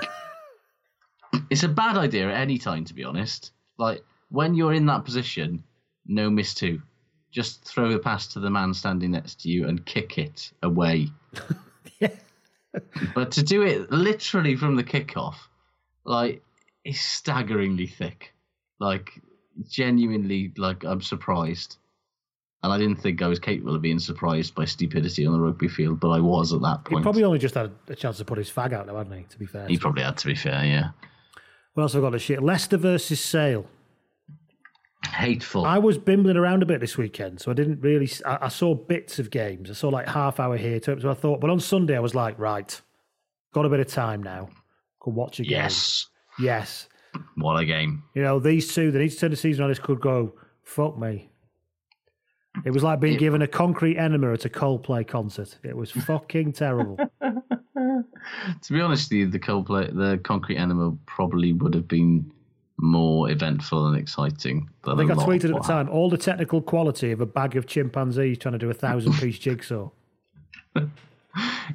it's 1.52 1.64
a 1.64 1.68
bad 1.70 1.96
idea 1.98 2.28
at 2.30 2.42
any 2.42 2.58
time, 2.58 2.86
to 2.86 2.94
be 2.96 3.04
honest. 3.04 3.52
Like, 3.78 4.04
when 4.30 4.56
you're 4.56 4.74
in 4.74 4.88
that 4.88 5.06
position, 5.06 5.64
no 6.08 6.28
miss 6.28 6.56
two. 6.56 6.82
Just 7.32 7.64
throw 7.66 7.92
the 7.92 8.00
pass 8.00 8.26
to 8.34 8.40
the 8.40 8.50
man 8.50 8.74
standing 8.74 9.12
next 9.12 9.42
to 9.42 9.50
you 9.50 9.68
and 9.68 9.86
kick 9.86 10.18
it 10.18 10.52
away. 10.64 11.10
But 13.16 13.32
to 13.32 13.44
do 13.44 13.64
it 13.64 13.92
literally 13.92 14.56
from 14.56 14.76
the 14.76 14.84
kickoff, 14.84 15.36
like, 16.04 16.44
is 16.86 17.00
staggeringly 17.00 17.88
thick. 17.88 18.34
Like, 18.80 19.22
genuinely, 19.68 20.54
like, 20.58 20.84
I'm 20.84 21.02
surprised. 21.02 21.78
And 22.62 22.74
I 22.74 22.78
didn't 22.78 22.98
think 22.98 23.22
I 23.22 23.28
was 23.28 23.40
capable 23.40 23.76
of 23.76 23.82
being 23.82 24.00
surprised 24.00 24.54
by 24.54 24.66
stupidity 24.66 25.26
on 25.26 25.34
the 25.34 25.40
rugby 25.40 25.70
field, 25.70 26.00
but 26.00 26.10
I 26.10 26.20
was 26.20 26.52
at 26.54 26.62
that 26.62 26.84
point. 26.84 27.00
He 27.00 27.04
probably 27.04 27.24
only 27.24 27.40
just 27.40 27.56
had 27.56 27.72
a 27.88 27.96
chance 27.96 28.18
to 28.18 28.26
put 28.26 28.38
his 28.38 28.50
fag 28.50 28.74
out, 28.74 28.86
though, 28.86 28.98
hadn't 28.98 29.18
he? 29.18 29.24
To 29.24 29.40
be 29.40 29.46
fair. 29.46 29.68
He 29.68 29.78
probably 29.78 30.04
had 30.04 30.18
to 30.18 30.28
be 30.28 30.36
fair, 30.36 30.66
yeah. 30.66 30.90
What 31.74 31.84
else 31.84 31.94
have 31.94 32.04
I 32.04 32.08
got 32.08 32.12
to 32.12 32.20
shit? 32.20 32.44
Leicester 32.44 32.78
versus 32.78 33.22
Sale. 33.22 33.66
Hateful. 35.08 35.66
I 35.66 35.78
was 35.78 35.98
bimbling 35.98 36.38
around 36.38 36.62
a 36.62 36.66
bit 36.66 36.82
this 36.82 36.98
weekend, 36.98 37.40
so 37.40 37.52
I 37.52 37.54
didn't 37.54 37.82
really. 37.82 38.10
I 38.26 38.50
saw 38.50 38.76
bits 38.76 39.18
of 39.18 39.30
games. 39.30 39.70
I 39.70 39.74
saw 39.74 39.90
like 39.90 40.08
half 40.08 40.40
hour 40.40 40.58
here, 40.58 40.80
so 40.84 41.10
I 41.10 41.14
thought. 41.14 41.40
But 41.40 41.50
on 41.50 41.60
Sunday, 41.60 41.96
I 41.96 42.00
was 42.00 42.16
like, 42.16 42.38
right, 42.38 42.80
got 43.54 43.66
a 43.66 43.70
bit 43.70 43.80
of 43.80 43.88
time 43.88 44.22
now. 44.22 44.50
Could 45.00 45.16
watch 45.16 45.40
a 45.40 45.44
game. 45.44 45.52
Yes. 45.52 46.08
Yes. 46.40 46.88
What 47.36 47.60
a 47.60 47.66
game. 47.66 48.04
You 48.14 48.22
know, 48.22 48.40
these 48.40 48.74
two, 48.74 48.92
they 48.92 49.00
need 49.00 49.10
to 49.10 49.18
turn 49.18 49.32
the 49.32 49.38
season 49.38 49.64
on. 49.64 49.72
This 49.72 49.80
could 49.80 50.00
go, 50.02 50.34
fuck 50.64 50.98
me. 50.98 51.30
It 52.66 52.72
was 52.72 52.84
like 52.84 53.00
being 53.00 53.18
given 53.18 53.42
a 53.42 53.48
concrete 53.48 53.98
enema 53.98 54.34
at 54.34 54.46
a 54.46 54.50
Coldplay 54.50 55.08
concert. 55.08 55.58
It 55.64 55.76
was 55.76 55.92
fucking 55.92 56.54
terrible. 56.54 56.98
To 58.64 58.74
be 58.74 58.82
honest 58.82 59.12
you, 59.12 59.28
the 59.28 59.40
Coldplay, 59.40 59.96
the 59.96 60.20
Concrete 60.24 60.58
enema 60.58 60.92
probably 61.06 61.54
would 61.54 61.74
have 61.74 61.88
been 61.88 62.32
more 62.82 63.30
eventful 63.30 63.88
and 63.88 63.98
exciting. 63.98 64.70
I 64.86 64.96
think 64.96 65.10
a 65.10 65.14
I 65.14 65.18
lot 65.18 65.28
tweeted 65.28 65.56
at 65.56 65.62
the 65.62 65.68
time 65.68 65.90
all 65.90 66.10
the 66.10 66.18
technical 66.18 66.62
quality 66.62 67.12
of 67.12 67.20
a 67.22 67.26
bag 67.26 67.56
of 67.58 67.68
chimpanzees 67.68 68.38
trying 68.38 68.54
to 68.54 68.58
do 68.58 68.70
a 68.70 68.74
thousand 68.74 69.14
piece 69.14 69.38
jigsaw. 69.40 69.90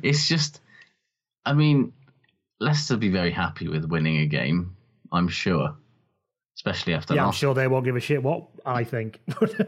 It's 0.02 0.26
just, 0.26 0.60
I 1.44 1.52
mean, 1.52 1.92
Leicester 2.60 2.96
be 2.96 3.10
very 3.10 3.30
happy 3.30 3.68
with 3.68 3.84
winning 3.84 4.18
a 4.18 4.26
game, 4.26 4.76
I'm 5.12 5.28
sure, 5.28 5.76
especially 6.56 6.94
after 6.94 7.14
yeah, 7.14 7.26
I'm 7.26 7.32
sure 7.32 7.54
they 7.54 7.68
won't 7.68 7.84
give 7.84 7.96
a 7.96 8.00
shit 8.00 8.22
what 8.22 8.48
I 8.64 8.84
think. 8.84 9.20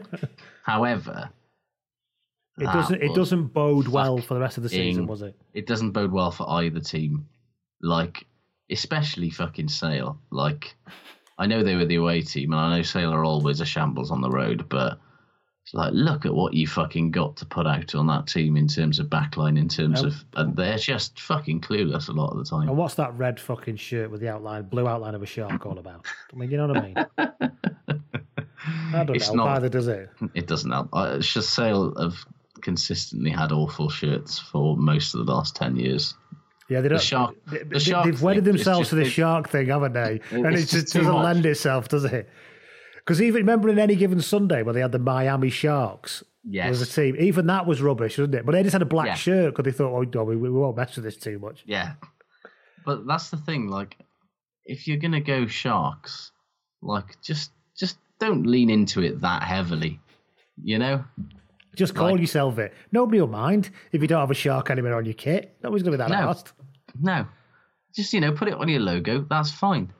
However, 0.63 1.29
It 2.57 2.65
doesn't. 2.65 3.01
It 3.01 3.13
doesn't 3.13 3.47
bode 3.47 3.87
well 3.87 4.17
for 4.17 4.33
the 4.33 4.39
rest 4.39 4.57
of 4.57 4.63
the 4.63 4.69
season, 4.69 5.05
was 5.05 5.21
it? 5.21 5.35
It 5.53 5.67
doesn't 5.67 5.91
bode 5.91 6.11
well 6.11 6.31
for 6.31 6.49
either 6.49 6.79
team. 6.79 7.27
Like, 7.81 8.25
especially 8.71 9.29
fucking 9.29 9.69
Sale. 9.69 10.19
Like, 10.31 10.75
I 11.37 11.45
know 11.45 11.61
they 11.63 11.75
were 11.75 11.85
the 11.85 11.95
away 11.95 12.21
team, 12.21 12.51
and 12.53 12.59
I 12.61 12.77
know 12.77 12.81
Sale 12.83 13.13
are 13.13 13.23
always 13.23 13.61
a 13.61 13.65
shambles 13.65 14.11
on 14.11 14.21
the 14.21 14.29
road, 14.29 14.67
but 14.69 14.99
It's 15.63 15.73
like, 15.73 15.91
look 15.93 16.25
at 16.25 16.33
what 16.33 16.53
you 16.53 16.65
fucking 16.65 17.11
got 17.11 17.35
to 17.37 17.45
put 17.45 17.67
out 17.67 17.93
on 17.93 18.07
that 18.07 18.25
team 18.27 18.55
in 18.55 18.67
terms 18.69 18.99
of 18.99 19.07
backline, 19.07 19.57
in 19.59 19.67
terms 19.67 20.01
of, 20.01 20.15
and 20.35 20.55
they're 20.55 20.77
just 20.77 21.19
fucking 21.19 21.59
clueless 21.59 22.07
a 22.07 22.13
lot 22.13 22.31
of 22.31 22.37
the 22.37 22.45
time. 22.45 22.69
And 22.69 22.77
what's 22.77 22.95
that 22.95 23.13
red 23.15 23.37
fucking 23.39 23.75
shirt 23.75 24.09
with 24.09 24.21
the 24.21 24.29
outline, 24.29 24.63
blue 24.63 24.87
outline 24.87 25.13
of 25.13 25.21
a 25.21 25.25
shark 25.25 25.65
all 25.65 25.77
about? 25.77 26.05
I 26.33 26.37
mean, 26.37 26.49
you 26.49 26.55
know 26.57 26.67
what 26.67 26.77
I 26.77 26.81
mean? 26.81 26.95
I 28.93 29.03
don't 29.03 29.15
It's 29.15 29.29
know. 29.29 29.43
not- 29.45 29.57
Either 29.57 29.69
does 29.69 29.87
it? 29.87 30.09
It 30.33 30.47
doesn't 30.47 30.71
help. 30.71 30.89
Uh, 30.93 31.17
Shasale 31.17 31.99
have 32.01 32.15
consistently 32.61 33.29
had 33.31 33.51
awful 33.51 33.89
shirts 33.89 34.39
for 34.39 34.75
most 34.77 35.13
of 35.13 35.25
the 35.25 35.31
last 35.33 35.55
10 35.55 35.75
years. 35.75 36.15
Yeah, 36.69 36.81
they 36.81 36.89
The 36.89 36.95
don't. 36.95 37.01
shark- 37.01 37.35
they, 37.49 37.63
the 37.63 37.79
shark 37.79 38.05
have 38.07 38.21
wedded 38.21 38.43
themselves 38.45 38.89
to 38.89 38.95
the 38.95 39.05
shark 39.05 39.49
thing, 39.49 39.67
haven't 39.67 39.93
they? 39.93 40.19
and 40.31 40.45
it 40.47 40.65
just 40.67 40.93
doesn't 40.93 41.05
much. 41.05 41.23
lend 41.23 41.45
itself, 41.45 41.87
does 41.87 42.03
it? 42.05 42.29
Because 42.97 43.21
even 43.21 43.41
remember 43.41 43.69
in 43.69 43.79
any 43.79 43.95
given 43.95 44.19
Sunday 44.21 44.63
when 44.63 44.75
they 44.75 44.81
had 44.81 44.91
the 44.91 44.99
Miami 44.99 45.49
Sharks 45.49 46.23
Yes. 46.43 46.71
as 46.71 46.81
a 46.81 46.85
team, 46.93 47.15
even 47.19 47.47
that 47.47 47.65
was 47.65 47.81
rubbish, 47.81 48.17
wasn't 48.17 48.35
it? 48.35 48.45
But 48.45 48.51
they 48.51 48.63
just 48.63 48.73
had 48.73 48.81
a 48.81 48.85
black 48.85 49.07
Yeah. 49.07 49.13
shirt 49.15 49.55
because 49.55 49.63
they 49.71 49.75
thought, 49.77 49.93
oh, 49.95 50.01
no, 50.13 50.23
we, 50.25 50.35
we 50.35 50.49
won't 50.49 50.75
mess 50.75 50.95
with 50.97 51.05
this 51.05 51.15
too 51.15 51.39
much. 51.39 51.63
Yeah. 51.65 51.93
But 52.85 53.07
that's 53.07 53.29
the 53.29 53.37
thing, 53.37 53.67
like, 53.69 53.97
if 54.65 54.87
you're 54.87 54.97
gonna 54.97 55.21
go 55.21 55.47
sharks, 55.47 56.31
like 56.81 57.21
just 57.23 57.51
just 57.77 57.97
don't 58.19 58.45
lean 58.45 58.69
into 58.69 59.01
it 59.01 59.21
that 59.21 59.43
heavily. 59.43 59.99
You 60.61 60.79
know? 60.79 61.05
Just 61.77 61.95
call 61.95 62.11
Like- 62.11 62.19
yourself 62.21 62.57
it. 62.57 62.73
Nobody 62.91 63.21
will 63.21 63.27
mind 63.27 63.69
if 63.91 64.01
you 64.01 64.07
don't 64.07 64.19
have 64.19 64.31
a 64.31 64.33
shark 64.33 64.69
anywhere 64.71 64.95
on 64.95 65.05
your 65.05 65.13
kit. 65.13 65.55
Nobody's 65.63 65.83
going 65.83 65.97
to 65.97 66.03
be 66.03 66.09
that 66.09 66.19
No. 66.19 66.29
asked. 66.29 66.53
No. 67.01 67.27
Just, 67.95 68.13
you 68.13 68.19
know, 68.21 68.31
put 68.31 68.47
it 68.47 68.53
on 68.53 68.67
your 68.69 68.79
logo, 68.79 69.25
that's 69.29 69.49
fine. 69.51 69.91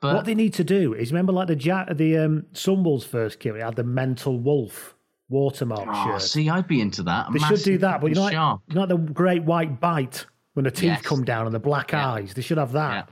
But 0.00 0.14
what 0.14 0.24
they 0.24 0.34
need 0.34 0.54
to 0.54 0.64
do 0.64 0.94
is 0.94 1.12
remember, 1.12 1.32
like 1.32 1.48
the 1.48 1.56
ja- 1.56 1.92
the 1.92 2.16
um, 2.18 2.46
Sunwolves 2.54 3.04
first 3.04 3.38
kit, 3.38 3.54
it 3.54 3.62
had 3.62 3.76
the 3.76 3.84
mental 3.84 4.38
wolf 4.38 4.94
watermark 5.28 5.86
oh, 5.90 6.04
shirt. 6.04 6.22
see, 6.22 6.48
I'd 6.48 6.66
be 6.66 6.80
into 6.80 7.02
that. 7.02 7.26
They 7.32 7.38
should 7.38 7.62
do 7.62 7.78
that, 7.78 8.00
but 8.00 8.08
you 8.08 8.14
know, 8.14 8.22
like, 8.22 8.32
you 8.32 8.38
know, 8.38 8.60
like 8.74 8.88
the 8.88 8.96
great 8.96 9.42
white 9.44 9.78
bite 9.78 10.24
when 10.54 10.64
the 10.64 10.70
teeth 10.70 10.84
Yes. 10.84 11.02
come 11.02 11.24
down 11.24 11.44
and 11.46 11.54
the 11.54 11.60
black 11.60 11.92
Yeah. 11.92 12.12
eyes. 12.12 12.32
They 12.34 12.40
should 12.42 12.56
have 12.58 12.72
that 12.72 13.10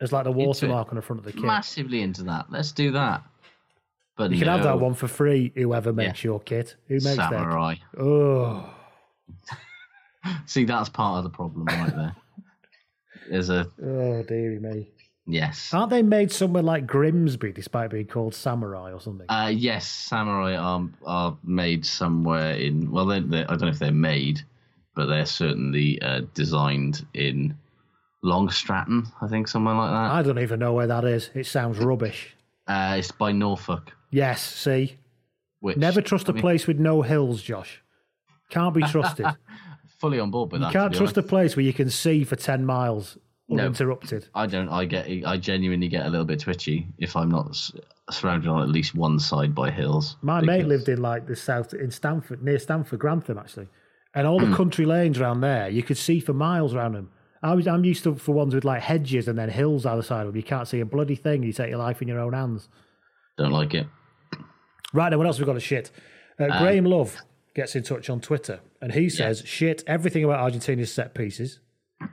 as 0.00 0.12
like 0.12 0.24
the 0.24 0.32
watermark 0.32 0.88
on 0.88 0.96
the 0.96 1.02
front 1.02 1.20
of 1.20 1.24
the 1.24 1.32
kit. 1.32 1.42
Massively 1.44 2.02
into 2.02 2.24
that. 2.24 2.46
Let's 2.50 2.72
do 2.72 2.90
that. 2.92 3.22
But 4.16 4.32
you 4.32 4.38
can 4.38 4.48
have 4.48 4.64
that 4.64 4.80
one 4.80 4.94
for 4.94 5.08
free. 5.08 5.52
Whoever 5.54 5.92
makes 5.92 6.24
your 6.24 6.40
kit, 6.40 6.74
who 6.88 6.94
makes 6.94 7.14
Samurai. 7.14 7.76
that? 7.94 8.02
Oh, 8.02 8.74
See, 10.46 10.64
that's 10.64 10.88
part 10.88 11.18
of 11.18 11.24
the 11.24 11.30
problem 11.30 11.66
right 11.66 11.94
there. 11.94 12.16
There's 13.30 13.50
a 13.50 13.70
oh, 13.82 14.22
dearie 14.22 14.58
me. 14.58 14.88
yes. 15.26 15.72
Aren't 15.74 15.90
they 15.90 16.02
made 16.02 16.30
somewhere 16.32 16.62
like 16.62 16.86
Grimsby, 16.86 17.52
despite 17.52 17.90
being 17.90 18.06
called 18.06 18.34
Samurai 18.34 18.92
or 18.92 19.00
something? 19.00 19.26
Uh, 19.28 19.52
yes, 19.54 19.88
samurai 19.88 20.56
are 20.56 20.88
are 21.04 21.36
made 21.44 21.84
somewhere 21.84 22.52
in. 22.52 22.90
Well, 22.90 23.06
they 23.06 23.20
they 23.20 23.42
I 23.42 23.48
don't 23.48 23.62
know 23.62 23.68
if 23.68 23.78
they're 23.78 23.92
made, 23.92 24.40
but 24.94 25.06
they're 25.06 25.26
certainly 25.26 26.00
uh, 26.02 26.22
designed 26.34 27.06
in 27.14 27.56
Long 28.22 28.50
Stratton, 28.50 29.06
I 29.20 29.28
think, 29.28 29.48
somewhere 29.48 29.74
like 29.74 29.90
that. 29.90 30.10
I 30.12 30.22
don't 30.22 30.38
even 30.38 30.58
know 30.58 30.72
where 30.72 30.86
that 30.86 31.04
is. 31.04 31.30
It 31.34 31.46
sounds 31.46 31.78
rubbish. 31.78 32.34
Uh, 32.66 32.96
it's 32.98 33.12
by 33.12 33.30
Norfolk. 33.32 33.92
Yes, 34.10 34.42
see, 34.42 34.96
Which 35.60 35.76
never 35.76 36.00
trust 36.00 36.28
I 36.28 36.30
a 36.30 36.34
mean, 36.34 36.40
place 36.40 36.66
with 36.66 36.78
no 36.78 37.02
hills, 37.02 37.42
Josh. 37.42 37.82
Can't 38.50 38.74
be 38.74 38.82
trusted. 38.82 39.26
Fully 39.98 40.18
on 40.20 40.30
board 40.30 40.52
with 40.52 40.60
you 40.60 40.66
that. 40.66 40.72
can't 40.72 40.92
to 40.92 40.98
be 40.98 41.04
trust 41.04 41.16
a 41.16 41.22
place 41.22 41.56
where 41.56 41.64
you 41.64 41.72
can 41.72 41.88
see 41.90 42.24
for 42.24 42.36
ten 42.36 42.64
miles 42.66 43.16
No. 43.48 43.62
uninterrupted. 43.64 44.28
I 44.34 44.46
don't. 44.46 44.68
I 44.68 44.84
get. 44.84 45.06
I 45.26 45.36
genuinely 45.36 45.88
get 45.88 46.04
a 46.06 46.08
little 46.10 46.26
bit 46.26 46.40
twitchy 46.40 46.86
if 46.98 47.16
I'm 47.16 47.30
not 47.30 47.56
surrounded 48.10 48.48
on 48.48 48.62
at 48.62 48.68
least 48.68 48.94
one 48.94 49.18
side 49.18 49.54
by 49.54 49.70
hills. 49.70 50.16
My 50.22 50.40
mate 50.40 50.66
lived 50.66 50.88
in 50.88 51.00
like 51.00 51.26
the 51.26 51.34
south 51.36 51.72
in 51.74 51.90
Stamford, 51.90 52.42
near 52.42 52.58
Stamford, 52.58 53.00
Grantham 53.00 53.38
actually, 53.38 53.68
and 54.14 54.26
all 54.26 54.38
the 54.38 54.54
country 54.54 54.84
lanes 54.84 55.18
around 55.18 55.40
there 55.40 55.68
you 55.68 55.82
could 55.82 55.96
see 55.98 56.20
for 56.20 56.32
miles 56.32 56.74
around 56.74 56.92
them. 56.94 57.10
I 57.42 57.54
was 57.54 57.66
I'm 57.66 57.84
used 57.84 58.02
to 58.04 58.14
for 58.16 58.32
ones 58.32 58.54
with 58.54 58.64
like 58.64 58.82
hedges 58.82 59.28
and 59.28 59.38
then 59.38 59.48
hills 59.50 59.86
either 59.86 60.02
side 60.02 60.22
of 60.22 60.28
them. 60.28 60.36
You 60.36 60.42
can't 60.42 60.66
see 60.68 60.80
a 60.80 60.86
bloody 60.86 61.14
thing. 61.16 61.42
You 61.42 61.52
take 61.52 61.70
your 61.70 61.78
life 61.78 62.02
in 62.02 62.08
your 62.08 62.18
own 62.20 62.32
hands. 62.32 62.68
Don't 63.38 63.52
like 63.52 63.74
it. 63.74 63.86
Right 64.92 65.10
then, 65.10 65.18
what 65.18 65.26
else 65.26 65.38
we 65.38 65.44
got 65.44 65.52
to 65.54 65.60
shit? 65.60 65.90
Uh, 66.40 66.44
Um, 66.44 66.58
Graham 66.62 66.84
Love 66.84 67.16
gets 67.54 67.76
in 67.76 67.82
touch 67.82 68.08
on 68.10 68.20
Twitter 68.20 68.60
and 68.80 68.92
he 68.92 69.08
says 69.08 69.42
shit 69.46 69.82
everything 69.86 70.24
about 70.24 70.40
Argentina's 70.40 70.92
set 70.92 71.14
pieces, 71.14 71.60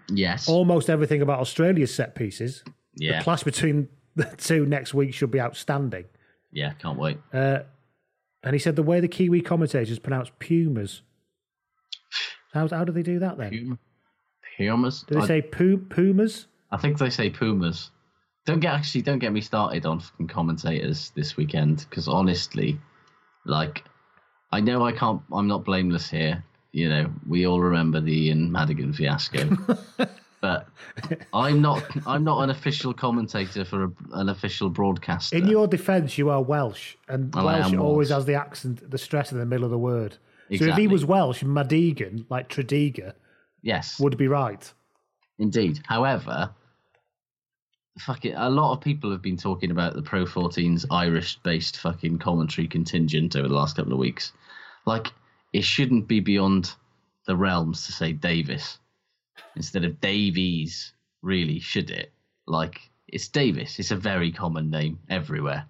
Yes. 0.10 0.48
almost 0.48 0.90
everything 0.90 1.22
about 1.22 1.40
Australia's 1.40 1.94
set 1.94 2.15
pieces. 2.15 2.64
Yeah. 2.95 3.18
The 3.19 3.23
clash 3.23 3.44
between 3.44 3.90
the 4.15 4.26
two 4.38 4.65
next 4.65 4.94
week 4.94 5.14
should 5.14 5.31
be 5.31 5.41
outstanding. 5.41 6.06
Yeah. 6.52 6.73
Can't 6.73 6.98
wait. 6.99 7.18
Uh, 7.34 7.60
and 8.44 8.53
he 8.53 8.60
said 8.60 8.76
the 8.76 8.84
way 8.84 8.99
the 8.99 9.07
Kiwi 9.07 9.41
commentators 9.41 9.99
pronounce 9.99 10.30
pumas. 10.40 11.02
How, 12.53 12.68
how 12.68 12.84
do 12.84 12.91
they 12.91 13.02
do 13.03 13.19
that 13.19 13.38
then? 13.38 13.49
Puma. 13.52 13.80
Pumas. 14.57 15.03
Do 15.07 15.15
they 15.15 15.22
I- 15.22 15.27
say 15.27 15.41
pu- 15.41 15.77
pumas? 15.90 16.48
I 16.72 16.77
think 16.77 16.98
they 16.98 17.10
say 17.11 17.30
Pumas. 17.30 17.91
Don't 18.45 18.60
get 18.60 18.73
actually 18.73 19.03
don't 19.03 19.19
get 19.19 19.31
me 19.31 19.41
started 19.41 19.85
on 19.85 19.99
fucking 19.99 20.27
commentators 20.27 21.11
this 21.15 21.38
weekend 21.38 21.85
because 21.88 22.07
honestly, 22.07 22.80
like, 23.45 23.84
I 24.52 24.60
know 24.60 24.84
I 24.84 24.91
can't. 24.91 25.22
I'm 25.31 25.48
not 25.48 25.64
blameless 25.65 26.10
here. 26.10 26.44
You 26.73 26.89
know, 26.89 27.11
we 27.27 27.45
all 27.45 27.61
remember 27.61 28.01
the 28.01 28.27
Ian 28.27 28.51
Madigan 28.51 28.93
fiasco, 28.93 29.47
but 30.41 30.67
I'm 31.31 31.61
not. 31.61 31.83
I'm 32.07 32.23
not 32.23 32.43
an 32.43 32.49
official 32.49 32.93
commentator 32.93 33.63
for 33.63 33.85
a, 33.85 33.91
an 34.13 34.29
official 34.29 34.69
broadcaster. 34.69 35.37
In 35.37 35.47
your 35.47 35.67
defence, 35.67 36.17
you 36.17 36.29
are 36.29 36.41
Welsh, 36.41 36.95
and 37.07 37.33
Welsh 37.33 37.73
always 37.75 38.09
Welsh. 38.09 38.17
has 38.17 38.25
the 38.25 38.33
accent, 38.33 38.89
the 38.89 38.97
stress 38.97 39.31
in 39.31 39.37
the 39.37 39.45
middle 39.45 39.63
of 39.63 39.71
the 39.71 39.77
word. 39.77 40.17
So 40.57 40.65
if 40.65 40.75
he 40.75 40.87
was 40.87 41.05
Welsh, 41.05 41.43
Madigan, 41.43 42.25
like 42.29 42.49
Tredegar, 42.49 43.13
yes, 43.61 43.99
would 43.99 44.17
be 44.17 44.27
right. 44.27 44.71
Indeed. 45.39 45.79
However, 45.85 46.49
fuck 47.99 48.25
it, 48.25 48.33
a 48.35 48.49
lot 48.49 48.73
of 48.73 48.81
people 48.81 49.11
have 49.11 49.21
been 49.21 49.37
talking 49.37 49.71
about 49.71 49.93
the 49.93 50.01
Pro 50.01 50.25
14's 50.25 50.85
Irish-based 50.89 51.77
fucking 51.77 52.19
commentary 52.19 52.67
contingent 52.67 53.35
over 53.35 53.47
the 53.47 53.53
last 53.53 53.75
couple 53.75 53.93
of 53.93 53.99
weeks. 53.99 54.33
Like, 54.85 55.11
it 55.53 55.63
shouldn't 55.63 56.07
be 56.07 56.19
beyond 56.19 56.73
the 57.25 57.35
realms 57.38 57.85
to 57.85 57.93
say 57.93 58.11
Davis 58.11 58.80
instead 59.55 59.85
of 59.85 60.01
Davies, 60.01 60.93
really, 61.21 61.59
should 61.59 61.89
it? 61.89 62.11
Like, 62.47 62.81
it's 63.07 63.27
Davis. 63.27 63.80
It's 63.80 63.91
a 63.91 63.95
very 63.95 64.31
common 64.31 64.69
name 64.69 64.99
everywhere. 65.09 65.65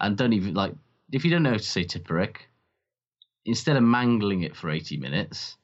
And 0.00 0.16
don't 0.16 0.32
even, 0.32 0.54
like, 0.54 0.72
if 1.12 1.24
you 1.24 1.30
don't 1.30 1.42
know 1.42 1.50
how 1.50 1.58
to 1.58 1.62
say 1.62 1.84
Tipuric, 1.84 2.36
instead 3.44 3.76
of 3.76 3.82
mangling 3.82 4.42
it 4.42 4.56
for 4.56 4.70
80 4.70 4.96
minutes, 4.96 5.56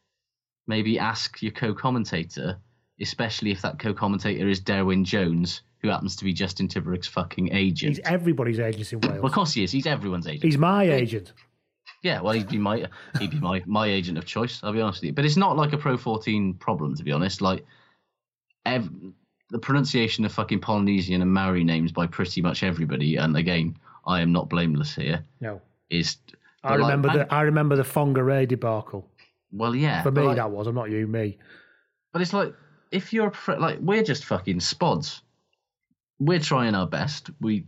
maybe 0.66 0.98
ask 0.98 1.42
your 1.42 1.52
co-commentator, 1.52 2.58
especially 3.00 3.50
if 3.50 3.62
that 3.62 3.78
co-commentator 3.78 4.48
is 4.48 4.60
Derwyn 4.60 5.04
Jones, 5.04 5.62
who 5.82 5.88
happens 5.88 6.16
to 6.16 6.24
be 6.24 6.32
Justin 6.32 6.68
Tipuric's 6.68 7.08
fucking 7.08 7.52
agent. 7.52 7.96
He's 7.96 8.06
everybody's 8.06 8.58
agent 8.58 8.92
in 8.92 9.00
Wales. 9.00 9.16
Well, 9.16 9.26
of 9.26 9.32
course 9.32 9.52
he 9.52 9.64
is. 9.64 9.72
He's 9.72 9.86
everyone's 9.86 10.26
agent. 10.26 10.44
He's 10.44 10.58
my 10.58 10.84
agent. 10.84 11.32
Yeah, 12.04 12.20
well, 12.20 12.34
he'd 12.34 12.48
be 12.48 12.58
my 12.58 12.86
he'd 13.18 13.30
be 13.30 13.40
my, 13.40 13.62
my 13.64 13.86
agent 13.88 14.18
of 14.18 14.26
choice. 14.26 14.60
I'll 14.62 14.74
be 14.74 14.80
honest 14.82 15.00
with 15.00 15.06
you, 15.08 15.12
but 15.14 15.24
it's 15.24 15.38
not 15.38 15.56
like 15.56 15.72
a 15.72 15.78
Pro 15.78 15.96
14 15.96 16.52
problem 16.54 16.94
to 16.96 17.02
be 17.02 17.10
honest. 17.12 17.40
Like, 17.40 17.64
ev- 18.66 18.90
the 19.50 19.58
pronunciation 19.58 20.26
of 20.26 20.32
fucking 20.32 20.60
Polynesian 20.60 21.22
and 21.22 21.32
Maori 21.32 21.64
names 21.64 21.92
by 21.92 22.06
pretty 22.06 22.42
much 22.42 22.62
everybody, 22.62 23.16
and 23.16 23.34
again, 23.38 23.78
I 24.06 24.20
am 24.20 24.32
not 24.32 24.50
blameless 24.50 24.94
here. 24.94 25.24
No. 25.40 25.62
Is 25.88 26.18
I 26.62 26.70
but, 26.72 26.80
like, 26.80 26.90
remember 26.90 27.18
the 27.18 27.34
I 27.34 27.40
remember 27.40 27.74
the 27.74 27.82
Fongaray 27.82 28.46
debacle. 28.46 29.08
Well, 29.50 29.74
yeah, 29.74 30.02
For 30.02 30.10
me, 30.10 30.22
like- 30.22 30.36
that 30.36 30.50
was. 30.50 30.66
I'm 30.66 30.74
not 30.74 30.90
you, 30.90 31.06
me. 31.06 31.38
But 32.12 32.20
it's 32.20 32.34
like 32.34 32.52
if 32.92 33.14
you're 33.14 33.32
like 33.58 33.78
we're 33.80 34.04
just 34.04 34.26
fucking 34.26 34.58
spods. 34.58 35.22
We're 36.20 36.38
trying 36.38 36.74
our 36.74 36.86
best. 36.86 37.30
We 37.40 37.64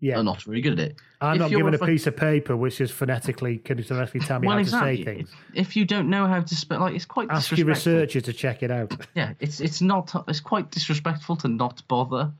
Yeah. 0.00 0.18
are 0.18 0.22
not 0.22 0.42
very 0.42 0.60
good 0.60 0.74
at 0.74 0.78
it. 0.90 0.96
I'm 1.20 1.34
If 1.36 1.40
not 1.40 1.50
given 1.50 1.74
a 1.74 1.78
fuck- 1.78 1.88
piece 1.88 2.06
of 2.06 2.16
paper 2.16 2.56
which 2.56 2.80
is 2.80 2.90
phonetically 2.90 3.58
can 3.58 3.82
phonetically 3.82 4.20
tell 4.20 4.38
me 4.40 4.46
well, 4.46 4.56
how 4.56 4.60
exactly. 4.60 4.96
to 4.98 5.04
say 5.04 5.04
things. 5.16 5.30
If 5.54 5.76
you 5.76 5.84
don't 5.84 6.10
know 6.10 6.26
how 6.26 6.40
to 6.40 6.54
spell, 6.54 6.80
like 6.80 6.94
it's 6.94 7.06
quite 7.06 7.28
Ask 7.30 7.56
your 7.56 7.66
researcher 7.66 8.20
to 8.20 8.32
check 8.32 8.62
it 8.62 8.70
out. 8.70 9.06
Yeah, 9.14 9.32
it's 9.40 9.60
it's 9.60 9.80
not. 9.80 10.24
It's 10.28 10.40
quite 10.40 10.70
disrespectful 10.70 11.36
to 11.36 11.48
not 11.48 11.82
bother. 11.88 12.32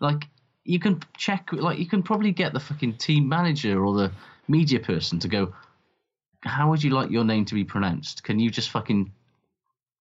Like 0.00 0.24
you 0.64 0.78
can 0.78 1.00
check. 1.16 1.52
Like 1.52 1.78
you 1.78 1.86
can 1.86 2.02
probably 2.02 2.30
get 2.30 2.52
the 2.52 2.60
fucking 2.60 2.98
team 2.98 3.28
manager 3.28 3.84
or 3.84 3.94
the 3.94 4.12
media 4.48 4.80
person 4.80 5.18
to 5.20 5.28
go. 5.28 5.52
How 6.42 6.70
would 6.70 6.82
you 6.82 6.90
like 6.90 7.10
your 7.10 7.24
name 7.24 7.44
to 7.46 7.54
be 7.54 7.64
pronounced? 7.64 8.22
Can 8.22 8.38
you 8.38 8.50
just 8.50 8.70
fucking 8.70 9.10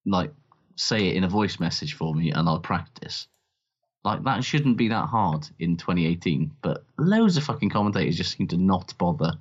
like 0.06 0.34
say 0.76 1.08
it 1.08 1.16
in 1.16 1.24
a 1.24 1.30
voice 1.30 1.60
message 1.60 1.94
for 1.94 2.14
me 2.14 2.32
and 2.32 2.48
I'll 2.48 2.60
practice. 2.60 3.28
Like 4.04 4.24
that 4.24 4.44
shouldn't 4.44 4.76
be 4.78 4.90
that 4.90 5.08
hard 5.08 5.48
in 5.60 5.78
2018, 5.78 6.52
but 6.62 6.84
loads 6.98 7.38
of 7.38 7.44
fucking 7.46 7.70
commentators 7.70 8.18
just 8.18 8.38
seem 8.38 8.48
to 8.50 8.58
not 8.58 8.94
bother. 8.98 9.32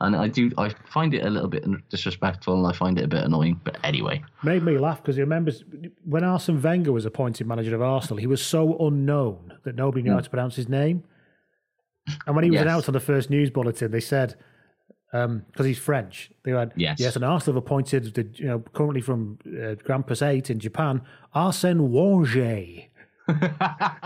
And 0.00 0.16
I 0.16 0.26
do, 0.28 0.50
I 0.58 0.68
find 0.86 1.14
it 1.14 1.24
a 1.24 1.30
little 1.30 1.48
bit 1.48 1.64
disrespectful, 1.88 2.56
and 2.64 2.66
I 2.72 2.76
find 2.76 2.98
it 2.98 3.04
a 3.04 3.08
bit 3.08 3.22
annoying. 3.24 3.60
But 3.62 3.78
anyway, 3.84 4.22
Made 4.42 4.62
me 4.64 4.76
laugh 4.78 5.00
because 5.02 5.14
he 5.16 5.22
remembers 5.22 5.64
when 6.04 6.24
Arsene 6.24 6.60
Wenger 6.60 6.92
was 6.92 7.04
appointed 7.04 7.46
manager 7.46 7.74
of 7.74 7.82
Arsenal, 7.82 8.18
he 8.18 8.26
was 8.26 8.44
so 8.44 8.76
unknown 8.78 9.54
that 9.64 9.74
nobody 9.76 10.02
knew 10.02 10.12
how 10.12 10.20
to 10.20 10.30
pronounce 10.30 10.56
his 10.56 10.68
name. 10.68 11.04
And 12.26 12.34
when 12.34 12.44
he 12.44 12.50
was 12.50 12.56
Yes. 12.58 12.62
announced 12.62 12.88
on 12.88 12.94
the 12.94 13.00
first 13.00 13.30
news 13.30 13.50
bulletin, 13.50 13.92
they 13.92 14.00
said, 14.00 14.34
because 15.12 15.66
he's 15.66 15.78
French. 15.78 16.32
They 16.42 16.50
had 16.52 16.72
Yes. 16.74 16.98
yes, 16.98 17.14
and 17.16 17.24
Arsenal 17.24 17.54
have 17.56 17.64
appointed 17.64 18.14
the 18.14 18.28
you 18.34 18.46
know 18.46 18.58
currently 18.72 19.02
from 19.02 19.38
uh, 19.46 19.76
Grampus 19.86 20.20
Eight 20.26 20.50
in 20.50 20.58
Japan, 20.58 21.02
Arsène 21.34 21.88
Wenger. 21.90 22.88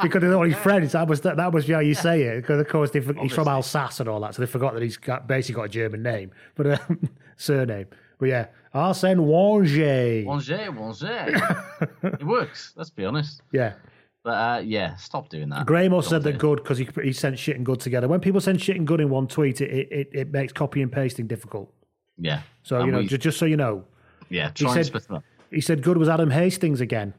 Because 0.03 0.23
they 0.23 0.29
thought 0.29 0.45
he's 0.45 0.57
friends. 0.57 0.93
That 0.93 1.09
was 1.09 1.21
that, 1.23 1.37
that 1.37 1.53
was 1.53 1.69
how 1.69 1.81
you 1.81 1.95
say 1.95 2.23
it. 2.23 2.43
Because 2.43 2.61
of 2.61 2.69
course 2.69 2.91
they, 2.91 3.01
he's 3.01 3.33
from 3.33 3.49
Alsace 3.49 4.01
and 4.01 4.09
all 4.09 4.21
that, 4.21 4.35
so 4.35 4.43
they 4.43 4.47
forgot 4.47 4.75
that 4.75 4.83
he's 4.83 4.97
got 4.97 5.27
basically 5.27 5.57
got 5.57 5.65
a 5.65 5.69
German 5.69 6.03
name, 6.03 6.31
but 6.55 6.81
um, 6.81 7.09
surname. 7.37 7.87
But 8.19 8.27
yeah, 8.31 8.47
Arsène 8.75 9.21
Wenger. 9.21 10.25
Wanger, 10.27 10.69
Wanger. 10.69 11.95
it 12.15 12.25
works. 12.25 12.73
Let's 12.77 12.91
be 12.91 13.05
honest. 13.05 13.43
Yeah. 13.53 13.75
But 14.23 14.31
uh, 14.31 14.61
yeah, 14.65 14.97
stop 14.97 15.29
doing 15.29 15.51
that. 15.51 15.67
Graham 15.67 15.93
also 15.93 16.11
said 16.11 16.25
that 16.25 16.39
good 16.39 16.57
because 16.57 16.79
he, 16.79 16.89
he 17.03 17.13
sent 17.13 17.39
shit 17.39 17.57
and 17.57 17.65
good 17.65 17.79
together. 17.79 18.09
When 18.09 18.21
people 18.21 18.41
send 18.41 18.61
shit 18.61 18.77
and 18.77 18.85
good 18.87 19.01
in 19.01 19.09
one 19.09 19.29
tweet, 19.29 19.61
it, 19.61 19.71
it, 19.71 20.09
it, 20.13 20.33
makes 20.33 20.53
copy 20.53 20.83
and 20.83 20.91
pasting 20.91 21.29
difficult. 21.29 21.73
Yeah. 22.19 22.41
So, 22.65 22.79
And 22.79 22.87
you 22.87 22.93
know, 22.93 22.99
we- 22.99 23.07
ju- 23.07 23.19
just 23.19 23.39
so 23.39 23.45
you 23.45 23.57
know, 23.57 23.85
yeah, 24.29 24.51
he 24.57 24.65
and 24.65 24.75
said- 24.75 24.87
split 24.87 25.07
them 25.07 25.17
up. 25.17 25.25
he 25.53 25.61
said 25.61 25.81
good 25.83 25.97
was 25.97 26.09
Adam 26.09 26.31
Hastings 26.31 26.81
again. 26.81 27.15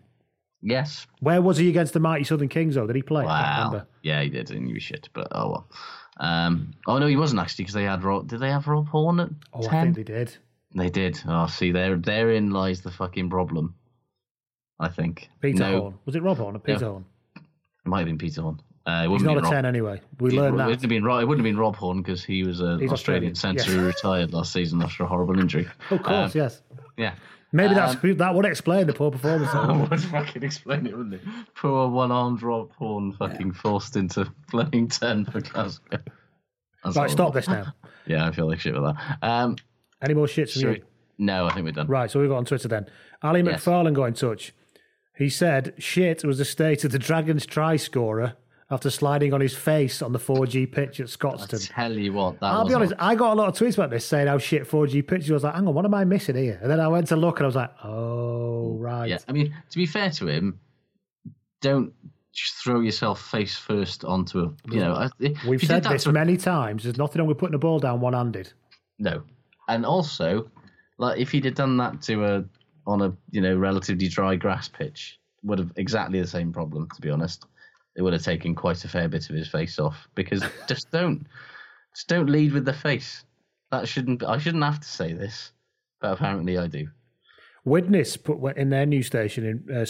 Yes. 0.62 1.06
Where 1.20 1.42
was 1.42 1.58
he 1.58 1.70
against 1.70 1.94
the 1.94 2.00
mighty 2.00 2.24
Southern 2.24 2.50
Kings, 2.50 2.76
though? 2.76 2.88
Did 2.88 2.96
he 2.96 3.02
play? 3.02 3.24
I 3.26 3.70
Wow. 3.70 3.84
Yeah, 4.02 4.22
he 4.22 4.30
did, 4.30 4.52
and 4.52 4.70
you 4.70 4.80
shit. 4.80 5.10
But 5.14 5.28
oh 5.32 5.50
well. 5.50 5.68
Um, 6.20 6.72
oh 6.88 6.98
no, 6.98 7.06
he 7.06 7.16
wasn't 7.16 7.42
actually 7.42 7.66
because 7.66 7.76
they 7.76 7.84
had 7.84 8.04
Rob. 8.04 8.28
Did 8.28 8.40
they 8.40 8.50
have 8.50 8.68
Rob 8.68 8.88
Horne 8.88 9.20
at 9.20 9.30
Oh, 9.54 9.68
I 9.68 9.84
think 9.84 9.96
they 9.96 10.04
did. 10.04 10.36
They 10.76 10.90
did. 10.90 11.22
Oh, 11.28 11.48
see, 11.48 11.72
there, 11.72 11.96
therein 11.96 12.52
lies 12.52 12.82
the 12.82 12.92
fucking 12.92 13.30
problem. 13.30 13.76
I 14.80 14.90
think. 14.90 15.30
Peter 15.42 15.60
no, 15.60 15.80
Horne. 15.80 16.00
Was 16.06 16.16
it 16.16 16.24
Rob 16.24 16.38
Horne 16.38 16.56
or 16.56 16.60
Peter 16.60 16.80
No. 16.80 16.92
Horne? 16.92 17.06
It 17.36 17.90
might 17.90 18.00
have 18.00 18.08
been 18.08 18.18
Peter 18.18 18.42
Horne. 18.42 18.62
Uh, 18.86 18.92
it 18.92 19.02
He's 19.02 19.10
wouldn't 19.10 19.40
a 19.40 19.42
Rob- 19.42 19.52
10 19.52 19.66
anyway. 19.66 20.02
We 20.20 20.32
learned 20.32 20.38
it 20.38 20.42
learned 20.42 20.56
wouldn't 20.68 20.82
have 20.82 20.90
been. 20.90 21.04
It 21.04 21.28
wouldn't 21.28 21.40
have 21.40 21.44
been 21.44 21.58
Rob 21.58 21.76
Horne 21.76 22.02
because 22.02 22.24
he 22.24 22.44
was 22.44 22.62
an 22.62 22.74
Australian, 22.88 22.94
Australian, 22.94 23.36
centre 23.36 23.64
yes. 23.64 23.74
who 23.74 23.86
retired 23.86 24.34
last 24.34 24.54
season 24.54 24.82
after 24.82 25.04
a 25.04 25.08
horrible 25.08 25.40
injury. 25.40 25.68
Of 25.90 26.04
course, 26.04 26.36
Um, 26.36 26.42
yes. 26.42 26.62
Yeah. 26.96 27.16
Maybe 27.54 27.70
Um, 27.70 27.76
that's 27.76 28.18
that 28.18 28.36
would 28.36 28.46
explain 28.46 28.88
the 28.88 28.94
poor 28.94 29.12
performance. 29.12 29.52
That 29.54 29.90
would 29.90 30.02
fucking 30.02 30.44
explain 30.44 30.86
it, 30.88 30.96
wouldn't 30.98 31.16
it? 31.16 31.22
Poor 31.56 31.88
one-armed 31.90 32.42
Rob 32.44 32.72
Horne 32.74 33.14
fucking 33.14 33.54
forced 33.54 33.96
into 33.96 34.30
playing 34.50 34.90
ten 34.90 35.26
for 35.26 35.40
Glasgow. 35.42 36.00
That's 36.84 36.98
right, 36.98 37.10
stop 37.10 37.34
this 37.34 37.48
now. 37.48 37.74
Yeah, 38.06 38.26
I 38.26 38.32
feel 38.32 38.48
like 38.48 38.62
shit 38.62 38.74
with 38.74 38.84
that. 38.84 39.18
Um, 39.22 39.58
Any 40.02 40.14
more 40.14 40.28
shits 40.28 40.54
from 40.54 40.62
you? 40.62 40.68
we- 40.70 40.84
no, 41.18 41.46
I 41.48 41.54
think 41.54 41.66
we're 41.66 41.72
done. 41.74 41.88
Right, 41.88 42.10
so 42.10 42.20
we've 42.22 42.30
got 42.30 42.38
on 42.38 42.46
Twitter 42.46 42.68
then. 42.70 42.86
Ali 43.22 43.42
Yes. 43.42 43.66
McFarlane 43.66 43.94
got 43.94 44.06
in 44.06 44.14
touch. 44.14 44.54
He 45.18 45.30
said 45.30 45.74
shit 45.78 46.24
was 46.24 46.38
the 46.38 46.46
state 46.46 46.84
of 46.86 46.92
the 46.92 47.00
Dragons 47.00 47.46
try 47.46 47.76
scorer 47.76 48.36
after 48.70 48.90
sliding 48.90 49.34
on 49.34 49.40
his 49.40 49.56
face 49.56 50.02
on 50.02 50.12
the 50.12 50.20
4G 50.20 50.72
pitch 50.72 51.00
at 51.00 51.08
Scotstoun. 51.08 51.70
Tell 51.74 51.94
you 51.94 52.14
what, 52.14 52.40
that 52.40 52.48
I'll 52.48 52.68
be 52.68 52.74
honest, 52.74 52.94
I 53.00 53.16
got 53.16 53.32
a 53.32 53.36
lot 53.36 53.48
of 53.48 53.56
tweets 53.56 53.76
about 53.76 53.90
this 53.90 54.06
saying 54.06 54.28
how 54.28 54.38
shit 54.38 54.68
4G 54.68 55.08
pitches. 55.08 55.32
I 55.32 55.34
was 55.34 55.44
like, 55.44 55.56
hang 55.56 55.68
on, 55.68 55.74
what 55.74 55.86
am 55.86 55.94
I 55.94 56.04
missing 56.04 56.36
here? 56.36 56.60
And 56.62 56.70
then 56.70 56.80
I 56.80 56.88
went 56.88 57.08
to 57.08 57.16
look 57.16 57.40
and 57.40 57.46
I 57.46 57.48
was 57.48 57.56
like, 57.56 57.72
oh, 57.84 58.76
right. 58.78 59.10
Yeah, 59.10 59.20
I 59.28 59.32
mean, 59.32 59.56
to 59.70 59.78
be 59.78 59.86
fair 59.86 60.10
to 60.12 60.28
him, 60.28 60.60
don't 61.62 61.94
throw 62.64 62.82
yourself 62.82 63.22
face 63.22 63.56
first 63.56 64.04
onto 64.04 64.42
a. 64.42 64.54
You 64.72 64.80
know, 64.82 65.10
We've 65.20 65.62
you 65.62 65.68
said 65.68 65.84
this 65.84 66.04
for- 66.04 66.12
many 66.12 66.38
times. 66.38 66.84
There's 66.84 66.98
nothing 66.98 67.20
wrong 67.20 67.28
with 67.28 67.38
putting 67.38 67.56
a 67.56 67.60
ball 67.60 67.80
down 67.80 68.00
one 68.02 68.14
handed. 68.14 68.52
No, 69.00 69.24
and 69.70 69.86
also, 69.86 70.50
like 70.98 71.20
if 71.20 71.32
he'd 71.32 71.46
have 71.46 71.56
done 71.56 71.78
that 71.78 72.02
to 72.04 72.26
a 72.26 72.46
on 72.86 73.02
a 73.02 73.14
you 73.32 73.42
know 73.42 73.56
relatively 73.56 74.08
dry 74.08 74.36
grass 74.36 74.68
pitch, 74.68 75.20
would 75.44 75.60
have 75.60 75.72
exactly 75.78 76.20
the 76.22 76.28
same 76.28 76.52
problem. 76.52 76.88
To 76.96 77.02
be 77.02 77.10
honest, 77.10 77.46
it 77.98 78.04
would 78.04 78.14
have 78.14 78.24
taken 78.24 78.56
quite 78.56 78.86
a 78.86 78.88
fair 78.88 79.10
bit 79.10 79.30
of 79.30 79.36
his 79.36 79.50
face 79.50 79.80
off 79.80 80.08
because 80.16 80.44
just 80.68 80.90
don't, 80.92 81.26
just 81.94 82.08
don't 82.08 82.30
lead 82.30 82.54
with 82.54 82.64
the 82.64 82.74
face. 82.74 83.26
That 83.72 83.88
shouldn't. 83.88 84.24
I 84.24 84.38
shouldn't 84.38 84.64
have 84.64 84.80
to 84.80 84.88
say 84.88 85.12
this, 85.12 85.52
but 86.00 86.14
apparently 86.14 86.58
I 86.58 86.68
do. 86.68 86.88
Widnes 87.66 88.16
put 88.16 88.56
in 88.56 88.70
their 88.70 88.86
new 88.86 89.04
station 89.04 89.46
in 89.68 89.76
uh, 89.76 89.86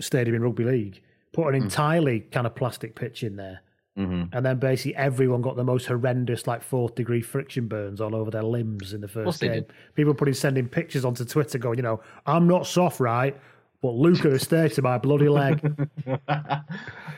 stadium 0.00 0.36
in 0.36 0.42
rugby 0.42 0.64
league, 0.64 1.02
put 1.34 1.48
an 1.48 1.62
entirely 1.62 2.20
kind 2.20 2.46
of 2.46 2.54
plastic 2.54 2.94
pitch 2.94 3.22
in 3.22 3.36
there. 3.36 3.60
Mm-hmm. 3.98 4.34
And 4.34 4.46
then 4.46 4.58
basically 4.58 4.94
everyone 4.94 5.42
got 5.42 5.56
the 5.56 5.64
most 5.64 5.86
horrendous, 5.86 6.46
like 6.46 6.62
fourth 6.62 6.94
degree 6.94 7.20
friction 7.20 7.66
burns 7.66 8.00
all 8.00 8.14
over 8.14 8.30
their 8.30 8.44
limbs 8.44 8.94
in 8.94 9.00
the 9.00 9.08
first 9.08 9.40
game. 9.40 9.66
People 9.94 10.14
putting 10.14 10.34
sending 10.34 10.68
pictures 10.68 11.04
onto 11.04 11.24
Twitter 11.24 11.58
going, 11.58 11.78
you 11.78 11.82
know, 11.82 12.00
I'm 12.24 12.46
not 12.46 12.66
soft, 12.66 13.00
right? 13.00 13.36
But 13.80 13.94
look 13.94 14.24
at 14.24 14.32
the 14.32 14.38
state 14.38 14.76
of 14.78 14.84
my 14.84 14.98
bloody 14.98 15.28
leg. 15.28 15.60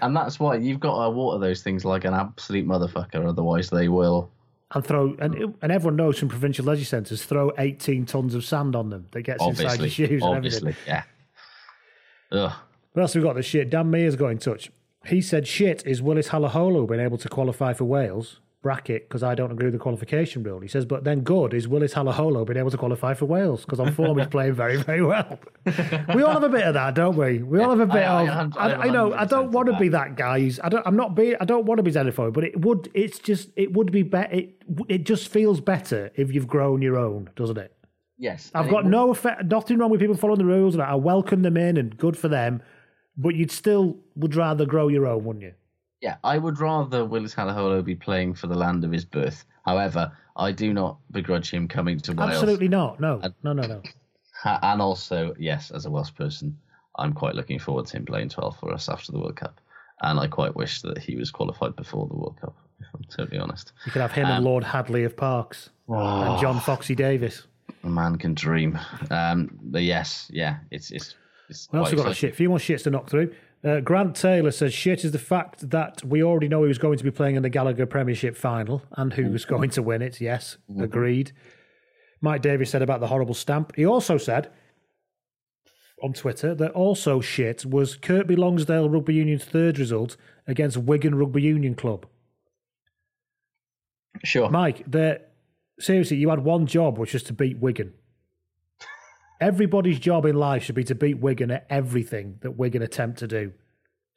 And 0.03 0.17
that's 0.17 0.41
why 0.41 0.57
you've 0.57 0.81
got 0.81 1.05
to 1.05 1.11
water 1.11 1.39
those 1.39 1.63
things 1.63 1.85
like 1.85 2.05
an 2.07 2.15
absolute 2.15 2.67
motherfucker, 2.67 3.27
otherwise 3.29 3.69
they 3.69 3.89
will. 3.89 4.31
and 4.75 4.83
throw 4.87 5.15
and 5.21 5.55
and 5.61 5.71
everyone 5.73 5.97
knows 5.97 6.19
from 6.19 6.29
provincial 6.31 6.65
leisure 6.65 6.85
centres 6.87 7.23
throw 7.25 7.53
18 7.59 8.07
tons 8.07 8.35
of 8.35 8.43
sand 8.45 8.75
on 8.75 8.89
them 8.89 9.07
that 9.11 9.23
gets 9.23 9.45
inside 9.45 9.79
your 9.81 9.89
shoes 9.91 10.23
and 10.23 10.37
everything. 10.37 10.69
obviously, 10.69 10.75
yeah. 10.87 11.03
Ugh. 12.33 12.53
What 12.93 13.03
else 13.03 13.13
have 13.13 13.23
we 13.23 13.29
got? 13.29 13.37
The 13.37 13.43
shit. 13.43 13.69
Dan 13.69 13.91
Mears 13.91 14.17
got 14.17 14.29
in 14.29 14.39
touch. 14.39 14.71
He 15.07 15.21
said 15.21 15.47
shit 15.47 15.83
is 15.87 16.01
Willis 16.01 16.29
Halaholo 16.29 16.89
being 16.89 17.01
able 17.01 17.19
to 17.19 17.29
qualify 17.29 17.73
for 17.75 17.85
Wales. 17.85 18.41
Bracket 18.63 19.09
because 19.09 19.23
I 19.23 19.35
don't 19.35 19.51
agree 19.51 19.67
with 19.67 19.73
the 19.73 19.79
qualification 19.79 20.43
rule. 20.43 20.61
He 20.61 20.69
says, 20.69 20.85
but 20.85 21.03
then 21.05 21.21
good 21.21 21.55
is 21.55 21.67
Willis 21.67 21.95
Halaholo 21.95 22.47
being 22.47 22.59
able 22.59 22.71
to 22.71 22.77
qualify 22.77 23.15
for 23.15 23.25
Wales 23.25 23.63
because 23.65 23.81
on 23.81 23.91
form 23.93 24.19
he's 24.19 24.27
playing 24.37 24.53
very 24.53 24.77
very 24.77 25.03
well. 25.03 25.39
we 26.15 26.23
all 26.23 26.33
have 26.33 26.43
a 26.43 26.49
bit 26.51 26.65
of 26.67 26.75
that, 26.75 26.95
don't 26.95 27.17
we? 27.17 27.39
We 27.43 27.59
all 27.63 27.71
have 27.71 27.81
a 27.81 27.87
bit 27.87 28.03
I- 28.05 28.29
of. 28.43 28.57
I, 28.59 28.71
I 28.73 28.83
I, 28.83 28.89
know. 28.91 29.15
I 29.15 29.25
don't 29.25 29.51
want 29.53 29.69
to 29.71 29.79
be 29.79 29.89
that 29.89 30.15
guy. 30.17 30.41
who's- 30.41 30.61
I 30.63 30.69
don't. 30.69 30.87
I'm 30.87 30.97
not 30.97 31.15
be. 31.15 31.35
I 31.41 31.47
don't 31.47 31.65
want 31.65 31.79
to 31.79 31.83
be 31.83 31.91
xenophobic, 31.91 32.35
but 32.35 32.45
it 32.45 32.61
would. 32.61 32.91
It's 32.93 33.19
just. 33.19 33.49
It 33.57 33.73
would 33.73 33.91
be 33.93 34.03
better. 34.03 34.35
It, 34.35 34.63
it 34.89 35.05
just 35.05 35.29
feels 35.29 35.61
better 35.63 36.11
if 36.15 36.31
you've 36.35 36.47
grown 36.49 36.83
your 36.83 36.99
own, 36.99 37.31
doesn't 37.37 37.57
it? 37.57 37.75
Yes. 38.19 38.51
I've 38.55 38.69
got 38.69 38.85
no 38.85 39.11
effect, 39.11 39.47
nothing 39.47 39.79
wrong 39.79 39.89
with 39.91 40.01
people 40.01 40.15
following 40.17 40.39
the 40.39 40.45
rules, 40.45 40.75
and 40.75 40.83
I 40.83 40.95
welcome 40.97 41.41
them 41.41 41.57
in, 41.57 41.79
and 41.79 41.97
good 41.97 42.15
for 42.19 42.29
them. 42.29 42.61
But 43.17 43.37
you'd 43.37 43.51
still 43.51 43.97
would 44.17 44.35
rather 44.35 44.67
grow 44.67 44.89
your 44.89 45.07
own, 45.07 45.25
wouldn't 45.25 45.43
you? 45.45 45.55
Yeah, 46.01 46.17
I 46.25 46.39
would 46.39 46.61
rather 46.61 47.05
Willis 47.05 47.35
Halaholo 47.35 47.85
be 47.85 47.95
playing 47.95 48.35
for 48.35 48.47
the 48.47 48.55
land 48.57 48.85
of 48.85 48.93
his 48.93 49.05
birth. 49.05 49.45
However, 49.67 50.11
I 50.37 50.53
do 50.53 50.73
not 50.73 50.99
begrudge 51.11 51.51
him 51.51 51.69
coming 51.69 52.01
to 52.01 52.13
Wales. 52.13 52.31
Absolutely 52.31 52.69
not. 52.69 53.01
No, 53.01 53.21
no, 53.43 53.53
no, 53.53 53.63
no. 53.63 53.83
And 54.45 54.81
also, 54.81 55.35
yes, 55.39 55.71
as 55.71 55.85
a 55.85 55.91
Welsh 55.91 56.15
person, 56.15 56.57
I'm 56.97 57.13
quite 57.13 57.35
looking 57.35 57.59
forward 57.59 57.87
to 57.89 57.99
him 57.99 58.07
playing 58.07 58.31
12 58.31 58.59
for 58.59 58.73
us 58.73 58.89
after 58.89 59.13
the 59.13 59.19
World 59.19 59.37
Cup. 59.37 59.61
And 60.01 60.19
I 60.19 60.27
quite 60.29 60.57
wish 60.57 60.81
that 60.81 60.97
he 60.97 61.17
was 61.17 61.31
qualified 61.31 61.77
before 61.77 62.07
the 62.07 62.17
World 62.17 62.39
Cup, 62.41 62.57
if 62.81 62.87
I'm 62.95 63.05
totally 63.05 63.39
honest. 63.39 63.73
You 63.85 63.93
could 63.93 64.01
have 64.01 64.13
him 64.13 64.25
and 64.27 64.39
Um, 64.39 64.45
Lord 64.45 64.65
Hadley 64.65 65.05
of 65.05 65.15
Parks 65.15 65.69
and 65.89 66.41
John 66.41 66.59
Foxy 66.61 66.95
Davis. 66.95 67.47
A 67.85 67.89
man 67.91 68.17
can 68.17 68.33
dream. 68.33 68.79
Um, 69.11 69.59
but 69.63 69.83
yes, 69.83 70.31
yeah, 70.33 70.57
it's 70.71 70.91
it's. 70.91 71.15
it's 71.51 71.69
What 71.71 71.81
else 71.81 71.89
quite 71.91 71.99
we 71.99 72.03
got? 72.05 72.13
A 72.13 72.15
shit. 72.15 72.33
A 72.33 72.37
few 72.37 72.49
more 72.49 72.59
shits 72.59 72.85
to 72.85 72.91
knock 72.91 73.11
through. 73.11 73.35
Uh, 73.63 73.81
Grant 73.81 74.17
Taylor 74.17 74.51
says 74.51 74.73
shit 74.73 75.05
is 75.05 75.13
the 75.13 75.19
fact 75.19 75.69
that 75.71 76.03
we 76.03 76.23
already 76.23 76.49
know 76.49 76.63
he 76.63 76.69
was 76.69 76.79
going 76.79 76.97
to 76.97 77.05
be 77.05 77.11
playing 77.11 77.37
in 77.37 77.43
the 77.43 77.51
Gallagher 77.51 77.85
Premiership 77.85 78.35
final 78.37 78.83
and 78.93 79.13
who 79.13 79.31
was 79.31 79.45
going 79.45 79.69
to 79.71 79.83
win 79.83 80.01
it. 80.01 80.21
Yes, 80.21 80.57
agreed. 80.79 81.33
Mike 82.23 82.43
Davis 82.43 82.71
said 82.71 82.83
about 82.83 83.01
the 83.01 83.07
horrible 83.09 83.35
stamp. 83.35 83.75
He 83.77 83.85
also 83.85 84.17
said 84.17 84.51
on 86.03 86.15
Twitter 86.15 86.55
that 86.55 86.73
also 86.73 87.21
shit 87.21 87.67
was 87.67 87.97
Kirkby 87.97 88.37
Lonsdale 88.37 88.89
Rugby 88.89 89.15
Union's 89.15 89.45
third 89.45 89.79
result 89.79 90.17
against 90.47 90.79
Wigan 90.79 91.15
Rugby 91.15 91.43
Union 91.43 91.75
Club. 91.75 92.07
Sure. 94.25 94.51
Mike, 94.51 94.85
the, 94.91 95.21
seriously, 95.79 96.17
you 96.17 96.31
had 96.31 96.45
one 96.45 96.67
job, 96.67 96.99
which 96.99 97.13
was 97.13 97.23
to 97.25 97.33
beat 97.33 97.59
Wigan. 97.59 97.93
Everybody's 99.41 99.99
job 99.99 100.27
in 100.27 100.37
life 100.37 100.63
should 100.65 100.75
be 100.75 100.85
to 100.85 100.95
beat 100.95 101.19
Wigan 101.19 101.51
at 101.51 101.67
everything 101.71 102.37
that 102.43 102.53
Wigan 102.53 102.83
attempt 102.83 103.19
to 103.21 103.27
do. 103.27 103.53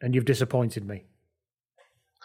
And 0.01 0.13
you've 0.13 0.25
disappointed 0.25 0.85
me. 0.85 1.05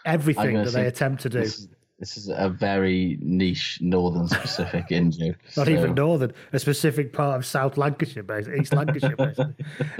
Everything 0.05 0.55
that 0.55 0.71
they 0.73 0.85
attempt 0.87 1.21
to 1.23 1.29
do. 1.29 1.39
This, 1.39 1.59
is- 1.59 1.67
this 1.97 2.15
is 2.15 2.29
a 2.29 2.47
very 2.49 3.17
niche 3.21 3.79
northern 3.81 4.27
specific 4.27 4.85
in 4.91 5.11
joke. 5.11 5.35
Not 5.57 5.65
so- 5.67 5.71
even 5.71 5.95
northern, 5.95 6.33
a 6.53 6.59
specific 6.59 7.11
part 7.13 7.37
of 7.37 7.45
South 7.45 7.77
Lancashire, 7.77 8.23
basically, 8.23 8.59
East 8.61 8.73
Lancashire, 8.73 9.15
basically. 9.17 9.55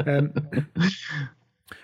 Um, 0.07 0.33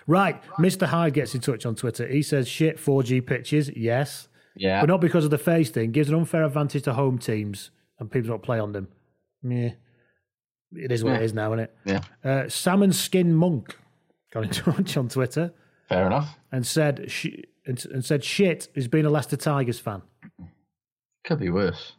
right, 0.08 0.42
Mr. 0.58 0.88
Hyde 0.88 1.14
gets 1.14 1.36
in 1.36 1.42
touch 1.42 1.66
on 1.66 1.76
Twitter. 1.76 2.08
He 2.08 2.22
says, 2.22 2.48
shit, 2.48 2.78
4G 2.78 3.26
pitches, 3.26 3.70
yes. 3.76 4.28
Yeah. 4.56 4.80
But 4.82 4.88
not 4.88 5.02
because 5.02 5.26
of 5.26 5.32
the 5.32 5.38
face 5.38 5.70
thing. 5.70 5.92
Gives 5.92 6.08
an 6.10 6.16
unfair 6.16 6.46
advantage 6.46 6.84
to 6.84 6.94
home 6.94 7.18
teams 7.18 7.72
and 8.00 8.10
people 8.10 8.30
don't 8.30 8.44
play 8.44 8.60
on 8.60 8.72
them. 8.72 8.88
Yeah. 9.44 9.72
It 10.78 10.92
is 10.92 11.04
what 11.04 11.12
Yeah. 11.12 11.18
it 11.20 11.24
is 11.24 11.34
now, 11.34 11.54
isn't 11.54 11.60
it? 11.60 11.76
Yeah. 11.86 12.02
Uh, 12.24 12.50
Salmon 12.50 12.94
Skin 12.94 13.34
Monk 13.34 13.78
got 14.32 14.44
in 14.44 14.50
touch 14.52 14.98
on 14.98 15.10
Twitter 15.10 15.54
Fair 15.90 16.08
enough. 16.08 16.38
and 16.52 16.66
said, 16.66 17.06
sh- 17.12 17.28
and, 17.66 17.84
and 17.86 18.04
said, 18.06 18.24
shit, 18.24 18.68
is 18.76 18.88
being 18.88 19.06
a 19.06 19.10
Leicester 19.10 19.38
Tigers 19.38 19.80
fan. 19.80 20.02
Could 21.24 21.40
be 21.40 21.50
worse. 21.50 21.94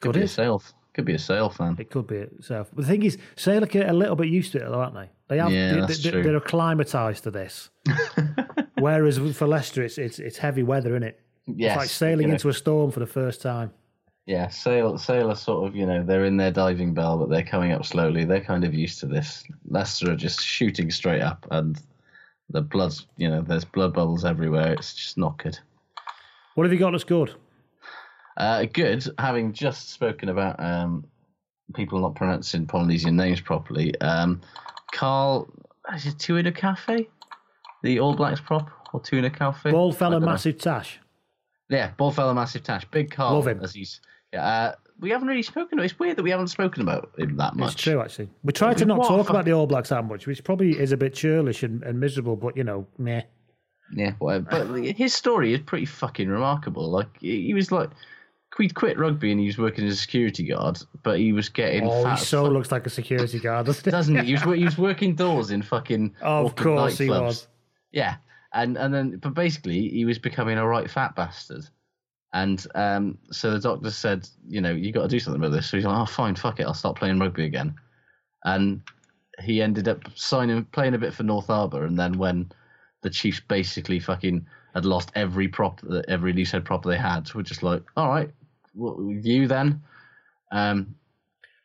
Could 0.00 0.08
Could 0.10 0.14
be 0.14 0.20
a 0.20 0.24
it? 0.24 0.28
sale. 0.28 0.62
Could 0.94 1.04
be 1.04 1.14
a 1.14 1.18
sale 1.18 1.48
fan. 1.50 1.76
It 1.78 1.90
could 1.90 2.06
be 2.06 2.16
a 2.16 2.22
itself. 2.22 2.70
But 2.74 2.82
the 2.86 2.88
thing 2.90 3.02
is, 3.04 3.18
Salic 3.36 3.74
are 3.76 3.88
a 3.88 3.92
little 3.92 4.16
bit 4.16 4.28
used 4.28 4.52
to 4.52 4.58
it, 4.58 4.64
though, 4.68 4.80
aren't 4.80 4.94
they? 4.94 5.08
They 5.28 5.38
have. 5.38 5.52
Yeah, 5.52 5.74
they, 5.74 5.80
that's 5.80 6.02
they, 6.02 6.10
true. 6.10 6.22
They're 6.22 6.36
acclimatized 6.36 7.24
to 7.24 7.30
this. 7.30 7.70
Whereas 8.78 9.18
for 9.36 9.46
Leicester, 9.46 9.82
it's 9.82 9.98
it's, 9.98 10.18
it's 10.18 10.38
heavy 10.38 10.62
weather, 10.62 10.90
isn't 10.90 11.02
it? 11.04 11.20
Yes, 11.46 11.72
it's 11.72 11.78
like 11.78 11.88
sailing 11.88 12.22
you 12.22 12.28
know. 12.28 12.34
into 12.34 12.48
a 12.48 12.52
storm 12.54 12.90
for 12.90 13.00
the 13.00 13.06
first 13.06 13.42
time. 13.42 13.72
Yeah, 14.28 14.50
are 14.66 15.34
sort 15.34 15.66
of, 15.66 15.74
you 15.74 15.86
know, 15.86 16.04
they're 16.04 16.26
in 16.26 16.36
their 16.36 16.50
diving 16.50 16.92
bell, 16.92 17.16
but 17.16 17.30
they're 17.30 17.42
coming 17.42 17.72
up 17.72 17.86
slowly. 17.86 18.26
They're 18.26 18.44
kind 18.44 18.62
of 18.62 18.74
used 18.74 19.00
to 19.00 19.06
this. 19.06 19.42
Leicester 19.66 20.12
are 20.12 20.16
just 20.16 20.42
shooting 20.42 20.90
straight 20.90 21.22
up, 21.22 21.46
and 21.50 21.80
the 22.50 22.60
blood's, 22.60 23.06
you 23.16 23.26
know, 23.26 23.40
there's 23.40 23.64
blood 23.64 23.94
bubbles 23.94 24.26
everywhere. 24.26 24.74
It's 24.74 24.92
just 24.92 25.16
not 25.16 25.38
good. 25.38 25.58
What 26.56 26.64
have 26.64 26.72
you 26.74 26.78
got 26.78 26.90
that's 26.90 27.04
good? 27.04 27.36
Uh, 28.36 28.66
good, 28.70 29.08
having 29.18 29.54
just 29.54 29.88
spoken 29.88 30.28
about 30.28 30.60
um, 30.60 31.06
people 31.74 31.98
not 31.98 32.14
pronouncing 32.14 32.66
Polynesian 32.66 33.16
names 33.16 33.40
properly. 33.40 33.98
Um, 34.02 34.42
Karl, 34.92 35.48
is 35.94 36.04
it 36.04 36.18
Tuna 36.18 36.52
Cafe? 36.52 37.08
The 37.82 37.98
All 37.98 38.14
Blacks 38.14 38.42
prop 38.42 38.68
or 38.92 39.00
Tuna 39.00 39.30
Cafe? 39.30 39.70
Bald 39.70 39.96
fella, 39.96 40.16
don't 40.16 40.20
know. 40.20 40.26
massive 40.26 40.58
tash. 40.58 41.00
Yeah, 41.70 41.92
ball 41.96 42.10
fella, 42.10 42.34
massive 42.34 42.62
tash, 42.62 42.84
big 42.90 43.10
Karl. 43.10 43.34
Love 43.34 43.48
him. 43.48 43.60
As 43.62 43.72
he's, 43.74 44.00
uh, 44.36 44.72
we 45.00 45.10
haven't 45.10 45.28
really 45.28 45.42
spoken. 45.42 45.78
It's 45.78 45.98
weird 45.98 46.16
that 46.16 46.22
we 46.22 46.30
haven't 46.30 46.48
spoken 46.48 46.82
about 46.82 47.10
him 47.18 47.36
that 47.36 47.54
much. 47.56 47.74
It's 47.74 47.82
true, 47.82 48.00
actually. 48.00 48.30
We 48.42 48.52
try 48.52 48.74
to 48.74 48.84
not 48.84 48.98
What 48.98 49.08
talk 49.08 49.30
about 49.30 49.44
the 49.44 49.52
All 49.52 49.66
Blacks 49.66 49.90
that 49.90 50.04
much, 50.04 50.26
which 50.26 50.42
probably 50.44 50.78
is 50.78 50.92
a 50.92 50.96
bit 50.96 51.14
churlish 51.14 51.62
and, 51.62 51.82
and 51.84 52.00
miserable, 52.00 52.36
but 52.36 52.56
you 52.56 52.64
know, 52.64 52.86
meh. 52.98 53.22
Yeah, 53.94 54.12
whatever. 54.18 54.46
But 54.50 54.84
his 54.96 55.14
story 55.14 55.54
is 55.54 55.60
pretty 55.60 55.86
fucking 55.86 56.28
remarkable. 56.28 56.90
Like 56.90 57.08
he 57.20 57.54
was 57.54 57.72
like, 57.72 57.90
he'd 58.58 58.74
quit 58.74 58.98
rugby 58.98 59.30
and 59.30 59.40
he 59.40 59.46
was 59.46 59.56
working 59.56 59.86
as 59.86 59.94
a 59.94 59.96
security 59.96 60.42
guard, 60.42 60.78
but 61.02 61.18
he 61.18 61.32
was 61.32 61.48
getting 61.48 61.84
Oh, 61.86 62.02
fat. 62.02 62.18
he 62.18 62.24
so 62.24 62.44
fuck, 62.44 62.52
looks 62.52 62.72
like 62.72 62.86
a 62.86 62.90
security 62.90 63.38
guard, 63.38 63.66
doesn't 63.66 63.84
he? 63.84 63.90
doesn't 63.90 64.16
he? 64.18 64.24
He 64.26 64.32
was, 64.34 64.42
he 64.58 64.64
was 64.64 64.76
working 64.88 65.14
doors 65.14 65.50
in 65.50 65.62
fucking. 65.62 66.16
Of 66.20 66.54
course 66.56 66.98
he 66.98 67.08
was. 67.08 67.46
Yeah, 67.92 68.16
and 68.52 68.76
and 68.76 68.92
then 68.92 69.18
but 69.22 69.32
basically 69.32 69.88
he 69.88 70.04
was 70.04 70.18
becoming 70.18 70.58
a 70.58 70.66
right 70.66 70.90
fat 70.90 71.14
bastard, 71.16 71.64
and 72.32 72.66
um, 72.74 73.18
so 73.30 73.50
the 73.52 73.60
doctor 73.60 73.90
said, 73.90 74.28
you 74.46 74.60
know, 74.60 74.72
you 74.72 74.92
got 74.92 75.02
to 75.02 75.08
do 75.08 75.18
something 75.18 75.40
about 75.40 75.52
this. 75.54 75.68
So 75.68 75.76
he's 75.76 75.86
like, 75.86 75.98
oh 75.98 76.06
fine, 76.06 76.34
fuck 76.34 76.60
it, 76.60 76.64
I'll 76.64 76.74
start 76.74 76.96
playing 76.96 77.18
rugby 77.18 77.44
again, 77.44 77.74
and 78.44 78.82
he 79.40 79.62
ended 79.62 79.88
up 79.88 80.02
signing 80.14 80.64
playing 80.66 80.94
a 80.94 80.98
bit 80.98 81.14
for 81.14 81.22
North 81.22 81.46
Harbour, 81.46 81.84
and 81.84 81.98
then 81.98 82.18
when 82.18 82.50
the 83.02 83.10
Chiefs 83.10 83.40
basically 83.40 84.00
fucking 84.00 84.46
had 84.74 84.84
lost 84.84 85.10
every 85.14 85.48
prop, 85.48 85.80
that 85.82 86.04
every 86.08 86.32
loose 86.32 86.50
head 86.50 86.64
prop 86.64 86.84
they 86.84 86.96
had, 86.98 87.32
we're 87.34 87.42
just 87.42 87.62
like, 87.62 87.82
all 87.96 88.08
right, 88.08 88.30
what 88.74 88.98
with 88.98 89.24
you 89.24 89.46
then? 89.46 89.80
Um, 90.52 90.94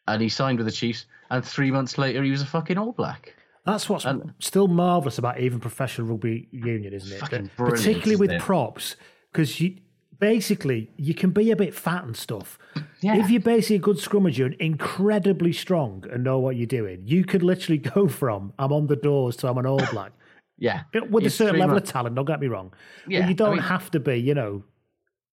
and 0.07 0.21
he 0.21 0.29
signed 0.29 0.57
with 0.59 0.67
the 0.67 0.71
Chiefs, 0.71 1.05
and 1.31 1.43
three 1.43 1.71
months 1.71 1.97
later 1.97 2.23
he 2.23 2.31
was 2.31 2.41
a 2.41 2.45
fucking 2.45 2.77
All 2.77 2.91
Black. 2.91 3.35
That's 3.65 3.87
what's 3.89 4.05
still 4.39 4.67
marvellous 4.67 5.17
about 5.17 5.39
even 5.39 5.59
professional 5.61 6.07
rugby 6.07 6.49
union, 6.51 6.93
isn't 6.93 7.11
it? 7.15 7.19
Fucking 7.19 7.43
That- 7.43 7.55
brilliant, 7.55 7.79
particularly 7.79 8.17
with 8.17 8.31
it? 8.31 8.41
props, 8.41 8.95
because 9.31 9.59
you 9.61 9.77
basically 10.23 10.89
you 10.95 11.13
can 11.13 11.31
be 11.31 11.51
a 11.51 11.55
bit 11.55 11.73
fat 11.73 12.03
and 12.05 12.15
stuff. 12.15 12.57
Yeah. 13.01 13.17
If 13.17 13.29
you're 13.29 13.41
basically 13.41 13.75
a 13.75 13.79
good 13.79 13.97
scrummager 13.97 14.45
and 14.45 14.53
incredibly 14.55 15.51
strong 15.51 16.05
and 16.11 16.23
know 16.23 16.39
what 16.39 16.55
you're 16.55 16.65
doing, 16.65 17.01
you 17.05 17.25
could 17.25 17.43
literally 17.43 17.77
go 17.95 18.07
from 18.07 18.53
I'm 18.57 18.71
on 18.71 18.87
the 18.87 18.95
doors 18.95 19.35
to 19.37 19.49
I'm 19.49 19.57
an 19.57 19.65
All 19.65 19.81
Black. 19.91 20.11
Yeah, 20.59 20.83
with 21.09 21.25
a 21.25 21.29
certain 21.31 21.59
level 21.59 21.75
months- 21.75 21.89
of 21.89 21.93
talent. 21.93 22.15
Don't 22.15 22.25
get 22.25 22.39
me 22.39 22.47
wrong. 22.47 22.73
Yeah, 23.07 23.21
but 23.21 23.29
you 23.29 23.35
don't 23.35 23.55
mean- 23.55 23.63
have 23.63 23.89
to 23.91 23.99
be. 23.99 24.15
You 24.17 24.33
know, 24.35 24.63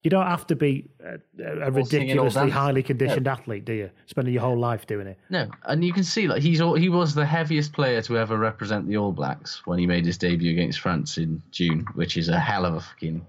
you 0.02 0.10
don't 0.10 0.26
have 0.26 0.46
to 0.48 0.56
be 0.56 0.88
a, 1.04 1.18
a 1.44 1.66
All 1.70 1.84
singing, 1.84 2.18
all 2.18 2.24
ridiculously 2.24 2.50
highly 2.50 2.82
conditioned 2.82 3.26
No. 3.26 3.32
athlete, 3.32 3.64
do 3.66 3.74
you? 3.74 3.90
Spending 4.06 4.32
your 4.34 4.42
whole 4.42 4.58
life 4.58 4.86
doing 4.86 5.06
it. 5.06 5.18
No, 5.28 5.48
and 5.66 5.84
you 5.84 5.92
can 5.92 6.04
see 6.04 6.26
like 6.26 6.42
he's 6.42 6.60
all, 6.62 6.74
he 6.74 6.88
was 6.88 7.14
the 7.14 7.26
heaviest 7.26 7.72
player 7.74 8.00
to 8.02 8.18
ever 8.18 8.36
represent 8.38 8.88
the 8.88 8.96
All 8.96 9.12
Blacks 9.12 9.62
when 9.66 9.78
he 9.78 9.86
made 9.86 10.04
his 10.06 10.16
debut 10.18 10.50
against 10.52 10.80
France 10.80 11.18
in 11.18 11.42
June, 11.52 11.84
which 11.94 12.16
is 12.16 12.28
a 12.30 12.40
hell 12.40 12.64
of 12.64 12.74
a 12.74 12.80
fucking 12.80 13.24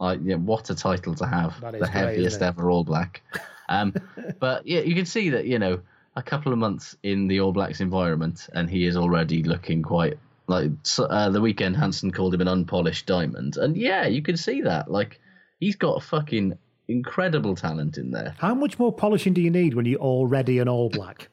like 0.00 0.20
yeah, 0.24 0.36
what 0.36 0.70
a 0.70 0.74
title 0.74 1.14
to 1.16 1.26
have, 1.26 1.60
That 1.60 1.72
the 1.72 1.78
is 1.78 1.90
great, 1.90 1.92
heaviest 1.92 2.42
ever 2.42 2.70
All 2.70 2.84
Black. 2.84 3.22
Um, 3.68 3.94
but 4.40 4.66
yeah, 4.66 4.80
you 4.80 4.94
can 4.94 5.06
see 5.06 5.30
that 5.30 5.44
you 5.46 5.58
know 5.58 5.80
a 6.16 6.22
couple 6.22 6.52
of 6.52 6.58
months 6.58 6.96
in 7.02 7.28
the 7.28 7.40
All 7.40 7.52
Blacks 7.52 7.80
environment, 7.80 8.48
and 8.54 8.68
he 8.68 8.86
is 8.86 8.96
already 8.96 9.42
looking 9.42 9.82
quite 9.82 10.18
like 10.46 10.70
so, 10.82 11.04
uh, 11.04 11.28
the 11.30 11.40
weekend. 11.40 11.76
Hansen 11.76 12.10
called 12.10 12.34
him 12.34 12.40
an 12.40 12.48
unpolished 12.48 13.06
diamond, 13.06 13.58
and 13.58 13.76
yeah, 13.76 14.06
you 14.06 14.22
can 14.22 14.36
see 14.36 14.62
that 14.62 14.90
like 14.90 15.20
he's 15.60 15.76
got 15.76 15.96
a 15.96 16.00
fucking 16.00 16.58
incredible 16.88 17.54
talent 17.54 17.98
in 17.98 18.10
there. 18.10 18.34
How 18.38 18.54
much 18.54 18.78
more 18.78 18.92
polishing 18.92 19.34
do 19.34 19.40
you 19.40 19.50
need 19.50 19.74
when 19.74 19.84
you're 19.84 20.00
already 20.00 20.58
an 20.58 20.68
All 20.68 20.88
Black? 20.88 21.28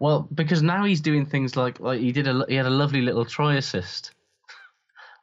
Well, 0.00 0.28
because 0.34 0.62
now 0.62 0.84
he's 0.84 1.00
doing 1.00 1.26
things 1.26 1.54
like 1.54 1.80
like 1.80 2.00
he 2.00 2.12
did 2.12 2.26
a 2.26 2.44
he 2.48 2.54
had 2.54 2.66
a 2.66 2.70
lovely 2.70 3.02
little 3.02 3.24
try 3.24 3.56
assist 3.56 4.12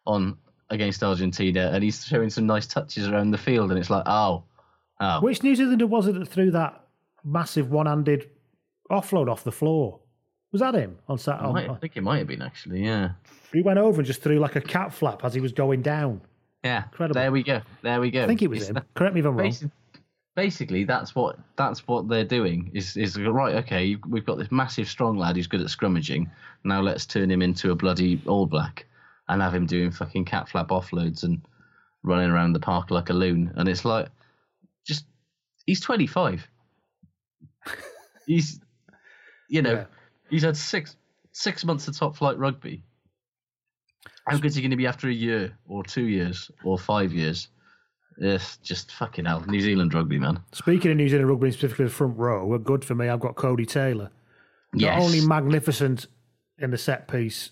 on 0.05 0.37
against 0.71 1.03
Argentina, 1.03 1.69
and 1.73 1.83
he's 1.83 2.03
showing 2.05 2.29
some 2.31 2.47
nice 2.47 2.65
touches 2.65 3.07
around 3.07 3.29
the 3.31 3.37
field, 3.37 3.69
and 3.69 3.79
it's 3.79 3.89
like, 3.91 4.03
oh, 4.07 4.43
oh, 4.99 5.21
Which 5.21 5.43
New 5.43 5.55
Zealander 5.55 5.85
was 5.85 6.07
it 6.07 6.13
that 6.13 6.25
threw 6.27 6.49
that 6.51 6.83
massive 7.23 7.69
one-handed 7.69 8.29
offload 8.89 9.29
off 9.29 9.43
the 9.43 9.51
floor? 9.51 9.99
Was 10.51 10.61
that 10.61 10.73
him 10.73 10.97
on 11.07 11.17
Saturday? 11.17 11.69
I 11.69 11.75
think 11.75 11.95
it 11.95 12.01
might 12.01 12.17
have 12.17 12.27
been 12.27 12.41
actually, 12.41 12.83
yeah, 12.83 13.11
He 13.53 13.61
went 13.61 13.77
over 13.79 13.99
and 13.99 14.05
just 14.07 14.21
threw 14.21 14.39
like 14.39 14.55
a 14.55 14.61
cat 14.61 14.93
flap 14.93 15.23
as 15.23 15.33
he 15.33 15.39
was 15.39 15.51
going 15.53 15.81
down. 15.81 16.19
yeah. 16.63 16.85
Incredible. 16.85 17.21
There 17.21 17.31
we 17.31 17.43
go. 17.43 17.61
There 17.83 18.01
we 18.01 18.11
go. 18.11 18.23
I 18.23 18.27
think 18.27 18.41
it 18.41 18.49
was 18.49 18.59
It's 18.61 18.69
him. 18.69 18.73
that- 18.75 18.93
Correct 18.95 19.13
me 19.13 19.19
if 19.21 19.25
I'm 19.27 19.37
wrong. 19.37 19.53
Basically, 20.33 20.85
that's 20.85 21.13
what 21.13 21.37
that's 21.57 21.85
what 21.89 22.07
they're 22.07 22.23
doing. 22.23 22.71
Is 22.73 22.95
is 22.95 23.17
right? 23.19 23.55
Okay, 23.55 23.97
we've 24.07 24.25
got 24.25 24.37
this 24.37 24.49
massive 24.49 24.87
strong 24.87 25.17
lad 25.17 25.35
who's 25.35 25.45
good 25.47 25.59
at 25.59 25.67
scrummaging. 25.67 26.29
Now 26.63 26.79
let's 26.81 27.05
turn 27.05 27.29
him 27.29 27.41
into 27.41 27.71
a 27.71 27.75
bloody 27.75 28.21
All 28.25 28.45
Black 28.45 28.85
and 29.29 29.41
have 29.41 29.53
him 29.53 29.65
doing 29.65 29.91
fucking 29.91 30.25
cat 30.25 30.49
flap 30.49 30.69
offloads 30.69 31.23
and 31.23 31.41
running 32.03 32.29
around 32.29 32.53
the 32.53 32.59
park 32.59 32.91
like 32.91 33.09
a 33.09 33.13
loon. 33.13 33.51
And 33.55 33.67
it's 33.69 33.85
like, 33.85 34.07
just 34.85 35.05
he's 35.65 35.79
twenty 35.79 36.07
five. 36.07 36.47
he's, 38.25 38.59
you 39.49 39.61
know, 39.61 39.73
Yeah. 39.73 39.85
he's 40.29 40.43
had 40.43 40.57
six 40.57 40.95
six 41.31 41.63
months 41.63 41.87
of 41.87 41.97
top 41.97 42.15
flight 42.15 42.37
rugby. 42.37 42.83
How 44.27 44.37
good's 44.37 44.55
he 44.55 44.61
going 44.61 44.71
to 44.71 44.77
be 44.77 44.87
after 44.87 45.07
a 45.07 45.13
year 45.13 45.57
or 45.67 45.83
two 45.83 46.05
years 46.05 46.51
or 46.63 46.77
five 46.77 47.11
years? 47.13 47.47
Yes, 48.17 48.57
just 48.57 48.91
fucking 48.91 49.25
hell. 49.25 49.43
New 49.47 49.61
Zealand 49.61 49.93
rugby, 49.93 50.19
man. 50.19 50.39
Speaking 50.51 50.91
of 50.91 50.97
New 50.97 51.09
Zealand 51.09 51.29
rugby, 51.29 51.51
specifically 51.51 51.85
the 51.85 51.91
front 51.91 52.17
row, 52.17 52.45
well, 52.45 52.59
good 52.59 52.85
for 52.85 52.93
me. 52.93 53.09
I've 53.09 53.19
got 53.19 53.35
Codie 53.35 53.67
Taylor. 53.67 54.11
Not 54.73 54.81
Yes. 54.81 55.03
only 55.03 55.25
magnificent 55.25 56.05
in 56.59 56.69
the 56.71 56.77
set 56.77 57.07
piece 57.07 57.51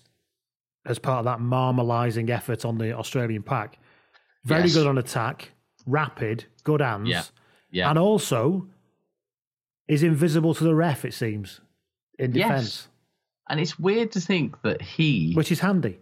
as 0.86 0.98
part 0.98 1.20
of 1.20 1.24
that 1.26 1.38
marmalising 1.40 2.30
effort 2.30 2.64
on 2.64 2.78
the 2.78 2.96
Australian 2.96 3.42
pack, 3.42 3.78
very 4.44 4.62
Yes. 4.64 4.74
good 4.74 4.86
on 4.86 4.98
attack, 4.98 5.50
rapid, 5.86 6.44
good 6.64 6.80
hands, 6.80 7.08
Yeah. 7.08 7.22
Yeah. 7.70 7.90
and 7.90 7.98
also 7.98 8.66
is 9.88 10.02
invisible 10.02 10.54
to 10.54 10.64
the 10.64 10.74
ref, 10.74 11.04
it 11.04 11.14
seems, 11.14 11.60
in 12.18 12.32
Yes. 12.34 12.48
defence, 12.48 12.88
And 13.48 13.58
it's 13.60 13.78
weird 13.78 14.12
to 14.12 14.20
think 14.20 14.62
that 14.62 14.80
he 14.80 15.32
which 15.34 15.50
is 15.50 15.58
handy. 15.60 15.98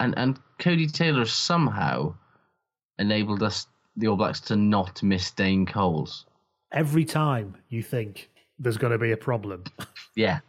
and, 0.00 0.16
and 0.18 0.38
Codie 0.58 0.90
Taylor 0.92 1.24
somehow 1.24 2.14
enabled 2.98 3.42
us, 3.42 3.66
the 3.96 4.08
All 4.08 4.16
Blacks, 4.16 4.40
to 4.40 4.56
not 4.56 5.02
miss 5.02 5.30
Dane 5.30 5.64
Coles. 5.64 6.26
Every 6.72 7.04
time 7.04 7.56
you 7.68 7.82
think 7.82 8.30
there's 8.58 8.76
going 8.78 8.90
to 8.92 8.98
be 8.98 9.12
a 9.12 9.16
problem, 9.16 9.62
Yeah. 10.16 10.40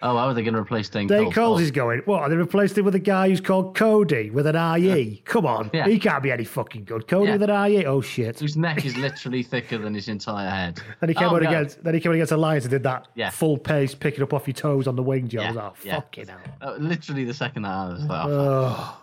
Oh, 0.00 0.16
how 0.16 0.28
are 0.28 0.34
they 0.34 0.42
going 0.42 0.54
to 0.54 0.60
replace 0.60 0.88
Dane, 0.88 1.08
Dave 1.08 1.24
Coles? 1.24 1.34
Coles 1.34 1.60
is 1.60 1.70
going, 1.72 2.02
what? 2.04 2.20
Are 2.22 2.28
they 2.28 2.36
replaced 2.36 2.78
him 2.78 2.84
with 2.84 2.94
a 2.94 3.00
guy 3.00 3.28
who's 3.28 3.40
called 3.40 3.76
Codie 3.76 4.30
with 4.32 4.46
an 4.46 4.54
IE? 4.80 5.22
Come 5.24 5.44
on. 5.44 5.70
Yeah. 5.74 5.88
He 5.88 5.98
can't 5.98 6.22
be 6.22 6.30
any 6.30 6.44
fucking 6.44 6.84
good. 6.84 7.08
Codie 7.08 7.26
Yeah. 7.26 7.32
with 7.32 7.42
an 7.50 7.70
IE? 7.72 7.84
Oh, 7.84 8.00
shit. 8.00 8.38
Whose 8.38 8.56
neck 8.56 8.84
is 8.84 8.96
literally 8.96 9.42
thicker 9.42 9.76
than 9.76 9.94
his 9.94 10.06
entire 10.06 10.48
head. 10.48 10.80
Then 11.00 11.08
he 11.08 11.14
came 11.16 11.28
Oh, 11.30 11.34
on 11.34 11.42
no. 11.42 11.48
against. 11.48 11.82
Then 11.82 11.94
he 11.94 12.00
came 12.00 12.12
against 12.12 12.30
Alliance 12.30 12.62
and 12.64 12.70
did 12.70 12.84
that 12.84 13.08
Yeah. 13.16 13.30
full 13.30 13.58
pace, 13.58 13.92
picking 13.96 14.22
up 14.22 14.32
off 14.32 14.46
your 14.46 14.54
toes 14.54 14.86
on 14.86 14.94
the 14.94 15.02
wing 15.02 15.26
job. 15.26 15.42
I 15.42 15.48
was 15.48 15.56
Yeah, 15.56 15.62
like, 15.62 15.72
oh, 15.72 15.76
yeah. 15.82 15.94
fucking 15.96 16.26
hell. 16.28 16.38
Uh, 16.62 16.76
literally 16.78 17.24
the 17.24 17.34
second 17.34 17.62
that 17.62 17.72
I 17.72 17.88
was 17.88 18.04
like, 18.04 18.24
oh, 18.26 18.76
Oh, 18.78 19.02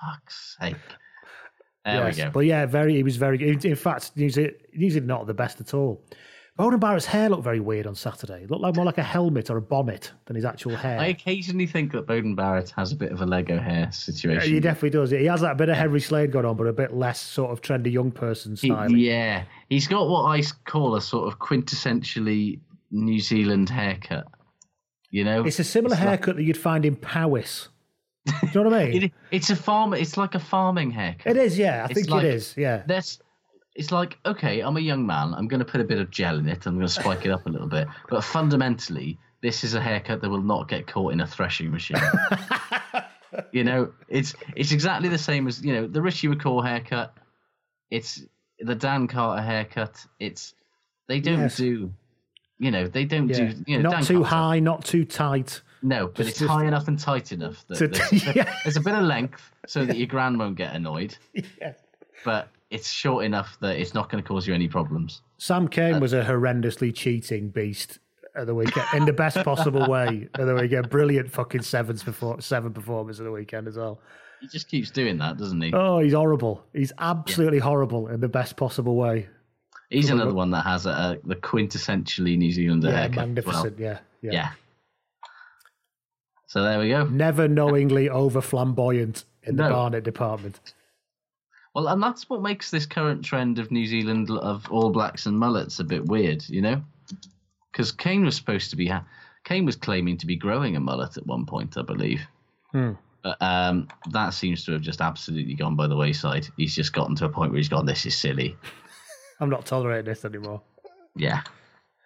fuck's 0.00 0.56
sake. 0.58 0.76
There 1.84 1.94
yes. 2.06 2.16
we 2.16 2.22
go. 2.22 2.30
But 2.30 2.40
yeah, 2.46 2.64
very. 2.64 2.94
He 2.94 3.02
was 3.02 3.16
very. 3.16 3.36
In, 3.50 3.58
in 3.66 3.76
fact, 3.76 4.12
he's, 4.14 4.36
New 4.38 5.00
not 5.02 5.26
the 5.26 5.34
best 5.34 5.60
at 5.60 5.74
all. 5.74 6.02
Beauden 6.62 6.78
Barrett's 6.80 7.06
hair 7.06 7.28
looked 7.28 7.42
very 7.42 7.58
weird 7.60 7.86
on 7.86 7.94
Saturday. 7.94 8.44
It 8.44 8.50
looked 8.50 8.62
like 8.62 8.76
more 8.76 8.84
like 8.84 8.98
a 8.98 9.02
helmet 9.02 9.50
or 9.50 9.56
a 9.56 9.60
bonnet 9.62 10.12
than 10.26 10.36
his 10.36 10.44
actual 10.44 10.76
hair. 10.76 10.98
I 11.00 11.06
occasionally 11.06 11.66
think 11.66 11.90
that 11.92 12.06
Bowden 12.06 12.34
Barrett 12.34 12.70
has 12.76 12.92
a 12.92 12.96
bit 12.96 13.10
of 13.10 13.20
a 13.20 13.26
Lego 13.26 13.58
hair 13.58 13.80
Yeah, 13.80 13.90
situation. 13.90 14.52
he 14.54 14.60
definitely 14.60 14.90
does. 14.90 15.10
He 15.10 15.24
has 15.24 15.40
that 15.40 15.56
bit 15.56 15.68
of 15.68 15.76
Henry 15.76 16.00
Slade 16.00 16.30
going 16.30 16.44
on, 16.46 16.56
but 16.56 16.66
a 16.68 16.72
bit 16.72 16.92
less 16.94 17.18
sort 17.20 17.50
of 17.50 17.60
trendy 17.62 17.90
young 17.90 18.10
person 18.12 18.52
He- 18.52 18.68
style. 18.68 18.92
yeah, 18.92 19.44
he's 19.68 19.88
got 19.88 20.08
what 20.08 20.24
I 20.26 20.42
call 20.64 20.94
a 20.94 21.00
sort 21.00 21.32
of 21.32 21.38
quintessentially 21.40 22.60
New 22.90 23.18
Zealand 23.20 23.68
haircut. 23.68 24.26
You 25.10 25.24
know, 25.24 25.44
It's 25.44 25.58
a 25.58 25.64
similar 25.64 25.96
like- 25.96 26.04
haircut 26.04 26.36
that 26.36 26.42
you'd 26.44 26.56
find 26.56 26.84
in 26.86 26.96
Powys. 26.96 27.68
Do 28.24 28.32
you 28.42 28.50
know 28.62 28.70
what 28.70 28.74
I 28.80 28.84
mean? 28.90 29.02
It, 29.04 29.12
it's 29.32 29.50
a 29.50 29.56
farm. 29.56 29.94
It's 29.94 30.16
like 30.16 30.34
a 30.36 30.38
farming 30.38 30.92
haircut. 30.92 31.36
it 31.36 31.42
is, 31.42 31.58
yeah. 31.58 31.82
I 31.82 31.84
It's 31.86 31.94
think 31.94 32.08
like- 32.10 32.24
it 32.24 32.34
is, 32.34 32.54
yeah. 32.56 32.82
That's. 32.86 33.18
It's 33.74 33.90
like 33.90 34.18
okay, 34.26 34.60
I'm 34.60 34.76
a 34.76 34.80
young 34.80 35.06
man. 35.06 35.32
I'm 35.34 35.48
going 35.48 35.60
to 35.60 35.64
put 35.64 35.80
a 35.80 35.84
bit 35.84 35.98
of 35.98 36.10
gel 36.10 36.38
in 36.38 36.48
it. 36.48 36.66
I'm 36.66 36.74
going 36.74 36.86
to 36.86 36.92
spike 36.92 37.24
it 37.24 37.30
up 37.30 37.46
a 37.46 37.48
little 37.48 37.68
bit. 37.68 37.88
But 38.10 38.22
fundamentally, 38.22 39.18
this 39.40 39.64
is 39.64 39.74
a 39.74 39.80
haircut 39.80 40.20
that 40.20 40.28
will 40.28 40.42
not 40.42 40.68
get 40.68 40.86
caught 40.86 41.12
in 41.14 41.20
a 41.20 41.26
threshing 41.26 41.70
machine. 41.70 41.96
you 43.52 43.64
know, 43.64 43.92
it's 44.08 44.34
it's 44.56 44.72
exactly 44.72 45.08
the 45.08 45.18
same 45.18 45.46
as 45.48 45.64
you 45.64 45.72
know 45.72 45.86
the 45.86 46.02
Richie 46.02 46.28
McCaw 46.28 46.64
haircut. 46.66 47.14
It's 47.90 48.22
the 48.58 48.74
Dan 48.74 49.06
Carter 49.08 49.42
haircut. 49.42 50.04
It's 50.20 50.54
They 51.08 51.20
don't 51.20 51.40
Yes. 51.40 51.56
do, 51.56 51.92
you 52.58 52.70
know, 52.70 52.86
they 52.86 53.04
don't 53.04 53.28
Yeah. 53.28 53.52
do, 53.52 53.64
you 53.66 53.76
know, 53.78 53.82
not 53.90 53.92
Dan 53.92 54.04
too 54.04 54.14
Cotter- 54.22 54.28
high, 54.28 54.58
not 54.60 54.84
too 54.84 55.04
tight. 55.04 55.62
No, 55.82 56.06
but 56.06 56.16
Just- 56.18 56.28
it's 56.30 56.38
just- 56.40 56.50
high 56.50 56.64
enough 56.66 56.88
and 56.88 56.98
tight 56.98 57.32
enough 57.32 57.66
that 57.68 57.76
To- 57.78 57.88
there's, 57.88 58.26
yeah. 58.36 58.54
there's 58.64 58.76
a 58.76 58.80
bit 58.80 58.94
of 58.94 59.02
length 59.04 59.50
so 59.66 59.84
that 59.84 59.96
your 59.96 60.06
gran 60.06 60.38
won't 60.38 60.56
get 60.56 60.74
annoyed, 60.76 61.16
Yeah. 61.60 61.72
but 62.24 62.48
it's 62.72 62.90
short 62.90 63.24
enough 63.24 63.56
that 63.60 63.76
it's 63.78 63.94
not 63.94 64.08
going 64.10 64.22
to 64.22 64.26
cause 64.26 64.46
you 64.46 64.54
any 64.54 64.68
problems. 64.68 65.22
Sam 65.38 65.64
Uh, 65.66 65.68
Cane 65.68 66.00
was 66.00 66.12
a 66.12 66.24
horrendously 66.24 66.94
cheating 66.94 67.48
beast 67.50 67.98
at 68.34 68.46
the 68.46 68.54
weekend 68.54 68.86
in 68.94 69.04
the 69.04 69.12
best 69.12 69.36
possible 69.44 69.86
way 69.88 70.28
at 70.34 70.46
the 70.46 70.54
weekend. 70.54 70.88
Brilliant 70.90 71.30
fucking 71.30 71.62
sevens 71.62 72.02
before 72.02 72.40
seven 72.40 72.72
performance 72.72 73.18
at 73.20 73.24
the 73.24 73.30
weekend 73.32 73.68
as 73.68 73.76
well. 73.76 74.00
He 74.40 74.48
just 74.48 74.68
keeps 74.68 74.90
doing 74.90 75.18
that, 75.18 75.36
doesn't 75.36 75.60
he? 75.60 75.72
Oh, 75.72 75.98
he's 76.00 76.14
horrible. 76.14 76.64
He's 76.72 76.92
absolutely 76.98 77.58
horrible 77.60 78.08
in 78.08 78.20
the 78.20 78.28
best 78.28 78.56
possible 78.56 78.96
way. 78.96 79.28
He's 79.90 80.08
Come 80.08 80.16
another 80.16 80.30
look. 80.30 80.36
one 80.38 80.50
that 80.52 80.64
has 80.64 80.86
a, 80.86 80.90
a 80.90 81.18
the 81.28 81.36
quintessentially 81.36 82.36
New 82.38 82.50
Zealander 82.50 82.88
Yeah, 82.88 82.94
haircut. 82.96 83.10
as 83.12 83.16
well. 83.16 83.26
magnificent. 83.26 83.78
Yeah, 83.78 83.98
yeah, 84.22 84.32
Yeah. 84.32 84.48
So 86.46 86.62
there 86.62 86.78
we 86.78 86.88
go. 86.88 87.04
Never 87.04 87.48
knowingly 87.48 88.08
over 88.10 88.40
flamboyant 88.40 89.24
in 89.44 89.56
the 89.56 89.64
No. 89.64 89.70
Barnet 89.74 90.04
department. 90.04 90.60
Well, 91.74 91.88
and 91.88 92.02
that's 92.02 92.28
what 92.28 92.42
makes 92.42 92.70
this 92.70 92.84
current 92.84 93.24
trend 93.24 93.58
of 93.58 93.70
New 93.70 93.86
Zealand 93.86 94.30
of 94.30 94.70
All 94.70 94.90
Blacks 94.90 95.26
and 95.26 95.38
mullets 95.38 95.80
a 95.80 95.84
bit 95.84 96.04
weird, 96.04 96.46
you 96.48 96.60
know? 96.60 96.82
Because 97.70 97.92
Cane 97.92 98.24
was 98.24 98.36
supposed 98.36 98.70
to 98.70 98.76
be, 98.76 98.86
ha- 98.86 99.06
Cane 99.44 99.64
was 99.64 99.76
claiming 99.76 100.18
to 100.18 100.26
be 100.26 100.36
growing 100.36 100.76
a 100.76 100.80
mullet 100.80 101.16
at 101.16 101.26
one 101.26 101.46
point, 101.46 101.78
I 101.78 101.82
believe. 101.82 102.20
Hmm. 102.72 102.92
But 103.22 103.40
um, 103.40 103.88
that 104.10 104.34
seems 104.34 104.64
to 104.64 104.72
have 104.72 104.82
just 104.82 105.00
absolutely 105.00 105.54
gone 105.54 105.76
by 105.76 105.86
the 105.86 105.96
wayside. 105.96 106.46
He's 106.56 106.74
just 106.74 106.92
gotten 106.92 107.14
to 107.16 107.24
a 107.24 107.28
point 107.28 107.52
where 107.52 107.58
he's 107.58 107.68
gone, 107.68 107.86
this 107.86 108.04
is 108.04 108.16
silly. 108.16 108.56
I'm 109.40 109.48
not 109.48 109.64
tolerating 109.64 110.06
this 110.06 110.24
anymore. 110.24 110.60
Yeah. 111.16 111.42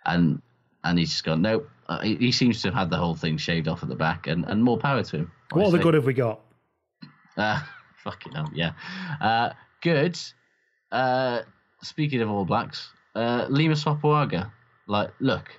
And 0.05 0.41
and 0.85 0.99
he's 0.99 1.11
just 1.11 1.25
gone, 1.25 1.43
nope. 1.43 1.69
Uh, 1.89 2.01
he, 2.01 2.17
he 2.17 2.33
seems 2.33 2.63
to 2.63 2.69
have 2.69 2.75
had 2.75 2.91
the 2.91 2.97
whole 2.97 3.15
thing 3.15 3.37
shaved 3.37 3.67
off 3.67 3.83
at 3.83 3.89
the 3.89 3.97
back, 3.97 4.27
and, 4.27 4.45
and 4.45 4.63
more 4.63 4.79
power 4.79 5.03
to 5.03 5.17
him. 5.17 5.33
What 5.51 5.63
other 5.63 5.69
honestly. 5.69 5.83
good 5.83 5.95
have 5.95 6.07
we 6.07 6.15
got? 6.15 6.41
Uh, 7.37 7.61
fucking 8.07 8.33
hell, 8.33 8.51
yeah. 8.55 8.73
Uh, 9.21 9.51
good. 9.83 10.19
Uh, 10.93 11.43
speaking 11.83 12.23
of 12.23 12.31
All 12.31 12.45
Blacks, 12.45 12.91
uh, 13.17 13.47
Lima 13.49 13.75
Sopoaga. 13.75 14.51
Like, 14.87 15.11
look, 15.19 15.51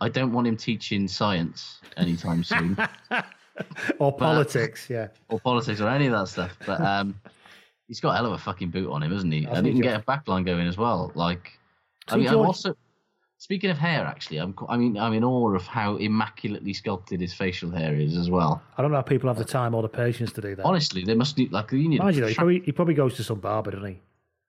I 0.00 0.10
don't 0.10 0.32
want 0.32 0.46
him 0.46 0.56
teaching 0.56 1.08
science 1.08 1.80
anytime 1.96 2.44
soon, 2.44 2.76
Or 3.98 4.14
politics? 4.16 4.88
Yeah. 4.88 5.08
or 5.30 5.40
politics, 5.40 5.80
or 5.80 5.88
any 5.88 6.06
of 6.06 6.12
that 6.12 6.28
stuff. 6.28 6.56
But 6.66 6.80
um, 6.80 7.18
he's 7.88 8.00
got 8.00 8.10
a 8.10 8.16
hell 8.16 8.26
of 8.26 8.32
a 8.32 8.38
fucking 8.38 8.70
boot 8.70 8.90
on 8.90 9.02
him, 9.02 9.10
hasn't 9.10 9.32
he? 9.32 9.42
Hasn't 9.42 9.58
and 9.58 9.66
he 9.66 9.72
can 9.72 9.82
get 9.82 9.98
a 9.98 10.04
backline 10.04 10.44
going 10.44 10.68
as 10.68 10.76
well. 10.76 11.10
Like, 11.14 11.58
I 12.08 12.16
mean, 12.18 12.28
I'm 12.28 12.36
also. 12.36 12.76
Speaking 13.40 13.70
of 13.70 13.78
hair, 13.78 14.04
actually, 14.04 14.38
I'm 14.38 14.52
I 14.68 14.76
mean, 14.76 14.98
I'm 14.98 15.12
in 15.12 15.22
awe 15.22 15.54
of 15.54 15.64
how 15.64 15.96
immaculately 15.96 16.72
sculpted 16.72 17.20
his 17.20 17.32
facial 17.32 17.70
hair 17.70 17.94
is 17.94 18.16
as 18.16 18.28
well. 18.28 18.60
I 18.76 18.82
don't 18.82 18.90
know 18.90 18.96
how 18.96 19.02
people 19.02 19.28
have 19.28 19.38
the 19.38 19.44
time 19.44 19.76
or 19.76 19.82
the 19.82 19.88
patience 19.88 20.32
to 20.32 20.40
do 20.40 20.56
that. 20.56 20.66
Honestly, 20.66 21.04
they 21.04 21.14
must 21.14 21.38
need 21.38 21.52
like 21.52 21.70
you 21.70 21.88
need. 21.88 22.00
a 22.00 22.02
Mind 22.02 22.16
you, 22.16 22.22
though, 22.22 22.28
he 22.28 22.34
probably, 22.34 22.60
he 22.60 22.72
probably 22.72 22.94
goes 22.94 23.14
to 23.14 23.22
some 23.22 23.38
barber, 23.38 23.70
doesn't 23.70 23.86
he? 23.88 24.00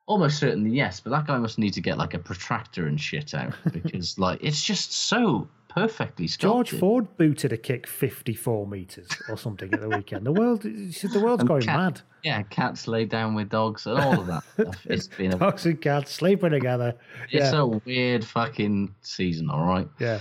Almost 0.10 0.40
certainly 0.40 0.72
yes, 0.72 1.00
but 1.00 1.12
that 1.12 1.28
guy 1.28 1.38
must 1.38 1.58
need 1.60 1.74
to 1.74 1.82
get 1.82 1.98
like 2.00 2.16
a 2.16 2.20
protractor 2.20 2.88
and 2.88 3.00
shit 3.00 3.34
out 3.36 3.54
because 3.72 4.18
like 4.20 4.40
it's 4.42 4.64
just 4.64 4.92
so 4.92 5.48
perfectly 5.70 6.26
George. 6.26 6.72
Ford 6.72 7.16
booted 7.16 7.54
a 7.54 7.58
kick 7.58 7.86
54 7.86 8.66
metres 8.66 9.08
or 9.30 9.38
something 9.38 9.72
at 9.72 9.80
the 9.82 9.88
weekend. 9.88 10.26
The 10.26 10.32
world, 10.32 10.64
the 10.64 11.22
world's 11.24 11.42
And 11.42 11.48
going 11.48 11.62
cat- 11.62 11.78
mad. 11.78 12.02
Yeah, 12.24 12.42
cats 12.42 12.88
lay 12.88 13.06
down 13.06 13.36
with 13.36 13.50
dogs 13.50 13.86
and 13.86 14.00
all 14.00 14.20
of 14.20 14.26
that 14.26 14.44
stuff. 14.54 14.86
It's 14.88 15.08
been 15.08 15.32
a 15.32 15.38
Dogs 15.38 15.66
and 15.68 15.80
cats 15.80 16.12
sleeping 16.12 16.50
together. 16.50 16.96
it's 17.30 17.54
yeah. 17.54 17.60
a 17.60 17.66
weird 17.68 18.26
fucking 18.26 18.96
season, 19.02 19.50
all 19.52 19.64
right. 19.64 19.88
yeah. 20.00 20.20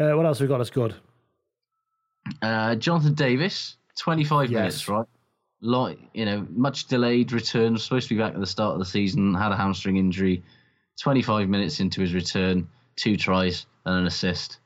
Uh, 0.00 0.12
what 0.16 0.24
else 0.26 0.40
we 0.40 0.46
got 0.46 0.58
that's 0.58 0.70
good? 0.70 0.94
Uh, 2.42 2.74
Jonathan 2.76 3.14
Davis, 3.14 3.76
twenty 3.98 4.24
five 4.24 4.50
Yes. 4.50 4.58
minutes, 4.58 4.88
right? 4.88 5.06
Like 5.60 5.98
you 6.12 6.24
know, 6.24 6.46
much 6.50 6.86
delayed 6.86 7.32
return. 7.32 7.74
Was 7.74 7.84
supposed 7.84 8.08
to 8.08 8.14
be 8.14 8.20
back 8.20 8.34
at 8.34 8.40
the 8.40 8.46
start 8.46 8.74
of 8.74 8.78
the 8.78 8.84
season. 8.84 9.34
Had 9.34 9.52
a 9.52 9.56
hamstring 9.56 9.96
injury. 9.96 10.42
Twenty 11.00 11.22
five 11.22 11.48
minutes 11.48 11.80
into 11.80 12.00
his 12.00 12.14
return, 12.14 12.68
two 12.96 13.16
tries 13.16 13.66
and 13.84 14.00
an 14.00 14.06
assist. 14.06 14.58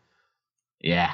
Yeah, 0.81 1.13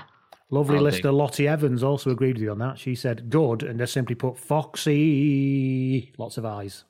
Lovely 0.50 0.78
listener 0.78 1.10
Lottie 1.10 1.48
Evans 1.48 1.82
also 1.82 2.10
agreed 2.10 2.34
with 2.36 2.42
you 2.42 2.52
on 2.52 2.58
that. 2.58 2.78
She 2.78 2.94
said 2.94 3.30
good 3.30 3.64
and 3.64 3.78
just 3.78 3.92
simply 3.92 4.14
put 4.14 4.38
Foxy. 4.38 6.12
Lots 6.18 6.38
of 6.38 6.44
eyes. 6.44 6.84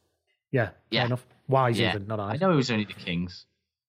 Yeah, 0.52 0.70
Yeah. 0.90 1.06
enough. 1.06 1.26
Wise 1.48 1.78
yeah. 1.78 1.90
even, 1.90 2.06
not 2.06 2.20
eyes. 2.20 2.34
I 2.34 2.46
know 2.46 2.52
it 2.52 2.56
was 2.56 2.70
only 2.70 2.84
the 2.84 2.92
Kings, 2.92 3.46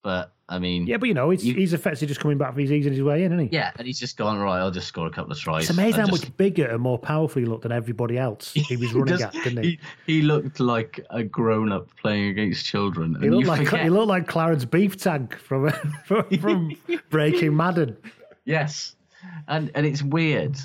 but 0.08 0.32
I 0.48 0.58
mean, 0.58 0.88
Yeah, 0.88 0.96
but 0.96 1.10
you 1.10 1.14
know, 1.14 1.30
You- 1.32 1.54
he's 1.54 1.74
effectively 1.74 2.08
just 2.08 2.22
coming 2.22 2.38
back 2.38 2.54
for 2.54 2.62
he's 2.62 2.72
easing 2.72 2.94
his 2.94 3.02
way 3.04 3.26
in, 3.26 3.34
isn't 3.34 3.50
he? 3.50 3.54
Yeah, 3.54 3.72
and 3.78 3.86
he's 3.86 4.00
just 4.00 4.16
gone 4.16 4.40
right. 4.40 4.60
I'll 4.60 4.72
just 4.72 4.88
score 4.88 5.06
a 5.06 5.10
couple 5.10 5.34
of 5.34 5.38
tries. 5.38 5.64
It's 5.64 5.72
amazing 5.78 6.00
how 6.00 6.08
just- 6.08 6.24
much 6.24 6.38
bigger 6.38 6.66
and 6.68 6.80
more 6.82 6.98
powerful 6.98 7.42
he 7.42 7.46
looked 7.46 7.64
than 7.64 7.74
everybody 7.74 8.18
else 8.18 8.54
he 8.54 8.78
was 8.78 8.94
running 8.94 9.18
just- 9.18 9.36
at, 9.36 9.44
didn't 9.44 9.64
he? 9.66 9.80
he? 10.06 10.14
He 10.20 10.22
looked 10.22 10.62
like 10.62 11.06
a 11.10 11.22
grown-up 11.26 11.90
playing 12.02 12.30
against 12.30 12.66
children. 12.66 13.18
He 13.22 13.30
looked 13.30 13.42
you 13.44 13.48
like 13.50 13.66
forget- 13.66 13.84
he 13.84 13.90
looked 13.90 14.08
like 14.08 14.28
Clarence 14.28 14.64
Beef 14.64 14.96
Tank 14.96 15.36
from 15.36 15.70
from, 16.06 16.24
from 16.40 16.72
Breaking 17.10 17.54
Madden. 17.58 17.98
yes, 18.46 18.96
and 19.50 19.70
and 19.76 19.86
it's 19.86 20.02
weird 20.02 20.56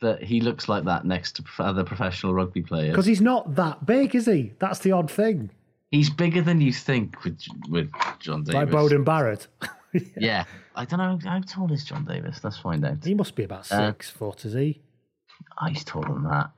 that 0.00 0.22
he 0.22 0.40
looks 0.40 0.66
like 0.66 0.84
that 0.84 1.04
next 1.04 1.36
to 1.36 1.44
other 1.58 1.84
professional 1.84 2.32
rugby 2.32 2.62
players. 2.62 2.92
Because 2.92 3.04
he's 3.06 3.20
not 3.20 3.54
that 3.56 3.84
big, 3.84 4.14
is 4.14 4.24
he? 4.24 4.52
That's 4.60 4.78
the 4.78 4.92
odd 4.92 5.10
thing. 5.10 5.50
He's 5.90 6.10
bigger 6.10 6.42
than 6.42 6.60
you 6.60 6.72
think 6.72 7.22
with 7.24 7.40
with 7.68 7.90
John 8.20 8.42
Davis. 8.44 8.54
Like 8.54 8.68
Beauden 8.68 9.04
Barrett. 9.04 9.46
Yeah, 10.18 10.44
I 10.74 10.84
don't 10.84 10.98
know 10.98 11.18
how 11.24 11.40
tall 11.40 11.72
is 11.72 11.82
John 11.82 12.04
Davis. 12.04 12.44
Let's 12.44 12.58
find 12.58 12.84
out. 12.84 13.02
He 13.02 13.14
must 13.14 13.34
be 13.34 13.44
about 13.44 13.70
Uh, 13.72 13.92
six 13.92 14.10
foot, 14.10 14.44
is 14.44 14.52
he? 14.52 14.82
Oh, 15.62 15.66
he's 15.68 15.84
taller 15.84 16.08
than 16.12 16.24
that. 16.24 16.50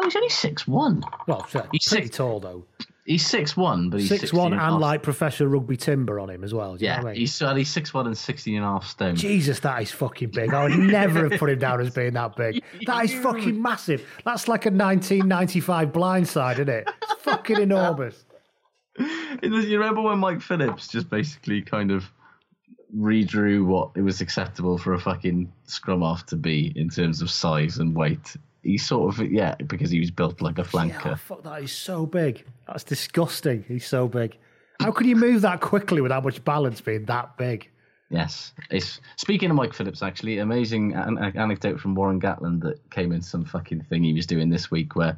Oh, 0.00 0.04
he's 0.04 0.16
only 0.16 0.30
six 0.30 0.66
one. 0.66 1.04
Well, 1.28 1.42
He's 1.70 1.86
pretty 1.88 2.06
six- 2.06 2.16
tall 2.16 2.40
though. 2.40 2.64
He's 3.06 3.24
six 3.24 3.56
one, 3.56 3.88
but 3.90 4.00
he's 4.00 4.08
Six 4.08 4.32
one 4.32 4.52
and 4.52 4.60
and 4.60 4.72
half. 4.72 4.80
like 4.80 5.02
professional 5.04 5.48
rugby 5.48 5.76
timber 5.76 6.18
on 6.18 6.28
him 6.28 6.42
as 6.42 6.52
well. 6.52 6.74
Do 6.76 6.84
you 6.84 6.90
know 6.90 6.96
yeah, 6.96 7.00
I 7.00 7.04
mean? 7.04 7.14
he's 7.16 7.40
well, 7.40 7.54
he's 7.54 7.68
six 7.70 7.94
one 7.94 8.06
and 8.06 8.18
sixteen 8.18 8.56
and 8.56 8.64
a 8.64 8.68
half 8.68 8.86
stone. 8.86 9.14
Jesus, 9.14 9.60
that 9.60 9.80
is 9.82 9.92
fucking 9.92 10.30
big. 10.30 10.52
I 10.52 10.64
would 10.64 10.78
never 10.78 11.28
have 11.28 11.38
put 11.38 11.50
him 11.50 11.58
down 11.60 11.80
as 11.80 11.94
being 11.94 12.14
that 12.14 12.34
big. 12.34 12.62
That 12.86 13.04
is 13.04 13.14
fucking 13.14 13.60
massive. 13.62 14.04
That's 14.24 14.48
like 14.48 14.66
a 14.66 14.70
1995 14.70 15.92
blindside, 15.92 16.54
isn't 16.54 16.68
it? 16.68 16.88
It's 17.02 17.22
fucking 17.22 17.60
enormous. 17.60 18.24
You 19.42 19.78
remember 19.78 20.02
when 20.02 20.18
Mike 20.18 20.40
Phillips 20.42 20.88
just 20.88 21.08
basically 21.08 21.62
kind 21.62 21.90
of 21.90 22.04
redrew 22.96 23.64
what 23.64 23.90
it 23.94 24.02
was 24.02 24.20
acceptable 24.20 24.76
for 24.78 24.94
a 24.94 24.98
fucking 24.98 25.50
scrum 25.64 26.02
half 26.02 26.26
to 26.26 26.36
be 26.36 26.72
in 26.76 26.88
terms 26.88 27.22
of 27.22 27.30
size 27.30 27.78
and 27.78 27.94
weight? 27.94 28.36
He 28.62 28.76
sort 28.76 29.18
of 29.18 29.32
yeah, 29.32 29.54
because 29.66 29.90
he 29.90 30.00
was 30.00 30.10
built 30.10 30.40
like 30.42 30.58
a 30.58 30.62
Yeah, 30.62 30.66
flanker. 30.68 31.18
fuck, 31.18 31.42
that 31.44 31.62
is 31.62 31.72
so 31.72 32.04
big. 32.06 32.44
That's 32.66 32.84
disgusting. 32.84 33.64
He's 33.66 33.86
so 33.86 34.06
big. 34.08 34.36
How 34.80 34.92
can 34.92 35.06
you 35.08 35.16
move 35.16 35.42
that 35.42 35.60
quickly 35.60 36.00
with 36.00 36.10
that 36.10 36.22
much 36.24 36.44
balance 36.44 36.80
being 36.80 37.04
that 37.06 37.36
big? 37.36 37.70
Yes. 38.10 38.52
It's 38.70 39.00
speaking 39.16 39.50
of 39.50 39.56
Mike 39.56 39.72
Phillips, 39.72 40.02
actually, 40.02 40.38
amazing 40.38 40.94
an- 40.94 41.16
an- 41.18 41.36
anecdote 41.38 41.78
from 41.80 41.94
Warren 41.94 42.20
Gatland 42.20 42.60
that 42.62 42.78
came 42.90 43.12
in 43.12 43.22
some 43.22 43.44
fucking 43.44 43.82
thing 43.82 44.02
he 44.02 44.12
was 44.12 44.26
doing 44.26 44.50
this 44.50 44.70
week 44.70 44.96
where 44.96 45.16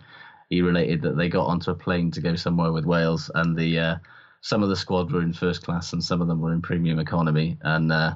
he 0.52 0.60
related 0.60 1.00
that 1.00 1.16
they 1.16 1.30
got 1.30 1.46
onto 1.46 1.70
a 1.70 1.74
plane 1.74 2.10
to 2.10 2.20
go 2.20 2.36
somewhere 2.36 2.72
with 2.72 2.84
Wales 2.84 3.30
and 3.34 3.56
the 3.56 3.78
uh, 3.78 3.96
some 4.42 4.62
of 4.62 4.68
the 4.68 4.76
squad 4.76 5.10
were 5.10 5.22
in 5.22 5.32
first 5.32 5.62
class 5.62 5.94
and 5.94 6.04
some 6.04 6.20
of 6.20 6.28
them 6.28 6.42
were 6.42 6.52
in 6.52 6.60
premium 6.60 6.98
economy 6.98 7.56
and 7.62 7.90
uh, 7.90 8.14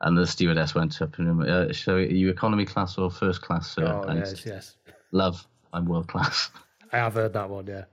and 0.00 0.18
the 0.18 0.26
stewardess 0.26 0.74
went 0.74 1.00
up 1.00 1.16
and 1.18 1.44
uh, 1.44 1.72
so 1.72 1.94
are 1.94 2.00
you 2.00 2.30
economy 2.30 2.64
class 2.64 2.98
or 2.98 3.08
first 3.12 3.42
class 3.42 3.70
sir? 3.70 3.86
Oh, 3.86 4.08
and 4.08 4.18
yes, 4.18 4.44
yes. 4.44 4.76
love 5.12 5.46
I'm 5.72 5.84
world 5.84 6.08
class 6.08 6.50
I 6.92 6.96
have 6.96 7.14
heard 7.14 7.32
that 7.34 7.48
one, 7.48 7.68
yeah. 7.68 7.84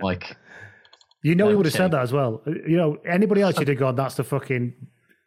like 0.00 0.34
You 1.22 1.34
know, 1.34 1.50
he 1.50 1.54
would 1.54 1.66
have 1.66 1.74
said 1.74 1.90
that 1.90 2.00
as 2.00 2.14
well. 2.14 2.42
You 2.46 2.78
know, 2.78 2.96
anybody 3.04 3.42
else 3.42 3.58
would 3.58 3.68
have 3.68 3.78
gone, 3.78 3.96
that's 3.96 4.14
the 4.14 4.24
fucking 4.24 4.72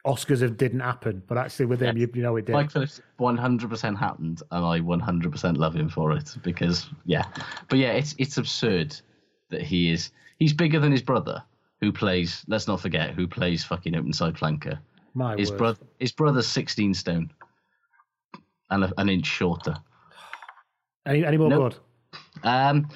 Oscars 0.06 0.42
of 0.42 0.58
didn't 0.58 0.80
happen. 0.80 1.22
But 1.28 1.38
actually, 1.38 1.66
with 1.66 1.82
him, 1.82 1.98
you, 1.98 2.10
you 2.14 2.22
know, 2.22 2.36
it 2.38 2.46
did. 2.46 2.54
Mike 2.54 2.72
Phillips 2.72 3.02
100% 3.20 3.98
happened, 3.98 4.42
and 4.52 4.66
I 4.66 4.80
100% 4.80 5.58
love 5.58 5.76
him 5.76 5.90
for 5.90 6.14
it 6.14 6.36
because, 6.44 6.88
yeah, 7.06 7.26
but 7.68 7.80
yeah, 7.80 7.92
it's 7.92 8.16
it's 8.18 8.38
absurd 8.38 8.96
that 9.50 9.62
he 9.62 9.92
is 9.92 10.12
he's 10.38 10.54
bigger 10.54 10.80
than 10.80 10.92
his 10.92 11.02
brother, 11.02 11.44
who 11.82 11.92
plays. 11.92 12.44
Let's 12.48 12.68
not 12.68 12.80
forget 12.80 13.12
who 13.12 13.28
plays 13.28 13.64
fucking 13.64 13.96
open 13.96 14.14
side 14.14 14.36
flanker. 14.36 14.80
My 15.14 15.36
his 15.36 15.52
brother, 15.52 15.80
his 16.00 16.12
brother's 16.12 16.48
16 16.48 16.94
stone, 16.94 17.32
and 18.70 18.86
a, 18.86 18.94
an 18.98 19.10
inch 19.10 19.26
shorter. 19.26 19.76
Any, 21.06 21.26
any 21.26 21.38
more 21.38 21.50
Nope. 21.50 21.74
good? 21.74 22.48
Um, 22.48 22.90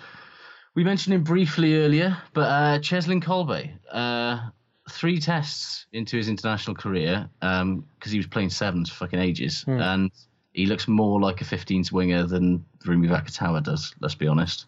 we 0.76 0.84
mentioned 0.84 1.14
him 1.16 1.24
briefly 1.24 1.76
earlier, 1.84 2.18
but 2.34 2.42
uh, 2.42 2.80
Cheslin 2.80 3.22
Kolbe, 3.22 3.72
uh, 3.92 4.50
three 4.90 5.20
tests 5.20 5.86
into 5.94 6.18
his 6.18 6.28
international 6.30 6.76
career, 6.76 7.30
because 7.40 8.12
he 8.12 8.18
was 8.18 8.28
playing 8.28 8.50
sevens 8.50 8.90
for 8.90 8.96
fucking 9.06 9.20
ages, 9.20 9.64
Hmm. 9.64 9.80
and 9.80 10.12
he 10.54 10.66
looks 10.66 10.88
more 10.88 11.20
like 11.20 11.42
a 11.42 11.46
15s 11.46 11.92
winger 11.92 12.24
than 12.26 12.64
Rumi 12.86 13.08
Vakatawa 13.08 13.64
does. 13.64 13.96
Let's 14.00 14.16
be 14.16 14.28
honest. 14.28 14.66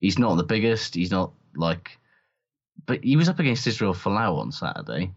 He's 0.00 0.18
not 0.18 0.34
the 0.36 0.42
biggest. 0.44 0.94
He's 0.94 1.10
not 1.12 1.32
like, 1.54 1.98
but 2.86 3.02
he 3.04 3.16
was 3.16 3.28
up 3.28 3.38
against 3.38 3.66
Israel 3.66 3.94
Folau 3.94 4.38
on 4.38 4.50
Saturday, 4.50 5.12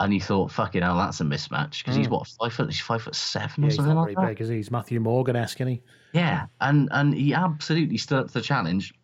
and 0.00 0.12
he 0.12 0.18
thought, 0.18 0.50
"Fucking 0.50 0.80
hell, 0.82 0.96
that's 0.96 1.20
a 1.20 1.24
mismatch." 1.24 1.78
Because 1.78 1.96
he's 1.96 2.06
Mm. 2.08 2.12
what 2.12 2.26
five 2.28 2.52
foot? 2.54 2.66
He's 2.70 2.80
five 2.80 3.02
foot 3.02 3.14
seven 3.14 3.62
Yeah, 3.62 3.66
or 3.66 3.68
he's 3.68 3.76
something 3.76 3.94
not 3.94 4.00
like 4.06 4.14
very 4.16 4.26
that. 4.28 4.30
big, 4.32 4.40
is 4.40 4.48
he? 4.48 4.56
He's 4.56 4.70
Matthew 4.70 4.98
Morgan 5.00 5.36
esque, 5.36 5.60
isn't 5.60 5.74
he? 5.74 5.82
Yeah, 6.14 6.46
and 6.62 6.88
and 6.92 7.12
he 7.14 7.34
absolutely 7.34 7.98
stood 7.98 8.18
up 8.20 8.26
to 8.28 8.32
the 8.34 8.40
challenge, 8.40 8.94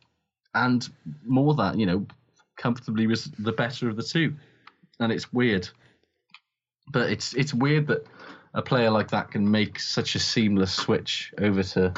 and 0.54 0.88
more 1.26 1.54
that 1.54 1.78
you 1.78 1.84
know, 1.86 2.06
comfortably 2.62 3.06
was 3.06 3.24
the 3.38 3.52
better 3.52 3.88
of 3.88 3.96
the 3.96 4.02
two, 4.02 4.34
and 5.00 5.10
it's 5.12 5.32
weird, 5.32 5.68
but 6.92 7.10
it's 7.10 7.34
it's 7.34 7.52
weird 7.52 7.88
that 7.88 8.06
a 8.54 8.62
player 8.62 8.90
like 8.90 9.10
that 9.10 9.30
can 9.30 9.50
make 9.50 9.80
such 9.80 10.14
a 10.14 10.18
seamless 10.18 10.72
switch 10.72 11.32
over 11.38 11.62
to 11.62 11.92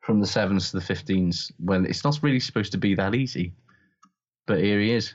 from 0.00 0.20
the 0.20 0.26
sevens 0.26 0.70
to 0.70 0.78
the 0.78 0.84
fifteens 0.84 1.52
when 1.58 1.86
it's 1.86 2.02
not 2.02 2.18
really 2.22 2.40
supposed 2.40 2.72
to 2.72 2.78
be 2.78 2.94
that 2.96 3.14
easy, 3.14 3.52
but 4.46 4.58
here 4.58 4.80
he 4.80 4.90
is. 4.90 5.14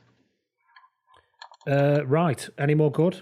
Uh, 1.68 2.06
right. 2.06 2.48
Any 2.58 2.74
more 2.74 2.92
good? 2.92 3.22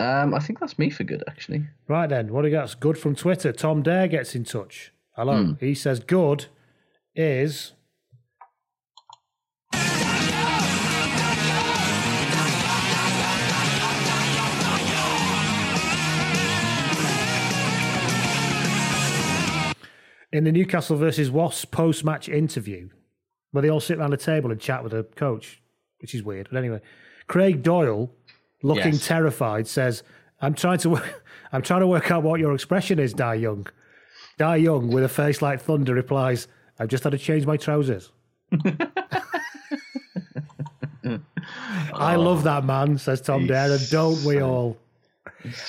Um, 0.00 0.32
I 0.32 0.38
think 0.38 0.60
that's 0.60 0.78
me 0.78 0.88
for 0.88 1.04
good 1.04 1.22
actually. 1.28 1.66
Right 1.88 2.08
then, 2.08 2.32
what 2.32 2.42
do 2.42 2.48
you 2.48 2.54
got? 2.54 2.80
Good 2.80 2.96
from 2.96 3.14
Twitter. 3.14 3.52
Tom 3.52 3.82
Dare 3.82 4.08
gets 4.08 4.34
in 4.34 4.44
touch. 4.44 4.92
Hello. 5.14 5.44
Hmm. 5.44 5.52
He 5.60 5.74
says 5.74 6.00
good 6.00 6.46
is 7.14 7.72
in 20.34 20.44
the 20.44 20.52
Newcastle 20.52 20.96
versus 20.96 21.30
Wasps 21.30 21.64
post 21.66 22.04
match 22.04 22.28
interview, 22.28 22.88
where 23.52 23.62
they 23.62 23.70
all 23.70 23.80
sit 23.80 23.98
around 23.98 24.12
a 24.12 24.16
table 24.16 24.50
and 24.50 24.60
chat 24.60 24.82
with 24.82 24.92
a 24.92 25.04
coach, 25.04 25.62
which 26.00 26.14
is 26.14 26.22
weird. 26.22 26.48
But 26.50 26.58
anyway, 26.58 26.80
Craig 27.28 27.62
Doyle, 27.62 28.10
looking 28.62 28.94
Yes. 28.94 29.06
terrified, 29.06 29.66
says, 29.68 30.02
"I'm 30.40 30.54
trying 30.54 30.78
to, 30.78 30.90
wo- 30.90 31.02
I'm 31.52 31.62
trying 31.62 31.80
to 31.80 31.86
work 31.86 32.10
out 32.10 32.22
what 32.24 32.40
your 32.40 32.52
expression 32.52 32.98
is, 32.98 33.14
Dai 33.14 33.34
Young." 33.34 33.66
Dai 34.36 34.56
Young, 34.56 34.88
with 34.88 35.04
a 35.04 35.08
face 35.08 35.40
like 35.40 35.60
thunder, 35.60 35.94
replies, 35.94 36.48
"I've 36.78 36.88
just 36.88 37.04
had 37.04 37.12
to 37.12 37.18
change 37.18 37.46
my 37.46 37.56
trousers." 37.56 38.10
I 41.92 42.16
love 42.16 42.42
that 42.44 42.64
man, 42.64 42.98
says 42.98 43.20
Tom 43.20 43.46
Dare, 43.46 43.70
and 43.72 43.90
don't 43.90 44.22
we 44.24 44.40
all? 44.40 44.76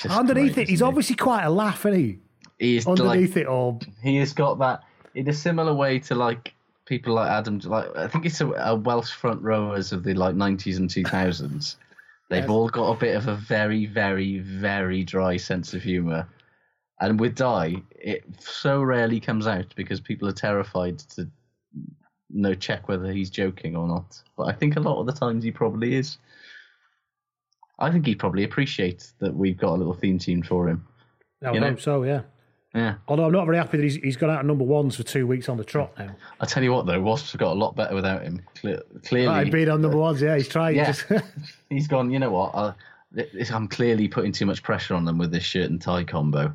Underneath 0.09 0.53
great, 0.55 0.63
it, 0.63 0.69
he's 0.69 0.81
obviously 0.81 1.15
quite 1.15 1.43
a 1.43 1.49
laugh, 1.49 1.85
isn't 1.85 1.99
he? 1.99 2.19
He's 2.59 2.87
Underneath 2.87 3.35
like, 3.35 3.43
it 3.43 3.47
all, 3.47 3.81
he 4.01 4.17
has 4.17 4.33
got 4.33 4.59
that 4.59 4.83
in 5.13 5.27
a 5.27 5.33
similar 5.33 5.73
way 5.73 5.99
to 5.99 6.15
like 6.15 6.53
people 6.85 7.15
like 7.15 7.29
Adam. 7.29 7.59
Like 7.59 7.95
I 7.95 8.07
think 8.07 8.25
it's 8.25 8.39
a, 8.41 8.47
a 8.51 8.75
Welsh 8.75 9.11
front 9.11 9.41
rowers 9.41 9.91
of 9.91 10.03
the 10.03 10.13
like 10.13 10.35
nineties 10.35 10.77
and 10.77 10.89
two 10.89 11.03
thousands. 11.03 11.77
They've 12.29 12.41
Yes. 12.41 12.49
all 12.49 12.69
got 12.69 12.91
a 12.91 12.97
bit 12.99 13.15
of 13.15 13.27
a 13.27 13.35
very, 13.35 13.85
very, 13.85 14.39
very 14.39 15.03
dry 15.03 15.37
sense 15.37 15.73
of 15.75 15.83
humour. 15.83 16.27
And 16.99 17.19
with 17.19 17.35
Dai, 17.35 17.75
it 17.91 18.23
so 18.39 18.81
rarely 18.81 19.19
comes 19.19 19.45
out 19.47 19.65
because 19.75 19.99
people 20.01 20.27
are 20.27 20.33
terrified 20.33 20.97
to 20.99 21.29
no 22.31 22.55
check 22.55 22.87
whether 22.87 23.11
he's 23.11 23.29
joking 23.29 23.75
or 23.75 23.87
not. 23.87 24.19
But 24.37 24.45
I 24.47 24.53
think 24.53 24.75
a 24.75 24.79
lot 24.79 24.99
of 24.99 25.05
the 25.05 25.11
times 25.13 25.43
he 25.43 25.51
probably 25.51 25.93
is. 25.95 26.17
I 27.77 27.91
think 27.91 28.05
he 28.07 28.15
probably 28.15 28.43
appreciates 28.43 29.13
that 29.19 29.35
we've 29.35 29.57
got 29.57 29.73
a 29.73 29.77
little 29.77 29.93
theme 29.93 30.17
tune 30.17 30.41
for 30.41 30.67
him. 30.69 30.87
I 31.45 31.51
You 31.51 31.59
know? 31.59 31.69
hope 31.69 31.81
so, 31.81 32.03
yeah. 32.03 32.21
Yeah. 32.75 32.95
Although 33.07 33.25
I'm 33.25 33.31
not 33.31 33.45
very 33.45 33.55
happy 33.57 33.77
that 33.77 33.83
he's, 33.83 33.95
he's 33.95 34.17
gone 34.17 34.29
out 34.29 34.41
of 34.41 34.45
number 34.45 34.65
ones 34.65 34.97
for 34.97 35.03
two 35.03 35.25
weeks 35.25 35.47
on 35.47 35.55
the 35.55 35.63
trot 35.63 35.97
now. 35.97 36.13
I 36.41 36.45
tell 36.45 36.61
you 36.61 36.73
what, 36.73 36.85
though, 36.85 36.99
Wasps 37.01 37.31
have 37.31 37.39
got 37.39 37.53
a 37.53 37.57
lot 37.57 37.73
better 37.75 37.95
without 37.95 38.21
him. 38.23 38.41
Cle- 38.61 38.81
clearly, 39.05 39.27
Right, 39.29 39.51
being 39.51 39.69
on 39.69 39.81
number 39.81 39.97
ones, 39.97 40.21
yeah, 40.21 40.35
he's 40.35 40.49
trying. 40.49 40.75
Yeah. 40.75 40.91
Just, 40.91 41.05
he's 41.69 41.87
gone. 41.87 42.11
You 42.11 42.19
know 42.19 42.31
what? 42.31 42.53
I, 42.53 42.73
I'm 43.53 43.69
clearly 43.69 44.09
putting 44.09 44.33
too 44.33 44.45
much 44.45 44.61
pressure 44.61 44.93
on 44.93 45.05
them 45.05 45.17
with 45.17 45.31
this 45.31 45.43
shirt 45.43 45.69
and 45.69 45.81
tie 45.81 46.03
combo. 46.03 46.53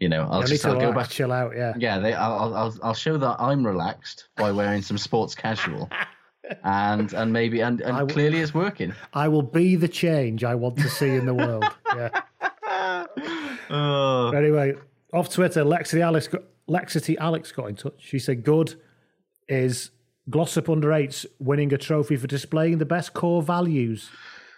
You 0.00 0.08
know, 0.08 0.26
I'll 0.30 0.40
need 0.40 0.48
just 0.48 0.66
I'll 0.66 0.80
go 0.80 0.92
back. 0.92 1.08
chill 1.10 1.30
out, 1.30 1.54
yeah. 1.56 1.74
Yeah, 1.78 1.98
they, 2.00 2.14
I'll, 2.14 2.52
I'll- 2.54 2.78
I'll 2.82 2.94
show 2.94 3.16
that 3.18 3.36
I'm 3.38 3.64
relaxed 3.64 4.28
by 4.36 4.50
wearing 4.50 4.82
some 4.82 4.98
sports 4.98 5.34
casual, 5.36 5.88
and 6.64 7.12
and 7.12 7.32
maybe 7.32 7.60
and, 7.60 7.80
and 7.82 8.10
clearly 8.10 8.40
it's 8.40 8.54
working. 8.54 8.92
I 9.12 9.28
will 9.28 9.42
be 9.42 9.76
the 9.76 9.88
change 9.88 10.42
I 10.42 10.54
want 10.56 10.78
to 10.78 10.88
see 10.88 11.10
in 11.10 11.26
the 11.26 11.34
world. 11.34 11.64
Yeah. 11.94 12.22
Oh. 13.72 14.32
Anyway, 14.34 14.74
off 15.12 15.28
Twitter, 15.28 15.64
Lexity 15.64 16.02
Alex, 16.02 16.28
got, 16.28 16.42
Lexity 16.68 17.16
Alex 17.18 17.52
got 17.52 17.68
in 17.68 17.76
touch. 17.76 17.94
She 17.98 18.18
said, 18.18 18.44
"Good 18.44 18.74
is 19.48 19.90
Glossop 20.28 20.68
under 20.68 20.92
eights 20.92 21.26
winning 21.38 21.72
a 21.72 21.78
trophy 21.78 22.16
for 22.16 22.26
displaying 22.26 22.78
the 22.78 22.86
best 22.86 23.14
core 23.14 23.42
values 23.42 24.10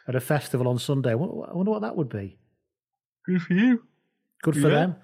at 0.07 0.15
a 0.15 0.21
festival 0.21 0.69
on 0.69 0.79
Sunday. 0.79 1.13
I 1.13 1.15
wonder, 1.15 1.71
what 1.71 1.83
that 1.83 1.97
would 1.97 2.09
be. 2.09 2.37
Good 3.27 3.41
for 3.43 3.55
you. 3.55 3.83
Good 4.43 4.55
for 4.55 4.69
Yeah. 4.69 4.75
them." 4.75 4.97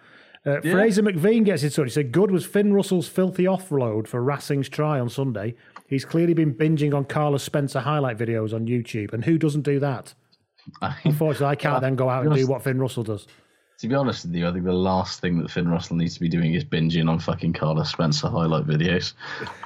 Uh, 0.46 0.60
Yeah. 0.62 0.72
Fraser 0.72 1.02
McVean 1.02 1.44
gets 1.44 1.62
in 1.62 1.70
touch. 1.70 1.86
He 1.86 1.90
said, 1.90 2.12
Good 2.12 2.30
was 2.30 2.46
Finn 2.46 2.72
Russell's 2.72 3.08
filthy 3.08 3.44
offload 3.44 4.06
for 4.06 4.22
Racing's 4.22 4.68
try 4.68 4.98
on 5.00 5.08
Sunday. 5.08 5.54
He's 5.88 6.04
clearly 6.04 6.32
been 6.32 6.54
binging 6.54 6.94
on 6.94 7.04
Carlos 7.06 7.42
Spencer 7.42 7.80
highlight 7.80 8.16
videos 8.18 8.54
on 8.54 8.66
YouTube. 8.66 9.12
And 9.12 9.24
who 9.24 9.36
doesn't 9.36 9.62
do 9.62 9.78
that? 9.80 10.14
Unfortunately, 11.04 11.46
I 11.46 11.56
can't 11.56 11.80
then 11.80 11.96
go 11.96 12.08
out 12.08 12.24
and 12.24 12.34
do 12.34 12.46
what 12.46 12.62
Finn 12.62 12.78
Russell 12.78 13.02
does. 13.04 13.26
To 13.78 13.88
be 13.88 13.94
honest 13.94 14.24
with 14.24 14.34
you, 14.34 14.48
I 14.48 14.52
think 14.52 14.64
the 14.64 14.72
last 14.72 15.20
thing 15.20 15.38
that 15.38 15.50
Finn 15.50 15.68
Russell 15.68 15.96
needs 15.96 16.14
to 16.14 16.20
be 16.20 16.28
doing 16.28 16.54
is 16.54 16.64
binging 16.64 17.08
on 17.08 17.20
fucking 17.20 17.52
Carlos 17.52 17.90
Spencer 17.90 18.28
highlight 18.28 18.66
videos. 18.66 19.12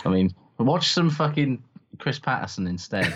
I 0.05 0.11
mean, 0.11 0.35
watch 0.59 0.93
some 0.93 1.09
fucking 1.09 1.63
Chris 1.99 2.19
Paterson 2.19 2.67
instead. 2.67 3.15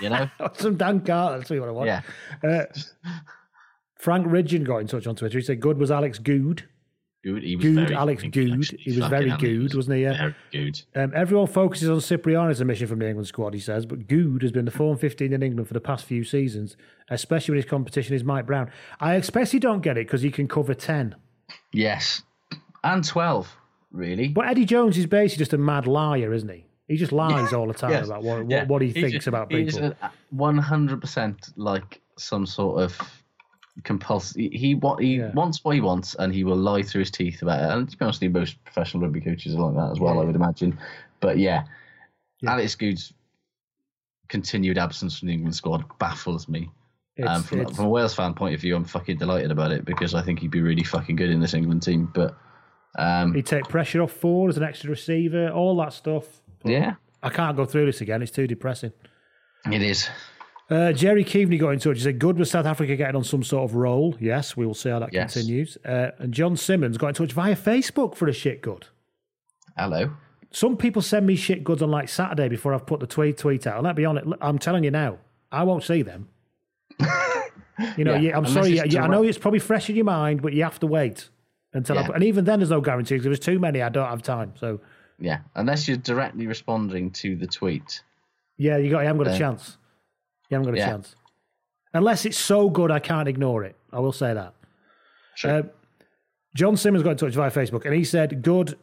you 0.00 0.10
know? 0.10 0.30
Some 0.54 0.76
Dan 0.76 1.00
Carter, 1.00 1.38
that's 1.38 1.50
what 1.50 1.56
you 1.56 1.62
want 1.62 1.70
to 1.70 1.74
watch. 1.74 1.86
Yeah. 1.86 2.48
Uh, 2.48 3.20
Frank 3.98 4.26
Ridgen 4.26 4.64
got 4.64 4.78
in 4.78 4.86
touch 4.86 5.06
on 5.08 5.16
Twitter. 5.16 5.38
He 5.38 5.44
said, 5.44 5.60
Good 5.60 5.78
was 5.78 5.90
Alex 5.90 6.18
Goode. 6.18 6.68
Good. 7.22 7.44
He 7.44 7.54
was 7.54 7.64
Good, 7.64 7.74
very 7.74 7.94
Alex 7.94 8.22
Goode. 8.24 8.64
He 8.80 8.98
was 8.98 9.08
very 9.08 9.30
good, 9.36 9.62
was 9.62 9.76
wasn't 9.76 9.96
he? 9.98 10.02
Yeah. 10.02 10.16
Very 10.16 10.34
good. 10.52 10.82
Um, 10.96 11.12
everyone 11.14 11.46
focuses 11.46 11.88
on 11.88 11.98
Cipriani's 12.00 12.60
omission 12.60 12.88
from 12.88 12.98
the 12.98 13.06
England 13.08 13.28
squad, 13.28 13.54
he 13.54 13.60
says, 13.60 13.86
but 13.86 14.08
Goode 14.08 14.42
has 14.42 14.50
been 14.50 14.64
the 14.64 14.72
form 14.72 14.98
15 14.98 15.32
in 15.32 15.40
England 15.42 15.68
for 15.68 15.74
the 15.74 15.80
past 15.80 16.04
few 16.04 16.24
seasons, 16.24 16.76
especially 17.10 17.52
when 17.52 17.62
his 17.62 17.70
competition 17.70 18.16
is 18.16 18.24
Mike 18.24 18.46
Brown. 18.46 18.70
I 18.98 19.14
expect 19.14 19.52
he 19.52 19.60
don't 19.60 19.82
get 19.82 19.96
it 19.96 20.06
because 20.08 20.22
he 20.22 20.32
can 20.32 20.48
cover 20.48 20.74
10. 20.74 21.14
Yes. 21.72 22.22
And 22.82 23.04
12, 23.04 23.56
really. 23.92 24.26
But 24.28 24.48
Eddie 24.48 24.64
Jones 24.64 24.98
is 24.98 25.06
basically 25.06 25.42
just 25.42 25.52
a 25.52 25.58
mad 25.58 25.86
liar, 25.86 26.32
isn't 26.32 26.48
he? 26.48 26.66
He 26.88 26.96
just 26.96 27.12
lies 27.12 27.52
all 27.52 27.68
the 27.68 27.74
time 27.74 27.92
Yes. 27.92 28.06
about 28.06 28.24
what, 28.24 28.50
Yeah. 28.50 28.64
what, 28.66 28.82
he 28.82 28.88
He's 28.88 28.94
thinks 28.94 29.12
just- 29.12 29.26
about 29.28 29.48
people. 29.48 29.94
a- 30.02 30.10
100% 30.34 31.52
like 31.56 32.00
some 32.18 32.46
sort 32.46 32.82
of 32.82 32.98
compulsive. 33.84 34.36
He, 34.36 34.48
he 34.48 34.74
what 34.74 35.02
he 35.02 35.20
wants 35.34 35.64
what 35.64 35.74
he 35.74 35.80
wants, 35.80 36.14
and 36.14 36.34
he 36.34 36.44
will 36.44 36.56
lie 36.56 36.82
through 36.82 37.00
his 37.00 37.10
teeth 37.10 37.42
about 37.42 37.60
it. 37.60 37.76
And 37.76 37.88
to 37.88 37.96
be 37.96 38.04
honest, 38.04 38.22
most 38.22 38.62
professional 38.64 39.02
rugby 39.02 39.20
coaches 39.20 39.54
are 39.54 39.60
like 39.60 39.74
that 39.76 39.92
as 39.92 40.00
well, 40.00 40.20
I 40.20 40.24
would 40.24 40.36
imagine. 40.36 40.78
But 41.20 41.38
yeah, 41.38 41.64
Alex 42.46 42.74
Goode's 42.74 43.12
continued 44.28 44.78
absence 44.78 45.18
from 45.18 45.28
the 45.28 45.34
England 45.34 45.54
squad 45.54 45.84
baffles 45.98 46.48
me. 46.48 46.70
Um, 47.26 47.42
from, 47.42 47.66
from 47.74 47.84
a 47.84 47.88
Wales 47.88 48.14
fan 48.14 48.32
point 48.32 48.54
of 48.54 48.60
view, 48.60 48.74
I'm 48.74 48.86
fucking 48.86 49.18
delighted 49.18 49.50
about 49.50 49.70
it 49.70 49.84
because 49.84 50.14
I 50.14 50.22
think 50.22 50.38
he'd 50.40 50.50
be 50.50 50.62
really 50.62 50.82
fucking 50.82 51.16
good 51.16 51.28
in 51.28 51.40
this 51.40 51.52
England 51.52 51.82
team. 51.82 52.10
But 52.12 52.34
um, 52.98 53.34
He'd 53.34 53.46
take 53.46 53.64
pressure 53.68 54.02
off 54.02 54.12
forward 54.12 54.48
as 54.48 54.56
an 54.56 54.62
extra 54.62 54.88
receiver, 54.90 55.50
all 55.50 55.76
that 55.76 55.92
stuff. 55.92 56.24
But 56.62 56.72
Yeah. 56.72 56.94
I 57.22 57.28
can't 57.28 57.56
go 57.56 57.64
through 57.66 57.86
this 57.86 58.00
again. 58.00 58.22
It's 58.22 58.32
too 58.32 58.46
depressing. 58.46 58.92
it 59.70 59.82
is. 59.82 60.08
Uh, 60.70 60.92
Jerry 60.92 61.24
Keaveney 61.24 61.58
got 61.58 61.70
in 61.70 61.78
touch. 61.78 61.98
He 61.98 62.02
said, 62.02 62.18
Good 62.18 62.38
with 62.38 62.48
South 62.48 62.64
Africa 62.66 62.96
getting 62.96 63.16
on 63.16 63.24
some 63.24 63.42
sort 63.42 63.68
of 63.68 63.74
roll. 63.76 64.16
Yes, 64.20 64.56
we 64.56 64.64
will 64.64 64.74
see 64.74 64.88
how 64.88 65.00
that 65.00 65.12
Yes. 65.12 65.34
continues. 65.34 65.76
Uh, 65.84 66.12
and 66.18 66.32
John 66.32 66.56
Simmons 66.56 66.96
got 66.96 67.08
in 67.08 67.14
touch 67.14 67.32
via 67.32 67.54
Facebook 67.56 68.14
for 68.14 68.26
a 68.28 68.32
shit 68.32 68.62
good. 68.62 68.86
Hello. 69.76 70.12
Some 70.50 70.76
people 70.76 71.02
send 71.02 71.26
me 71.26 71.34
shit 71.36 71.64
goods 71.64 71.82
on 71.82 71.90
like 71.90 72.08
Saturday 72.08 72.48
before 72.48 72.74
I've 72.74 72.86
put 72.86 73.00
the 73.00 73.06
tweet 73.06 73.38
tweet 73.38 73.66
out. 73.66 73.76
And 73.76 73.84
let 73.84 73.96
me 73.96 74.04
on 74.04 74.18
it. 74.18 74.24
I'm 74.40 74.58
telling 74.58 74.84
you 74.84 74.90
now, 74.90 75.18
I 75.50 75.62
won't 75.64 75.82
see 75.84 76.02
them. 76.02 76.28
You 77.96 78.04
know, 78.04 78.14
Yeah, 78.14 78.20
yeah, 78.30 78.36
I'm 78.36 78.46
sorry. 78.46 78.68
Yeah, 78.76 79.02
I 79.02 79.08
know 79.08 79.22
it's 79.22 79.38
probably 79.38 79.58
fresh 79.58 79.88
in 79.88 79.96
your 79.96 80.04
mind, 80.04 80.42
but 80.42 80.52
you 80.52 80.62
have 80.62 80.78
to 80.80 80.86
wait 80.86 81.30
until. 81.72 81.98
I 81.98 82.02
put, 82.04 82.14
and 82.14 82.22
even 82.22 82.44
then, 82.44 82.60
there's 82.60 82.70
no 82.70 82.82
guarantee 82.82 83.14
because 83.14 83.24
there's 83.24 83.38
too 83.40 83.58
many, 83.58 83.80
I 83.80 83.88
don't 83.88 84.08
have 84.08 84.22
time. 84.22 84.52
So 84.60 84.78
Yeah, 85.18 85.38
unless 85.54 85.88
you're 85.88 85.96
directly 85.96 86.46
responding 86.46 87.10
to 87.12 87.34
the 87.34 87.46
tweet. 87.46 88.02
yeah, 88.58 88.76
you 88.76 88.90
got. 88.90 89.00
You 89.00 89.06
haven't 89.06 89.24
got 89.24 89.32
a 89.32 89.34
Uh, 89.34 89.38
chance. 89.38 89.78
You 90.52 90.56
haven't 90.56 90.74
got 90.74 90.78
a 90.78 90.80
yeah. 90.80 90.90
chance. 90.90 91.16
Unless 91.94 92.26
it's 92.26 92.36
so 92.36 92.68
good, 92.68 92.90
I 92.90 92.98
can't 92.98 93.26
ignore 93.26 93.64
it. 93.64 93.74
I 93.90 94.00
will 94.00 94.12
say 94.12 94.34
that. 94.34 94.52
Uh, 95.42 95.62
John 96.54 96.76
Simmons 96.76 97.02
got 97.02 97.12
in 97.12 97.16
touch 97.16 97.32
via 97.32 97.50
Facebook, 97.50 97.86
and 97.86 97.94
he 97.94 98.04
said, 98.04 98.42
"Good." 98.42 98.76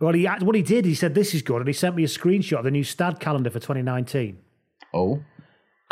Well, 0.00 0.14
he 0.14 0.24
what 0.26 0.56
he 0.56 0.62
did, 0.62 0.84
he 0.84 0.96
said, 0.96 1.14
"This 1.14 1.32
is 1.32 1.42
good," 1.42 1.58
and 1.58 1.68
he 1.68 1.72
sent 1.72 1.94
me 1.94 2.02
a 2.02 2.08
screenshot 2.08 2.58
of 2.58 2.64
the 2.64 2.72
new 2.72 2.82
Stade 2.82 3.20
calendar 3.20 3.50
for 3.50 3.60
2019. 3.60 4.36
Oh. 4.92 5.22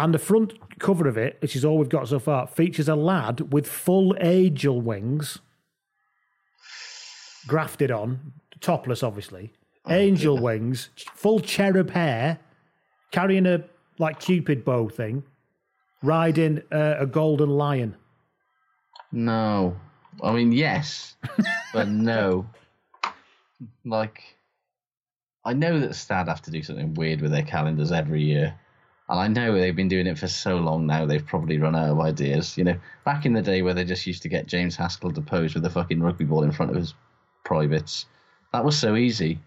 And 0.00 0.12
the 0.12 0.18
front 0.18 0.54
cover 0.80 1.06
of 1.06 1.16
it, 1.16 1.36
which 1.40 1.54
is 1.54 1.64
all 1.64 1.78
we've 1.78 1.88
got 1.88 2.08
so 2.08 2.18
far, 2.18 2.48
features 2.48 2.88
a 2.88 2.96
lad 2.96 3.52
with 3.52 3.68
full 3.68 4.16
angel 4.20 4.80
wings 4.80 5.38
grafted 7.46 7.92
on, 7.92 8.32
topless, 8.60 9.04
obviously. 9.04 9.52
angel 9.88 10.38
wings, 10.38 10.90
full 11.14 11.38
cherub 11.38 11.90
hair, 11.90 12.38
carrying 13.12 13.46
a 13.46 13.62
like 14.00 14.18
cupid 14.18 14.64
bow 14.64 14.88
thing, 14.88 15.22
riding 16.02 16.62
uh, 16.72 16.96
a 16.98 17.06
golden 17.06 17.50
lion? 17.50 17.94
No. 19.12 19.76
I 20.22 20.32
mean, 20.32 20.50
yes, 20.52 21.14
but 21.72 21.88
no. 22.12 22.46
Like, 23.84 24.22
I 25.44 25.52
know 25.52 25.78
that 25.78 25.94
Stade 25.94 26.28
have 26.28 26.42
to 26.42 26.50
do 26.50 26.62
something 26.62 26.94
weird 26.94 27.20
with 27.20 27.30
their 27.30 27.42
calendars 27.42 27.92
every 27.92 28.22
year. 28.22 28.58
And 29.08 29.18
I 29.18 29.26
know 29.26 29.54
they've 29.54 29.74
been 29.74 29.88
doing 29.88 30.06
it 30.06 30.18
for 30.18 30.28
so 30.28 30.56
long 30.56 30.86
now, 30.86 31.04
they've 31.04 31.24
probably 31.24 31.58
run 31.58 31.74
out 31.74 31.90
of 31.90 32.00
ideas. 32.00 32.56
You 32.56 32.64
know, 32.64 32.76
back 33.04 33.26
in 33.26 33.32
the 33.32 33.42
day 33.42 33.62
where 33.62 33.74
they 33.74 33.84
just 33.84 34.06
used 34.06 34.22
to 34.22 34.28
get 34.28 34.46
James 34.46 34.76
Haskell 34.76 35.12
to 35.12 35.20
pose 35.20 35.54
with 35.54 35.64
a 35.64 35.70
fucking 35.70 36.00
rugby 36.00 36.24
ball 36.24 36.44
in 36.44 36.52
front 36.52 36.70
of 36.70 36.76
his 36.76 36.94
privates, 37.44 38.06
that 38.52 38.64
was 38.64 38.78
so 38.78 38.96
easy. 38.96 39.40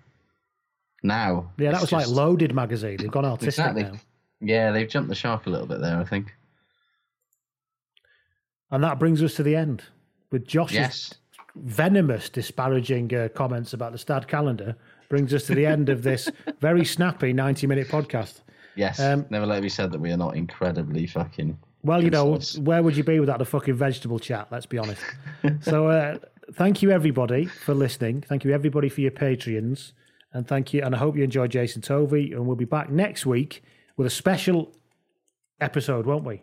Now. 1.01 1.51
Yeah, 1.57 1.71
that 1.71 1.81
was 1.81 1.91
like 1.91 2.07
Loaded 2.07 2.53
magazine. 2.53 2.97
They've 2.97 3.11
gone 3.11 3.25
artistic 3.25 3.65
Exactly. 3.65 3.83
now. 3.83 3.99
Yeah, 4.43 4.71
they've 4.71 4.89
jumped 4.89 5.09
the 5.09 5.15
shark 5.15 5.45
a 5.45 5.49
little 5.49 5.67
bit 5.67 5.79
there, 5.79 5.97
I 5.97 6.03
think. 6.03 6.33
And 8.71 8.83
that 8.83 8.99
brings 8.99 9.21
us 9.21 9.35
to 9.35 9.43
the 9.43 9.55
end 9.55 9.83
with 10.31 10.47
Josh's 10.47 10.75
Yes. 10.75 11.13
venomous, 11.55 12.29
disparaging 12.29 13.13
uh, 13.13 13.29
comments 13.33 13.73
about 13.73 13.91
the 13.91 13.97
Stade 13.97 14.27
calendar. 14.27 14.75
Brings 15.09 15.33
us 15.33 15.45
to 15.45 15.55
the 15.55 15.65
end 15.65 15.89
of 15.89 16.01
this 16.03 16.29
very 16.59 16.83
snappy 16.83 17.33
90 17.33 17.67
minute 17.67 17.87
podcast. 17.87 18.41
Yes. 18.75 18.99
Um, 18.99 19.25
Never 19.29 19.45
let 19.45 19.59
it 19.59 19.61
be 19.61 19.69
said 19.69 19.91
that 19.91 20.01
we 20.01 20.11
are 20.11 20.17
not 20.17 20.35
incredibly 20.35 21.05
fucking. 21.05 21.57
Well, 21.83 22.03
you 22.03 22.09
know, 22.09 22.39
where 22.59 22.81
would 22.81 22.97
you 22.97 23.03
be 23.03 23.19
without 23.19 23.41
a 23.41 23.45
fucking 23.45 23.75
vegetable 23.75 24.17
chat? 24.17 24.47
Let's 24.51 24.65
be 24.65 24.79
honest. 24.79 25.03
so, 25.61 25.87
uh, 25.87 26.17
thank 26.53 26.81
you 26.81 26.89
everybody 26.89 27.45
for 27.45 27.75
listening. 27.75 28.21
Thank 28.21 28.43
you 28.45 28.51
everybody 28.51 28.89
for 28.89 29.01
your 29.01 29.11
Patreons, 29.11 29.91
and 30.31 30.47
thank 30.47 30.73
you. 30.73 30.81
And 30.81 30.95
I 30.95 30.97
hope 30.97 31.15
you 31.15 31.23
enjoyed 31.23 31.51
Jason 31.51 31.81
Tovey. 31.83 32.31
And 32.31 32.47
we'll 32.47 32.55
be 32.55 32.65
back 32.65 32.89
next 32.89 33.25
week 33.27 33.61
with 33.97 34.07
a 34.07 34.09
special 34.09 34.71
episode, 35.61 36.05
won't 36.05 36.23
we? 36.25 36.41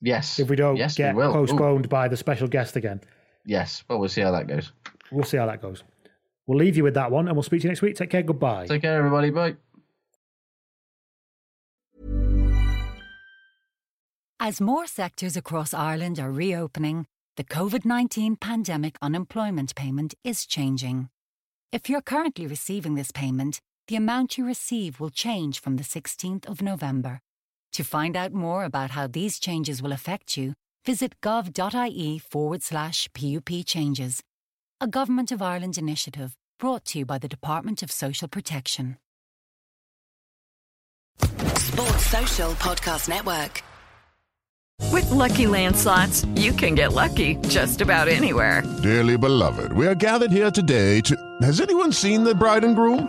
Yes. 0.00 0.38
If 0.38 0.50
we 0.50 0.56
don't 0.56 0.76
yes, 0.76 0.98
we 0.98 1.04
get 1.04 1.14
will. 1.14 1.30
Ooh. 1.30 1.46
postponed 1.46 1.88
by 1.88 2.08
the 2.08 2.16
special 2.16 2.48
guest 2.48 2.76
again, 2.76 3.00
Yes. 3.44 3.82
Well, 3.88 3.98
we'll 3.98 4.08
see 4.08 4.20
how 4.20 4.30
that 4.32 4.46
goes. 4.46 4.72
we'll 5.10 5.24
see 5.24 5.36
how 5.36 5.46
that 5.46 5.60
goes. 5.62 5.82
We'll 6.46 6.58
leave 6.58 6.76
you 6.76 6.82
with 6.84 6.94
that 6.94 7.10
one, 7.10 7.28
and 7.28 7.36
we'll 7.36 7.42
speak 7.44 7.60
to 7.62 7.64
you 7.66 7.70
next 7.70 7.82
week. 7.82 7.96
Take 7.96 8.10
care. 8.10 8.22
Goodbye. 8.22 8.66
Take 8.66 8.82
care, 8.82 8.98
everybody. 8.98 9.30
Bye. 9.30 9.56
As 14.40 14.60
more 14.60 14.86
sectors 14.86 15.36
across 15.36 15.72
Ireland 15.72 16.18
are 16.18 16.32
reopening, 16.32 17.06
the 17.36 17.44
COVID 17.44 17.84
19 17.84 18.36
pandemic 18.36 18.96
unemployment 19.00 19.74
payment 19.74 20.14
is 20.24 20.46
changing. 20.46 21.08
If 21.70 21.88
you're 21.88 22.02
currently 22.02 22.46
receiving 22.46 22.96
this 22.96 23.12
payment, 23.12 23.60
the 23.88 23.96
amount 23.96 24.38
you 24.38 24.46
receive 24.46 25.00
will 25.00 25.10
change 25.10 25.60
from 25.60 25.76
the 25.76 25.82
16th 25.82 26.46
of 26.48 26.62
November. 26.62 27.20
To 27.72 27.84
find 27.84 28.16
out 28.16 28.32
more 28.32 28.64
about 28.64 28.90
how 28.90 29.06
these 29.06 29.38
changes 29.38 29.82
will 29.82 29.92
affect 29.92 30.36
you, 30.36 30.54
visit 30.84 31.20
gov.ie 31.20 32.18
forward 32.18 32.62
slash 32.62 33.08
PUP 33.14 33.50
changes. 33.66 34.22
A 34.80 34.86
Government 34.86 35.32
of 35.32 35.40
Ireland 35.42 35.78
initiative 35.78 36.36
brought 36.58 36.84
to 36.86 37.00
you 37.00 37.06
by 37.06 37.18
the 37.18 37.28
Department 37.28 37.82
of 37.82 37.90
Social 37.90 38.28
Protection. 38.28 38.98
Sports 41.18 42.06
Social 42.06 42.52
Podcast 42.52 43.08
Network. 43.08 43.62
With 44.90 45.10
Lucky 45.10 45.46
Land 45.46 45.76
slots, 45.76 46.26
you 46.34 46.52
can 46.52 46.74
get 46.74 46.92
lucky 46.92 47.36
just 47.48 47.80
about 47.80 48.08
anywhere. 48.08 48.62
Dearly 48.82 49.16
beloved, 49.16 49.72
we 49.72 49.86
are 49.86 49.94
gathered 49.94 50.32
here 50.32 50.50
today 50.50 51.00
to. 51.02 51.16
Has 51.40 51.60
anyone 51.60 51.92
seen 51.92 52.24
the 52.24 52.34
bride 52.34 52.64
and 52.64 52.76
groom? 52.76 53.08